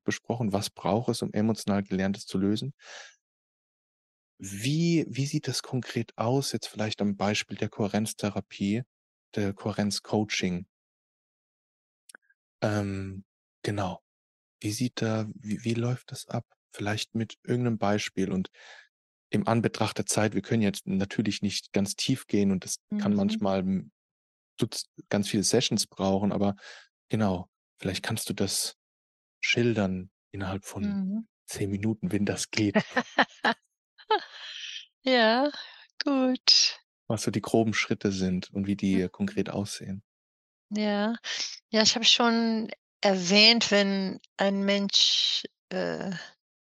besprochen. 0.04 0.54
Was 0.54 0.70
braucht 0.70 1.10
es, 1.10 1.22
um 1.22 1.34
emotional 1.34 1.84
Gelerntes 1.84 2.26
zu 2.26 2.38
lösen? 2.38 2.74
Wie 4.40 5.06
wie 5.08 5.26
sieht 5.26 5.48
das 5.48 5.64
konkret 5.64 6.18
aus, 6.18 6.52
jetzt 6.52 6.68
vielleicht 6.68 7.00
am 7.02 7.16
Beispiel 7.16 7.56
der 7.56 7.70
Kohärenztherapie, 7.70 8.84
der 9.36 9.54
Kohärenzcoaching? 9.54 10.66
Ähm, 12.62 13.24
genau. 13.64 14.02
Wie 14.62 14.72
sieht 14.72 15.02
da 15.02 15.28
wie 15.36 15.64
wie 15.66 15.76
läuft 15.76 16.12
das 16.12 16.28
ab? 16.28 16.46
Vielleicht 16.74 17.16
mit 17.16 17.38
irgendeinem 17.44 17.80
Beispiel 17.80 18.32
und 18.32 18.50
im 19.32 19.48
Anbetracht 19.48 19.98
der 19.98 20.08
Zeit, 20.08 20.36
wir 20.36 20.42
können 20.44 20.64
jetzt 20.64 20.88
natürlich 20.88 21.42
nicht 21.42 21.74
ganz 21.74 21.96
tief 21.96 22.28
gehen 22.28 22.52
und 22.52 22.66
das 22.66 22.78
kann 22.98 23.14
mhm, 23.14 23.16
manchmal, 23.16 23.62
hm, 23.62 23.92
Dutz 24.58 24.86
ganz 25.10 25.30
viele 25.30 25.44
Sessions 25.44 25.88
brauchen, 25.88 26.32
aber 26.34 26.56
genau, 27.10 27.50
vielleicht 27.82 28.04
kannst 28.04 28.30
du 28.30 28.34
das 28.34 28.78
schildern 29.42 30.12
innerhalb 30.32 30.66
von 30.66 30.84
mhm. 30.84 31.28
10 31.48 31.70
Minuten, 31.72 32.12
wenn 32.12 32.26
das 32.26 32.52
geht, 32.52 32.76
Ja, 35.04 35.52
gut. 36.04 36.80
was 37.08 37.24
so 37.24 37.32
die 37.32 37.42
groben 37.42 37.74
Schritte 37.74 38.12
sind 38.12 38.52
und 38.54 38.68
wie 38.68 38.76
die 38.76 38.96
Mhm. 38.98 39.12
konkret 39.12 39.50
aussehen. 39.50 40.04
Ja. 40.70 41.16
Ja, 41.70 41.82
ich 41.82 41.96
habe 41.96 42.06
schon 42.06 42.70
erwähnt, 43.02 43.72
wenn 43.72 44.20
ein 44.38 44.64
Mensch, 44.64 45.44
äh, 45.70 46.12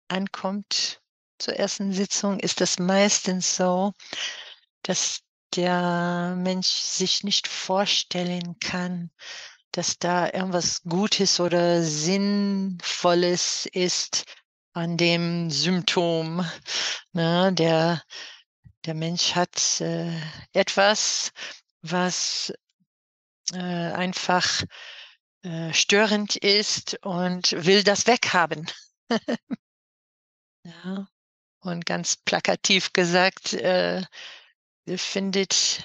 ankommt 0.09 1.02
zur 1.38 1.55
ersten 1.57 1.92
Sitzung 1.92 2.38
ist 2.40 2.61
es 2.61 2.78
meistens 2.78 3.57
so, 3.57 3.92
dass 4.82 5.20
der 5.57 6.36
Mensch 6.38 6.68
sich 6.68 7.24
nicht 7.24 7.48
vorstellen 7.48 8.59
kann, 8.61 9.11
dass 9.77 9.99
da 9.99 10.27
irgendwas 10.27 10.83
Gutes 10.85 11.41
oder 11.41 11.83
Sinnvolles 11.83 13.66
ist 13.72 14.25
an 14.72 14.97
dem 14.97 15.51
Symptom. 15.51 16.49
Ne? 17.12 17.53
Der, 17.55 18.01
der 18.85 18.95
Mensch 18.95 19.35
hat 19.35 19.81
äh, 19.81 20.16
etwas, 20.53 21.33
was 21.83 22.53
äh, 23.53 23.59
einfach 23.59 24.62
äh, 25.43 25.72
störend 25.72 26.37
ist 26.37 26.97
und 27.03 27.51
will 27.53 27.83
das 27.83 28.07
weghaben. 28.07 28.70
ja. 30.64 31.09
Und 31.61 31.85
ganz 31.85 32.16
plakativ 32.16 32.93
gesagt, 32.93 33.55
äh, 33.55 34.05
findet 34.97 35.85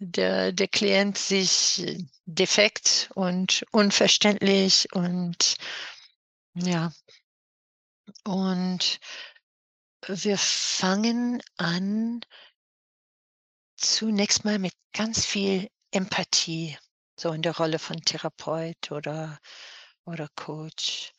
der, 0.00 0.52
der 0.52 0.68
Klient 0.68 1.18
sich 1.18 1.84
defekt 2.24 3.10
und 3.14 3.64
unverständlich 3.70 4.88
und 4.92 5.56
ja. 6.54 6.90
Und 8.24 8.98
wir 10.06 10.38
fangen 10.38 11.42
an 11.58 12.20
zunächst 13.76 14.44
mal 14.44 14.58
mit 14.58 14.72
ganz 14.92 15.24
viel 15.26 15.68
Empathie, 15.90 16.78
so 17.18 17.32
in 17.32 17.42
der 17.42 17.56
Rolle 17.56 17.78
von 17.78 18.00
Therapeut 18.00 18.90
oder, 18.90 19.38
oder 20.04 20.28
Coach. 20.34 21.12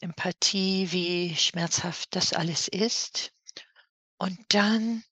Empathie, 0.00 0.92
wie 0.92 1.34
schmerzhaft 1.34 2.14
das 2.14 2.34
alles 2.34 2.68
ist. 2.68 3.32
Und 4.18 4.38
dann 4.50 5.02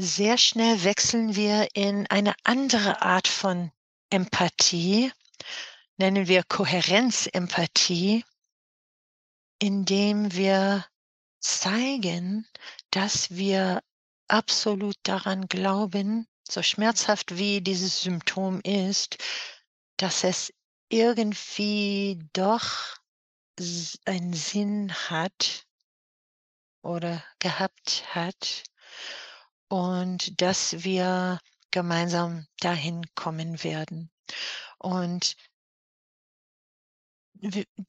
sehr 0.00 0.38
schnell 0.38 0.82
wechseln 0.82 1.36
wir 1.36 1.68
in 1.74 2.06
eine 2.06 2.34
andere 2.44 3.02
Art 3.02 3.28
von 3.28 3.70
Empathie, 4.08 5.12
nennen 5.98 6.26
wir 6.26 6.42
Kohärenzempathie, 6.42 8.24
indem 9.58 10.32
wir 10.32 10.86
zeigen, 11.38 12.48
dass 12.90 13.30
wir 13.30 13.82
absolut 14.26 14.96
daran 15.02 15.48
glauben, 15.48 16.26
so 16.48 16.62
schmerzhaft 16.62 17.36
wie 17.36 17.60
dieses 17.60 18.00
Symptom 18.02 18.60
ist, 18.62 19.18
dass 19.98 20.24
es 20.24 20.50
irgendwie 20.88 22.18
doch 22.32 22.96
einen 24.06 24.32
Sinn 24.32 24.94
hat 25.10 25.66
oder 26.82 27.22
gehabt 27.38 28.02
hat 28.14 28.64
und 29.70 30.42
dass 30.42 30.82
wir 30.84 31.40
gemeinsam 31.70 32.46
dahin 32.58 33.06
kommen 33.14 33.62
werden. 33.62 34.10
Und 34.78 35.36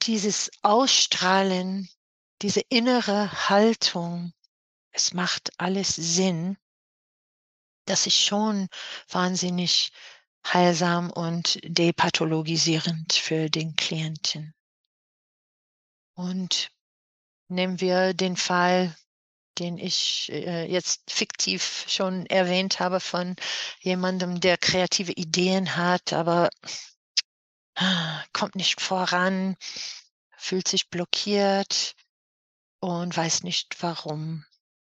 dieses 0.03 0.51
Ausstrahlen, 0.61 1.89
diese 2.41 2.61
innere 2.69 3.49
Haltung, 3.49 4.34
es 4.91 5.13
macht 5.13 5.51
alles 5.57 5.95
Sinn, 5.95 6.57
das 7.86 8.05
ist 8.05 8.17
schon 8.17 8.69
wahnsinnig 9.09 9.91
heilsam 10.45 11.09
und 11.09 11.59
depathologisierend 11.63 13.13
für 13.13 13.49
den 13.49 13.75
Klienten. 13.75 14.53
Und 16.13 16.71
nehmen 17.47 17.82
wir 17.82 18.13
den 18.13 18.38
Fall 18.38 18.95
den 19.59 19.77
ich 19.77 20.31
äh, 20.31 20.65
jetzt 20.65 21.11
fiktiv 21.11 21.85
schon 21.87 22.25
erwähnt 22.25 22.79
habe 22.79 22.99
von 22.99 23.35
jemandem, 23.79 24.39
der 24.39 24.57
kreative 24.57 25.11
Ideen 25.13 25.75
hat, 25.75 26.13
aber 26.13 26.49
kommt 28.33 28.55
nicht 28.55 28.81
voran, 28.81 29.55
fühlt 30.37 30.67
sich 30.67 30.89
blockiert 30.89 31.95
und 32.79 33.15
weiß 33.15 33.43
nicht 33.43 33.81
warum 33.81 34.45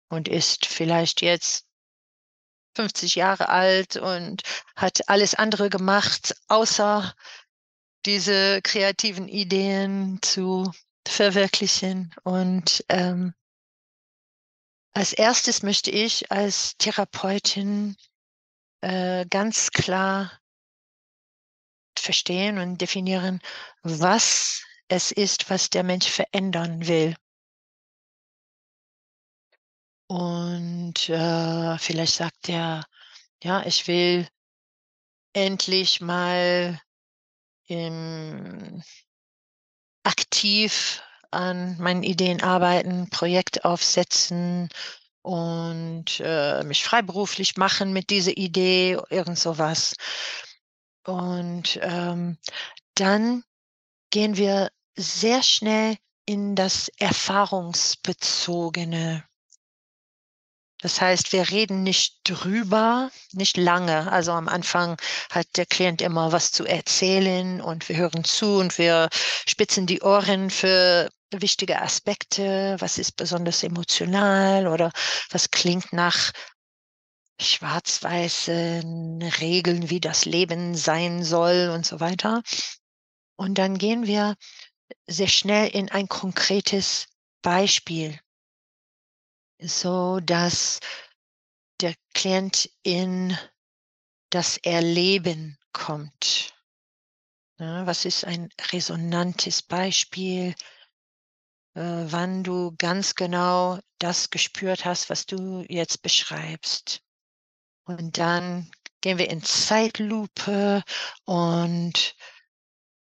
und 0.10 0.28
ist 0.28 0.66
vielleicht 0.66 1.22
jetzt 1.22 1.66
50 2.76 3.16
Jahre 3.16 3.50
alt 3.50 3.96
und 3.96 4.44
hat 4.76 5.10
alles 5.10 5.34
andere 5.34 5.70
gemacht, 5.70 6.36
außer 6.48 7.14
diese 8.06 8.62
kreativen 8.62 9.28
Ideen 9.28 10.20
zu 10.22 10.72
verwirklichen. 11.08 12.14
Und 12.24 12.86
ähm, 12.90 13.34
als 14.98 15.14
erstes 15.14 15.62
möchte 15.62 15.92
ich 15.92 16.32
als 16.32 16.76
Therapeutin 16.78 17.96
äh, 18.82 19.28
ganz 19.28 19.70
klar 19.70 20.42
verstehen 21.96 22.58
und 22.58 22.82
definieren, 22.82 23.40
was 23.84 24.64
es 24.88 25.12
ist, 25.12 25.52
was 25.52 25.70
der 25.70 25.84
Mensch 25.84 26.10
verändern 26.10 26.88
will. 26.88 27.16
Und 30.08 31.10
äh, 31.10 31.78
vielleicht 31.78 32.16
sagt 32.16 32.50
er, 32.50 32.84
ja, 33.44 33.64
ich 33.68 33.88
will 33.88 34.28
endlich 35.34 36.02
mal 36.02 36.82
im, 37.68 38.82
aktiv 40.02 41.04
an 41.32 41.78
meinen 41.80 42.04
Ideen 42.04 42.42
arbeiten, 42.42 43.10
Projekt 43.10 43.66
aufsetzen 43.66 44.70
und 45.22 46.22
äh, 46.24 46.64
mich 46.64 46.84
freiberuflich 46.84 47.58
machen 47.58 47.94
mit 47.94 48.10
dieser 48.10 48.36
Idee, 48.38 48.98
irgend 49.10 49.38
sowas. 49.38 49.96
Und 51.06 51.80
ähm, 51.82 52.38
dann 52.96 53.44
gehen 54.10 54.38
wir 54.38 54.72
sehr 54.96 55.44
schnell 55.44 55.98
in 56.26 56.56
das 56.56 56.90
Erfahrungsbezogene. 56.98 59.28
Das 60.82 61.02
heißt, 61.02 61.34
wir 61.34 61.50
reden 61.50 61.84
nicht 61.84 62.20
drüber, 62.24 63.10
nicht 63.32 63.58
lange. 63.58 64.12
Also 64.12 64.32
am 64.34 64.48
Anfang 64.48 64.98
hat 65.32 65.48
der 65.58 65.66
Klient 65.66 66.02
immer 66.02 66.32
was 66.32 66.52
zu 66.52 66.66
erzählen 66.66 67.62
und 67.62 67.90
wir 67.90 67.98
hören 67.98 68.24
zu 68.24 68.58
und 68.58 68.78
wir 68.78 69.10
spitzen 69.48 69.88
die 69.88 70.02
Ohren 70.02 70.52
für 70.52 71.10
wichtige 71.32 71.82
Aspekte. 71.82 72.76
Was 72.80 72.98
ist 72.98 73.14
besonders 73.14 73.64
emotional 73.64 74.68
oder 74.68 74.92
was 75.30 75.52
klingt 75.52 75.94
nach 75.94 76.32
schwarz-weißen 77.40 79.22
Regeln, 79.40 79.90
wie 79.90 80.00
das 80.00 80.26
Leben 80.26 80.76
sein 80.76 81.24
soll 81.24 81.72
und 81.74 81.86
so 81.86 82.00
weiter. 82.00 82.42
Und 83.36 83.60
dann 83.60 83.78
gehen 83.78 84.08
wir 84.08 84.36
sehr 85.06 85.28
schnell 85.28 85.70
in 85.70 85.92
ein 85.92 86.08
konkretes 86.08 87.08
Beispiel 87.44 88.20
so 89.60 90.20
dass 90.20 90.80
der 91.82 91.94
Klient 92.14 92.70
in 92.84 93.38
das 94.30 94.58
Erleben 94.58 95.58
kommt. 95.72 96.54
Ja, 97.60 97.86
was 97.86 98.06
ist 98.06 98.26
ein 98.26 98.50
resonantes 98.72 99.64
Beispiel, 99.64 100.54
wann 101.80 102.44
du 102.44 102.74
ganz 102.78 103.16
genau 103.16 103.80
das 104.00 104.30
gespürt 104.30 104.86
hast, 104.86 105.10
was 105.10 105.26
du 105.26 105.64
jetzt 105.68 106.02
beschreibst. 106.02 107.02
Und 107.86 108.18
dann 108.18 108.70
gehen 109.02 109.18
wir 109.18 109.30
in 109.30 109.44
Zeitlupe 109.44 110.84
und 111.26 112.16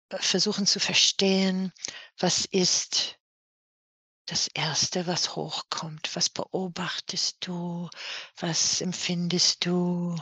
äh, 0.09 0.17
versuchen 0.19 0.65
zu 0.65 0.79
verstehen, 0.79 1.71
was 2.19 2.45
ist 2.45 3.17
das 4.27 4.49
Erste, 4.49 5.07
was 5.07 5.35
hochkommt. 5.35 6.15
Was 6.15 6.29
beobachtest 6.29 7.37
du? 7.47 7.89
Was 8.35 8.81
empfindest 8.81 9.65
du? 9.65 10.15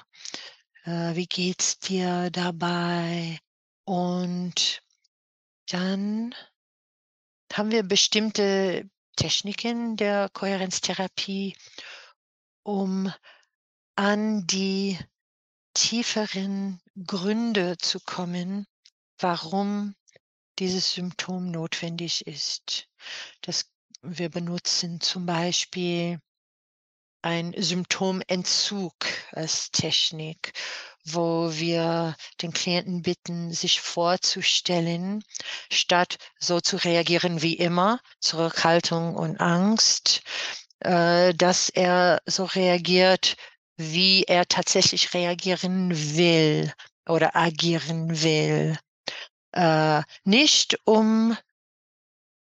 Äh, 0.83 1.15
wie 1.15 1.25
geht's 1.25 1.79
dir 1.79 2.29
dabei? 2.29 3.39
Und 3.83 4.83
dann 5.67 6.35
haben 7.53 7.71
wir 7.71 7.83
bestimmte 7.83 8.89
Techniken 9.15 9.95
der 9.97 10.29
Kohärenztherapie, 10.29 11.55
um 12.63 13.11
an 13.95 14.45
die 14.47 14.99
tieferen 15.73 16.81
Gründe 17.05 17.77
zu 17.77 17.99
kommen, 17.99 18.65
warum 19.19 19.95
dieses 20.59 20.93
Symptom 20.93 21.51
notwendig 21.51 22.27
ist. 22.27 22.87
Das 23.41 23.65
wir 24.07 24.29
benutzen 24.29 25.01
zum 25.01 25.25
Beispiel 25.25 26.19
ein 27.23 27.55
Symptomentzug 27.57 28.93
als 29.31 29.71
Technik, 29.71 30.53
wo 31.05 31.51
wir 31.53 32.15
den 32.41 32.51
Klienten 32.51 33.03
bitten, 33.03 33.53
sich 33.53 33.79
vorzustellen, 33.79 35.23
statt 35.71 36.17
so 36.39 36.59
zu 36.59 36.77
reagieren 36.77 37.41
wie 37.41 37.53
immer, 37.53 37.99
Zurückhaltung 38.19 39.15
und 39.15 39.39
Angst, 39.39 40.21
äh, 40.79 41.33
dass 41.33 41.69
er 41.69 42.21
so 42.25 42.45
reagiert, 42.45 43.35
wie 43.77 44.23
er 44.23 44.47
tatsächlich 44.47 45.13
reagieren 45.13 45.91
will 46.15 46.73
oder 47.07 47.35
agieren 47.35 48.23
will. 48.23 48.77
Äh, 49.51 50.01
nicht 50.23 50.79
um 50.85 51.37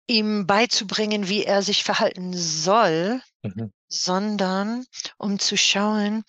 ihm 0.06 0.46
beizubringen, 0.46 1.28
wie 1.28 1.44
er 1.44 1.62
sich 1.62 1.84
verhalten 1.84 2.32
soll, 2.34 3.22
mhm. 3.42 3.72
sondern 3.88 4.84
um 5.18 5.38
zu 5.38 5.56
schauen, 5.56 6.24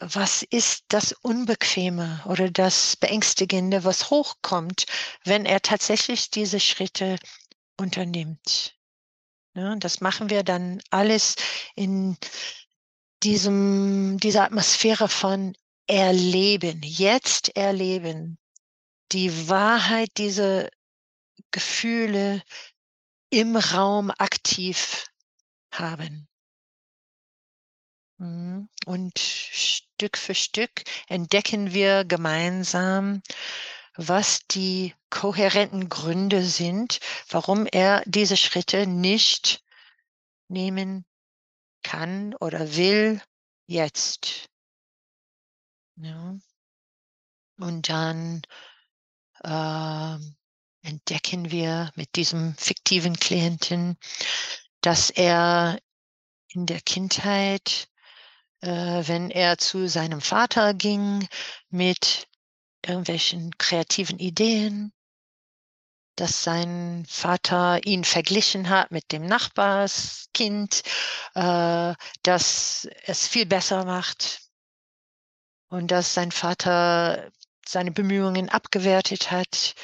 was 0.00 0.42
ist 0.42 0.84
das 0.88 1.12
Unbequeme 1.12 2.22
oder 2.26 2.50
das 2.50 2.96
Beängstigende, 2.96 3.84
was 3.84 4.10
hochkommt, 4.10 4.86
wenn 5.24 5.46
er 5.46 5.60
tatsächlich 5.60 6.30
diese 6.30 6.60
Schritte 6.60 7.16
unternimmt. 7.76 8.76
Ja, 9.54 9.76
das 9.76 10.00
machen 10.00 10.30
wir 10.30 10.42
dann 10.42 10.80
alles 10.90 11.36
in 11.76 12.16
diesem, 13.22 14.18
dieser 14.18 14.44
Atmosphäre 14.44 15.08
von 15.08 15.54
Erleben, 15.86 16.80
jetzt 16.82 17.56
erleben, 17.56 18.38
die 19.12 19.48
Wahrheit, 19.48 20.08
diese 20.16 20.70
Gefühle 21.50 22.42
im 23.30 23.56
Raum 23.56 24.10
aktiv 24.10 25.06
haben. 25.72 26.26
Mhm. 28.18 28.68
Und 28.86 29.18
Stück 29.94 30.18
für 30.18 30.34
Stück 30.34 30.82
entdecken 31.06 31.72
wir 31.72 32.04
gemeinsam, 32.04 33.22
was 33.96 34.40
die 34.50 34.92
kohärenten 35.08 35.88
Gründe 35.88 36.42
sind, 36.42 36.98
warum 37.28 37.66
er 37.66 38.02
diese 38.04 38.36
Schritte 38.36 38.88
nicht 38.88 39.62
nehmen 40.48 41.04
kann 41.84 42.34
oder 42.34 42.74
will 42.74 43.22
jetzt. 43.66 44.48
Ja. 45.96 46.36
Und 47.58 47.88
dann 47.88 48.42
äh, 49.44 50.18
entdecken 50.82 51.52
wir 51.52 51.92
mit 51.94 52.16
diesem 52.16 52.56
fiktiven 52.56 53.14
Klienten, 53.14 53.96
dass 54.80 55.10
er 55.10 55.78
in 56.48 56.66
der 56.66 56.80
Kindheit, 56.80 57.88
wenn 58.66 59.30
er 59.30 59.58
zu 59.58 59.88
seinem 59.88 60.20
Vater 60.20 60.74
ging 60.74 61.28
mit 61.70 62.28
irgendwelchen 62.82 63.56
kreativen 63.58 64.18
Ideen, 64.18 64.92
dass 66.16 66.44
sein 66.44 67.04
Vater 67.08 67.84
ihn 67.84 68.04
verglichen 68.04 68.68
hat 68.68 68.90
mit 68.90 69.10
dem 69.10 69.26
Nachbarskind, 69.26 70.82
äh, 71.34 71.94
dass 72.22 72.88
es 73.04 73.26
viel 73.26 73.46
besser 73.46 73.84
macht 73.84 74.42
und 75.68 75.90
dass 75.90 76.14
sein 76.14 76.30
Vater 76.30 77.32
seine 77.66 77.90
Bemühungen 77.90 78.48
abgewertet 78.48 79.30
hat. 79.30 79.74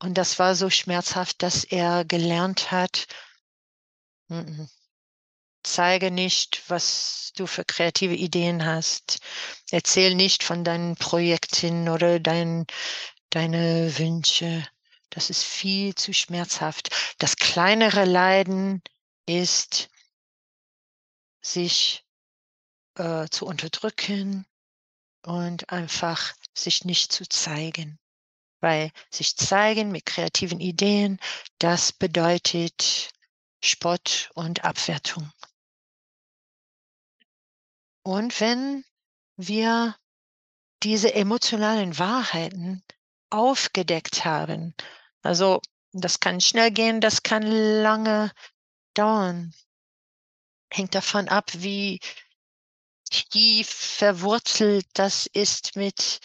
Und 0.00 0.18
das 0.18 0.38
war 0.38 0.54
so 0.54 0.68
schmerzhaft, 0.68 1.42
dass 1.42 1.64
er 1.64 2.04
gelernt 2.04 2.70
hat, 2.70 3.06
mm 4.28 4.34
-mm, 4.34 4.68
zeige 5.64 6.10
nicht, 6.10 6.62
was 6.68 7.32
du 7.36 7.46
für 7.46 7.64
kreative 7.64 8.14
Ideen 8.14 8.64
hast. 8.64 9.18
Erzähl 9.70 10.14
nicht 10.14 10.42
von 10.42 10.64
deinen 10.64 10.96
Projekten 10.96 11.88
oder 11.88 12.20
dein, 12.20 12.66
deine 13.30 13.98
Wünsche. 13.98 14.66
Das 15.10 15.30
ist 15.30 15.42
viel 15.42 15.94
zu 15.94 16.12
schmerzhaft. 16.12 16.90
Das 17.18 17.36
kleinere 17.36 18.04
Leiden 18.04 18.82
ist, 19.26 19.88
sich 21.40 22.04
äh, 22.96 23.28
zu 23.28 23.46
unterdrücken 23.46 24.46
und 25.22 25.70
einfach 25.70 26.32
sich 26.54 26.84
nicht 26.84 27.12
zu 27.12 27.28
zeigen. 27.28 27.98
Weil 28.60 28.90
sich 29.10 29.36
zeigen 29.36 29.90
mit 29.90 30.06
kreativen 30.06 30.60
Ideen, 30.60 31.18
das 31.58 31.92
bedeutet 31.92 33.10
Spott 33.62 34.30
und 34.34 34.64
Abwertung. 34.64 35.30
Und 38.04 38.38
wenn 38.40 38.84
wir 39.36 39.96
diese 40.82 41.14
emotionalen 41.14 41.98
Wahrheiten 41.98 42.84
aufgedeckt 43.30 44.24
haben, 44.26 44.74
also 45.22 45.62
das 45.92 46.20
kann 46.20 46.40
schnell 46.40 46.70
gehen, 46.70 47.00
das 47.00 47.22
kann 47.22 47.42
lange 47.42 48.30
dauern. 48.92 49.54
Hängt 50.70 50.94
davon 50.94 51.28
ab, 51.28 51.50
wie 51.54 51.98
tief 53.10 53.68
verwurzelt 53.68 54.86
das 54.92 55.26
ist 55.26 55.76
mit, 55.76 56.20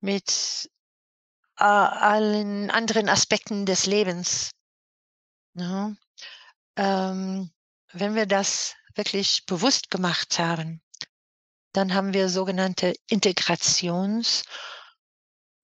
mit 0.00 0.70
äh, 1.58 1.64
allen 1.64 2.70
anderen 2.70 3.08
Aspekten 3.08 3.64
des 3.64 3.86
Lebens. 3.86 4.50
Ja. 5.54 5.94
Ähm, 6.76 7.50
wenn 7.92 8.14
wir 8.14 8.26
das 8.26 8.74
wirklich 8.94 9.46
bewusst 9.46 9.90
gemacht 9.90 10.38
haben, 10.38 10.83
dann 11.74 11.92
haben 11.92 12.14
wir 12.14 12.28
sogenannte 12.28 12.94
Integrationsarbeit, 13.08 14.46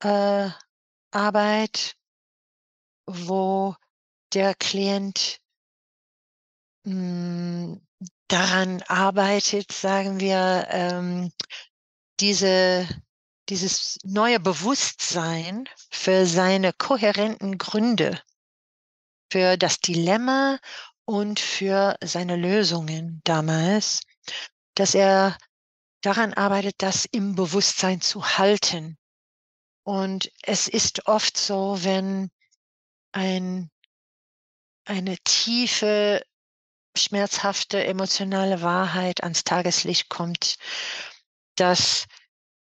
äh, 0.02 1.92
wo 3.06 3.74
der 4.34 4.54
Klient 4.56 5.40
mh, 6.84 6.92
hm, 6.92 7.80
daran 8.28 8.82
arbeitet, 8.82 9.72
sagen 9.72 10.20
wir, 10.20 10.66
ähm, 10.70 11.32
diese, 12.20 12.88
dieses 13.48 13.98
neue 14.04 14.40
Bewusstsein 14.40 15.68
für 15.90 16.26
seine 16.26 16.72
kohärenten 16.72 17.56
Gründe, 17.58 18.20
für 19.32 19.56
das 19.56 19.78
Dilemma 19.78 20.58
und 21.04 21.38
für 21.40 21.96
seine 22.02 22.36
Lösungen 22.36 23.20
damals, 23.24 24.00
dass 24.74 24.94
er 24.94 25.36
daran 26.00 26.34
arbeitet, 26.34 26.76
das 26.78 27.04
im 27.04 27.34
Bewusstsein 27.34 28.00
zu 28.00 28.38
halten. 28.38 28.96
Und 29.82 30.30
es 30.42 30.68
ist 30.68 31.06
oft 31.06 31.36
so, 31.36 31.82
wenn 31.82 32.30
ein, 33.12 33.70
eine 34.84 35.16
tiefe, 35.24 36.22
schmerzhafte, 36.96 37.84
emotionale 37.84 38.62
Wahrheit 38.62 39.22
ans 39.22 39.44
Tageslicht 39.44 40.08
kommt, 40.08 40.56
dass 41.56 42.06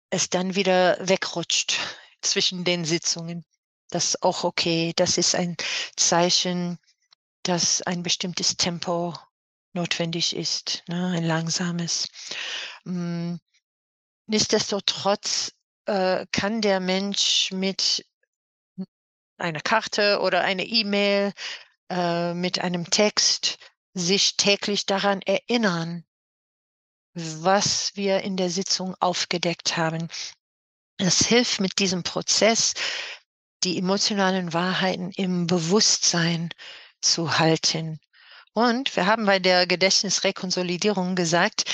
es 0.10 0.30
dann 0.30 0.56
wieder 0.56 0.98
wegrutscht 1.08 1.80
zwischen 2.22 2.64
den 2.64 2.86
Sitzungen. 2.86 3.46
Das 3.90 4.06
ist 4.06 4.24
auch 4.24 4.44
okay. 4.44 4.94
Das 4.96 5.18
ist 5.18 5.36
ein 5.36 5.56
Zeichen, 5.96 6.80
dass 7.44 7.82
ein 7.82 8.04
bestimmtes 8.04 8.58
Tempo 8.58 9.14
notwendig 9.76 10.36
ist, 10.36 10.84
ne, 10.88 11.12
ein 11.16 11.24
langsames. 11.24 12.08
Hm, 12.84 13.40
nichtsdestotrotz 14.28 15.52
äh, 15.86 16.26
kann 16.32 16.62
der 16.62 16.80
Mensch 16.80 17.52
mit 17.52 18.06
einer 19.38 19.60
Karte 19.60 20.20
oder 20.22 20.42
einer 20.42 20.64
E-Mail, 20.64 21.34
äh, 21.90 22.34
mit 22.34 22.60
einem 22.60 22.90
Text 22.90 23.58
sich 23.94 24.38
täglich 24.38 24.86
daran 24.86 25.22
erinnern, 25.22 26.06
was 27.14 27.96
wir 27.96 28.22
in 28.22 28.38
der 28.38 28.50
Sitzung 28.50 28.96
aufgedeckt 29.00 29.78
haben. 29.78 30.10
Es 30.98 31.28
hilft 31.28 31.60
mit 31.60 31.80
diesem 31.80 32.04
Prozess, 32.04 32.74
die 33.64 33.78
emotionalen 33.78 34.54
Wahrheiten 34.54 35.12
im 35.12 35.48
Bewusstsein 35.48 36.50
zu 37.02 37.38
halten. 37.38 38.00
Und 38.56 38.96
wir 38.96 39.06
haben 39.06 39.26
bei 39.26 39.40
der 39.40 39.68
Gedächtnisrekonsolidierung 39.68 41.16
gesagt, 41.16 41.66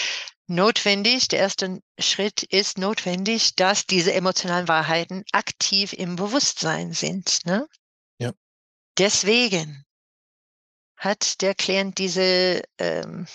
notwendig, 0.48 1.28
der 1.28 1.38
erste 1.38 1.80
Schritt 2.00 2.42
ist 2.42 2.80
notwendig, 2.80 3.56
dass 3.56 3.86
diese 3.86 4.14
emotionalen 4.14 4.68
Wahrheiten 4.68 5.24
aktiv 5.32 5.94
im 5.94 6.16
Bewusstsein 6.16 6.94
sind. 6.94 7.46
Ne? 7.46 7.68
Ja. 8.18 8.34
Deswegen 8.98 9.86
hat 10.98 11.42
der 11.42 11.54
Klient 11.54 12.00
diese 12.00 12.64
ähm, 12.80 13.28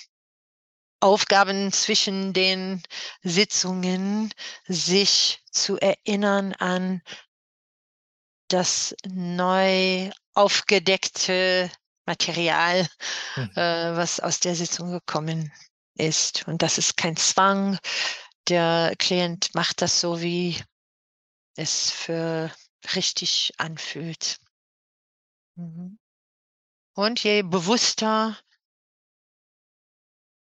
Aufgaben 0.98 1.72
zwischen 1.72 2.32
den 2.32 2.82
Sitzungen, 3.22 4.34
sich 4.66 5.40
zu 5.52 5.78
erinnern 5.78 6.52
an 6.54 7.00
das 8.48 8.96
neu 9.06 10.10
aufgedeckte 10.34 11.70
Material, 12.06 12.88
mhm. 13.36 13.50
äh, 13.56 13.96
was 13.96 14.20
aus 14.20 14.40
der 14.40 14.54
Sitzung 14.54 14.90
gekommen 14.90 15.52
ist. 15.94 16.46
Und 16.46 16.62
das 16.62 16.78
ist 16.78 16.96
kein 16.96 17.16
Zwang, 17.16 17.78
der 18.48 18.94
Klient 18.98 19.54
macht 19.54 19.82
das 19.82 20.00
so, 20.00 20.20
wie 20.20 20.62
es 21.56 21.90
für 21.90 22.52
richtig 22.94 23.52
anfühlt. 23.58 24.38
Mhm. 25.56 25.98
Und 26.94 27.22
je 27.22 27.42
bewusster 27.42 28.38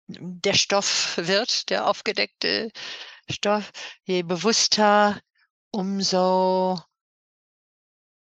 der 0.07 0.55
Stoff 0.55 1.17
wird, 1.17 1.71
der 1.71 1.87
aufgedeckte 1.87 2.71
Stoff, 3.29 3.71
je 4.05 4.23
bewusster, 4.23 5.21
umso 5.71 6.81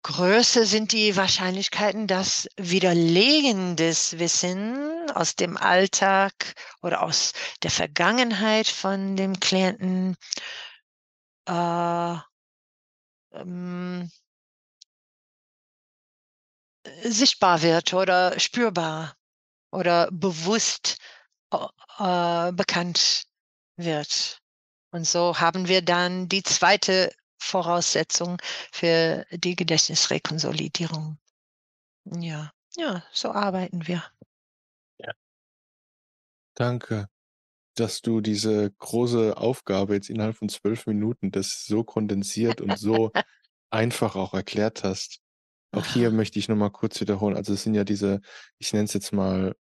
größer 0.07 0.67
sind 0.67 0.93
die 0.93 1.17
Wahrscheinlichkeiten, 1.17 2.07
dass 2.07 2.49
widerlegendes 2.57 4.21
Wissen 4.21 5.11
aus 5.11 5.35
dem 5.35 5.57
Alltag 5.57 6.55
oder 6.81 7.03
aus 7.03 7.33
der 7.65 7.73
Vergangenheit 7.73 8.69
von 8.69 9.17
dem 9.17 9.41
Klienten 9.41 10.17
äh 11.49 12.17
ähm 13.33 14.09
äh, 16.85 17.11
sichtbar 17.11 17.63
wird 17.63 17.93
oder 17.93 18.39
spürbar 18.39 19.17
oder 19.73 20.09
bewusst, 20.13 20.99
o 21.51 21.69
äh, 21.99 22.53
bekannt 22.53 23.25
wird. 23.77 24.41
Und 24.93 25.05
so 25.07 25.41
haben 25.41 25.67
wir 25.67 25.83
dann 25.83 26.29
die 26.29 26.45
2. 26.45 27.11
Voraussetzung 27.39 28.39
für 28.73 29.27
die 29.31 29.57
Gedächtnisrekonsolidierung. 29.57 31.19
Ja, 32.05 32.53
ja, 32.77 33.03
so 33.13 33.31
arbeiten 33.33 33.87
wir. 33.87 34.05
Ja. 34.99 35.13
Danke, 36.55 37.09
dass 37.75 38.01
du 38.01 38.21
diese 38.21 38.71
große 38.71 39.37
Aufgabe 39.37 39.95
jetzt 39.95 40.11
innerhalb 40.11 40.37
von 40.37 40.49
12 40.49 40.87
Minuten 40.87 41.31
das 41.31 41.65
so 41.67 41.85
kondensiert 41.85 42.61
und 42.61 42.79
so 42.79 43.13
einfach 43.71 44.17
auch 44.17 44.35
erklärt 44.35 44.85
hast. 44.85 45.21
Auch 45.73 45.85
hier 45.85 46.09
Aha. 46.09 46.17
möchte 46.17 46.39
ich 46.39 46.49
noch 46.49 46.57
mal 46.57 46.71
kurz 46.71 47.01
wiederholen. 47.01 47.37
Also, 47.37 47.53
es 47.53 47.63
sind 47.63 47.75
ja 47.75 47.85
diese, 47.85 48.21
ich 48.59 48.73
nenne 48.73 48.85
es 48.85 48.95
jetzt 48.95 49.13
mal 49.13 49.55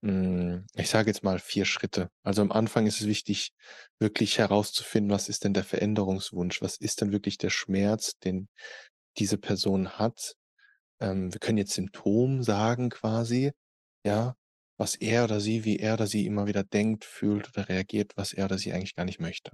ich 0.00 0.88
sage 0.90 1.10
jetzt 1.10 1.24
mal 1.24 1.40
4 1.40 1.64
Schritte. 1.64 2.08
Also, 2.22 2.42
am 2.42 2.52
Anfang 2.52 2.86
ist 2.86 3.00
es 3.00 3.06
wichtig, 3.08 3.50
wirklich 3.98 4.38
herauszufinden, 4.38 5.10
was 5.12 5.28
ist 5.28 5.44
denn 5.44 5.54
der 5.54 5.64
Veränderungswunsch? 5.64 6.62
Was 6.62 6.76
ist 6.76 7.00
denn 7.00 7.10
wirklich 7.10 7.36
der 7.38 7.50
Schmerz, 7.50 8.12
den 8.24 8.48
diese 9.18 9.38
Person 9.38 9.98
hat? 9.98 10.34
Ähm, 11.00 11.32
wir 11.32 11.40
können 11.40 11.58
jetzt 11.58 11.74
Symptom 11.74 12.42
sagen 12.42 12.90
quasi, 12.90 13.52
ja, 14.04 14.36
was 14.78 14.94
er 14.94 15.24
oder 15.24 15.40
sie 15.40 15.64
wie 15.64 15.78
er 15.78 15.94
oder 15.94 16.06
sie 16.06 16.26
immer 16.26 16.46
wieder 16.46 16.64
denkt, 16.64 17.04
fühlt 17.04 17.48
oder 17.48 17.68
reagiert, 17.68 18.12
was 18.16 18.32
er 18.32 18.46
oder 18.46 18.58
sie 18.58 18.72
eigentlich 18.72 18.94
gar 18.94 19.04
nicht 19.04 19.20
möchte. 19.20 19.52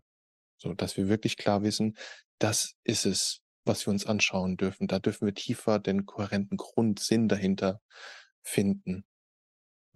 So, 0.58 0.74
dass 0.74 0.96
wir 0.96 1.08
wirklich 1.08 1.36
klar 1.36 1.62
wissen, 1.62 1.96
das 2.38 2.74
ist 2.84 3.06
es, 3.06 3.40
was 3.64 3.86
wir 3.86 3.92
uns 3.92 4.06
anschauen 4.06 4.56
dürfen. 4.56 4.88
Da 4.88 4.98
dürfen 4.98 5.26
wir 5.26 5.34
tiefer 5.34 5.78
den 5.78 6.06
kohärenten 6.06 6.58
Grundsinn 6.58 7.28
dahinter 7.28 7.80
finden. 8.42 9.04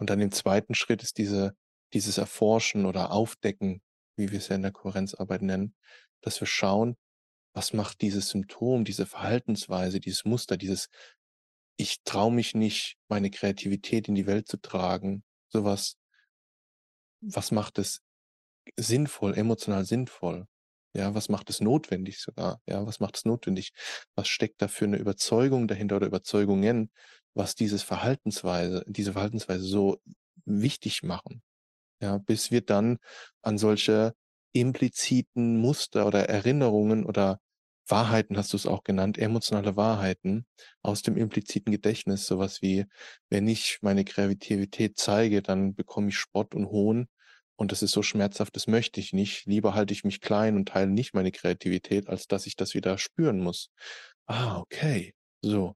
Und 0.00 0.10
dann 0.10 0.20
im 0.20 0.32
2. 0.32 0.74
Schritt 0.74 1.02
ist 1.02 1.18
diese 1.18 1.54
dieses 1.94 2.18
Erforschen 2.18 2.84
oder 2.86 3.12
Aufdecken, 3.12 3.80
wie 4.16 4.30
wir 4.30 4.38
es 4.38 4.48
ja 4.48 4.56
in 4.56 4.62
der 4.62 4.72
Kohärenzarbeit 4.72 5.40
nennen, 5.42 5.74
dass 6.22 6.40
wir 6.40 6.46
schauen, 6.46 6.96
was 7.54 7.72
macht 7.74 8.02
dieses 8.02 8.30
Symptom, 8.30 8.84
diese 8.84 9.06
Verhaltensweise, 9.06 10.00
dieses 10.00 10.24
Muster, 10.26 10.56
dieses 10.58 10.88
„Ich 11.78 12.02
traue 12.04 12.32
mich 12.32 12.54
nicht, 12.54 12.96
meine 13.08 13.30
Kreativität 13.30 14.08
in 14.08 14.14
die 14.16 14.26
Welt 14.26 14.48
zu 14.48 14.58
tragen“, 14.60 15.24
so 15.50 15.64
was 17.22 17.50
macht 17.50 17.78
es 17.78 18.00
sinnvoll, 18.78 19.34
emotional 19.36 19.84
sinnvoll? 19.84 20.46
Ja, 20.94 21.14
was 21.14 21.28
macht 21.28 21.50
es 21.50 21.60
notwendig 21.60 22.20
sogar? 22.20 22.60
Ja, 22.66 22.86
was 22.86 23.00
macht 23.00 23.16
es 23.18 23.24
notwendig? 23.26 23.72
Was 24.16 24.28
steckt 24.28 24.62
da 24.62 24.68
für 24.68 24.86
'ne 24.88 24.98
Überzeugung 24.98 25.68
dahinter 25.68 25.96
oder 25.96 26.06
Überzeugungen, 26.08 26.92
was 27.38 27.56
dieses 27.56 27.84
Verhaltensweise 27.84 28.84
diese 28.88 29.14
Verhaltensweise 29.14 29.64
so 29.64 30.00
wichtig 30.46 31.04
machen? 31.04 31.42
Ja, 32.00 32.18
bis 32.18 32.50
wir 32.50 32.60
dann 32.62 32.98
an 33.42 33.58
solche 33.58 34.14
impliziten 34.52 35.58
Muster 35.60 36.06
oder 36.06 36.28
Erinnerungen 36.28 37.04
oder 37.04 37.40
Wahrheiten 37.88 38.36
hast 38.36 38.52
du's 38.52 38.66
auch 38.66 38.84
genannt, 38.84 39.18
emotionale 39.18 39.76
Wahrheiten 39.76 40.46
aus 40.82 41.02
dem 41.02 41.16
impliziten 41.16 41.72
Gedächtnis, 41.72 42.26
so 42.26 42.38
was 42.38 42.62
wie: 42.62 42.86
„Wenn 43.30 43.48
ich 43.48 43.78
meine 43.82 44.04
Kreativität 44.04 44.98
zeige, 44.98 45.42
dann 45.42 45.74
bekomme 45.74 46.08
ich 46.10 46.16
Spott 46.18 46.54
und 46.54 46.66
Hohn 46.70 47.08
und 47.56 47.72
das 47.72 47.82
ist 47.82 47.92
so 47.92 48.02
schmerzhaft, 48.02 48.54
das 48.56 48.66
möchte 48.68 49.00
ich 49.00 49.12
nicht. 49.12 49.46
Lieber 49.46 49.74
halte 49.74 49.92
ich 49.94 50.04
mich 50.04 50.20
klein 50.20 50.56
und 50.56 50.68
teile 50.68 50.90
nicht 50.90 51.14
meine 51.14 51.32
Kreativität, 51.32 52.08
als 52.08 52.26
dass 52.28 52.46
ich 52.46 52.56
das 52.56 52.74
wieder 52.74 52.98
spüren 52.98 53.40
muss.“ 53.40 53.70
Ah, 54.26 54.58
okay, 54.60 55.14
so. 55.42 55.74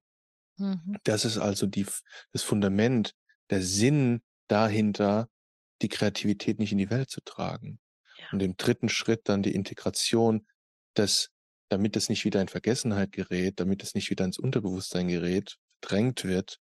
Mhm. 0.56 0.98
Das 1.04 1.24
ist 1.24 1.38
also 1.38 1.66
die 1.66 1.86
das 2.32 2.42
Fundament, 2.42 3.14
der 3.50 3.62
Sinn 3.62 4.22
dahinter, 4.48 5.28
die 5.82 5.88
Kreativität 5.88 6.58
nicht 6.58 6.72
in 6.72 6.78
die 6.78 6.90
Welt 6.90 7.10
zu 7.10 7.20
tragen. 7.22 7.80
Ja. 8.16 8.26
Und 8.32 8.42
im 8.42 8.56
3. 8.56 8.88
Schritt 8.88 9.28
dann 9.28 9.42
die 9.42 9.54
Integration, 9.54 10.46
dass 10.94 11.30
damit 11.68 11.96
es 11.96 12.10
nicht 12.10 12.24
wieder 12.26 12.40
in 12.42 12.48
Vergessenheit 12.48 13.12
gerät, 13.12 13.58
damit 13.58 13.82
es 13.82 13.94
nicht 13.94 14.10
wieder 14.10 14.26
ins 14.26 14.38
Unterbewusstsein 14.38 15.08
gerät, 15.08 15.56
verdrängt 15.80 16.24
wird, 16.24 16.58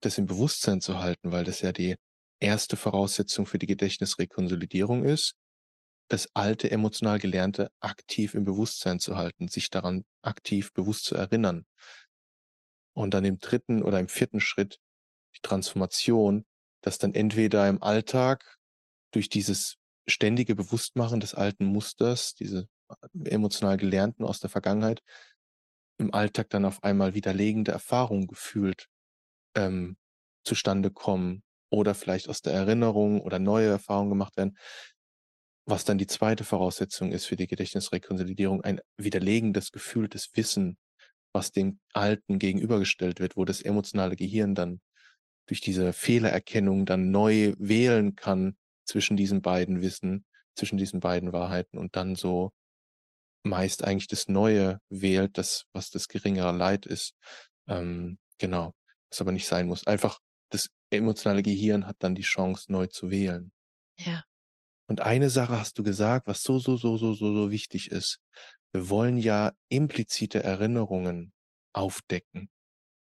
das 0.00 0.18
im 0.18 0.26
Bewusstsein 0.26 0.80
zu 0.80 0.98
halten, 0.98 1.32
weil 1.32 1.44
das 1.44 1.60
ja 1.60 1.72
die 1.72 1.96
1. 2.40 2.68
Voraussetzung 2.74 3.44
für 3.46 3.58
die 3.58 3.66
Gedächtnisrekonsolidierung 3.66 5.04
ist, 5.04 5.34
das 6.08 6.28
alte 6.34 6.70
emotional 6.70 7.18
Gelernte 7.18 7.70
aktiv 7.80 8.34
im 8.34 8.44
Bewusstsein 8.44 8.98
zu 8.98 9.16
halten, 9.16 9.48
sich 9.48 9.70
daran 9.70 10.04
aktiv 10.22 10.72
bewusst 10.72 11.04
zu 11.04 11.14
erinnern. 11.14 11.66
Und 12.94 13.14
dann 13.14 13.24
im 13.24 13.38
3. 13.38 13.82
oder 13.82 13.98
im 14.00 14.08
4. 14.08 14.40
Schritt 14.40 14.80
die 15.36 15.40
Transformation, 15.42 16.44
dass 16.82 16.98
dann 16.98 17.14
entweder 17.14 17.68
im 17.68 17.82
Alltag 17.82 18.58
durch 19.12 19.28
dieses 19.28 19.76
ständige 20.08 20.54
Bewusstmachen 20.54 21.20
des 21.20 21.34
alten 21.34 21.64
Musters, 21.66 22.34
diese 22.34 22.68
emotional 23.24 23.76
Gelernten 23.76 24.24
aus 24.24 24.40
der 24.40 24.50
Vergangenheit, 24.50 25.02
im 25.98 26.12
Alltag 26.14 26.48
dann 26.50 26.64
auf 26.64 26.82
einmal 26.82 27.14
widerlegende 27.14 27.72
Erfahrungen 27.72 28.26
gefühlt, 28.26 28.88
ähm, 29.54 29.96
zustande 30.44 30.90
kommen 30.90 31.42
oder 31.70 31.94
vielleicht 31.94 32.28
aus 32.28 32.42
der 32.42 32.54
Erinnerung 32.54 33.20
oder 33.20 33.38
neue 33.38 33.68
Erfahrungen 33.68 34.10
gemacht 34.10 34.36
werden. 34.36 34.56
Was 35.66 35.84
dann 35.84 35.98
die 35.98 36.06
2. 36.06 36.42
Voraussetzung 36.42 37.12
ist 37.12 37.26
für 37.26 37.36
die 37.36 37.46
Gedächtnisrekonsolidierung, 37.46 38.62
ein 38.64 38.80
widerlegendes, 38.96 39.70
gefühltes 39.70 40.30
Wissen, 40.34 40.78
was 41.32 41.52
dem 41.52 41.78
Alten 41.92 42.38
gegenübergestellt 42.38 43.20
wird, 43.20 43.36
wo 43.36 43.44
das 43.44 43.62
emotionale 43.62 44.16
Gehirn 44.16 44.54
dann 44.54 44.80
durch 45.46 45.60
diese 45.60 45.92
Fehlererkennung 45.92 46.86
dann 46.86 47.10
neu 47.10 47.54
wählen 47.58 48.14
kann 48.14 48.56
zwischen 48.84 49.16
diesen 49.16 49.42
beiden 49.42 49.82
Wissen, 49.82 50.24
zwischen 50.54 50.78
diesen 50.78 51.00
beiden 51.00 51.32
Wahrheiten 51.32 51.78
und 51.78 51.96
dann 51.96 52.14
so 52.14 52.52
meist 53.42 53.84
eigentlich 53.84 54.08
das 54.08 54.28
Neue 54.28 54.80
wählt, 54.90 55.38
das 55.38 55.64
was 55.72 55.90
das 55.90 56.08
geringere 56.08 56.52
Leid 56.52 56.86
ist. 56.86 57.14
Ähm, 57.68 58.18
genau, 58.38 58.74
was 59.10 59.20
aber 59.20 59.32
nicht 59.32 59.46
sein 59.46 59.66
muss. 59.66 59.86
Einfach 59.86 60.18
das 60.50 60.68
emotionale 60.90 61.42
Gehirn 61.42 61.86
hat 61.86 61.96
dann 62.00 62.14
die 62.14 62.22
Chance, 62.22 62.70
neu 62.70 62.86
zu 62.86 63.10
wählen. 63.10 63.52
Ja. 63.96 64.24
Und 64.88 65.00
eine 65.00 65.30
Sache 65.30 65.58
hast 65.58 65.78
du 65.78 65.82
gesagt, 65.84 66.26
was 66.26 66.42
so, 66.42 66.58
so, 66.58 66.76
so, 66.76 66.96
so, 66.96 67.14
so, 67.14 67.32
so 67.32 67.50
wichtig 67.50 67.90
ist. 67.92 68.20
Wir 68.72 68.88
wollen 68.88 69.18
ja 69.18 69.52
implizite 69.68 70.42
Erinnerungen 70.42 71.32
aufdecken. 71.72 72.50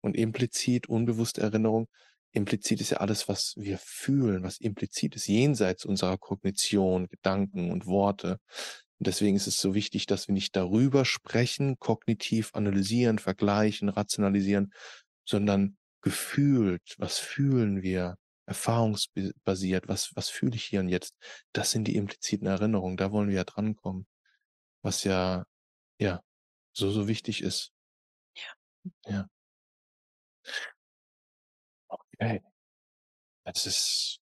Und 0.02 0.16
implizit, 0.16 0.88
unbewusste 0.88 1.42
Erinnerung 1.42 1.88
implizit 2.36 2.82
ist 2.82 2.92
ja 2.92 2.98
alles, 2.98 3.28
was 3.28 3.54
wir 3.56 3.78
fühlen, 3.78 4.44
was 4.44 4.58
implizit 4.58 5.16
ist, 5.16 5.28
jenseits 5.28 5.86
unserer 5.86 6.18
Kognition, 6.18 7.08
Gedanken 7.08 7.72
und 7.72 7.86
Worte. 7.86 8.40
Und 9.00 9.08
deswegen 9.08 9.36
ist 9.36 9.48
es 9.48 9.60
so 9.60 9.74
wichtig, 9.74 10.06
dass 10.06 10.28
wir 10.28 10.34
nicht 10.34 10.56
darüber 10.56 11.06
sprechen, 11.06 11.80
kognitiv 11.80 12.52
analysieren, 12.54 13.20
vergleichen, 13.20 13.90
rationalisieren, 13.90 14.74
sondern 15.26 15.78
gefühlt, 16.02 16.96
was 16.98 17.18
fühlen 17.18 17.82
wir, 17.82 18.18
erfahrungsbe 18.48 19.32
basiert, 19.44 19.88
was 19.88 20.12
was 20.16 20.30
fühle 20.30 20.56
ich 20.56 20.66
hier 20.66 20.80
und 20.82 20.90
jetzt? 20.90 21.16
Das 21.52 21.72
sind 21.72 21.88
die 21.88 21.96
impliziten 21.96 22.48
Erinnerungen, 22.48 22.96
da 22.96 23.12
wollen 23.12 23.30
wir 23.30 23.38
ja 23.38 23.44
drankommen, 23.44 24.06
was 24.84 25.04
ja 25.04 25.46
ja, 26.00 26.22
so, 26.74 26.92
so 26.92 27.08
wichtig 27.08 27.42
ist. 27.44 27.72
Ja. 28.36 28.54
Ja. 29.08 29.28
Okay. 31.90 32.42
Es 33.46 33.66
ist 33.66 34.20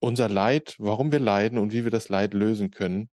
unser 0.00 0.28
Leid, 0.28 0.74
warum 0.78 1.12
wir 1.12 1.20
leiden 1.20 1.58
und 1.58 1.72
wie 1.72 1.84
wir 1.84 1.90
das 1.90 2.08
Leid 2.08 2.34
lösen 2.34 2.70
können 2.70 3.10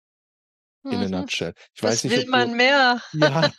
in 0.91 1.03
a 1.03 1.09
Mhm. 1.09 1.11
nutshell. 1.11 1.55
Ich 1.75 1.83
weiß 1.83 2.01
Was 2.01 2.05
nicht, 2.05 2.17
will 2.17 2.23
ob 2.23 2.27
du 2.27 2.31
man 2.31 2.55
mehr? 2.57 3.03
ja, 3.13 3.51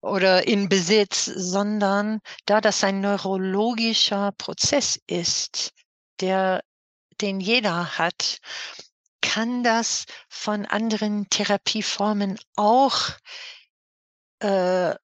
oder 0.00 0.46
in 0.46 0.68
Besitz, 0.68 1.24
sondern 1.24 2.20
da 2.46 2.60
das 2.60 2.82
ein 2.82 3.00
neurologischer 3.00 4.32
Prozess 4.32 4.98
ist, 5.06 5.72
der, 6.20 6.62
den 7.20 7.40
jeder 7.40 7.98
hat, 7.98 8.38
kann 9.20 9.62
das 9.62 10.04
von 10.28 10.66
anderen 10.66 11.28
Therapieformen 11.30 12.38
auch 12.56 13.10
äh, 14.40 14.94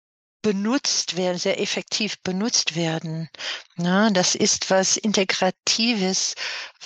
benutzt 0.43 1.17
werden, 1.17 1.39
sehr 1.39 1.61
effektiv 1.61 2.21
benutzt 2.23 2.75
werden. 2.75 3.29
Na, 3.77 4.11
das 4.11 4.35
ist 4.35 4.71
was 4.71 4.97
Integratives, 4.97 6.35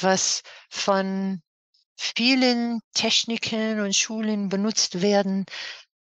was 0.01 0.43
von 0.69 1.43
vielen 2.03 2.81
Techniken 2.95 3.81
und 3.81 3.95
Schulen 3.95 4.49
benutzt 4.49 5.03
werden 5.03 5.47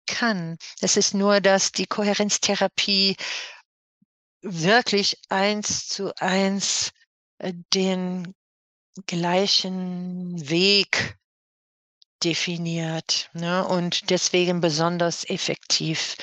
kann. 0.07 0.57
Es 0.82 0.98
ist 0.98 1.14
nur, 1.14 1.41
dass 1.41 1.72
die 1.72 1.86
Kohärenztherapie 1.86 3.15
wirklich 4.41 5.18
eins 5.30 5.88
zu 5.88 6.14
eins 6.15 6.91
äh, 7.38 7.53
den 7.73 8.34
gleichen 9.06 10.49
Weg 10.49 11.18
definiert 12.23 13.30
ne, 13.34 13.65
und 13.68 14.10
deswegen 14.10 14.60
besonders 14.60 15.23
effektiv 15.30 16.15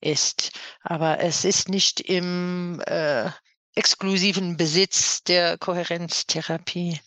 ist. 0.00 0.52
Aber 0.80 1.20
es 1.20 1.44
ist 1.44 1.68
nicht 1.68 2.00
im 2.00 2.80
äh, 2.86 3.30
exklusiven 3.74 4.56
Besitz 4.56 5.22
der 5.24 5.58
Kohärenztherapie. 5.58 7.00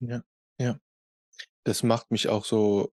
Ja, 0.00 0.22
ja. 0.58 0.78
Das 1.66 1.82
macht 1.82 2.10
mich 2.10 2.28
auch 2.28 2.44
so 2.44 2.90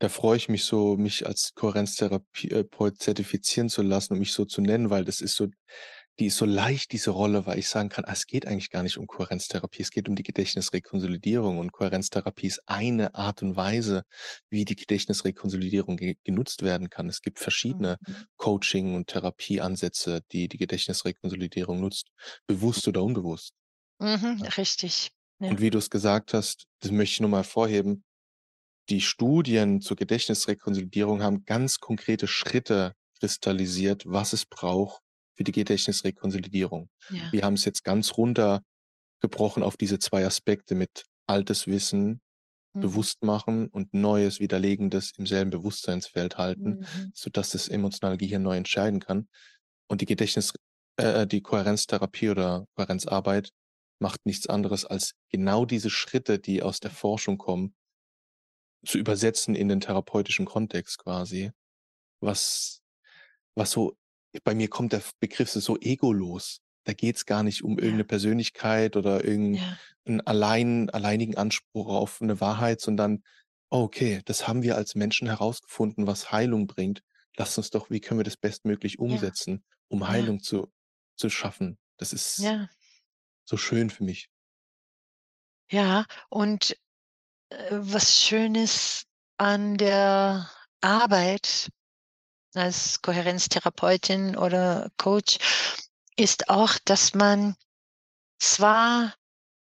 da 0.00 0.10
freue 0.10 0.36
ich 0.36 0.48
mich 0.50 0.64
so, 0.64 0.96
mich 0.98 1.26
als 1.26 1.54
Kohärenztherapeut 1.54 2.98
zertifizieren 3.00 3.70
zu 3.70 3.82
lassen 3.82 4.14
und 4.14 4.20
mich 4.20 4.32
so 4.34 4.44
zu 4.44 4.60
nennen, 4.62 4.90
weil 4.90 5.04
das 5.06 5.22
ist 5.22 5.36
so 5.36 5.48
die 6.20 6.26
ist 6.26 6.36
so 6.38 6.46
leicht, 6.46 6.92
diese 6.92 7.10
Rolle, 7.10 7.46
weil 7.46 7.58
ich 7.58 7.68
sagen 7.68 7.88
kann: 7.90 8.04
„Ah, 8.06 8.12
es 8.12 8.26
geht 8.26 8.46
eigentlich 8.46 8.70
gar 8.70 8.82
nicht 8.84 8.98
um 8.98 9.06
Kohärenztherapie, 9.06 9.82
es 9.82 9.90
geht 9.90 10.08
um 10.08 10.16
die 10.16 10.22
Gedächtnisrekonsolidierung.“ 10.24 11.58
Und 11.58 11.72
Kohärenztherapie 11.72 12.48
ist 12.48 12.62
eine 12.66 13.14
Art 13.16 13.42
und 13.42 13.56
Weise, 13.56 14.04
wie 14.50 14.64
die 14.66 14.76
Gedächtnisrekonsolidierung 14.76 15.96
ge 15.98 16.16
genutzt 16.24 16.62
werden 16.62 16.90
kann. 16.90 17.08
Es 17.10 17.22
gibt 17.22 17.38
verschiedene 17.40 17.98
Mhm. 18.08 18.26
Coaching 18.36 18.94
und 18.96 19.08
Therapieansätze, 19.08 20.22
die 20.32 20.48
die 20.48 20.58
Gedächtnisrekonsolidierung 20.58 21.80
nutzt, 21.80 22.08
bewusst 22.46 22.88
oder 22.88 23.02
unbewusst. 23.04 23.52
Mhm, 24.00 24.42
Ja. 24.42 24.50
richtig. 24.56 25.12
Ja. 25.40 25.50
Und 25.50 25.60
wie 25.60 25.70
du's 25.70 25.90
gesagt 25.90 26.34
hast, 26.34 26.64
das 26.80 26.90
möchte 26.92 27.14
ich 27.14 27.20
noch 27.20 27.28
mal 27.28 27.38
hervorheben, 27.38 28.04
die 28.88 29.00
Studien 29.00 29.80
zur 29.80 29.96
Gedächtnisrekonsolidierung 29.96 31.22
haben 31.22 31.44
ganz 31.44 31.80
konkrete 31.80 32.26
Schritte 32.28 32.92
kristallisiert, 33.18 34.04
was 34.06 34.32
es 34.32 34.46
braucht 34.46 35.02
für 35.36 35.44
die 35.44 35.52
Gedächtnisrekonsolidierung. 35.52 36.88
Ja. 37.10 37.32
Wir 37.32 37.42
haben's 37.44 37.64
jetzt 37.64 37.84
ganz 37.84 38.16
runtergebrochen 38.18 39.62
auf 39.62 39.76
diese 39.76 39.98
2 39.98 40.26
Aspekte 40.26 40.74
mit 40.74 41.04
altes 41.26 41.66
Wissen 41.66 42.20
Mhm. 42.74 42.80
bewusst 42.82 43.22
machen 43.24 43.68
und 43.68 43.94
neues, 43.94 44.40
Widerlegendes 44.40 45.12
im 45.18 45.26
selben 45.26 45.50
Bewusstseinsfeld 45.50 46.38
halten, 46.38 46.80
Mhm. 46.80 47.12
sodass 47.14 47.50
das 47.50 47.68
emotionale 47.68 48.18
Gehirn 48.18 48.42
neu 48.42 48.56
entscheiden 48.56 49.00
kann. 49.00 49.28
Und 49.88 50.00
die 50.02 50.06
Gedächtnis 50.06 50.52
äh, 50.98 51.26
die 51.26 51.42
Kohärenztherapie 51.42 52.30
oder 52.30 52.66
Kohärenzarbeit 52.76 53.50
macht 54.00 54.26
nichts 54.26 54.46
anderes, 54.48 54.84
als 54.84 55.12
genau 55.30 55.64
diese 55.66 55.90
Schritte, 55.90 56.38
die 56.38 56.62
aus 56.62 56.80
der 56.80 56.90
Forschung 56.90 57.38
kommen 57.38 57.74
zu 58.84 58.98
übersetzen 58.98 59.54
in 59.54 59.68
den 59.68 59.80
therapeutischen 59.80 60.44
Kontext 60.46 60.98
quasi. 60.98 61.50
Was 62.20 62.80
was 63.56 63.72
so 63.72 63.96
bei 64.44 64.54
mir 64.54 64.68
kommt 64.70 64.92
der 64.94 65.02
Begriff 65.20 65.50
so 65.50 65.78
egolos. 65.80 66.60
Da 66.84 66.94
geht's 66.94 67.26
gar 67.26 67.42
nicht 67.44 67.62
um 67.64 67.78
irgend 67.78 67.98
'ne 67.98 68.04
Ja. 68.04 68.06
Persönlichkeit 68.06 68.96
oder 68.96 69.24
irgend 69.24 69.62
Ja. 69.62 69.78
allein 70.26 70.90
alleinigen 70.90 71.36
Anspruch 71.36 71.88
auf 71.88 72.20
'ne 72.22 72.40
Wahrheit, 72.40 72.80
sondern: 72.82 73.22
„Oh, 73.70 73.82
okay, 73.84 74.22
das 74.26 74.48
haben 74.48 74.62
wir 74.64 74.76
als 74.76 74.94
Menschen 74.96 75.28
herausgefunden, 75.28 76.06
was 76.08 76.32
Heilung 76.32 76.66
bringt. 76.68 77.02
Lasst 77.38 77.58
uns 77.58 77.70
doch 77.70 77.90
wie 77.90 78.00
können 78.00 78.20
wir 78.20 78.24
das 78.24 78.36
bestmöglich 78.38 78.98
Ja. 79.04 79.26
umsetzen, 79.38 79.64
um 79.88 80.08
Ja. 80.08 80.08
Heilung 80.08 80.40
zu 80.42 80.72
zu 81.16 81.30
schaffen?“ 81.30 81.78
Das 81.98 82.12
ist 82.14 82.38
Ja. 82.38 82.68
So 83.46 83.56
schön 83.56 83.90
für 83.90 84.04
mich. 84.04 84.28
Ja, 85.70 86.04
und, 86.28 86.76
äh, 87.50 87.68
was 87.70 88.20
Schönes 88.20 89.04
an 89.38 89.76
der 89.76 90.50
Arbeit 90.80 91.70
als 92.54 93.00
Kohärenztherapeutin 93.02 94.36
oder 94.36 94.90
Coach 94.96 95.38
ist 96.16 96.48
auch, 96.48 96.78
dass 96.84 97.14
man 97.14 97.56
zwar 98.38 99.14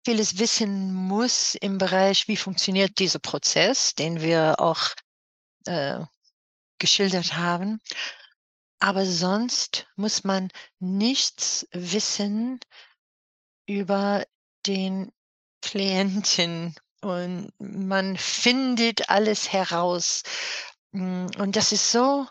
vieles 0.06 0.38
wissen 0.38 0.94
muss 0.94 1.56
im 1.56 1.78
Bereich, 1.78 2.28
wie 2.28 2.38
funktioniert 2.38 3.00
dieser 3.00 3.20
Prozess, 3.20 3.96
den 3.96 4.22
wir 4.22 4.60
auch, 4.60 4.92
äh, 5.66 6.00
geschildert 6.78 7.36
haben, 7.36 7.80
aber 8.80 9.06
sonst 9.06 9.88
muss 9.96 10.24
man 10.24 10.50
nichts 10.80 11.68
wissen 11.72 12.60
über 13.68 14.26
den 14.66 15.12
Klienten 15.62 16.76
und 17.02 17.52
man 17.60 18.18
findet 18.18 19.10
alles 19.10 19.52
heraus. 19.52 20.24
Hm, 20.94 21.28
und 21.38 21.56
das 21.56 21.72
ist 21.72 21.92
so 21.92 22.28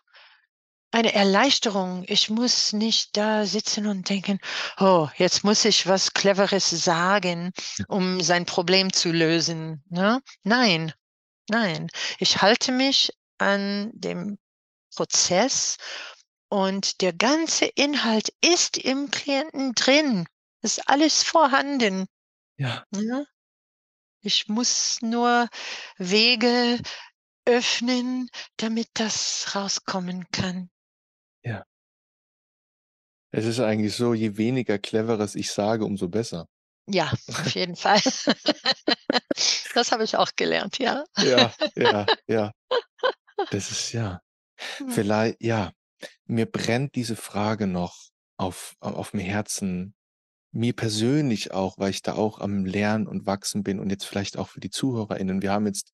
eine 0.93 1.13
Erleichterung. 1.13 2.05
Ich 2.07 2.31
muss 2.31 2.73
nicht 2.73 3.17
da 3.17 3.47
sitzen 3.47 3.87
und 3.87 4.09
denken: 4.09 4.39
„Oh, 4.79 5.09
jetzt 5.17 5.45
muss 5.45 5.65
ich 5.65 5.87
was 5.87 6.13
Cleveres 6.15 6.71
sagen, 6.71 7.53
Ja. 7.79 7.85
um 7.89 8.21
sein 8.21 8.47
Problem 8.47 8.93
zu 8.93 9.11
lösen“, 9.13 9.83
ne? 9.91 10.21
Nein, 10.45 10.93
nein. 11.51 11.89
Ich 12.19 12.43
halte 12.43 12.73
mich 12.73 13.13
an 13.39 13.91
dem 13.95 14.39
Prozess 14.95 15.77
und 16.49 17.01
der 17.01 17.13
ganze 17.13 17.67
Inhalt 17.67 18.33
ist 18.41 18.79
im 18.79 19.11
Klienten 19.11 19.75
drin. 19.75 20.27
Ist 20.65 20.89
alles 20.89 21.23
vorhanden, 21.23 22.07
Ja. 22.57 22.85
ne? 22.91 23.27
Ich 24.23 24.49
muss 24.49 24.99
nur 25.03 25.49
Wege 25.99 26.79
öffnen, 27.45 28.31
damit 28.57 28.89
das 28.95 29.55
rauskommen 29.55 30.25
kann. 30.33 30.71
Ja. 31.45 31.67
Es 33.31 33.45
ist 33.45 33.61
eigentlich 33.61 33.95
so, 33.95 34.15
je 34.15 34.39
weniger 34.39 34.79
Cleveres 34.79 35.35
ich 35.35 35.51
sage, 35.51 35.85
umso 35.85 36.09
besser. 36.09 36.47
Ja, 36.89 37.13
auf 37.29 37.55
jeden 37.55 37.77
Fall. 37.77 38.01
Das 39.75 39.91
habe 39.91 40.05
ich 40.05 40.17
auch 40.17 40.31
gelernt, 40.37 40.79
ja. 40.79 41.05
Ja, 41.19 41.53
ja, 41.77 42.07
ja. 42.29 42.53
Das 43.51 43.71
ist 43.71 43.93
ja 43.93 44.21
Hm. 44.79 44.91
viellei 44.91 45.37
ja, 45.41 45.73
mir 46.27 46.47
brennt 46.47 46.95
diese 46.95 47.17
Frage 47.17 47.67
noch 47.67 47.97
auf 48.39 48.75
a 48.81 48.91
aufm 48.93 49.19
Herzen. 49.19 49.95
Mir 50.57 50.73
persönlich 50.73 51.53
auch, 51.53 51.79
weil 51.79 51.91
ich 51.91 52.03
da 52.03 52.15
auch 52.15 52.39
am 52.41 52.65
Lernen 52.65 53.09
und 53.09 53.27
Wachsen 53.27 53.65
bin 53.65 53.81
und 53.81 53.91
jetzt 53.91 54.05
vielleicht 54.05 54.39
auch 54.39 54.49
für 54.49 54.61
die 54.61 54.71
ZuhörerInnen. 54.71 55.43
Wir 55.43 55.51
haben 55.51 55.67
jetzt 55.67 55.93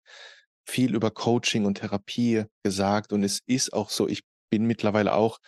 viel 0.66 0.94
über 0.94 1.10
Coaching 1.10 1.64
und 1.64 1.76
Therapie 1.78 2.44
gesagt 2.62 3.12
und 3.14 3.24
es 3.24 3.40
ist 3.46 3.72
auch 3.72 3.88
so, 3.88 4.06
ich 4.06 4.22
bin 4.50 4.66
mittlerweile 4.66 5.14
auch 5.14 5.38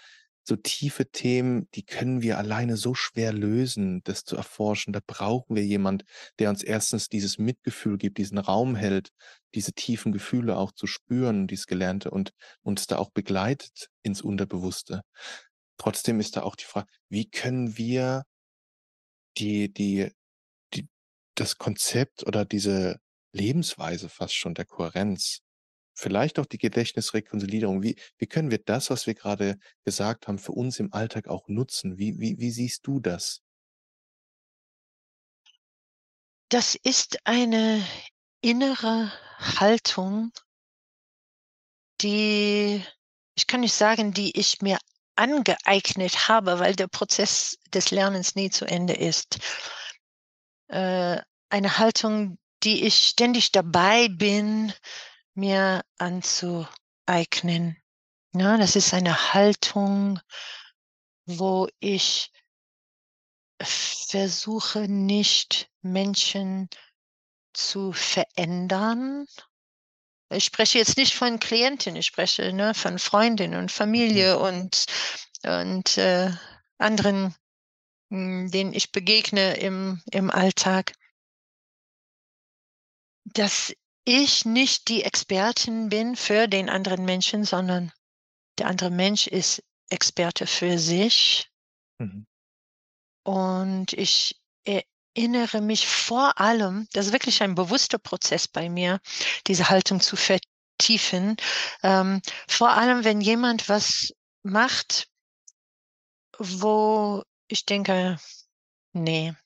so 0.45 0.57
tiefe 0.57 1.11
Themen, 1.11 1.69
die 1.75 1.85
können 1.85 2.23
wir 2.23 2.39
alleine 2.39 2.79
so 2.79 2.95
schwer 2.95 3.35
lösen, 3.35 4.01
das 4.05 4.25
zu 4.25 4.35
erforschen. 4.35 4.95
Da 4.95 5.01
brauchen 5.07 5.55
wir 5.55 5.65
jemand, 5.65 6.05
der 6.39 6.49
uns 6.49 6.63
erstens 6.63 7.09
dieses 7.09 7.39
Mitgefühl 7.39 7.99
gibt, 7.99 8.17
diesen 8.19 8.39
Raum 8.39 8.75
hält, 8.75 9.11
diese 9.55 9.73
tiefen 9.73 10.11
Gefühle 10.13 10.57
auch 10.57 10.73
zu 10.73 10.87
spüren, 10.87 11.47
dieses 11.47 11.67
Gelernte 11.67 12.11
und 12.11 12.33
uns 12.63 12.87
da 12.87 12.97
auch 12.97 13.11
begleitet 13.11 13.89
ins 14.03 14.23
Unterbewusste. 14.23 15.03
Trotzdem 15.77 16.19
ist 16.19 16.37
da 16.37 16.43
auch 16.43 16.57
die 16.57 16.65
Frage, 16.65 16.89
wie 17.09 17.29
können 17.29 17.77
wir 17.77 18.23
die 19.39 19.73
die 19.73 20.11
die 20.75 20.89
das 21.35 21.59
Konzept 21.59 22.27
oder 22.27 22.45
diese 22.45 23.01
Lebensweise 23.33 24.09
fast 24.09 24.35
schon 24.35 24.55
der 24.55 24.67
Kohärenz 24.67 25.41
vielleicht 25.95 26.39
auch 26.39 26.47
die 26.47 26.59
Gedächtnisrekonsolidierung. 26.59 27.83
Wie 27.83 27.97
wie 28.19 28.27
können 28.27 28.51
wir 28.51 28.59
das, 28.59 28.91
was 28.91 29.07
wir 29.07 29.15
gerade 29.15 29.59
gesagt 29.85 30.29
haben, 30.29 30.39
für 30.39 30.53
uns 30.53 30.79
im 30.81 30.93
Alltag 30.93 31.29
auch 31.29 31.49
nutzen? 31.49 31.99
Wie 31.99 32.19
wie 32.19 32.39
wie 32.39 32.51
siehst 32.51 32.87
du 32.87 33.01
das? 33.01 33.43
Das 36.49 36.75
ist 36.75 37.19
eine 37.25 37.83
innere 38.43 39.11
Haltung 39.39 40.33
die 42.03 42.85
ich 43.35 43.47
kann 43.47 43.61
nicht 43.61 43.73
sagen, 43.73 44.13
die 44.13 44.39
ich 44.39 44.61
mir 44.61 44.79
angeeignet 45.17 46.29
habe, 46.29 46.59
weil 46.59 46.75
der 46.75 46.89
Prozess 46.89 47.59
des 47.73 47.91
Lernens 47.91 48.35
nie 48.35 48.51
zu 48.51 48.65
Ende 48.65 48.95
ist. 48.95 49.39
Äh, 50.69 51.21
eine 51.51 51.79
Haltung, 51.79 52.39
die 52.63 52.85
ich 52.85 53.09
ständig 53.09 53.53
dabei 53.53 54.09
bin, 54.09 54.73
mir 55.35 55.83
anzueignen. 55.99 57.77
Ja, 58.35 58.57
das 58.57 58.77
ist 58.77 58.95
eine 58.95 59.35
Haltung, 59.35 60.19
wo 61.27 61.69
ich 61.81 62.31
versuche 63.61 64.89
nicht, 64.89 65.71
Menschen 65.83 66.69
zu 67.53 67.93
verändern. 67.93 69.27
Ich 70.33 70.45
spreche 70.45 70.79
jetzt 70.79 70.97
nicht 70.97 71.15
von 71.15 71.39
Klientin, 71.41 71.97
ich 71.97 72.07
spreche, 72.07 72.53
ne, 72.53 72.75
von 72.75 72.99
Freundin 72.99 73.55
und 73.55 73.65
Mhm. 73.65 73.69
Familie 73.69 74.39
und 74.39 74.87
und, 75.45 75.99
äh, 75.99 76.31
anderen, 76.79 77.35
hm, 78.11 78.51
denen 78.51 78.73
ich 78.73 78.93
begegne 78.93 79.55
im 79.57 80.03
im 80.11 80.31
Alltag. 80.31 80.93
Dass 83.25 83.75
ich 84.05 84.45
nicht 84.45 84.89
die 84.89 85.05
Expertin 85.05 85.89
bin 85.89 86.17
für 86.17 86.49
den 86.49 86.69
anderen 86.69 87.05
Menschen, 87.05 87.45
sondern 87.45 87.93
der 88.59 88.67
andere 88.67 88.91
Mensch 88.91 89.27
ist 89.27 89.63
Experte 89.91 90.47
für 90.47 90.79
sich. 90.79 91.51
Mhm. 91.99 92.27
Und 93.25 93.93
ich 93.93 94.42
erinnere 95.17 95.61
mich 95.61 95.87
vor 95.89 96.41
allem 96.41 96.87
das 96.93 97.07
ist 97.07 97.13
wirklich 97.13 97.43
ein 97.43 97.55
bewusster 97.55 97.99
Prozess 97.99 98.49
bei 98.49 98.69
mir, 98.69 99.01
diese 99.47 99.69
Haltung 99.71 100.01
zu 100.01 100.17
vertiefen, 100.17 101.37
ähm, 101.83 102.21
vor 102.49 102.71
allem, 102.71 103.05
wenn 103.05 103.21
jemand 103.21 103.69
was 103.69 104.13
macht 104.43 105.07
wo 106.39 107.23
ich 107.49 107.65
denke: 107.67 108.17
„Ne, 108.95 109.37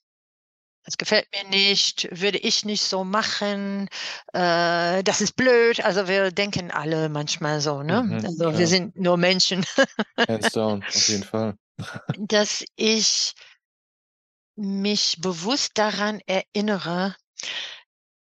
das 0.85 0.99
gefällt 0.99 1.29
mir 1.35 1.49
nicht, 1.51 2.09
würde 2.13 2.39
ich 2.39 2.65
nicht 2.65 2.83
so 2.83 3.05
machen, 3.05 3.89
äh, 4.35 5.03
das 5.05 5.21
ist 5.21 5.37
blöd.“ 5.37 5.85
Also, 5.85 6.09
wir 6.09 6.31
denken 6.33 6.71
alle 6.73 7.09
manchmal 7.11 7.61
so, 7.61 7.83
ne? 7.83 8.03
Mhm, 8.03 8.19
Also, 8.25 8.59
wir 8.59 8.67
klar. 8.67 8.69
sind 8.69 8.97
nur 8.97 9.17
Menschen. 9.17 9.65
Hands 10.29 10.53
down, 10.53 10.83
auf 10.95 11.09
jeden 11.09 11.23
Fall. 11.25 11.57
Dass 12.19 12.65
ich 12.77 13.35
mich 14.57 15.19
bewusst 15.21 15.73
daran 15.75 16.21
erinnere 16.27 17.15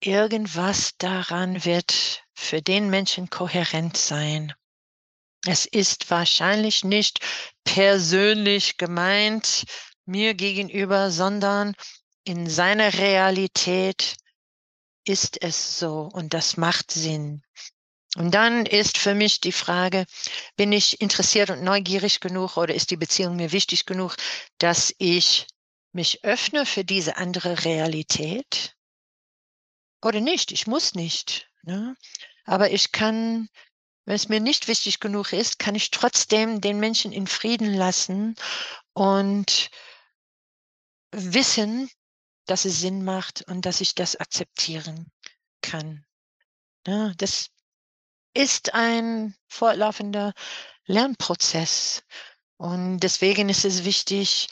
irgendwas 0.04 0.98
daran 0.98 1.64
wird 1.64 2.24
für 2.34 2.62
den 2.62 2.90
Menschen 2.90 3.30
kohärent 3.30 3.98
sein. 3.98 4.54
Es 5.46 5.66
ist 5.66 6.10
wahrscheinlich 6.10 6.84
nicht 6.84 7.20
persönlich 7.64 8.78
gemeint 8.78 9.66
mir 10.06 10.34
gegenüber, 10.34 11.12
sondern 11.12 11.76
in 12.24 12.50
seiner 12.50 12.94
Realität 12.96 14.18
ist 15.06 15.42
es 15.42 15.80
so 15.80 16.10
und 16.14 16.34
das 16.34 16.58
macht 16.58 16.92
Sinn. 16.92 17.44
Und 18.18 18.32
dann 18.36 18.66
ist 18.66 18.98
für 18.98 19.16
mich 19.16 19.40
die 19.40 19.52
Frage: 19.52 20.06
Bin 20.58 20.72
ich 20.72 21.02
interessiert 21.02 21.50
und 21.50 21.64
neugierig 21.64 22.20
genug 22.20 22.58
oder 22.58 22.76
ist 22.76 22.92
die 22.92 22.98
Beziehung 22.98 23.36
mir 23.36 23.52
wichtig 23.52 23.86
genug, 23.86 24.16
dass 24.58 24.94
ich 24.98 25.48
mich 25.94 26.24
öffne 26.24 26.66
für 26.66 26.84
diese 26.84 27.18
andere 27.18 27.66
Realität? 27.66 28.76
Oder 30.04 30.20
nicht, 30.20 30.52
ich 30.52 30.68
muss 30.68 30.96
nicht, 30.96 31.50
ne? 31.64 31.96
Aber 32.46 32.72
ich 32.72 32.92
kann 32.92 33.50
wenn 34.06 34.16
es 34.16 34.30
mir 34.30 34.40
nicht 34.40 34.68
wichtig 34.68 35.00
genug 35.00 35.32
ist, 35.32 35.60
kann 35.60 35.76
ich 35.76 35.92
trotzdem 35.92 36.60
den 36.60 36.80
Menschen 36.80 37.12
in 37.12 37.28
Frieden 37.28 37.74
lassen 37.74 38.36
und 38.94 39.70
wissen, 41.12 41.90
dass 42.46 42.66
es 42.66 42.80
Sinn 42.80 43.04
macht 43.04 43.44
und 43.48 43.66
dass 43.66 43.82
ich 43.82 43.94
das 43.96 44.16
akzeptieren 44.16 45.12
kann, 45.62 46.06
ne? 46.88 47.14
Das 47.18 47.50
ist 48.34 48.74
ein 48.74 49.36
fortlaufender 49.48 50.34
Lernprozess. 50.86 52.04
Und 52.58 53.00
deswegen 53.00 53.50
ist 53.50 53.66
es 53.66 53.84
wichtig, 53.84 54.48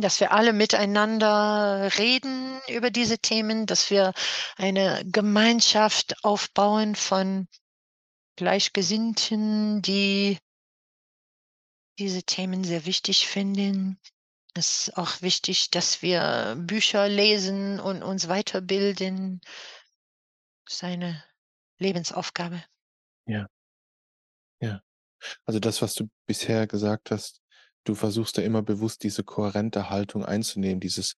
dass 0.00 0.20
wir 0.20 0.32
alle 0.32 0.52
miteinander 0.52 1.90
reden 1.98 2.60
über 2.68 2.90
diese 2.90 3.18
Themen, 3.18 3.66
dass 3.66 3.90
wir 3.90 4.12
eine 4.56 5.02
Gemeinschaft 5.06 6.24
aufbauen 6.24 6.94
von 6.94 7.48
Gleichgesinnten, 8.36 9.82
die 9.82 10.38
diese 11.98 12.22
Themen 12.22 12.64
sehr 12.64 12.86
wichtig 12.86 13.28
finden. 13.28 14.00
Es 14.54 14.88
ist 14.88 14.96
auch 14.96 15.22
wichtig, 15.22 15.70
dass 15.70 16.02
wir 16.02 16.56
Bücher 16.58 17.08
lesen 17.08 17.80
und 17.80 18.02
uns 18.02 18.28
weiterbilden. 18.28 19.40
Ist 20.66 20.84
eine 20.84 21.22
Lebensaufgabe. 21.78 22.64
Ja. 23.26 23.46
Ja. 24.60 24.80
Also, 25.44 25.58
das, 25.58 25.82
was 25.82 25.94
du 25.94 26.08
bisher 26.26 26.66
gesagt 26.66 27.10
hast, 27.10 27.43
du 27.84 27.94
versuchst 27.94 28.36
ja 28.38 28.42
immer 28.44 28.62
bewusst 28.62 29.02
diese 29.04 29.24
kohärente 29.24 29.90
Haltung 29.90 30.24
einzunehmen, 30.24 30.80
dieses 30.80 31.16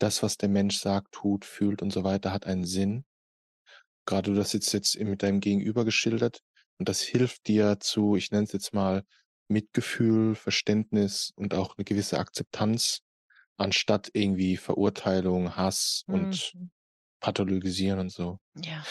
das, 0.00 0.22
was 0.22 0.36
der 0.38 0.48
Mensch 0.48 0.78
sagt, 0.78 1.12
tut, 1.12 1.44
fühlt 1.44 1.82
und 1.82 1.92
so 1.92 2.04
weiter, 2.04 2.32
hat 2.32 2.46
einen 2.46 2.64
Sinn. 2.64 3.04
Grade 4.08 4.32
du 4.34 4.38
hast 4.40 4.52
jetzt 4.52 4.72
jetzt 4.74 4.98
mit 5.00 5.22
deinem 5.22 5.40
Gegenüber 5.40 5.84
geschildert 5.86 6.40
und 6.78 6.88
das 6.90 7.00
hilft 7.00 7.46
dir 7.48 7.78
zu, 7.80 8.16
ich 8.16 8.30
nenne 8.30 8.44
es 8.44 8.52
jetzt 8.52 8.74
mal, 8.74 9.04
Mitgefühl, 9.48 10.34
Verständnis 10.34 11.30
und 11.36 11.54
auch 11.54 11.76
'ne 11.78 11.84
gewisse 11.84 12.18
Akzeptanz 12.18 13.00
anstatt 13.58 14.10
irgendwie 14.14 14.56
Verurteilung, 14.58 15.56
Hass 15.56 16.04
und 16.08 16.52
Mhm. 16.52 16.70
Pathologisieren 17.20 18.00
und 18.00 18.10
so. 18.10 18.38
Ja. 18.62 18.86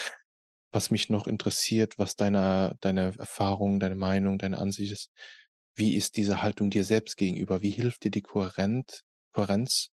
Was 0.74 0.90
mich 0.90 1.08
noch 1.08 1.28
interessiert, 1.28 1.98
was 1.98 2.16
deine 2.16 2.76
deine 2.80 3.16
Erfahrung, 3.16 3.78
deine 3.78 3.94
Meinung, 3.94 4.38
deine 4.38 4.58
Ansicht 4.58 4.90
ist. 4.92 5.12
Wie 5.76 5.94
ist 5.96 6.16
diese 6.16 6.42
Haltung 6.42 6.70
dir 6.70 6.84
selbst 6.84 7.16
gegenüber? 7.16 7.62
Wie 7.62 7.70
hilft 7.70 8.04
dir 8.04 8.10
die 8.10 8.22
Kohärent 8.22 9.02
Kohärenz 9.32 9.90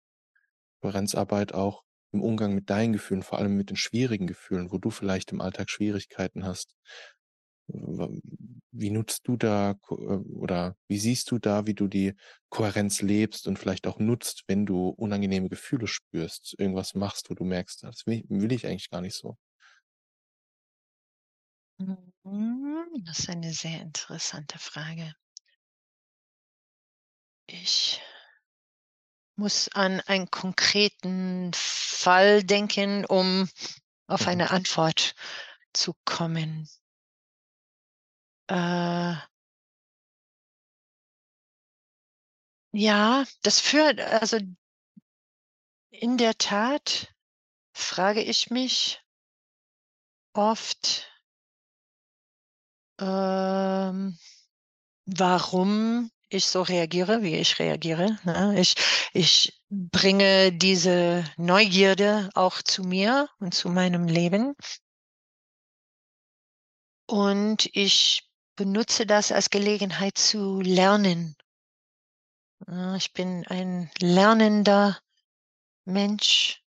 Kohärenzarbeit 0.83 1.55
auch 1.55 1.85
im 2.13 2.23
Umgang 2.23 2.55
mit 2.55 2.71
deinen 2.71 2.93
Gefühlen, 2.95 3.23
vor 3.23 3.39
allem 3.39 3.57
mit 3.57 3.71
den 3.71 3.77
schwierigen 3.77 4.27
Gefühlen, 4.27 4.73
wo 4.73 4.79
du 4.79 4.91
vielleicht 4.91 5.33
im 5.33 5.41
Alltag 5.41 5.71
Schwierigkeiten 5.71 6.45
hast? 6.45 6.75
Wie 8.73 8.91
nutzt 8.91 9.27
du 9.29 9.37
da 9.37 9.73
äh, 9.91 9.95
oder 9.95 10.77
wie 10.89 10.99
siehst 10.99 11.31
du 11.31 11.39
da, 11.39 11.67
wie 11.67 11.75
du 11.75 11.89
die 11.89 12.15
Kohärenz 12.49 13.03
lebst 13.03 13.47
und 13.49 13.59
vielleicht 13.59 13.87
auch 13.87 13.99
nutzt, 13.99 14.45
wenn 14.49 14.67
du 14.67 14.89
unangenehme 14.91 15.49
Gefühle 15.49 15.87
spürst, 15.87 16.55
irgendwas 16.59 16.95
machst, 16.95 17.31
wo 17.31 17.35
du 17.35 17.45
merkst: 17.45 17.83
„Das 17.85 18.07
will 18.07 18.25
will 18.29 18.53
ich 18.53 18.67
eigentlich 18.67 18.91
gar 18.91 19.01
nicht 19.01 19.15
so?“ 19.17 19.37
Mhm, 22.25 23.03
das 23.05 23.19
ist 23.21 23.29
eine 23.31 23.53
sehr 23.53 23.81
interessante 23.83 24.59
Frage. 24.59 25.15
Ich 27.53 28.01
muss 29.35 29.69
an 29.69 30.01
einen 30.03 30.31
konkreten 30.31 31.51
Fall 31.53 32.45
denken, 32.45 33.05
um 33.05 33.49
auf 34.07 34.23
Mhm. 34.23 34.29
eine 34.29 34.51
Antwort 34.53 35.15
zu 35.73 35.95
kommen. 36.05 36.69
Äh 38.49 39.17
Ja, 42.73 43.25
das 43.43 43.59
führt 43.59 44.01
also 44.01 44.39
in 45.91 46.19
der 46.19 46.39
Tat 46.39 47.13
frage 47.73 48.23
ich 48.23 48.51
mich 48.51 49.03
oft 50.35 51.11
ähm, 53.01 54.17
warum 55.07 56.13
ich 56.31 56.47
so 56.47 56.63
reagiere, 56.63 57.23
wie 57.23 57.37
ich 57.37 57.59
reagiere, 57.59 58.19
ne? 58.25 58.59
Ich 58.59 58.75
ich 59.13 59.61
bringe 59.69 60.53
diese 60.53 61.25
Neugierde 61.37 62.31
auch 62.35 62.63
zu 62.63 62.83
mir 62.83 63.29
und 63.39 63.53
zu 63.53 63.69
meinem 63.69 64.07
Leben. 64.07 64.55
Und 67.07 67.69
ich 67.73 68.31
benutze 68.57 69.05
das 69.07 69.33
als 69.33 69.51
Gelegenheit 69.51 70.17
zu 70.17 70.61
lernen. 70.61 71.37
Ich 72.97 73.13
bin 73.13 73.47
ein 73.49 73.91
lernender 73.99 75.01
Mensch 75.85 76.63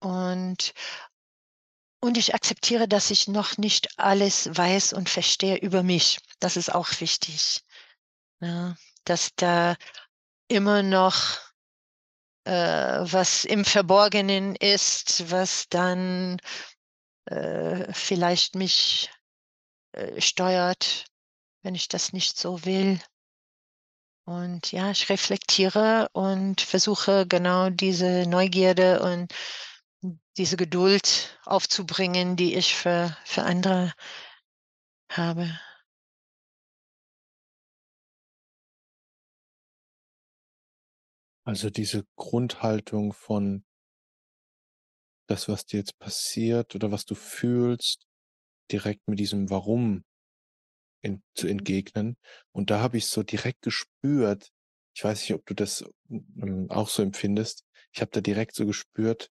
und 0.00 0.72
und 2.00 2.16
ich 2.16 2.32
akzeptiere, 2.34 2.86
dass 2.86 3.10
ich 3.10 3.26
noch 3.26 3.58
nicht 3.58 3.98
alles 3.98 4.48
weiß 4.56 4.92
und 4.92 5.08
verstehe 5.08 5.56
über 5.56 5.82
mich. 5.82 6.20
Das 6.38 6.56
ist 6.56 6.72
auch 6.72 6.88
wichtig, 7.00 7.64
ja, 8.40 8.76
dass 9.04 9.34
da 9.36 9.76
immer 10.48 10.82
noch, 10.82 11.38
äh, 12.44 12.52
was 12.52 13.44
im 13.44 13.64
Verborgenen 13.64 14.56
ist, 14.56 15.30
was 15.30 15.68
dann, 15.68 16.38
äh, 17.26 17.92
vielleicht 17.92 18.54
mich, 18.54 19.10
äh, 19.92 20.20
steuert, 20.20 21.06
wenn 21.62 21.74
ich 21.74 21.88
das 21.88 22.12
nicht 22.12 22.38
so 22.38 22.64
will. 22.64 23.00
Und 24.24 24.72
ja, 24.72 24.90
ich 24.90 25.08
reflektiere 25.08 26.10
und 26.12 26.60
versuche 26.60 27.26
genau 27.26 27.70
diese 27.70 28.26
Neugierde 28.26 29.00
und 29.02 29.32
diese 30.36 30.56
Geduld 30.56 31.38
aufzubringen, 31.44 32.36
die 32.36 32.54
ich 32.54 32.74
für 32.74 33.16
für 33.24 33.42
andere 33.44 33.92
habe. 35.10 35.58
Also, 41.48 41.70
diese 41.70 42.04
Grundhaltung 42.16 43.14
von 43.14 43.64
das, 45.30 45.48
was 45.48 45.64
dir 45.64 45.78
jetzt 45.78 45.98
passiert 45.98 46.74
oder 46.74 46.92
was 46.92 47.06
du 47.06 47.14
fühlst, 47.14 48.06
direkt 48.70 49.08
mit 49.08 49.18
diesem 49.18 49.48
Warum 49.48 50.04
en 51.02 51.22
zu 51.34 51.46
entgegnen. 51.46 52.18
Und 52.52 52.68
da 52.68 52.80
habe 52.80 52.98
ich 52.98 53.06
so 53.06 53.22
direkt 53.22 53.62
gespürt 53.62 54.50
ich 54.94 55.04
weiß 55.04 55.22
nicht, 55.22 55.34
ob 55.34 55.46
du 55.46 55.54
das, 55.54 55.88
hm, 56.08 56.70
auch 56.70 56.90
so 56.90 57.02
empfindest. 57.02 57.64
Ich 57.94 58.02
habe 58.02 58.10
da 58.10 58.20
direkt 58.20 58.54
so 58.54 58.66
gespürt, 58.66 59.30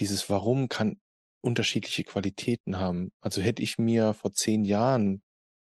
dieses 0.00 0.30
Warum 0.30 0.68
kann 0.68 1.00
unterschiedliche 1.42 2.04
Qualitäten 2.04 2.78
haben. 2.78 3.12
Also, 3.20 3.42
hätte 3.42 3.62
ich 3.62 3.78
mir 3.78 4.14
vor 4.14 4.32
10 4.32 4.64
Jahren 4.64 5.22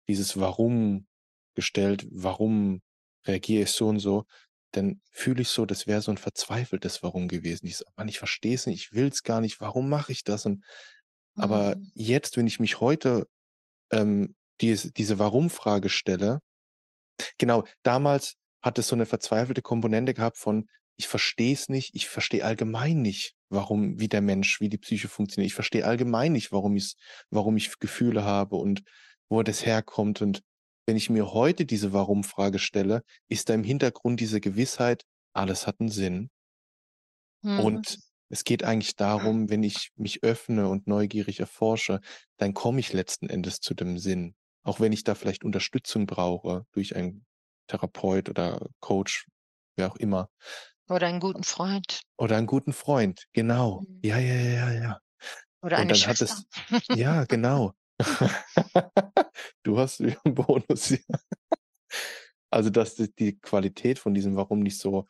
dieses 0.08 0.38
Warum 0.40 1.08
gestellt, 1.56 2.06
warum 2.10 2.82
reagiere 3.26 3.64
ich 3.64 3.70
so 3.72 3.88
und 3.88 4.00
so, 4.00 4.26
dann 4.76 5.00
fühle 5.12 5.42
ich 5.42 5.48
so, 5.48 5.66
das 5.66 5.86
wäre 5.86 6.02
so 6.02 6.10
'n 6.12 6.18
verzweifeltes 6.18 7.02
Warum 7.02 7.28
gewesen. 7.28 7.66
Ich 7.66 7.78
so: 7.78 7.84
„Mann, 7.96 8.08
ich 8.08 8.18
verstehe 8.20 8.54
es 8.54 8.66
nicht, 8.66 8.80
ich 8.88 8.92
will's 8.94 9.22
gar 9.24 9.40
nicht, 9.42 9.60
warum 9.60 9.88
mache 9.90 10.12
ich 10.12 10.24
das?“ 10.24 10.46
Und 10.46 10.64
aber 11.38 11.76
Mhm. 11.76 11.92
jetzt, 11.94 12.36
wenn 12.38 12.46
ich 12.48 12.60
mich 12.60 12.80
heute, 12.80 13.26
ähm, 13.92 14.36
dies 14.62 14.92
diese 14.96 15.18
Warum-Frage 15.20 15.88
stelle 15.90 16.40
genau, 17.40 17.64
damals 17.82 18.34
hat 18.62 18.78
es 18.78 18.88
so 18.88 18.96
'ne 18.96 19.06
verzweifelte 19.06 19.62
Komponente 19.62 20.14
gehabt 20.14 20.38
von: 20.38 20.66
„Ich 20.96 21.08
verstehe 21.08 21.52
es 21.54 21.68
nicht, 21.68 21.94
ich 21.94 22.08
verstehe 22.08 22.44
allgemein 22.44 23.02
nicht, 23.02 23.34
warum 23.50 23.98
wie 24.00 24.08
der 24.08 24.20
Mensch 24.22 24.60
wie 24.60 24.68
die 24.70 24.78
Psyche 24.78 25.08
funktioniert. 25.08 25.48
Ich 25.50 25.54
verstehe 25.54 25.84
allgemein 25.86 26.32
nicht, 26.32 26.52
warum 26.52 26.78
warum 27.30 27.56
ich 27.56 27.78
Gefühle 27.80 28.24
habe 28.24 28.56
und 28.56 28.82
wo 29.28 29.42
das 29.42 29.66
herkommt.“ 29.66 30.22
Und 30.22 30.42
wenn 30.86 30.96
ich 30.96 31.10
mir 31.10 31.32
heute 31.32 31.66
diese 31.66 31.92
Warum-Frage 31.92 32.58
stelle, 32.58 33.02
ist 33.28 33.48
da 33.48 33.54
im 33.54 33.64
Hintergrund 33.64 34.20
diese 34.20 34.40
Gewissheit: 34.40 35.04
„Alles 35.34 35.66
hat 35.66 35.80
'n 35.80 35.88
Sinn.“ 35.90 36.30
Mhm. 37.44 37.84
Und 37.84 37.98
es 38.30 38.42
geht 38.44 38.64
eigentlich 38.64 38.96
darum, 38.96 39.48
wenn 39.48 39.62
ich 39.62 39.90
mich 39.96 40.22
öffne 40.24 40.68
und 40.68 40.86
neugierig 40.88 41.40
erforsche, 41.40 42.00
dann 42.36 42.52
komme 42.54 42.80
ich 42.80 42.92
letzten 42.92 43.28
Endes 43.28 43.60
zu 43.60 43.74
dem 43.74 43.98
Sinn. 43.98 44.34
Auch 44.64 44.80
wenn 44.80 44.92
ich 44.92 45.04
da 45.04 45.14
vielleicht 45.14 45.44
Unterstützung 45.44 46.06
brauche 46.06 46.64
durch 46.72 46.96
einen 46.96 47.26
Therapeut 47.68 48.28
oder 48.28 48.68
Coach, 48.80 49.26
wer 49.76 49.88
auch 49.92 49.96
immer. 49.96 50.28
Oder 50.90 51.06
einen 51.06 51.20
guten 51.20 51.44
Freund. 51.44 52.02
Oder 52.18 52.36
'n 52.38 52.46
guten 52.46 52.72
Freund, 52.72 53.26
genau. 53.32 53.82
Mhm. 53.82 54.04
Ja, 54.04 54.18
ja, 54.18 54.34
ja, 54.34 54.70
ja, 54.70 54.72
ja. 54.82 54.98
Oder 55.62 55.78
Und 55.78 55.78
eine 55.78 55.92
dann 55.92 56.06
hat 56.06 56.22
Schwester. 56.22 56.22
es 56.22 56.46
ja, 56.92 57.24
genau. 57.26 57.74
Du 59.62 59.78
hast 59.78 60.00
wieder 60.00 60.20
'n 60.24 60.34
Bonus, 60.34 60.90
ja. 60.90 60.98
Also, 62.50 62.70
dass 62.70 62.96
die 62.96 63.38
Qualität 63.40 63.98
von 63.98 64.14
diesem 64.14 64.36
Warum 64.36 64.60
nicht 64.60 64.78
so 64.78 65.08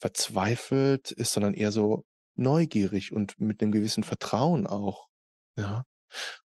verzweifelt 0.00 1.12
ist, 1.12 1.32
sondern 1.34 1.54
eher 1.54 1.72
so 1.72 2.06
neugierig 2.36 3.12
und 3.12 3.40
mit 3.40 3.60
'nem 3.62 3.72
gewissen 3.72 4.04
Vertrauen 4.04 4.66
auch, 4.68 5.08
ja? 5.58 5.84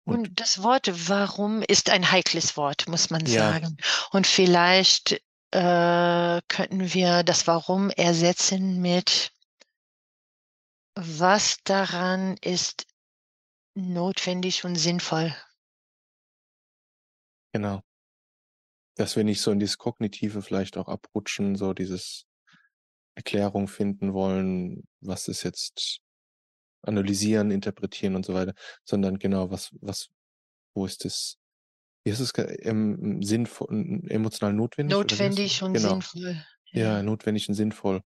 Und 0.06 0.23
Und 0.23 0.39
das 0.39 0.62
Wort 0.62 0.90
„Warum“ 1.09 1.62
ist 1.62 1.89
ein 1.90 2.11
heikles 2.12 2.56
Wort, 2.59 2.89
muss 2.89 3.09
man 3.11 3.24
Ja. 3.27 3.55
sagen. 3.55 3.77
Und 4.12 4.27
vielleicht, 4.27 5.12
äh, 5.51 6.40
könnten 6.48 6.93
wir 6.93 7.23
das 7.23 7.47
„Warum“ 7.47 7.89
ersetzen 7.90 8.81
mit 8.82 9.31
„Was 10.97 11.56
daran 11.65 12.36
ist 12.40 12.86
notwendig 13.74 14.65
und 14.65 14.77
sinnvoll?“ 14.77 15.35
Genau. 17.55 17.85
Dass 18.97 19.16
wir 19.16 19.24
nicht 19.24 19.40
so 19.40 19.51
in 19.51 19.59
dieses 19.59 19.78
Kognitive 19.78 20.40
vielleicht 20.43 20.76
auch 20.76 20.86
abrutschen, 20.89 21.56
so 21.56 21.74
dieses 21.74 22.26
Erklärung 23.16 23.68
finden 23.68 24.14
wollen, 24.14 24.85
was 25.01 25.28
ist 25.28 25.44
jetzt 25.44 26.01
analysieren, 26.82 27.51
interpretieren 27.52 28.16
und 28.16 28.26
so 28.26 28.35
weiter, 28.35 28.55
sondern 28.85 29.18
genau, 29.18 29.51
was 29.51 29.70
was 29.81 30.09
wo 30.74 30.86
ist 30.86 31.05
das 31.06 31.36
wie 32.05 32.12
heißt 32.12 32.20
es 32.22 32.32
ge 32.35 32.44
ähm, 32.62 33.22
sinnvo 33.22 33.66
n 33.70 34.05
n 34.05 34.10
emotional 34.10 34.55
notwendig? 34.55 34.98
Notwendig 34.98 35.62
und 35.62 35.76
Genau. 35.76 36.01
sinnvoll, 36.01 36.44
Ja, 36.74 37.02
ja. 37.02 37.02
notwendig 37.02 37.48
und 37.48 37.55
sinnvoll. 37.56 38.02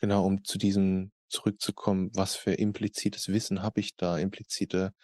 Genau, 0.00 0.26
um 0.26 0.44
zu 0.44 0.58
diesem 0.58 1.12
zurückzukommen, 1.30 2.10
was 2.14 2.36
für 2.36 2.52
implizites 2.54 3.28
Wissen 3.28 3.62
habe 3.62 3.80
ich 3.80 3.96
da, 3.96 4.18
implizite 4.18 4.94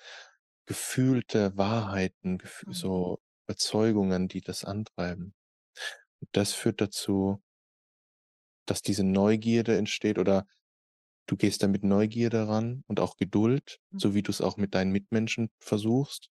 gefühlte 0.66 1.56
Wahrheiten, 1.58 2.38
Mhm. 2.66 2.86
so 2.86 3.20
Überzeugungen, 3.46 4.28
die 4.28 4.40
das 4.42 4.64
antreiben. 4.64 5.34
Das 6.32 6.52
führt 6.52 6.80
dazu 6.80 7.42
dass 8.66 8.82
diese 8.82 9.04
Neugierde 9.04 9.76
entsteht 9.76 10.18
oder 10.18 10.46
du 11.28 11.36
gehst 11.36 11.62
da 11.62 11.68
mit 11.68 11.84
Neugierde 11.84 12.48
ran 12.48 12.84
und 12.86 13.00
auch 13.00 13.16
Geduld, 13.16 13.78
Mhm. 13.92 14.00
so 14.00 14.14
wie 14.14 14.22
du's 14.22 14.40
auch 14.40 14.56
mit 14.56 14.74
deinen 14.74 14.92
Mitmenschen 14.92 15.50
versuchst. 15.60 16.30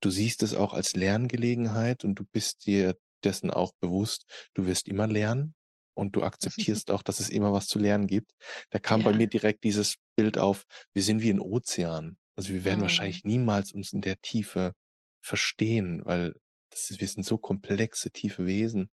Du 0.00 0.10
siehst 0.10 0.42
es 0.42 0.54
auch 0.54 0.74
als 0.74 0.94
Lerngelegenheit 0.94 2.04
und 2.04 2.16
du 2.16 2.24
bist 2.32 2.66
dir 2.66 2.96
dessen 3.24 3.50
auch 3.50 3.72
bewusst, 3.80 4.26
du 4.54 4.66
wirst 4.66 4.88
immer 4.88 5.06
lernen 5.08 5.54
und 5.94 6.16
du 6.16 6.22
akzeptierst 6.24 6.90
auch, 6.90 7.02
dass 7.02 7.20
es 7.20 7.30
immer 7.30 7.52
was 7.52 7.66
zu 7.68 7.78
lernen 7.78 8.06
gibt. 8.06 8.32
Da 8.70 8.78
kam 8.78 9.02
bei 9.02 9.12
Ja. 9.12 9.14
mir 9.14 9.28
direkt 9.28 9.64
dieses 9.64 9.96
Bild 10.16 10.38
auf, 10.38 10.64
wir 10.94 11.02
sind 11.02 11.22
wie 11.22 11.30
'n 11.30 11.40
Ozean. 11.40 12.18
Also, 12.36 12.50
wir 12.54 12.64
werden 12.64 12.80
Mhm. 12.80 12.82
wahrscheinlich 12.82 13.24
niemals 13.24 13.72
uns 13.72 13.92
in 13.92 14.02
der 14.02 14.20
Tiefe 14.22 14.74
verstehen, 15.20 16.04
weil 16.04 16.34
das 16.70 16.90
ist 16.90 17.00
wir 17.00 17.08
sind 17.08 17.24
so 17.24 17.38
komplexe, 17.38 18.10
tiefe 18.10 18.46
Wesen. 18.46 18.90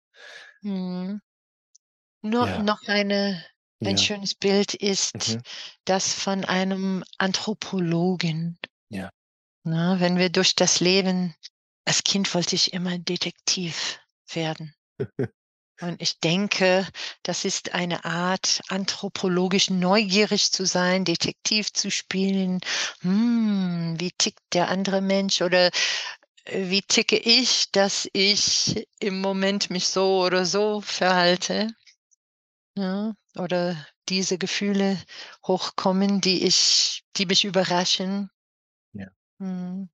Mhm. 0.64 1.22
Nur 2.24 2.48
Ja. 2.48 2.64
noch 2.64 2.82
eine 2.88 3.44
ein 3.84 3.98
Ja. 3.98 4.04
schönes 4.04 4.34
Bild 4.34 4.74
ist 4.74 5.16
Mhm. 5.30 5.42
das 5.86 6.14
von 6.14 6.46
einem 6.46 7.04
Anthropologen. 7.18 8.58
Ja. 8.90 9.10
Ne, 9.64 9.98
wenn 10.00 10.18
wir 10.18 10.30
durch 10.30 10.56
das 10.56 10.80
Leben 10.80 11.36
als 11.86 12.04
Kind 12.04 12.34
wollte 12.34 12.56
ich 12.56 12.74
immer 12.74 12.98
Detektiv 12.98 14.00
werden. 14.34 14.74
Und 15.82 16.02
ich 16.02 16.20
denke, 16.20 16.88
das 17.24 17.44
ist 17.44 17.74
eine 17.74 18.06
Art, 18.06 18.62
anthropologisch 18.70 19.70
neugierig 19.70 20.52
zu 20.52 20.66
sein, 20.66 21.04
Detektiv 21.04 21.74
zu 21.74 21.92
spielen. 21.92 22.62
Hm, 23.02 23.96
wie 24.00 24.12
tickt 24.12 24.42
der 24.54 24.70
andere 24.70 25.02
Mensch 25.02 25.42
oder, 25.42 25.68
äh, 26.46 26.70
wie 26.70 26.82
ticke 26.82 27.18
ich, 27.18 27.72
dass 27.72 28.08
ich 28.14 28.88
im 29.00 29.20
Moment 29.20 29.70
mich 29.70 29.88
so 29.88 30.24
oder 30.24 30.46
so 30.46 30.80
verhalte? 30.82 31.72
Ne? 32.76 33.16
Oder 33.38 33.76
diese 34.08 34.38
Gefühle 34.38 34.98
hochkommen, 35.46 36.22
die 36.22 36.46
ich 36.46 37.04
die 37.18 37.26
mich 37.26 37.44
überraschen. 37.44 38.30
Ja. 38.94 39.08
Mhm. 39.40 39.90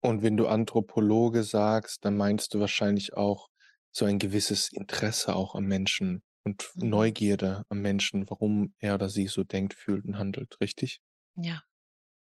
Und 0.00 0.22
wenn 0.22 0.36
du 0.36 0.46
Anthropologe 0.46 1.42
sagst, 1.42 2.04
dann 2.04 2.16
meinst 2.16 2.52
du 2.52 2.60
wahrscheinlich 2.60 3.14
auch 3.14 3.48
so 3.94 4.04
ein 4.06 4.18
gewisses 4.20 4.70
Interesse 4.72 5.36
auch 5.36 5.54
am 5.54 5.64
Menschen 5.66 6.22
und 6.44 6.70
Mhm. 6.74 6.84
Neugierde 6.90 7.64
am 7.70 7.80
Menschen, 7.82 8.28
warum 8.30 8.74
er 8.78 8.94
oder 8.96 9.08
sie 9.10 9.28
so 9.28 9.44
denkt, 9.44 9.74
fühlt 9.74 10.04
und 10.06 10.18
handelt, 10.18 10.60
richtig? 10.60 10.98
Ja. 11.36 11.64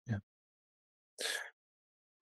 Ja. 0.07 0.19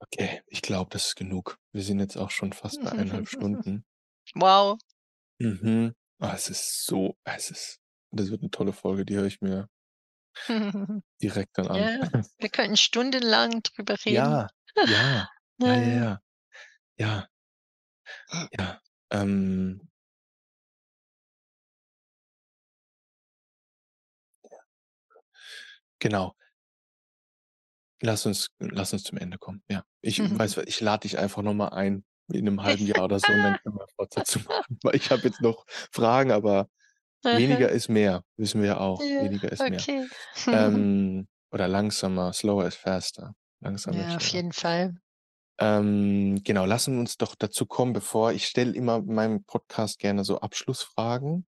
Okay, 0.03 0.41
ich 0.47 0.61
glaube, 0.61 0.89
das 0.91 1.07
ist 1.07 1.15
genug. 1.15 1.57
Wir 1.73 1.83
sind 1.83 1.99
jetzt 1.99 2.17
auch 2.17 2.29
schon 2.31 2.53
fast 2.53 2.81
bei 2.83 2.91
1 2.91 3.11
1/2 3.11 3.25
Stunden. 3.27 3.85
Wow. 4.35 4.79
Mhm. 5.39 5.93
Ah, 6.19 6.33
es 6.35 6.49
ist 6.49 6.85
so 6.85 7.17
es 7.23 7.49
ist 7.51 7.79
das 8.11 8.29
wird 8.29 8.43
'ne 8.43 8.51
tolle 8.51 8.73
Folge, 8.73 9.05
die 9.05 9.15
höre 9.15 9.25
ich 9.25 9.41
mir 9.41 9.69
direkt 11.21 11.57
dann 11.57 11.67
an. 11.67 11.89
Ja, 11.91 12.21
wir 12.39 12.49
könnten 12.49 12.77
stundenlang 12.77 13.63
drüber 13.63 13.95
reden. 14.05 14.37
Ja, 14.37 14.47
ja, 14.83 15.27
ja, 15.63 15.75
Ja. 15.75 15.75
ja. 16.97 17.29
Ja, 18.29 18.49
ja. 18.57 18.81
Ähm, 19.11 19.81
genau. 25.99 26.35
Lass 28.01 28.25
uns 28.25 28.47
lass 28.59 28.93
uns 28.93 29.03
zum 29.03 29.17
Ende 29.19 29.37
kommen, 29.37 29.63
ja. 29.69 29.83
Ich 30.01 30.23
weiß 30.27 30.57
was, 30.57 30.65
ich 30.67 30.81
lade 30.81 31.01
dich 31.01 31.19
einfach 31.19 31.41
noch 31.43 31.53
mal 31.53 31.69
ein 31.69 32.03
in 32.31 32.45
'nem 32.45 32.63
halben 32.63 32.85
Jahr 32.87 33.05
oder 33.05 33.19
so 33.19 33.33
und 33.33 33.43
dann 33.43 33.55
können 33.61 33.75
wir 33.75 33.87
Fortsetzung 33.95 34.43
machen, 34.47 34.79
weil 34.83 34.95
ich 34.95 35.11
habe 35.11 35.27
jetzt 35.27 35.41
noch 35.41 35.65
Fragen, 35.91 36.31
aber 36.31 36.69
weniger 37.31 37.69
ist 37.69 37.89
mehr, 37.89 38.23
wissen 38.37 38.61
wir 38.61 38.69
ja 38.69 38.77
auch. 38.79 39.09
Ja, 39.11 39.17
Weniger 39.17 39.51
ist 39.51 39.67
mehr. 39.69 39.85
okay. 39.85 40.09
Ähm, 40.51 41.27
oder 41.51 41.67
langsamer, 41.67 42.33
slower 42.33 42.67
is 42.67 42.75
faster. 42.75 43.35
Langsamer 43.61 44.07
Ja, 44.07 44.15
auf 44.15 44.25
schneller. 44.25 44.33
jeden 44.33 44.53
Fall. 44.53 44.95
Ähm, 45.61 46.41
genau, 46.43 46.65
lassen 46.65 46.95
wir 46.95 46.99
uns 47.01 47.17
doch 47.17 47.35
dazu 47.35 47.65
kommen, 47.67 47.93
bevor 47.93 48.31
ich 48.33 48.47
stelle 48.47 48.73
immer 48.73 48.97
in 48.97 49.13
meinem 49.13 49.43
Podcast 49.45 49.99
gerne 49.99 50.23
so 50.25 50.39
Abschlussfragen. 50.39 51.45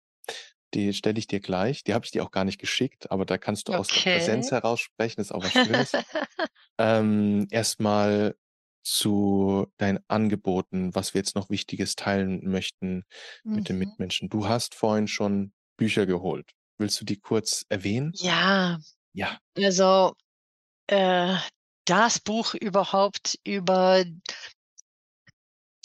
Die 0.75 0.93
stelle 0.95 1.19
ich 1.19 1.27
dir 1.29 1.41
gleich. 1.41 1.85
Die 1.85 1.95
habe 1.95 2.05
ich 2.07 2.13
dir 2.13 2.25
auch 2.25 2.31
gar 2.33 2.45
nicht 2.45 2.61
geschickt, 2.61 3.11
aber 3.11 3.27
da 3.27 3.39
kannst 3.39 3.69
du 3.69 3.75
aus 3.75 3.93
der 3.93 4.03
Präsenz 4.03 4.51
Okay. 4.51 4.53
heraus 4.53 4.81
sprechen, 4.81 5.21
ist 5.21 5.33
auch 5.33 5.43
was 5.45 5.55
Schönes. 5.55 5.97
Ähm, 6.79 7.47
erst 7.51 7.81
mal 7.81 8.37
zu 8.85 9.67
deinen 9.79 10.01
Angeboten, 10.09 10.95
was 10.95 11.15
wir 11.15 11.21
jetzt 11.21 11.35
noch 11.37 11.51
Wichtiges 11.51 11.97
teilen 11.97 12.49
möchten 12.51 13.05
mit 13.53 13.69
den 13.69 13.79
Mhm. 13.79 13.79
Mitmenschen. 13.79 14.29
Du 14.31 14.49
hast 14.49 14.75
vorhin 14.75 15.09
schon 15.09 15.53
Bücher 15.79 16.07
geholt. 16.07 16.53
Willst 16.79 17.01
du 17.01 17.05
die 17.05 17.19
kurz 17.21 17.65
erwähnen? 17.69 18.19
Ja, 18.23 18.79
Ja. 19.13 19.41
also, 19.57 20.15
äh, 20.89 21.37
das 21.91 22.21
Buch 22.21 22.55
überhaupt 22.55 23.39
über 23.45 24.05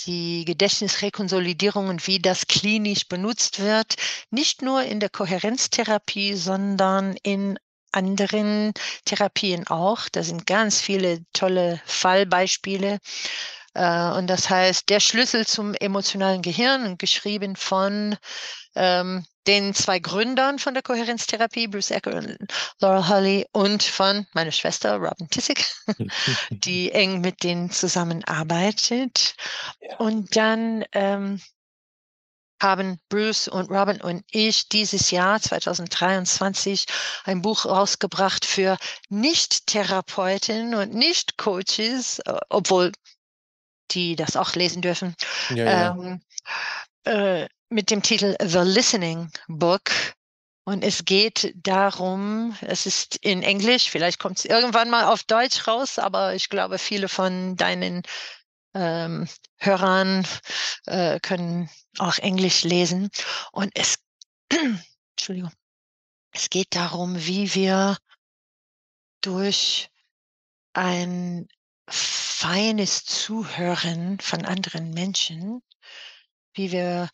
die 0.06 0.45
Gedächtnisrekonsolidierung 0.45 1.88
und 1.90 2.06
wie 2.06 2.19
das 2.19 2.45
klinisch 2.45 3.07
benutzt 3.07 3.60
wird, 3.60 3.95
nicht 4.30 4.61
nur 4.61 4.84
in 4.84 4.99
der 4.99 5.10
Kohärenztherapie, 5.10 6.36
sondern 6.36 7.15
in 7.23 7.57
anderen 7.91 8.73
Therapien 9.06 9.65
auch. 9.68 10.07
Da 10.11 10.22
sind 10.22 10.45
ganz 10.45 10.80
viele 10.80 11.26
tolle 11.34 11.82
Fallbeispiele. 11.86 12.99
Äh, 13.73 14.11
und 14.11 14.27
das 14.27 14.49
heißt 14.49 14.90
„Der 14.90 14.99
Schlüssel 14.99 15.48
zum 15.48 15.73
emotionalen 15.73 16.44
Gehirn“, 16.44 16.98
geschrieben 16.99 17.56
von, 17.56 18.15
ähm, 18.76 19.26
den 19.47 19.73
2 19.73 19.99
Gründern 19.99 20.60
von 20.60 20.73
der 20.73 20.84
Kohärenztherapie, 20.84 21.68
Bruce 21.68 21.91
Ecker 21.91 22.15
und 22.15 22.38
Laurel 22.80 23.07
Hurley 23.07 23.45
und 23.52 23.84
von 23.84 24.26
meiner 24.34 24.52
Schwester 24.52 24.95
Robin 24.97 25.30
Tissig, 25.30 25.65
die 26.49 26.91
eng 26.91 27.22
mit 27.22 27.43
denen 27.43 27.69
zusammenarbeitet. 27.69 29.35
Ja. 29.81 29.97
Und 29.97 30.35
dann, 30.35 30.84
ähm, 30.93 31.39
haben 32.61 32.99
Bruce 33.10 33.47
und 33.47 33.69
Robin 33.69 34.02
und 34.02 34.23
ich 34.31 34.69
dieses 34.69 35.11
Jahr 35.11 35.41
2023 35.41 36.85
ein 37.26 37.41
Buch 37.41 37.65
rausgebracht 37.65 38.45
für 38.45 38.77
Nicht-Therapeuten 39.10 40.73
und 40.73 40.93
Nicht-Coaches, 40.93 42.22
obwohl 42.49 42.91
die 43.91 44.15
das 44.15 44.35
auch 44.35 44.56
lesen 44.56 44.81
dürfen, 44.81 45.15
Ja, 45.49 45.65
ja. 45.65 45.91
ähm, 45.91 46.22
äh, 47.03 47.47
mit 47.69 47.91
dem 47.91 48.01
Titel 48.01 48.35
„The 48.41 48.59
Listening 48.59 49.31
Book“. 49.47 49.91
Und 50.67 50.83
es 50.83 51.05
geht 51.05 51.53
darum 51.55 52.57
es 52.61 52.87
ist 52.87 53.17
in 53.17 53.43
Englisch, 53.43 53.89
vielleicht 53.89 54.19
kommt's 54.19 54.45
irgendwann 54.45 54.89
mal 54.89 55.05
auf 55.05 55.23
Deutsch 55.23 55.67
raus, 55.67 55.99
aber 55.99 56.33
ich 56.33 56.49
glaube, 56.49 56.79
viele 56.79 57.07
von 57.07 57.55
deinen, 57.55 58.01
ähm, 58.73 59.27
Hörern, 59.57 60.25
äh, 60.87 61.19
können 61.19 61.69
auch 61.99 62.17
Englisch 62.17 62.63
lesen. 62.63 63.09
Und 63.51 63.71
es 63.75 63.97
Entschuldigung. 65.17 65.51
Es 66.31 66.49
geht 66.49 66.75
darum, 66.75 67.15
wie 67.25 67.53
wir 67.55 67.97
durch 69.21 69.89
ein 70.73 71.47
feines 71.89 73.05
Zuhören 73.05 74.19
von 74.19 74.45
anderen 74.45 74.91
Menschen 74.91 75.61
wie 76.55 76.71
wir 76.71 77.09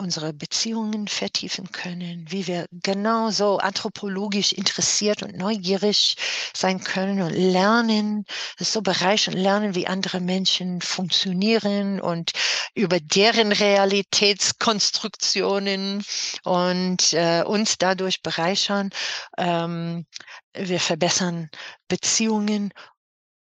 unsere 0.00 0.32
Beziehungen 0.32 1.06
vertiefen 1.06 1.70
können, 1.70 2.24
wie 2.28 2.46
wir 2.46 2.64
genauso 2.72 3.58
anthropologisch 3.58 4.52
interessiert 4.52 5.22
und 5.22 5.36
neugierig 5.36 6.16
sein 6.54 6.82
können 6.82 7.20
und 7.22 7.32
lernen 7.32 8.24
so 8.58 8.80
bereichernd 8.80 9.36
lernen, 9.36 9.74
wie 9.74 9.86
andere 9.86 10.20
Menschen 10.20 10.80
funktionieren 10.80 12.00
und 12.00 12.32
über 12.74 12.98
deren 12.98 13.52
Realitätskonstruktionen 13.52 16.02
und, 16.44 17.12
äh, 17.12 17.42
uns 17.44 17.76
dadurch 17.78 18.22
bereichern. 18.22 18.90
Ähm, 19.36 20.06
wir 20.54 20.80
verbessern 20.80 21.50
Beziehungen 21.88 22.72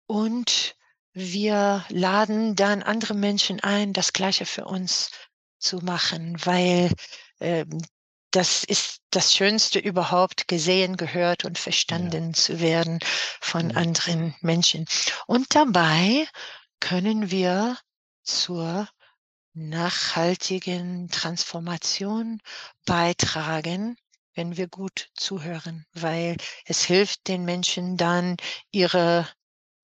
und 0.07 0.75
wir 1.13 1.85
laden 1.89 2.55
dann 2.55 2.83
andere 2.83 3.13
Menschen 3.13 3.59
ein, 3.61 3.93
das 3.93 4.13
Gleiche 4.13 4.45
für 4.45 4.65
uns 4.65 5.09
zu 5.65 5.79
machen, 5.79 6.37
weil, 6.45 6.91
ähm, 7.41 7.69
das 8.31 8.63
ist 8.65 9.01
das 9.11 9.33
Schönste 9.35 9.79
überhaupt, 9.79 10.47
gesehen, 10.49 10.97
gehört 10.97 11.45
und 11.45 11.57
Ja. 11.57 11.63
verstanden 11.63 12.33
zu 12.33 12.59
werden 12.59 12.99
von 13.41 13.71
Ja. 13.71 13.77
anderen 13.77 14.35
Menschen. 14.41 14.85
Und 15.27 15.55
dabei 15.55 16.27
können 16.81 17.31
wir 17.31 17.77
zur 18.23 18.89
nachhaltigen 19.53 21.09
Transformation 21.09 22.41
beitragen, 22.85 23.97
wenn 24.35 24.57
wir 24.57 24.67
gut 24.67 25.09
zuhören, 25.15 25.85
weil 25.93 26.37
es 26.65 26.83
hilft 26.85 27.27
den 27.29 27.45
Menschen 27.45 27.97
dann, 27.97 28.37
ihre 28.71 29.27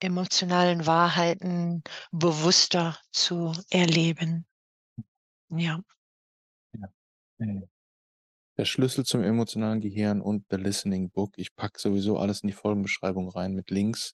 emotionalen 0.01 0.85
Wahrheiten 0.87 1.83
bewusster 2.11 2.99
zu 3.11 3.53
erleben. 3.69 4.45
Ja. 5.51 5.83
Ja. 7.39 7.61
Der 8.57 8.65
Schlüssel 8.65 9.05
zum 9.05 9.23
emotionalen 9.23 9.81
Gehirn 9.81 10.21
und 10.21 10.45
„The 10.51 10.57
Listening 10.57 11.11
Book“. 11.11 11.33
Ich 11.37 11.55
packe 11.55 11.79
sowieso 11.79 12.17
alles 12.17 12.41
in 12.43 12.47
die 12.47 12.53
Folgenbeschreibung 12.53 13.29
rein 13.29 13.53
mit 13.55 13.71
Links. 13.71 14.13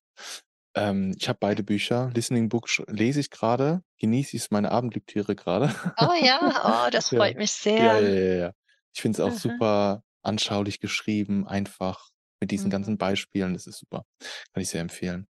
Ähm, 0.75 1.15
ich 1.17 1.29
habe 1.29 1.39
beide 1.41 1.63
Bücher. 1.63 2.11
Listening 2.15 2.49
Book 2.49 2.69
lese 2.87 3.19
ich 3.21 3.31
grade, 3.31 3.83
genieße 3.99 4.37
ich, 4.37 4.43
ist 4.43 4.51
meine 4.51 4.71
Abendlektüre 4.71 5.35
grade. 5.35 5.73
Oh 5.99 6.13
ja, 6.13 6.85
oh, 6.87 6.89
das 6.91 7.09
Ja. 7.11 7.11
freut 7.11 7.35
mich 7.37 7.51
Ja, 7.77 7.99
ja, 7.99 7.99
sehr. 8.01 8.09
ja, 8.09 8.35
ja. 8.37 8.53
Ich 8.95 9.01
finde 9.01 9.17
es 9.17 9.21
auch 9.21 9.33
Mhm. 9.47 9.63
super 9.73 10.03
anschaulich 10.23 10.79
geschrieben, 10.79 11.47
einfach 11.47 12.09
mit 12.41 12.51
diesen 12.51 12.69
Mhm. 12.69 12.71
ganzen 12.71 12.97
Beispielen. 12.97 13.53
Das 13.53 13.67
ist 13.67 13.79
super. 13.79 14.05
Kann 14.53 14.63
ich 14.63 14.69
sehr 14.69 14.81
empfehlen. 14.81 15.27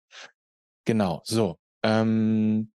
Genau, 0.86 1.22
so. 1.24 1.58
Ähm, 1.84 2.72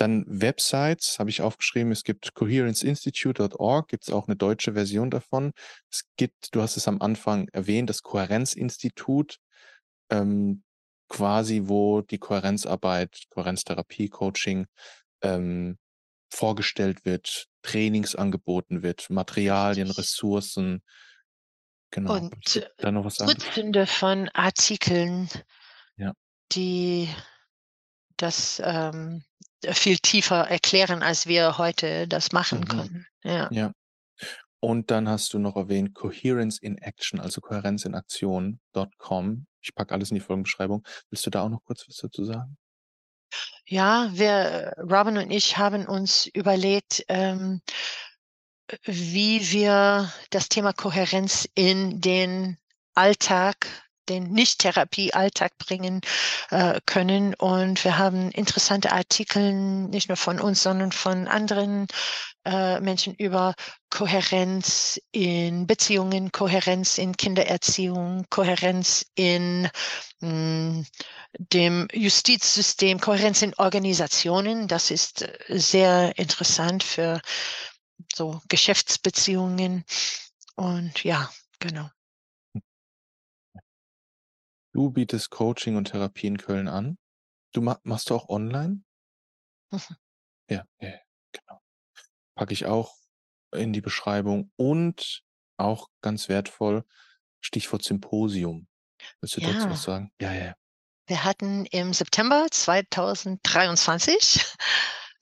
dann 0.00 0.24
Websites 0.28 1.18
habe 1.18 1.30
ich 1.30 1.42
aufgeschrieben. 1.42 1.92
Es 1.92 2.04
gibt 2.04 2.34
coherenceinstitute.org, 2.34 3.88
gibt's 3.88 4.10
auch 4.10 4.28
'ne 4.28 4.36
deutsche 4.36 4.74
Version 4.74 5.10
davon. 5.10 5.52
Es 5.90 6.04
gibt 6.16 6.54
du 6.54 6.62
hast 6.62 6.76
es 6.76 6.88
am 6.88 7.02
Anfang 7.02 7.48
erwähnt, 7.52 7.90
das 7.90 8.02
Kohärenzinstitut, 8.02 9.38
ähm, 10.10 10.64
quasi, 11.08 11.62
wo 11.66 12.02
die 12.02 12.18
Kohärenzarbeit, 12.18 13.24
Kohärenztherapie, 13.30 14.08
Coaching, 14.10 14.66
ähm, 15.22 15.78
vorgestellt 16.32 17.04
wird, 17.06 17.46
Trainings 17.62 18.14
angeboten 18.16 18.82
wird, 18.84 19.10
Materialien, 19.10 19.90
Ressourcen. 19.90 20.82
Genau. 21.92 22.32
Und, 22.46 22.68
da 22.80 22.92
noch 22.92 23.04
was? 23.04 23.18
Dutzende 23.18 23.86
von 23.86 24.28
Artikeln 24.34 25.28
Ja. 25.98 26.14
die 26.52 27.08
das, 28.22 28.60
ähm, 28.64 29.24
viel 29.70 29.98
tiefer 29.98 30.48
erklären, 30.48 31.02
als 31.02 31.26
wir 31.26 31.58
heute 31.58 32.08
das 32.08 32.32
machen 32.32 32.60
Mhm. 32.60 32.64
können. 32.68 33.06
Ja. 33.24 33.48
Ja. 33.52 33.72
Und 34.62 34.90
dann 34.90 35.08
hast 35.08 35.32
du 35.32 35.38
noch 35.38 35.56
erwähnt 35.56 35.94
Coherence 35.94 36.58
in 36.58 36.76
Action, 36.78 37.18
also 37.18 37.40
Kohärenz 37.40 37.84
in 37.84 37.94
Aktion.com. 37.94 39.46
Ich 39.62 39.74
packe 39.74 39.94
alles 39.94 40.10
in 40.10 40.16
die 40.16 40.20
Folgenbeschreibung. 40.20 40.86
Willst 41.10 41.24
du 41.26 41.30
da 41.30 41.42
auch 41.42 41.48
noch 41.48 41.64
kurz 41.64 41.86
was 41.88 41.96
dazu 41.96 42.24
sagen? 42.24 42.56
Ja, 43.64 44.10
wir 44.12 44.74
Robin 44.78 45.16
und 45.18 45.30
ich 45.30 45.56
haben 45.56 45.86
uns 45.86 46.26
überlegt, 46.26 47.04
ähm, 47.08 47.62
äh, 48.66 48.76
wie 48.84 49.50
wir 49.52 50.12
das 50.30 50.48
Thema 50.48 50.72
Kohärenz 50.72 51.48
in 51.54 52.00
den 52.00 52.58
Alltag 52.94 53.66
den 54.10 54.24
Nicht-Therapie-Alltag 54.24 55.56
bringen 55.58 56.00
äh, 56.50 56.80
können. 56.84 57.34
Und 57.34 57.84
wir 57.84 57.96
haben 57.96 58.30
interessante 58.32 58.92
Artikel, 58.92 59.52
nicht 59.52 60.08
nur 60.08 60.16
von 60.16 60.40
uns, 60.40 60.62
sondern 60.62 60.92
von 60.92 61.28
anderen 61.28 61.86
äh, 62.44 62.80
Menschen 62.80 63.14
über 63.14 63.54
Kohärenz 63.90 65.00
in 65.12 65.66
Beziehungen, 65.66 66.32
Kohärenz 66.32 66.98
in 66.98 67.16
Kindererziehung, 67.16 68.26
Kohärenz 68.30 69.06
in 69.14 69.68
mh, 70.20 70.28
hm, 70.28 70.86
dem 71.38 71.88
Justizsystem, 71.92 73.00
Kohärenz 73.00 73.42
in 73.42 73.54
Organisationen. 73.54 74.68
Das 74.68 74.90
ist 74.90 75.22
äh, 75.22 75.38
sehr 75.48 76.18
interessant 76.18 76.82
für 76.82 77.20
so 78.14 78.40
Geschäftsbeziehungen. 78.48 79.84
Und 80.56 81.04
ja, 81.04 81.30
genau. 81.58 81.88
Du 84.72 84.90
bietest 84.90 85.30
Coaching 85.30 85.76
und 85.76 85.86
Therapie 85.90 86.28
in 86.28 86.38
Köln 86.38 86.68
an. 86.68 86.96
Du 87.52 87.60
ma 87.60 87.78
machst 87.82 88.10
du 88.10 88.14
auch 88.14 88.28
online? 88.28 88.82
Ja, 90.50 90.64
ja, 90.80 90.98
genau. 91.30 91.60
Packe 92.34 92.52
ich 92.52 92.66
auch 92.66 92.96
in 93.54 93.72
die 93.72 93.80
Beschreibung 93.80 94.50
und 94.56 95.22
auch 95.58 95.88
ganz 96.02 96.28
wertvoll, 96.28 96.84
Stichwort 97.40 97.84
Symposium. 97.84 98.66
Willst 99.20 99.36
du 99.36 99.40
dazu 99.40 99.70
was 99.70 99.84
Ja. 99.86 99.92
sagen? 99.92 100.12
Ja, 100.20 100.32
ja. 100.32 100.54
Wir 101.06 101.24
hatten 101.24 101.66
im 101.66 101.92
September 101.92 102.46
2023, 102.50 104.44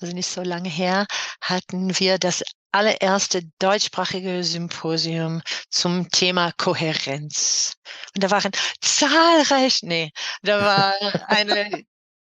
also 0.01 0.15
nicht 0.15 0.29
so 0.29 0.43
lange 0.43 0.69
her, 0.71 1.07
hatten 1.43 1.99
wir 1.99 2.19
das 2.19 2.43
allererste 2.73 3.43
deutschsprachige 3.59 4.45
Symposium 4.45 5.43
zum 5.71 6.09
Thema 6.11 6.53
Kohärenz. 6.57 7.75
Und 8.15 8.25
da 8.25 8.31
waren 8.31 8.53
zahlreich, 8.81 9.81
nee, 9.83 10.11
da 10.43 10.61
war 10.61 10.95
eine 11.29 11.85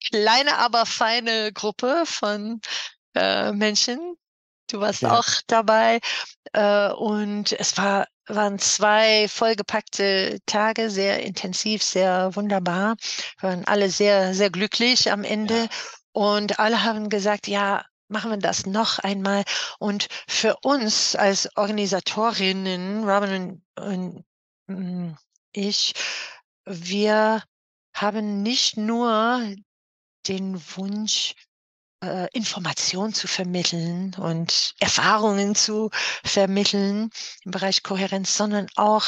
kleine, 0.10 0.58
aber 0.58 0.86
feine 0.86 1.52
Gruppe 1.54 2.04
von 2.06 2.62
äh, 3.16 3.52
Menschen. 3.52 4.16
Du 4.70 4.80
warst 4.80 5.02
Ja. 5.02 5.20
auch 5.20 5.28
dabei. 5.48 6.00
Äh, 6.54 6.90
und 6.94 7.52
es 7.52 7.78
war, 7.78 8.08
waren 8.28 8.58
zwei 8.60 9.28
vollgepackte 9.28 10.40
Tage, 10.46 10.90
sehr 10.90 11.24
intensiv, 11.24 11.84
sehr 11.84 12.36
wunderbar. 12.36 12.96
Wir 13.40 13.50
waren 13.50 13.66
alle 13.66 13.90
sehr, 13.90 14.34
sehr 14.34 14.50
glücklich 14.50 15.12
am 15.12 15.24
Ende. 15.24 15.64
Ja. 15.64 15.68
Und 16.14 16.60
alle 16.60 16.84
haben 16.84 17.10
gesagt, 17.10 17.48
ja, 17.48 17.84
machen 18.12 18.32
wir 18.32 18.38
das 18.38 18.66
noch 18.66 19.00
einmal. 19.00 19.44
Und 19.80 20.08
für 20.28 20.58
uns 20.62 21.16
als 21.16 21.50
Organisatorinnen, 21.56 23.10
Robin 23.10 23.64
und, 23.76 24.26
und 24.68 25.10
mm, 25.10 25.16
ich, 25.54 25.94
wir 26.66 27.44
haben 27.94 28.44
nicht 28.44 28.78
nur 28.78 29.56
den 30.28 30.62
Wunsch, 30.76 31.34
äh, 32.04 32.28
Informationen 32.34 33.14
zu 33.14 33.28
vermitteln 33.28 34.16
und 34.16 34.74
Erfahrungen 34.80 35.56
zu 35.56 35.90
vermitteln 36.24 37.10
im 37.44 37.52
Bereich 37.52 37.84
Kohärenz, 37.84 38.36
sondern 38.36 38.68
auch, 38.76 39.06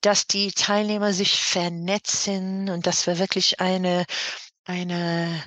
dass 0.00 0.26
die 0.26 0.52
Teilnehmer 0.52 1.12
sich 1.12 1.40
vernetzen 1.40 2.68
und 2.70 2.86
dass 2.86 3.06
wir 3.06 3.18
wirklich 3.18 3.60
eine, 3.60 4.04
eine 4.64 5.42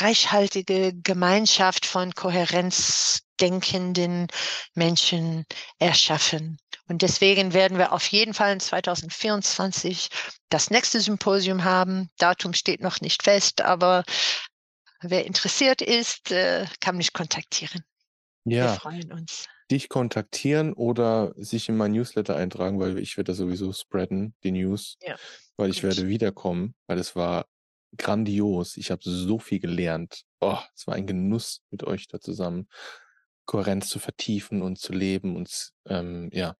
reichhaltige 0.00 0.92
Gemeinschaft 0.94 1.86
von 1.86 2.12
kohärenzdenkenden 2.14 4.26
Menschen 4.74 5.44
erschaffen. 5.78 6.58
Und 6.88 7.02
deswegen 7.02 7.52
werden 7.54 7.78
wir 7.78 7.92
auf 7.92 8.06
jeden 8.08 8.34
Fall 8.34 8.52
in 8.52 8.60
2024 8.60 10.08
das 10.48 10.70
nächste 10.70 11.00
Symposium 11.00 11.62
haben. 11.64 12.10
Datum 12.18 12.54
steht 12.54 12.80
noch 12.80 13.00
nicht 13.00 13.22
fest, 13.22 13.60
aber 13.62 14.02
wer 15.02 15.26
interessiert 15.26 15.82
ist, 15.82 16.30
äh, 16.30 16.66
kann 16.80 16.96
mich 16.96 17.12
kontaktieren. 17.12 17.84
Wir 18.60 18.64
Ja, 18.64 18.68
freuen 18.68 19.12
uns. 19.12 19.46
dich 19.70 19.88
kontaktieren 19.88 20.72
oder 20.74 21.32
sich 21.36 21.68
in 21.68 21.76
mein 21.76 21.92
Newsletter 21.92 22.36
eintragen, 22.36 22.78
weil 22.80 22.98
ich 22.98 23.16
werde 23.16 23.32
das 23.32 23.38
sowieso 23.38 23.72
spreaden, 23.72 24.34
die 24.44 24.52
News, 24.52 24.98
Ja, 25.00 25.16
weil 25.56 25.70
ich 25.70 25.82
gut. 25.82 25.82
werde 25.82 26.08
wiederkommen, 26.08 26.74
weil 26.86 26.98
es 26.98 27.16
war 27.16 27.46
grandios. 27.96 28.76
Ich 28.76 28.90
habe 28.90 29.02
so 29.04 29.38
viel 29.38 29.60
gelernt. 29.60 30.24
Oh, 30.40 30.58
es 30.74 30.86
war 30.86 30.94
ein 30.94 31.06
Genuss 31.06 31.62
mit 31.70 31.84
euch 31.84 32.08
da 32.08 32.20
zusammen, 32.20 32.68
Kohärenz 33.46 33.88
zu 33.88 33.98
vertiefen 33.98 34.62
und 34.62 34.78
zu 34.78 34.92
leben 34.92 35.36
und 35.36 35.72
ähm, 35.86 36.30
ja, 36.32 36.56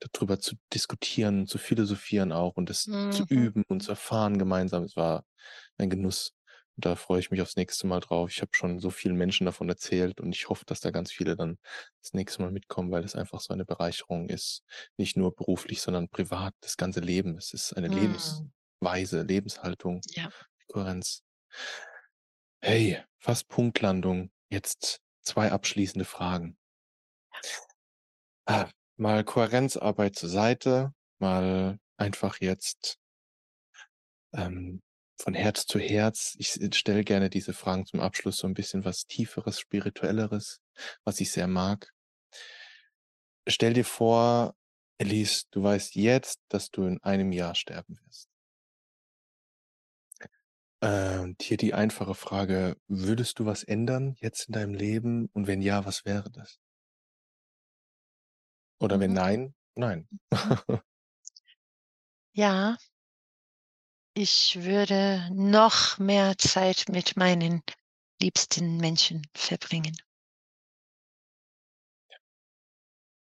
darüber 0.00 0.38
zu 0.40 0.56
diskutieren, 0.74 1.46
zu 1.46 1.58
philosophieren 1.58 2.32
auch 2.32 2.56
und 2.56 2.70
es 2.70 2.90
zu 3.10 3.22
Mhm. 3.22 3.26
üben 3.28 3.64
und 3.68 3.82
zu 3.82 3.90
erfahren 3.92 4.38
gemeinsam. 4.38 4.84
Es 4.84 4.96
war 4.96 5.24
ein 5.78 5.90
Genuss. 5.90 6.32
Und 6.76 6.84
da 6.84 6.94
freue 6.96 7.20
ich 7.20 7.30
mich 7.30 7.40
aufs 7.40 7.56
nächste 7.56 7.86
Mal 7.86 8.00
drauf. 8.00 8.30
Ich 8.30 8.42
habe 8.42 8.50
schon 8.54 8.80
so 8.80 8.90
vielen 8.90 9.16
Menschen 9.16 9.46
davon 9.46 9.68
erzählt 9.68 10.20
und 10.20 10.34
ich 10.34 10.48
hoffe, 10.50 10.64
dass 10.66 10.80
da 10.80 10.90
ganz 10.90 11.10
viele 11.12 11.34
dann 11.36 11.58
das 12.02 12.12
nächste 12.12 12.42
Mal 12.42 12.50
mitkommen, 12.52 12.90
weil 12.90 13.04
es 13.04 13.14
einfach 13.16 13.40
so 13.40 13.54
eine 13.54 13.64
Bereicherung 13.64 14.28
ist. 14.28 14.62
Nicht 14.98 15.16
nur 15.16 15.34
beruflich, 15.34 15.80
sondern 15.82 16.08
privat, 16.10 16.54
das 16.60 16.76
ganze 16.76 17.00
Leben. 17.00 17.36
Es 17.38 17.52
ist 17.54 17.72
eine 17.74 17.88
Mhm. 17.88 18.52
Lebensweise, 18.86 19.22
Lebenshaltung, 19.22 20.00
Ja. 20.10 20.30
Kohärenz. 20.68 21.22
Hey, 22.60 23.02
fast 23.18 23.48
Punktlandung. 23.48 24.30
Jetzt 24.48 25.00
zwei 25.22 25.50
abschließende 25.50 26.04
Fragen. 26.04 26.56
Ah, 28.46 28.70
mal 28.96 29.24
Kohärenzarbeit 29.24 30.14
zur 30.14 30.28
Seite, 30.28 30.92
mal 31.18 31.78
einfach 31.96 32.40
jetzt 32.40 32.98
ähm, 34.32 34.82
von 35.20 35.34
Herz 35.34 35.66
zu 35.66 35.80
Herz. 35.80 36.36
Ich 36.38 36.52
stelle 36.76 37.02
gerne 37.02 37.28
diese 37.28 37.54
Fragen 37.54 37.86
zum 37.86 38.00
Abschluss 38.00 38.38
so 38.38 38.46
ein 38.46 38.54
bisschen 38.54 38.84
was 38.84 39.06
Tieferes, 39.06 39.58
Spirituelleres, 39.58 40.60
was 41.04 41.20
ich 41.20 41.32
sehr 41.32 41.48
mag. 41.48 41.92
Stell 43.48 43.72
dir 43.72 43.84
vor, 43.84 44.54
Elise, 44.98 45.44
du 45.50 45.62
weißt 45.62 45.96
jetzt, 45.96 46.40
dass 46.48 46.70
du 46.70 46.84
in 46.84 47.02
einem 47.02 47.32
Jahr 47.32 47.54
sterben 47.54 47.98
wirst. 48.04 48.28
Und 50.86 51.42
hier 51.42 51.56
die 51.56 51.74
einfache 51.74 52.14
Frage, 52.14 52.76
würdest 52.86 53.40
du 53.40 53.44
was 53.44 53.64
ändern 53.64 54.14
jetzt 54.20 54.46
in 54.46 54.52
deinem 54.52 54.72
Leben? 54.74 55.28
Und 55.32 55.48
wenn 55.48 55.60
ja, 55.60 55.84
was 55.84 56.04
wäre 56.04 56.30
das? 56.30 56.60
Oder 58.80 59.00
wenn 59.00 59.10
Mhm. 59.10 59.16
nein, 59.16 59.54
nein. 59.74 60.08
Mhm. 60.32 60.60
Ja. 62.34 62.76
Ich 64.14 64.62
würde 64.62 65.28
noch 65.32 65.98
mehr 65.98 66.38
Zeit 66.38 66.86
mit 66.90 67.16
meinen 67.16 67.62
liebsten 68.20 68.78
Menschen 68.78 69.22
verbringen. 69.34 69.96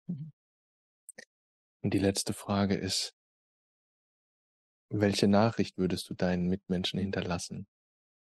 Mhm. 0.08 0.30
Und 1.82 1.94
die 1.94 1.98
letzte 1.98 2.32
Frage 2.32 2.74
ist, 2.74 3.14
welche 4.90 5.28
Nachricht 5.28 5.78
würdest 5.78 6.08
du 6.10 6.14
deinen 6.14 6.46
Mitmenschen 6.46 6.98
hinterlassen? 6.98 7.66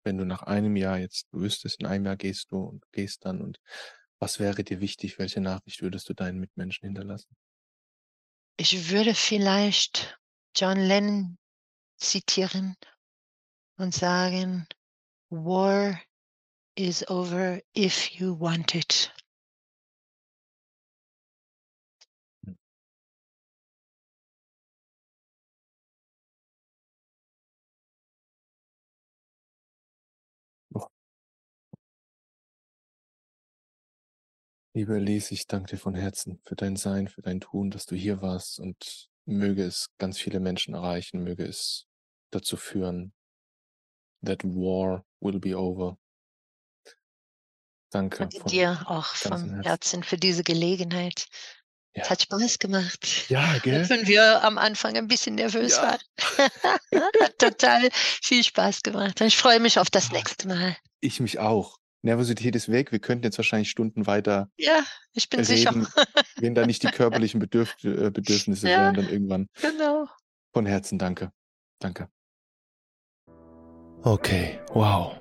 Wenn 0.05 0.19
du 0.19 0.25
nach 0.25 0.43
einem 0.43 0.77
Jahr 0.77 0.99
jetzt 0.99 1.27
wüsstest, 1.33 1.81
in 1.81 1.87
einem 1.87 2.07
Jahr 2.07 2.17
gehst 2.17 2.53
du 2.53 2.59
und 2.59 2.85
gehst 2.93 3.25
dann 3.25 3.43
und 3.43 3.61
was 4.19 4.41
wäre 4.41 4.65
dir 4.65 4.81
wichtig? 4.81 5.19
Welche 5.19 5.41
Nachricht 5.41 5.83
würdest 5.83 6.09
du 6.09 6.15
deinen 6.15 6.41
Mitmenschen 6.41 6.87
hinterlassen? 6.87 7.37
Ich 8.57 8.91
würde 8.91 9.15
vielleicht 9.15 10.19
John 10.57 10.79
Lennon 10.79 11.39
zitieren 11.99 12.77
und 13.79 13.95
sagen: 13.95 14.67
„War 15.31 16.01
is 16.77 17.07
over 17.09 17.61
if 17.77 18.11
you 18.13 18.39
want 18.39 18.75
it.“ 18.75 19.13
Liebe 34.77 34.97
Elise, 34.97 35.33
ich 35.33 35.47
danke 35.47 35.71
dir 35.71 35.79
von 35.79 35.95
Herzen 35.95 36.39
für 36.45 36.55
dein 36.55 36.77
Sein, 36.77 37.09
für 37.09 37.23
dein 37.23 37.41
Tun, 37.41 37.71
dass 37.71 37.87
du 37.87 37.97
hier 37.97 38.21
warst 38.21 38.61
und 38.61 39.09
möge 39.25 39.65
es 39.65 39.89
ganz 39.97 40.19
viele 40.19 40.39
Menschen 40.39 40.75
erreichen, 40.75 41.25
möge 41.25 41.47
es 41.47 41.87
dazu 42.31 42.59
führen 42.59 43.15
that 44.23 44.45
war 44.45 45.07
will 45.21 45.39
be 45.41 45.57
over. 45.59 45.97
Danke 47.91 48.19
Danke 48.19 48.39
von 48.39 48.51
dir 48.51 48.85
auch 48.87 49.07
vom 49.15 49.33
Herzen. 49.33 49.63
Herzen 49.63 50.03
für 50.03 50.19
diese 50.19 50.43
Gelegenheit. 50.43 51.25
Es 51.95 52.05
Ja. 52.05 52.11
hat 52.11 52.21
Spaß 52.21 52.59
gemacht. 52.59 53.31
Ja, 53.31 53.55
Auch 53.57 53.63
gell? 53.63 53.89
wenn 53.89 54.07
wir 54.07 54.45
am 54.45 54.59
Anfang 54.59 54.95
ein 54.99 55.09
bisschen 55.09 55.37
nervös 55.37 55.73
Ja. 55.73 55.85
waren. 55.85 56.01
Hat 57.23 57.39
total 57.39 57.89
viel 57.95 58.45
Spaß 58.45 58.83
gemacht. 58.83 59.23
Und 59.23 59.29
ich 59.29 59.39
freue 59.39 59.59
mich 59.59 59.79
auf 59.79 59.89
das 59.89 60.11
Ah. 60.11 60.13
nächste 60.13 60.49
Mal. 60.49 60.77
Ich 61.01 61.19
mich 61.21 61.39
auch. 61.39 61.79
Nervosität 62.07 62.57
ist 62.57 62.71
weg. 62.71 62.93
Wir 62.93 62.99
könnten 63.01 63.25
jetzt 63.25 63.37
wahrscheinlich 63.39 63.69
Stunden 63.69 64.07
weiter 64.07 64.49
Ja, 64.57 64.83
ich 65.13 65.29
bin 65.29 65.45
sicher. 65.45 65.71
reden, 65.71 65.87
wenn 66.39 66.55
da 66.55 66.65
nicht 66.67 66.83
die 66.83 66.87
körperlichen 66.93 67.41
Bedürf 67.41 67.77
äh, 67.85 68.11
Bedürfnisse 68.11 68.69
Ja. 68.71 68.79
wären 68.79 68.95
dann 68.95 69.09
irgendwann. 69.09 69.49
Genau. 69.61 70.07
Von 70.55 70.67
Herzen 70.67 70.99
danke. 70.99 71.33
Danke. 71.81 72.09
Okay, 74.03 74.59
wow. 74.73 75.17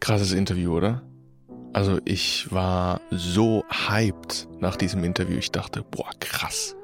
Krasses 0.00 0.32
Interview, 0.32 0.74
oder? 0.76 1.02
Also 1.72 2.00
ich 2.04 2.50
war 2.50 3.00
so 3.10 3.64
hyped 3.70 4.48
nach 4.58 4.76
diesem 4.76 5.04
Interview. 5.04 5.36
Ich 5.36 5.52
dachte, 5.52 5.82
boah, 5.88 6.10
krass. 6.18 6.74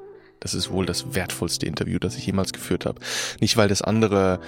Das 0.40 0.52
ist 0.54 0.70
wohl 0.70 0.84
das 0.86 1.14
wertvollste 1.14 1.66
Interview, 1.66 1.98
das 1.98 2.16
ich 2.16 2.26
jemals 2.26 2.52
geführt 2.52 2.84
habe. 2.84 3.00
Nicht, 3.40 3.56
weil 3.56 3.68
das 3.68 3.80
andere 3.82 4.38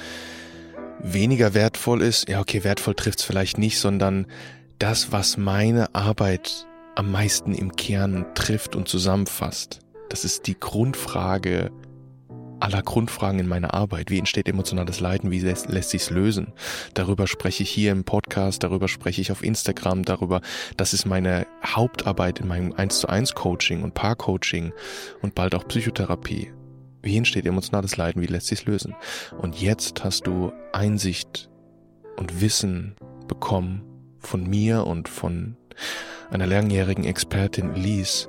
weniger 1.03 1.55
wertvoll 1.55 2.03
ist. 2.03 2.29
Ja, 2.29 2.41
okay, 2.41 2.65
wertvoll 2.65 2.95
trifft's 2.95 3.23
vielleicht 3.23 3.59
nicht, 3.59 3.79
sondern 3.79 4.27
das, 4.79 5.13
was 5.13 5.37
meine 5.37 5.95
Arbeit 5.95 6.67
am 6.95 7.13
meisten 7.13 7.55
im 7.55 7.77
Kern 7.77 8.27
trifft 8.35 8.75
und 8.77 8.89
zusammenfasst. 8.89 9.81
Das 10.09 10.25
ist 10.25 10.47
die 10.47 10.59
Grundfrage 10.59 11.71
aller 12.61 12.83
Grundfragen 12.83 13.39
in 13.39 13.47
meiner 13.47 13.75
Arbeit. 13.75 14.11
Wie 14.11 14.19
entsteht 14.19 14.49
emotionales 14.49 15.01
Leiden? 15.01 15.31
Wie 15.31 15.39
lässt, 15.41 15.69
lässt 15.69 15.91
sich's 15.91 16.11
lösen? 16.11 16.53
Darüber 16.95 17.27
spreche 17.27 17.63
ich 17.63 17.71
hier 17.71 17.93
im 17.93 18.05
Podcast, 18.05 18.63
darüber 18.63 18.89
spreche 18.89 19.21
ich 19.21 19.31
auf 19.31 19.45
Instagram, 19.45 20.05
darüber, 20.05 20.41
das 20.77 20.93
ist 20.93 21.07
meine 21.07 21.47
Hauptarbeit 21.65 22.41
in 22.41 22.49
meinem 22.49 22.73
1 22.73 23.01
zu 23.01 23.09
1 23.09 23.35
Coaching 23.35 23.83
und 23.83 23.95
Paarcoaching 23.95 24.73
und 25.23 25.35
bald 25.35 25.55
auch 25.55 25.67
Psychotherapie. 25.69 26.53
Wie 27.03 27.17
entsteht 27.17 27.47
emotionales 27.47 27.97
Leiden? 27.97 28.23
Wie 28.23 28.27
lässt 28.27 28.49
sich's 28.49 28.65
lösen? 28.65 28.95
Und 29.39 29.61
jetzt 29.61 30.05
hast 30.05 30.27
du 30.27 30.53
Einsicht 30.73 31.49
und 32.17 32.41
Wissen 32.41 32.97
bekommen 33.29 33.83
von 34.19 34.49
mir 34.49 34.87
und 34.87 35.09
von 35.09 35.57
einer 36.31 36.47
langjährigen 36.47 37.05
Expertin 37.05 37.75
Elise, 37.75 38.29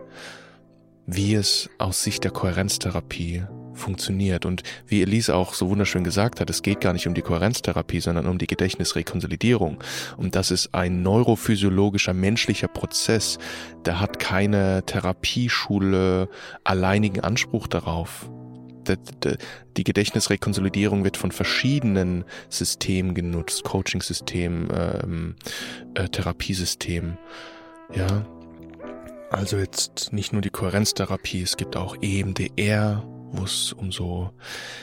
wie 1.08 1.34
es 1.34 1.70
aus 1.80 2.04
Sicht 2.04 2.24
der 2.24 2.32
Kohärenztherapie 2.32 3.44
funktioniert. 3.74 4.46
Und 4.46 4.62
wie 4.86 5.02
Elise 5.02 5.36
auch 5.36 5.54
so 5.54 5.70
wunderschön 5.70 6.04
gesagt 6.04 6.40
hat, 6.40 6.50
es 6.50 6.62
geht 6.62 6.82
gar 6.82 6.94
nicht 6.94 7.08
um 7.08 7.16
die 7.16 7.22
Kohärenztherapie, 7.22 8.02
sondern 8.02 8.28
um 8.28 8.38
die 8.38 8.48
Gedächtnisrekonsolidierung. 8.48 9.84
Und 10.18 10.36
das 10.36 10.52
ist 10.52 10.76
ein 10.76 11.02
neurophysiologischer 11.02 12.14
menschlicher 12.14 12.68
Prozess. 12.68 13.40
Der 13.86 14.00
hat 14.00 14.20
keine 14.20 14.84
Therapieschule 14.86 16.30
alleinigen 16.64 17.22
Anspruch 17.22 17.68
darauf. 17.68 18.30
Die 18.98 19.84
Gedächtnisrekonsolidierung 19.84 21.04
wird 21.04 21.18
von 21.18 21.32
verschiedenen 21.32 22.26
Systemen 22.50 23.14
genutzt, 23.14 23.64
Coaching-System, 23.64 24.70
ähm, 24.74 25.36
äh, 25.96 26.08
Therapiesystem. 26.08 27.18
Ja, 27.94 28.26
also 29.32 29.58
jetzt 29.58 30.12
nicht 30.12 30.34
nur 30.34 30.42
die 30.42 30.50
Kohärenztherapie, 30.50 31.42
es 31.42 31.58
gibt 31.58 31.76
auch 31.76 31.96
EMDR, 32.02 33.04
wo 33.32 33.44
es 33.44 33.74
um 33.74 33.92
so 33.92 34.32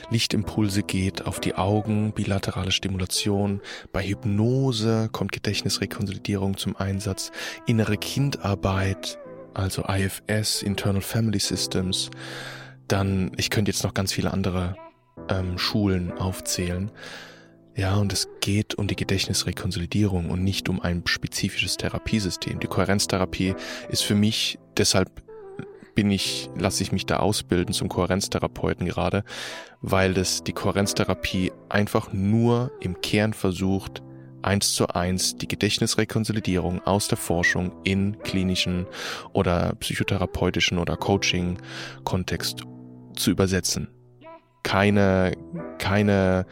Lichtimpulse 0.09 0.83
geht 0.83 1.25
auf 1.25 1.39
die 1.39 1.55
Augen, 1.55 2.13
bilaterale 2.13 2.71
Stimulation. 2.71 3.61
Bei 3.91 4.03
Hypnose 4.03 5.09
kommt 5.11 5.31
Gedächtnisrekonsolidierung 5.33 6.57
zum 6.57 6.75
Einsatz, 6.75 7.31
innere 7.65 7.97
Kindarbeit, 7.97 9.19
also 9.53 9.83
IFS, 9.83 10.61
Internal 10.61 11.01
Family 11.01 11.39
Systems. 11.39 12.09
Dann, 12.87 13.31
ich 13.37 13.49
könnte 13.49 13.71
jetzt 13.71 13.83
noch 13.83 13.93
ganz 13.93 14.13
viele 14.13 14.31
andere 14.31 14.75
ähm, 15.29 15.57
Schulen 15.57 16.11
aufzählen. 16.11 16.91
Ja, 17.75 17.95
und 17.95 18.11
es 18.11 18.27
geht 18.41 18.75
um 18.75 18.87
die 18.87 18.95
Gedächtnisrekonsolidierung 18.95 20.31
und 20.31 20.43
nicht 20.43 20.67
um 20.67 20.81
ein 20.81 21.03
spezifisches 21.05 21.77
Therapiesystem. 21.77 22.59
Die 22.59 22.67
Kohärenztherapie 22.67 23.53
ist 23.89 24.03
für 24.03 24.15
mich, 24.15 24.57
deshalb 24.77 25.21
bin 25.93 26.09
ich, 26.09 26.49
lasse 26.57 26.81
ich 26.81 26.91
mich 26.91 27.05
da 27.05 27.17
ausbilden 27.17 27.73
zum 27.73 27.89
Kohärenztherapeuten 27.89 28.87
gerade, 28.87 29.23
weil 29.81 30.13
das 30.13 30.43
die 30.43 30.53
Kohärenztherapie 30.53 31.51
einfach 31.69 32.13
nur 32.13 32.71
im 32.79 33.01
Kern 33.01 33.33
versucht, 33.33 34.01
eins 34.41 34.73
zu 34.73 34.87
eins 34.87 35.35
die 35.35 35.47
Gedächtnisrekonsolidierung 35.47 36.81
aus 36.85 37.07
der 37.07 37.17
Forschung 37.17 37.71
in 37.83 38.17
klinischen 38.19 38.87
oder 39.33 39.75
psychotherapeutischen 39.79 40.77
oder 40.77 40.97
Coaching-Kontext 40.97 42.63
zu 43.17 43.31
übersetzen. 43.31 43.89
Keine, 44.63 45.33
keine 45.77 46.45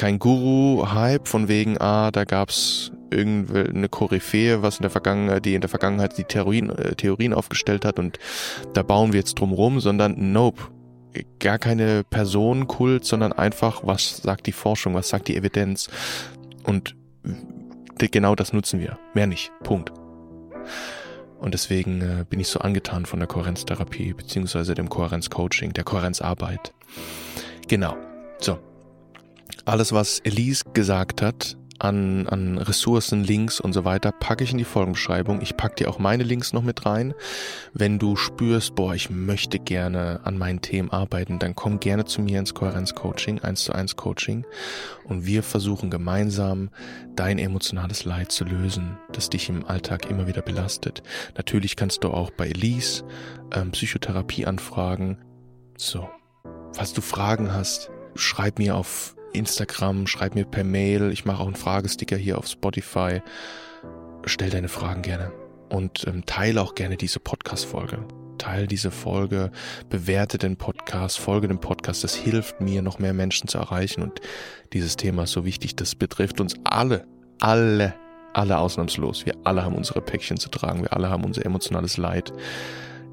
kein 0.00 0.18
Guru-Hype 0.18 1.28
von 1.28 1.48
wegen, 1.48 1.78
ah, 1.78 2.10
da 2.10 2.24
gab's 2.24 2.90
irgendeine 3.10 3.88
Koryphäe, 3.90 4.62
was 4.62 4.76
in 4.76 4.82
der 4.82 4.90
Vergangenheit, 4.90 5.44
die 5.44 5.54
in 5.54 5.60
der 5.60 5.68
Vergangenheit 5.68 6.16
die 6.16 6.24
Theorien, 6.24 6.70
äh, 6.70 6.94
Theorien 6.94 7.34
aufgestellt 7.34 7.84
hat 7.84 7.98
und 7.98 8.18
da 8.72 8.82
bauen 8.82 9.12
wir 9.12 9.20
jetzt 9.20 9.34
drum 9.34 9.52
rum, 9.52 9.78
sondern 9.78 10.32
nope. 10.32 10.62
Gar 11.38 11.58
keine 11.58 12.02
Personenkult, 12.04 13.04
sondern 13.04 13.34
einfach, 13.34 13.82
was 13.84 14.18
sagt 14.18 14.46
die 14.46 14.52
Forschung, 14.52 14.94
was 14.94 15.10
sagt 15.10 15.28
die 15.28 15.36
Evidenz. 15.36 15.90
Und 16.62 16.94
genau 17.98 18.36
das 18.36 18.54
nutzen 18.54 18.80
wir. 18.80 18.96
Mehr 19.12 19.26
nicht. 19.26 19.50
Punkt. 19.64 19.92
Und 21.40 21.54
deswegen 21.54 22.02
äh, 22.02 22.24
bin 22.28 22.38
ich 22.38 22.48
so 22.48 22.60
angetan 22.60 23.06
von 23.06 23.18
der 23.18 23.26
Kohärenztherapie, 23.26 24.12
beziehungsweise 24.12 24.74
dem 24.74 24.88
Kohärenzcoaching, 24.88 25.72
der 25.72 25.84
Kohärenzarbeit. 25.84 26.74
Genau. 27.66 27.96
So, 28.38 28.58
alles, 29.64 29.92
was 29.92 30.20
Elise 30.20 30.64
gesagt 30.74 31.22
hat, 31.22 31.56
an, 31.80 32.26
an 32.28 32.58
Ressourcen, 32.58 33.24
Links 33.24 33.60
und 33.60 33.72
so 33.72 33.84
weiter, 33.84 34.12
packe 34.12 34.44
ich 34.44 34.52
in 34.52 34.58
die 34.58 34.64
Folgenbeschreibung. 34.64 35.40
Ich 35.40 35.56
packe 35.56 35.76
dir 35.76 35.90
auch 35.90 35.98
meine 35.98 36.22
Links 36.22 36.52
noch 36.52 36.62
mit 36.62 36.86
rein. 36.86 37.14
Wenn 37.72 37.98
du 37.98 38.16
spürst, 38.16 38.74
boah, 38.74 38.94
ich 38.94 39.10
möchte 39.10 39.58
gerne 39.58 40.20
an 40.24 40.38
meinen 40.38 40.60
Themen 40.60 40.90
arbeiten, 40.90 41.38
dann 41.38 41.54
komm 41.54 41.80
gerne 41.80 42.04
zu 42.04 42.20
mir 42.20 42.38
ins 42.38 42.54
Kohärenz-Coaching, 42.54 43.40
1 43.40 43.64
zu 43.64 43.72
1 43.72 43.96
Coaching. 43.96 44.44
Und 45.04 45.26
wir 45.26 45.42
versuchen 45.42 45.90
gemeinsam, 45.90 46.70
dein 47.16 47.38
emotionales 47.38 48.04
Leid 48.04 48.32
zu 48.32 48.44
lösen, 48.44 48.98
das 49.12 49.30
dich 49.30 49.48
im 49.48 49.66
Alltag 49.66 50.08
immer 50.10 50.26
wieder 50.26 50.42
belastet. 50.42 51.02
Natürlich 51.36 51.76
kannst 51.76 52.04
du 52.04 52.08
auch 52.10 52.30
bei 52.30 52.48
Elise 52.48 53.04
ähm, 53.52 53.72
Psychotherapie 53.72 54.46
anfragen. 54.46 55.18
So. 55.76 56.08
Falls 56.72 56.92
du 56.92 57.00
Fragen 57.00 57.52
hast, 57.52 57.90
schreib 58.14 58.58
mir 58.58 58.76
auf 58.76 59.16
Instagram, 59.32 60.06
schreib 60.06 60.34
mir 60.34 60.44
per 60.44 60.64
Mail. 60.64 61.10
Ich 61.12 61.24
mache 61.24 61.42
auch 61.42 61.46
einen 61.46 61.56
Fragesticker 61.56 62.16
hier 62.16 62.38
auf 62.38 62.46
Spotify. 62.46 63.22
Stell 64.24 64.50
deine 64.50 64.68
Fragen 64.68 65.02
gerne 65.02 65.32
und 65.70 66.06
ähm, 66.06 66.26
teile 66.26 66.60
auch 66.62 66.74
gerne 66.74 66.96
diese 66.96 67.20
Podcast-Folge. 67.20 68.06
Teil 68.38 68.66
diese 68.66 68.90
Folge, 68.90 69.50
bewerte 69.88 70.38
den 70.38 70.56
Podcast, 70.56 71.18
folge 71.18 71.48
dem 71.48 71.60
Podcast. 71.60 72.04
Das 72.04 72.14
hilft 72.14 72.60
mir, 72.60 72.82
noch 72.82 72.98
mehr 72.98 73.12
Menschen 73.12 73.48
zu 73.48 73.58
erreichen. 73.58 74.02
Und 74.02 74.20
dieses 74.72 74.96
Thema 74.96 75.24
ist 75.24 75.32
so 75.32 75.44
wichtig. 75.44 75.76
Das 75.76 75.94
betrifft 75.94 76.40
uns 76.40 76.54
alle, 76.64 77.06
alle, 77.40 77.94
alle 78.32 78.58
ausnahmslos. 78.58 79.26
Wir 79.26 79.34
alle 79.44 79.62
haben 79.62 79.74
unsere 79.74 80.00
Päckchen 80.00 80.38
zu 80.38 80.48
tragen. 80.48 80.82
Wir 80.82 80.92
alle 80.94 81.10
haben 81.10 81.24
unser 81.24 81.44
emotionales 81.44 81.98
Leid 81.98 82.32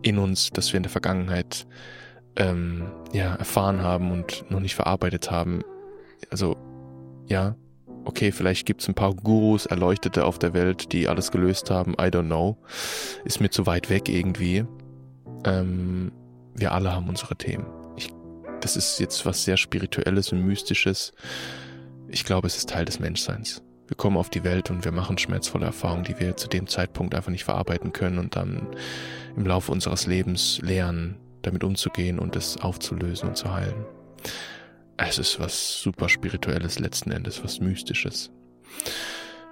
in 0.01 0.17
uns, 0.17 0.49
das 0.51 0.71
wir 0.71 0.77
in 0.77 0.83
der 0.83 0.91
Vergangenheit 0.91 1.67
ähm, 2.37 2.89
ja, 3.11 3.35
erfahren 3.35 3.81
haben 3.81 4.11
und 4.11 4.49
noch 4.49 4.61
nicht 4.61 4.75
verarbeitet 4.75 5.29
haben 5.29 5.61
also 6.29 6.55
ja, 7.27 7.55
okay, 8.05 8.31
vielleicht 8.31 8.65
gibt's 8.65 8.87
ein 8.87 8.95
paar 8.95 9.13
Gurus, 9.13 9.65
Erleuchtete 9.65 10.25
auf 10.25 10.39
der 10.39 10.53
Welt, 10.53 10.93
die 10.93 11.07
alles 11.07 11.31
gelöst 11.31 11.69
haben, 11.69 11.93
I 11.93 12.05
don't 12.05 12.27
know. 12.27 12.57
Ist 13.25 13.41
mir 13.41 13.49
zu 13.49 13.65
weit 13.65 13.89
weg 13.89 14.09
irgendwie. 14.09 14.65
Ähm, 15.43 16.11
wir 16.55 16.71
alle 16.71 16.93
haben 16.93 17.09
unsere 17.09 17.35
Themen. 17.35 17.65
Ich, 17.95 18.11
das 18.61 18.77
ist 18.77 18.99
jetzt 18.99 19.25
was 19.25 19.43
sehr 19.43 19.57
Spirituelles 19.57 20.31
und 20.31 20.45
Mystisches. 20.45 21.13
Ich 22.07 22.23
glaube, 22.23 22.47
es 22.47 22.57
ist 22.57 22.69
Teil 22.69 22.85
des 22.85 22.99
Menschseins. 22.99 23.61
Wir 23.87 23.95
kommen 23.95 24.17
auf 24.17 24.29
die 24.29 24.43
Welt 24.43 24.69
und 24.69 24.83
wir 24.83 24.91
machen 24.91 25.17
schmerzvolle 25.17 25.65
Erfahrungen, 25.65 26.03
die 26.03 26.19
wir 26.19 26.35
zu 26.35 26.47
dem 26.47 26.67
Zeitpunkt 26.67 27.15
einfach 27.15 27.31
nicht 27.31 27.45
verarbeiten 27.45 27.93
können 27.93 28.19
und 28.19 28.35
dann 28.35 28.67
im 29.35 29.45
Laufe 29.45 29.71
unseres 29.71 30.07
Lebens 30.07 30.59
lernen, 30.61 31.17
damit 31.41 31.63
umzugehen 31.63 32.19
und 32.19 32.35
es 32.35 32.57
aufzulösen 32.57 33.29
und 33.29 33.37
zu 33.37 33.53
heilen. 33.53 33.85
Es 34.97 35.19
ist 35.19 35.39
was 35.39 35.81
super 35.81 36.09
spirituelles 36.09 36.79
letzten 36.79 37.11
Endes, 37.11 37.43
was 37.43 37.59
mystisches. 37.59 38.31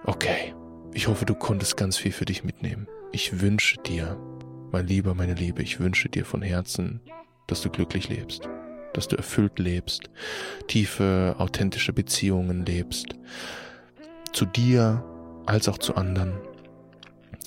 Okay, 0.04 0.56
ich 0.94 1.08
hoffe, 1.08 1.26
du 1.26 1.36
konntest 1.36 1.78
ganz 1.78 1.98
viel 1.98 2.12
für 2.12 2.26
dich 2.26 2.44
mitnehmen. 2.44 2.88
Ich 3.12 3.42
wünsche 3.42 3.78
dir, 3.84 4.18
mein 4.72 4.88
Lieber, 4.88 5.14
meine 5.14 5.36
Liebe, 5.36 5.62
ich 5.62 5.80
wünsche 5.80 6.10
dir 6.10 6.26
von 6.26 6.42
Herzen, 6.42 7.00
dass 7.48 7.62
du 7.62 7.70
glücklich 7.70 8.10
lebst, 8.10 8.50
dass 8.94 9.08
du 9.08 9.18
erfüllt 9.18 9.60
lebst, 9.60 10.10
tiefe, 10.68 11.36
authentische 11.38 11.94
Beziehungen 11.94 12.66
lebst, 12.66 13.16
zu 14.34 14.46
dir 14.46 15.04
als 15.46 15.70
auch 15.70 15.78
zu 15.78 15.96
anderen, 15.96 16.34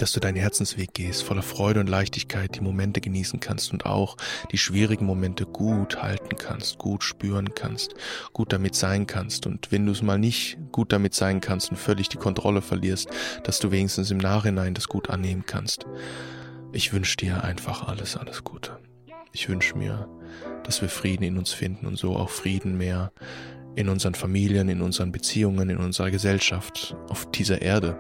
dass 0.03 0.12
du 0.12 0.20
deinen 0.20 0.37
Herzensweg 0.37 0.95
gehst, 0.95 1.23
voller 1.23 1.43
Freude 1.43 1.81
und 1.81 1.89
Leichtigkeit 1.89 2.55
die 2.55 2.61
Momente 2.61 3.01
genießen 3.01 3.41
kannst 3.41 3.73
und 3.73 3.87
auch 3.87 4.16
die 4.53 4.59
schwierigen 4.59 5.07
Momente 5.07 5.47
gut 5.47 6.03
halten 6.03 6.37
kannst, 6.37 6.79
gut 6.79 7.05
spüren 7.05 7.55
kannst, 7.55 7.95
gut 8.33 8.53
damit 8.53 8.75
sein 8.75 9.07
kannst. 9.07 9.47
Und 9.47 9.70
wenn 9.70 9.87
du 9.87 9.93
es 9.93 10.03
mal 10.03 10.19
nicht 10.19 10.59
gut 10.73 10.93
damit 10.93 11.15
sein 11.15 11.41
kannst 11.41 11.70
und 11.70 11.77
völlig 11.77 12.09
die 12.09 12.16
Kontrolle 12.16 12.62
verlierst, 12.62 13.09
dass 13.45 13.59
du 13.59 13.70
wenigstens 13.70 14.11
im 14.11 14.19
Nachhinein 14.19 14.75
das 14.75 14.89
gut 14.89 15.11
annehmen 15.11 15.45
kannst. 15.47 15.87
Ich 16.73 16.93
wünsche 16.93 17.16
dir 17.16 17.45
einfach 17.45 17.89
alles, 17.89 18.16
alles 18.16 18.45
Gute. 18.45 18.79
Ich 19.33 19.49
wünsche 19.49 19.77
mir, 19.77 20.09
dass 20.65 20.83
wir 20.83 20.89
Frieden 20.89 21.25
in 21.25 21.39
uns 21.39 21.53
finden 21.53 21.87
und 21.87 21.97
so 21.97 22.16
auch 22.16 22.31
Frieden 22.31 22.77
mehr 22.77 23.12
in 23.75 23.89
unseren 23.89 24.15
Familien, 24.15 24.69
in 24.69 24.83
unseren 24.83 25.12
Beziehungen, 25.12 25.70
in 25.70 25.79
unserer 25.79 26.11
Gesellschaft, 26.11 26.97
auf 27.09 27.31
dieser 27.31 27.62
Erde 27.62 27.97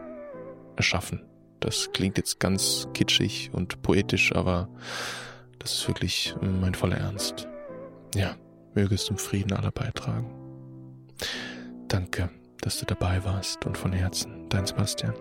erschaffen. 0.76 1.22
Das 1.60 1.90
klingt 1.92 2.16
jetzt 2.18 2.40
ganz 2.40 2.88
kitschig 2.94 3.50
und 3.52 3.82
poetisch, 3.82 4.34
aber 4.34 4.68
das 5.58 5.74
ist 5.74 5.88
wirklich 5.88 6.34
mein 6.40 6.74
voller 6.74 6.96
Ernst. 6.96 7.48
Ja, 8.14 8.36
möge 8.74 8.94
es 8.94 9.04
zum 9.04 9.18
Frieden 9.18 9.52
aller 9.52 9.72
beitragen. 9.72 10.32
Danke, 11.88 12.30
dass 12.60 12.78
du 12.78 12.86
dabei 12.86 13.24
warst 13.24 13.64
und 13.66 13.76
von 13.76 13.92
Herzen, 13.92 14.48
dein 14.48 14.66
Sebastian. 14.66 15.14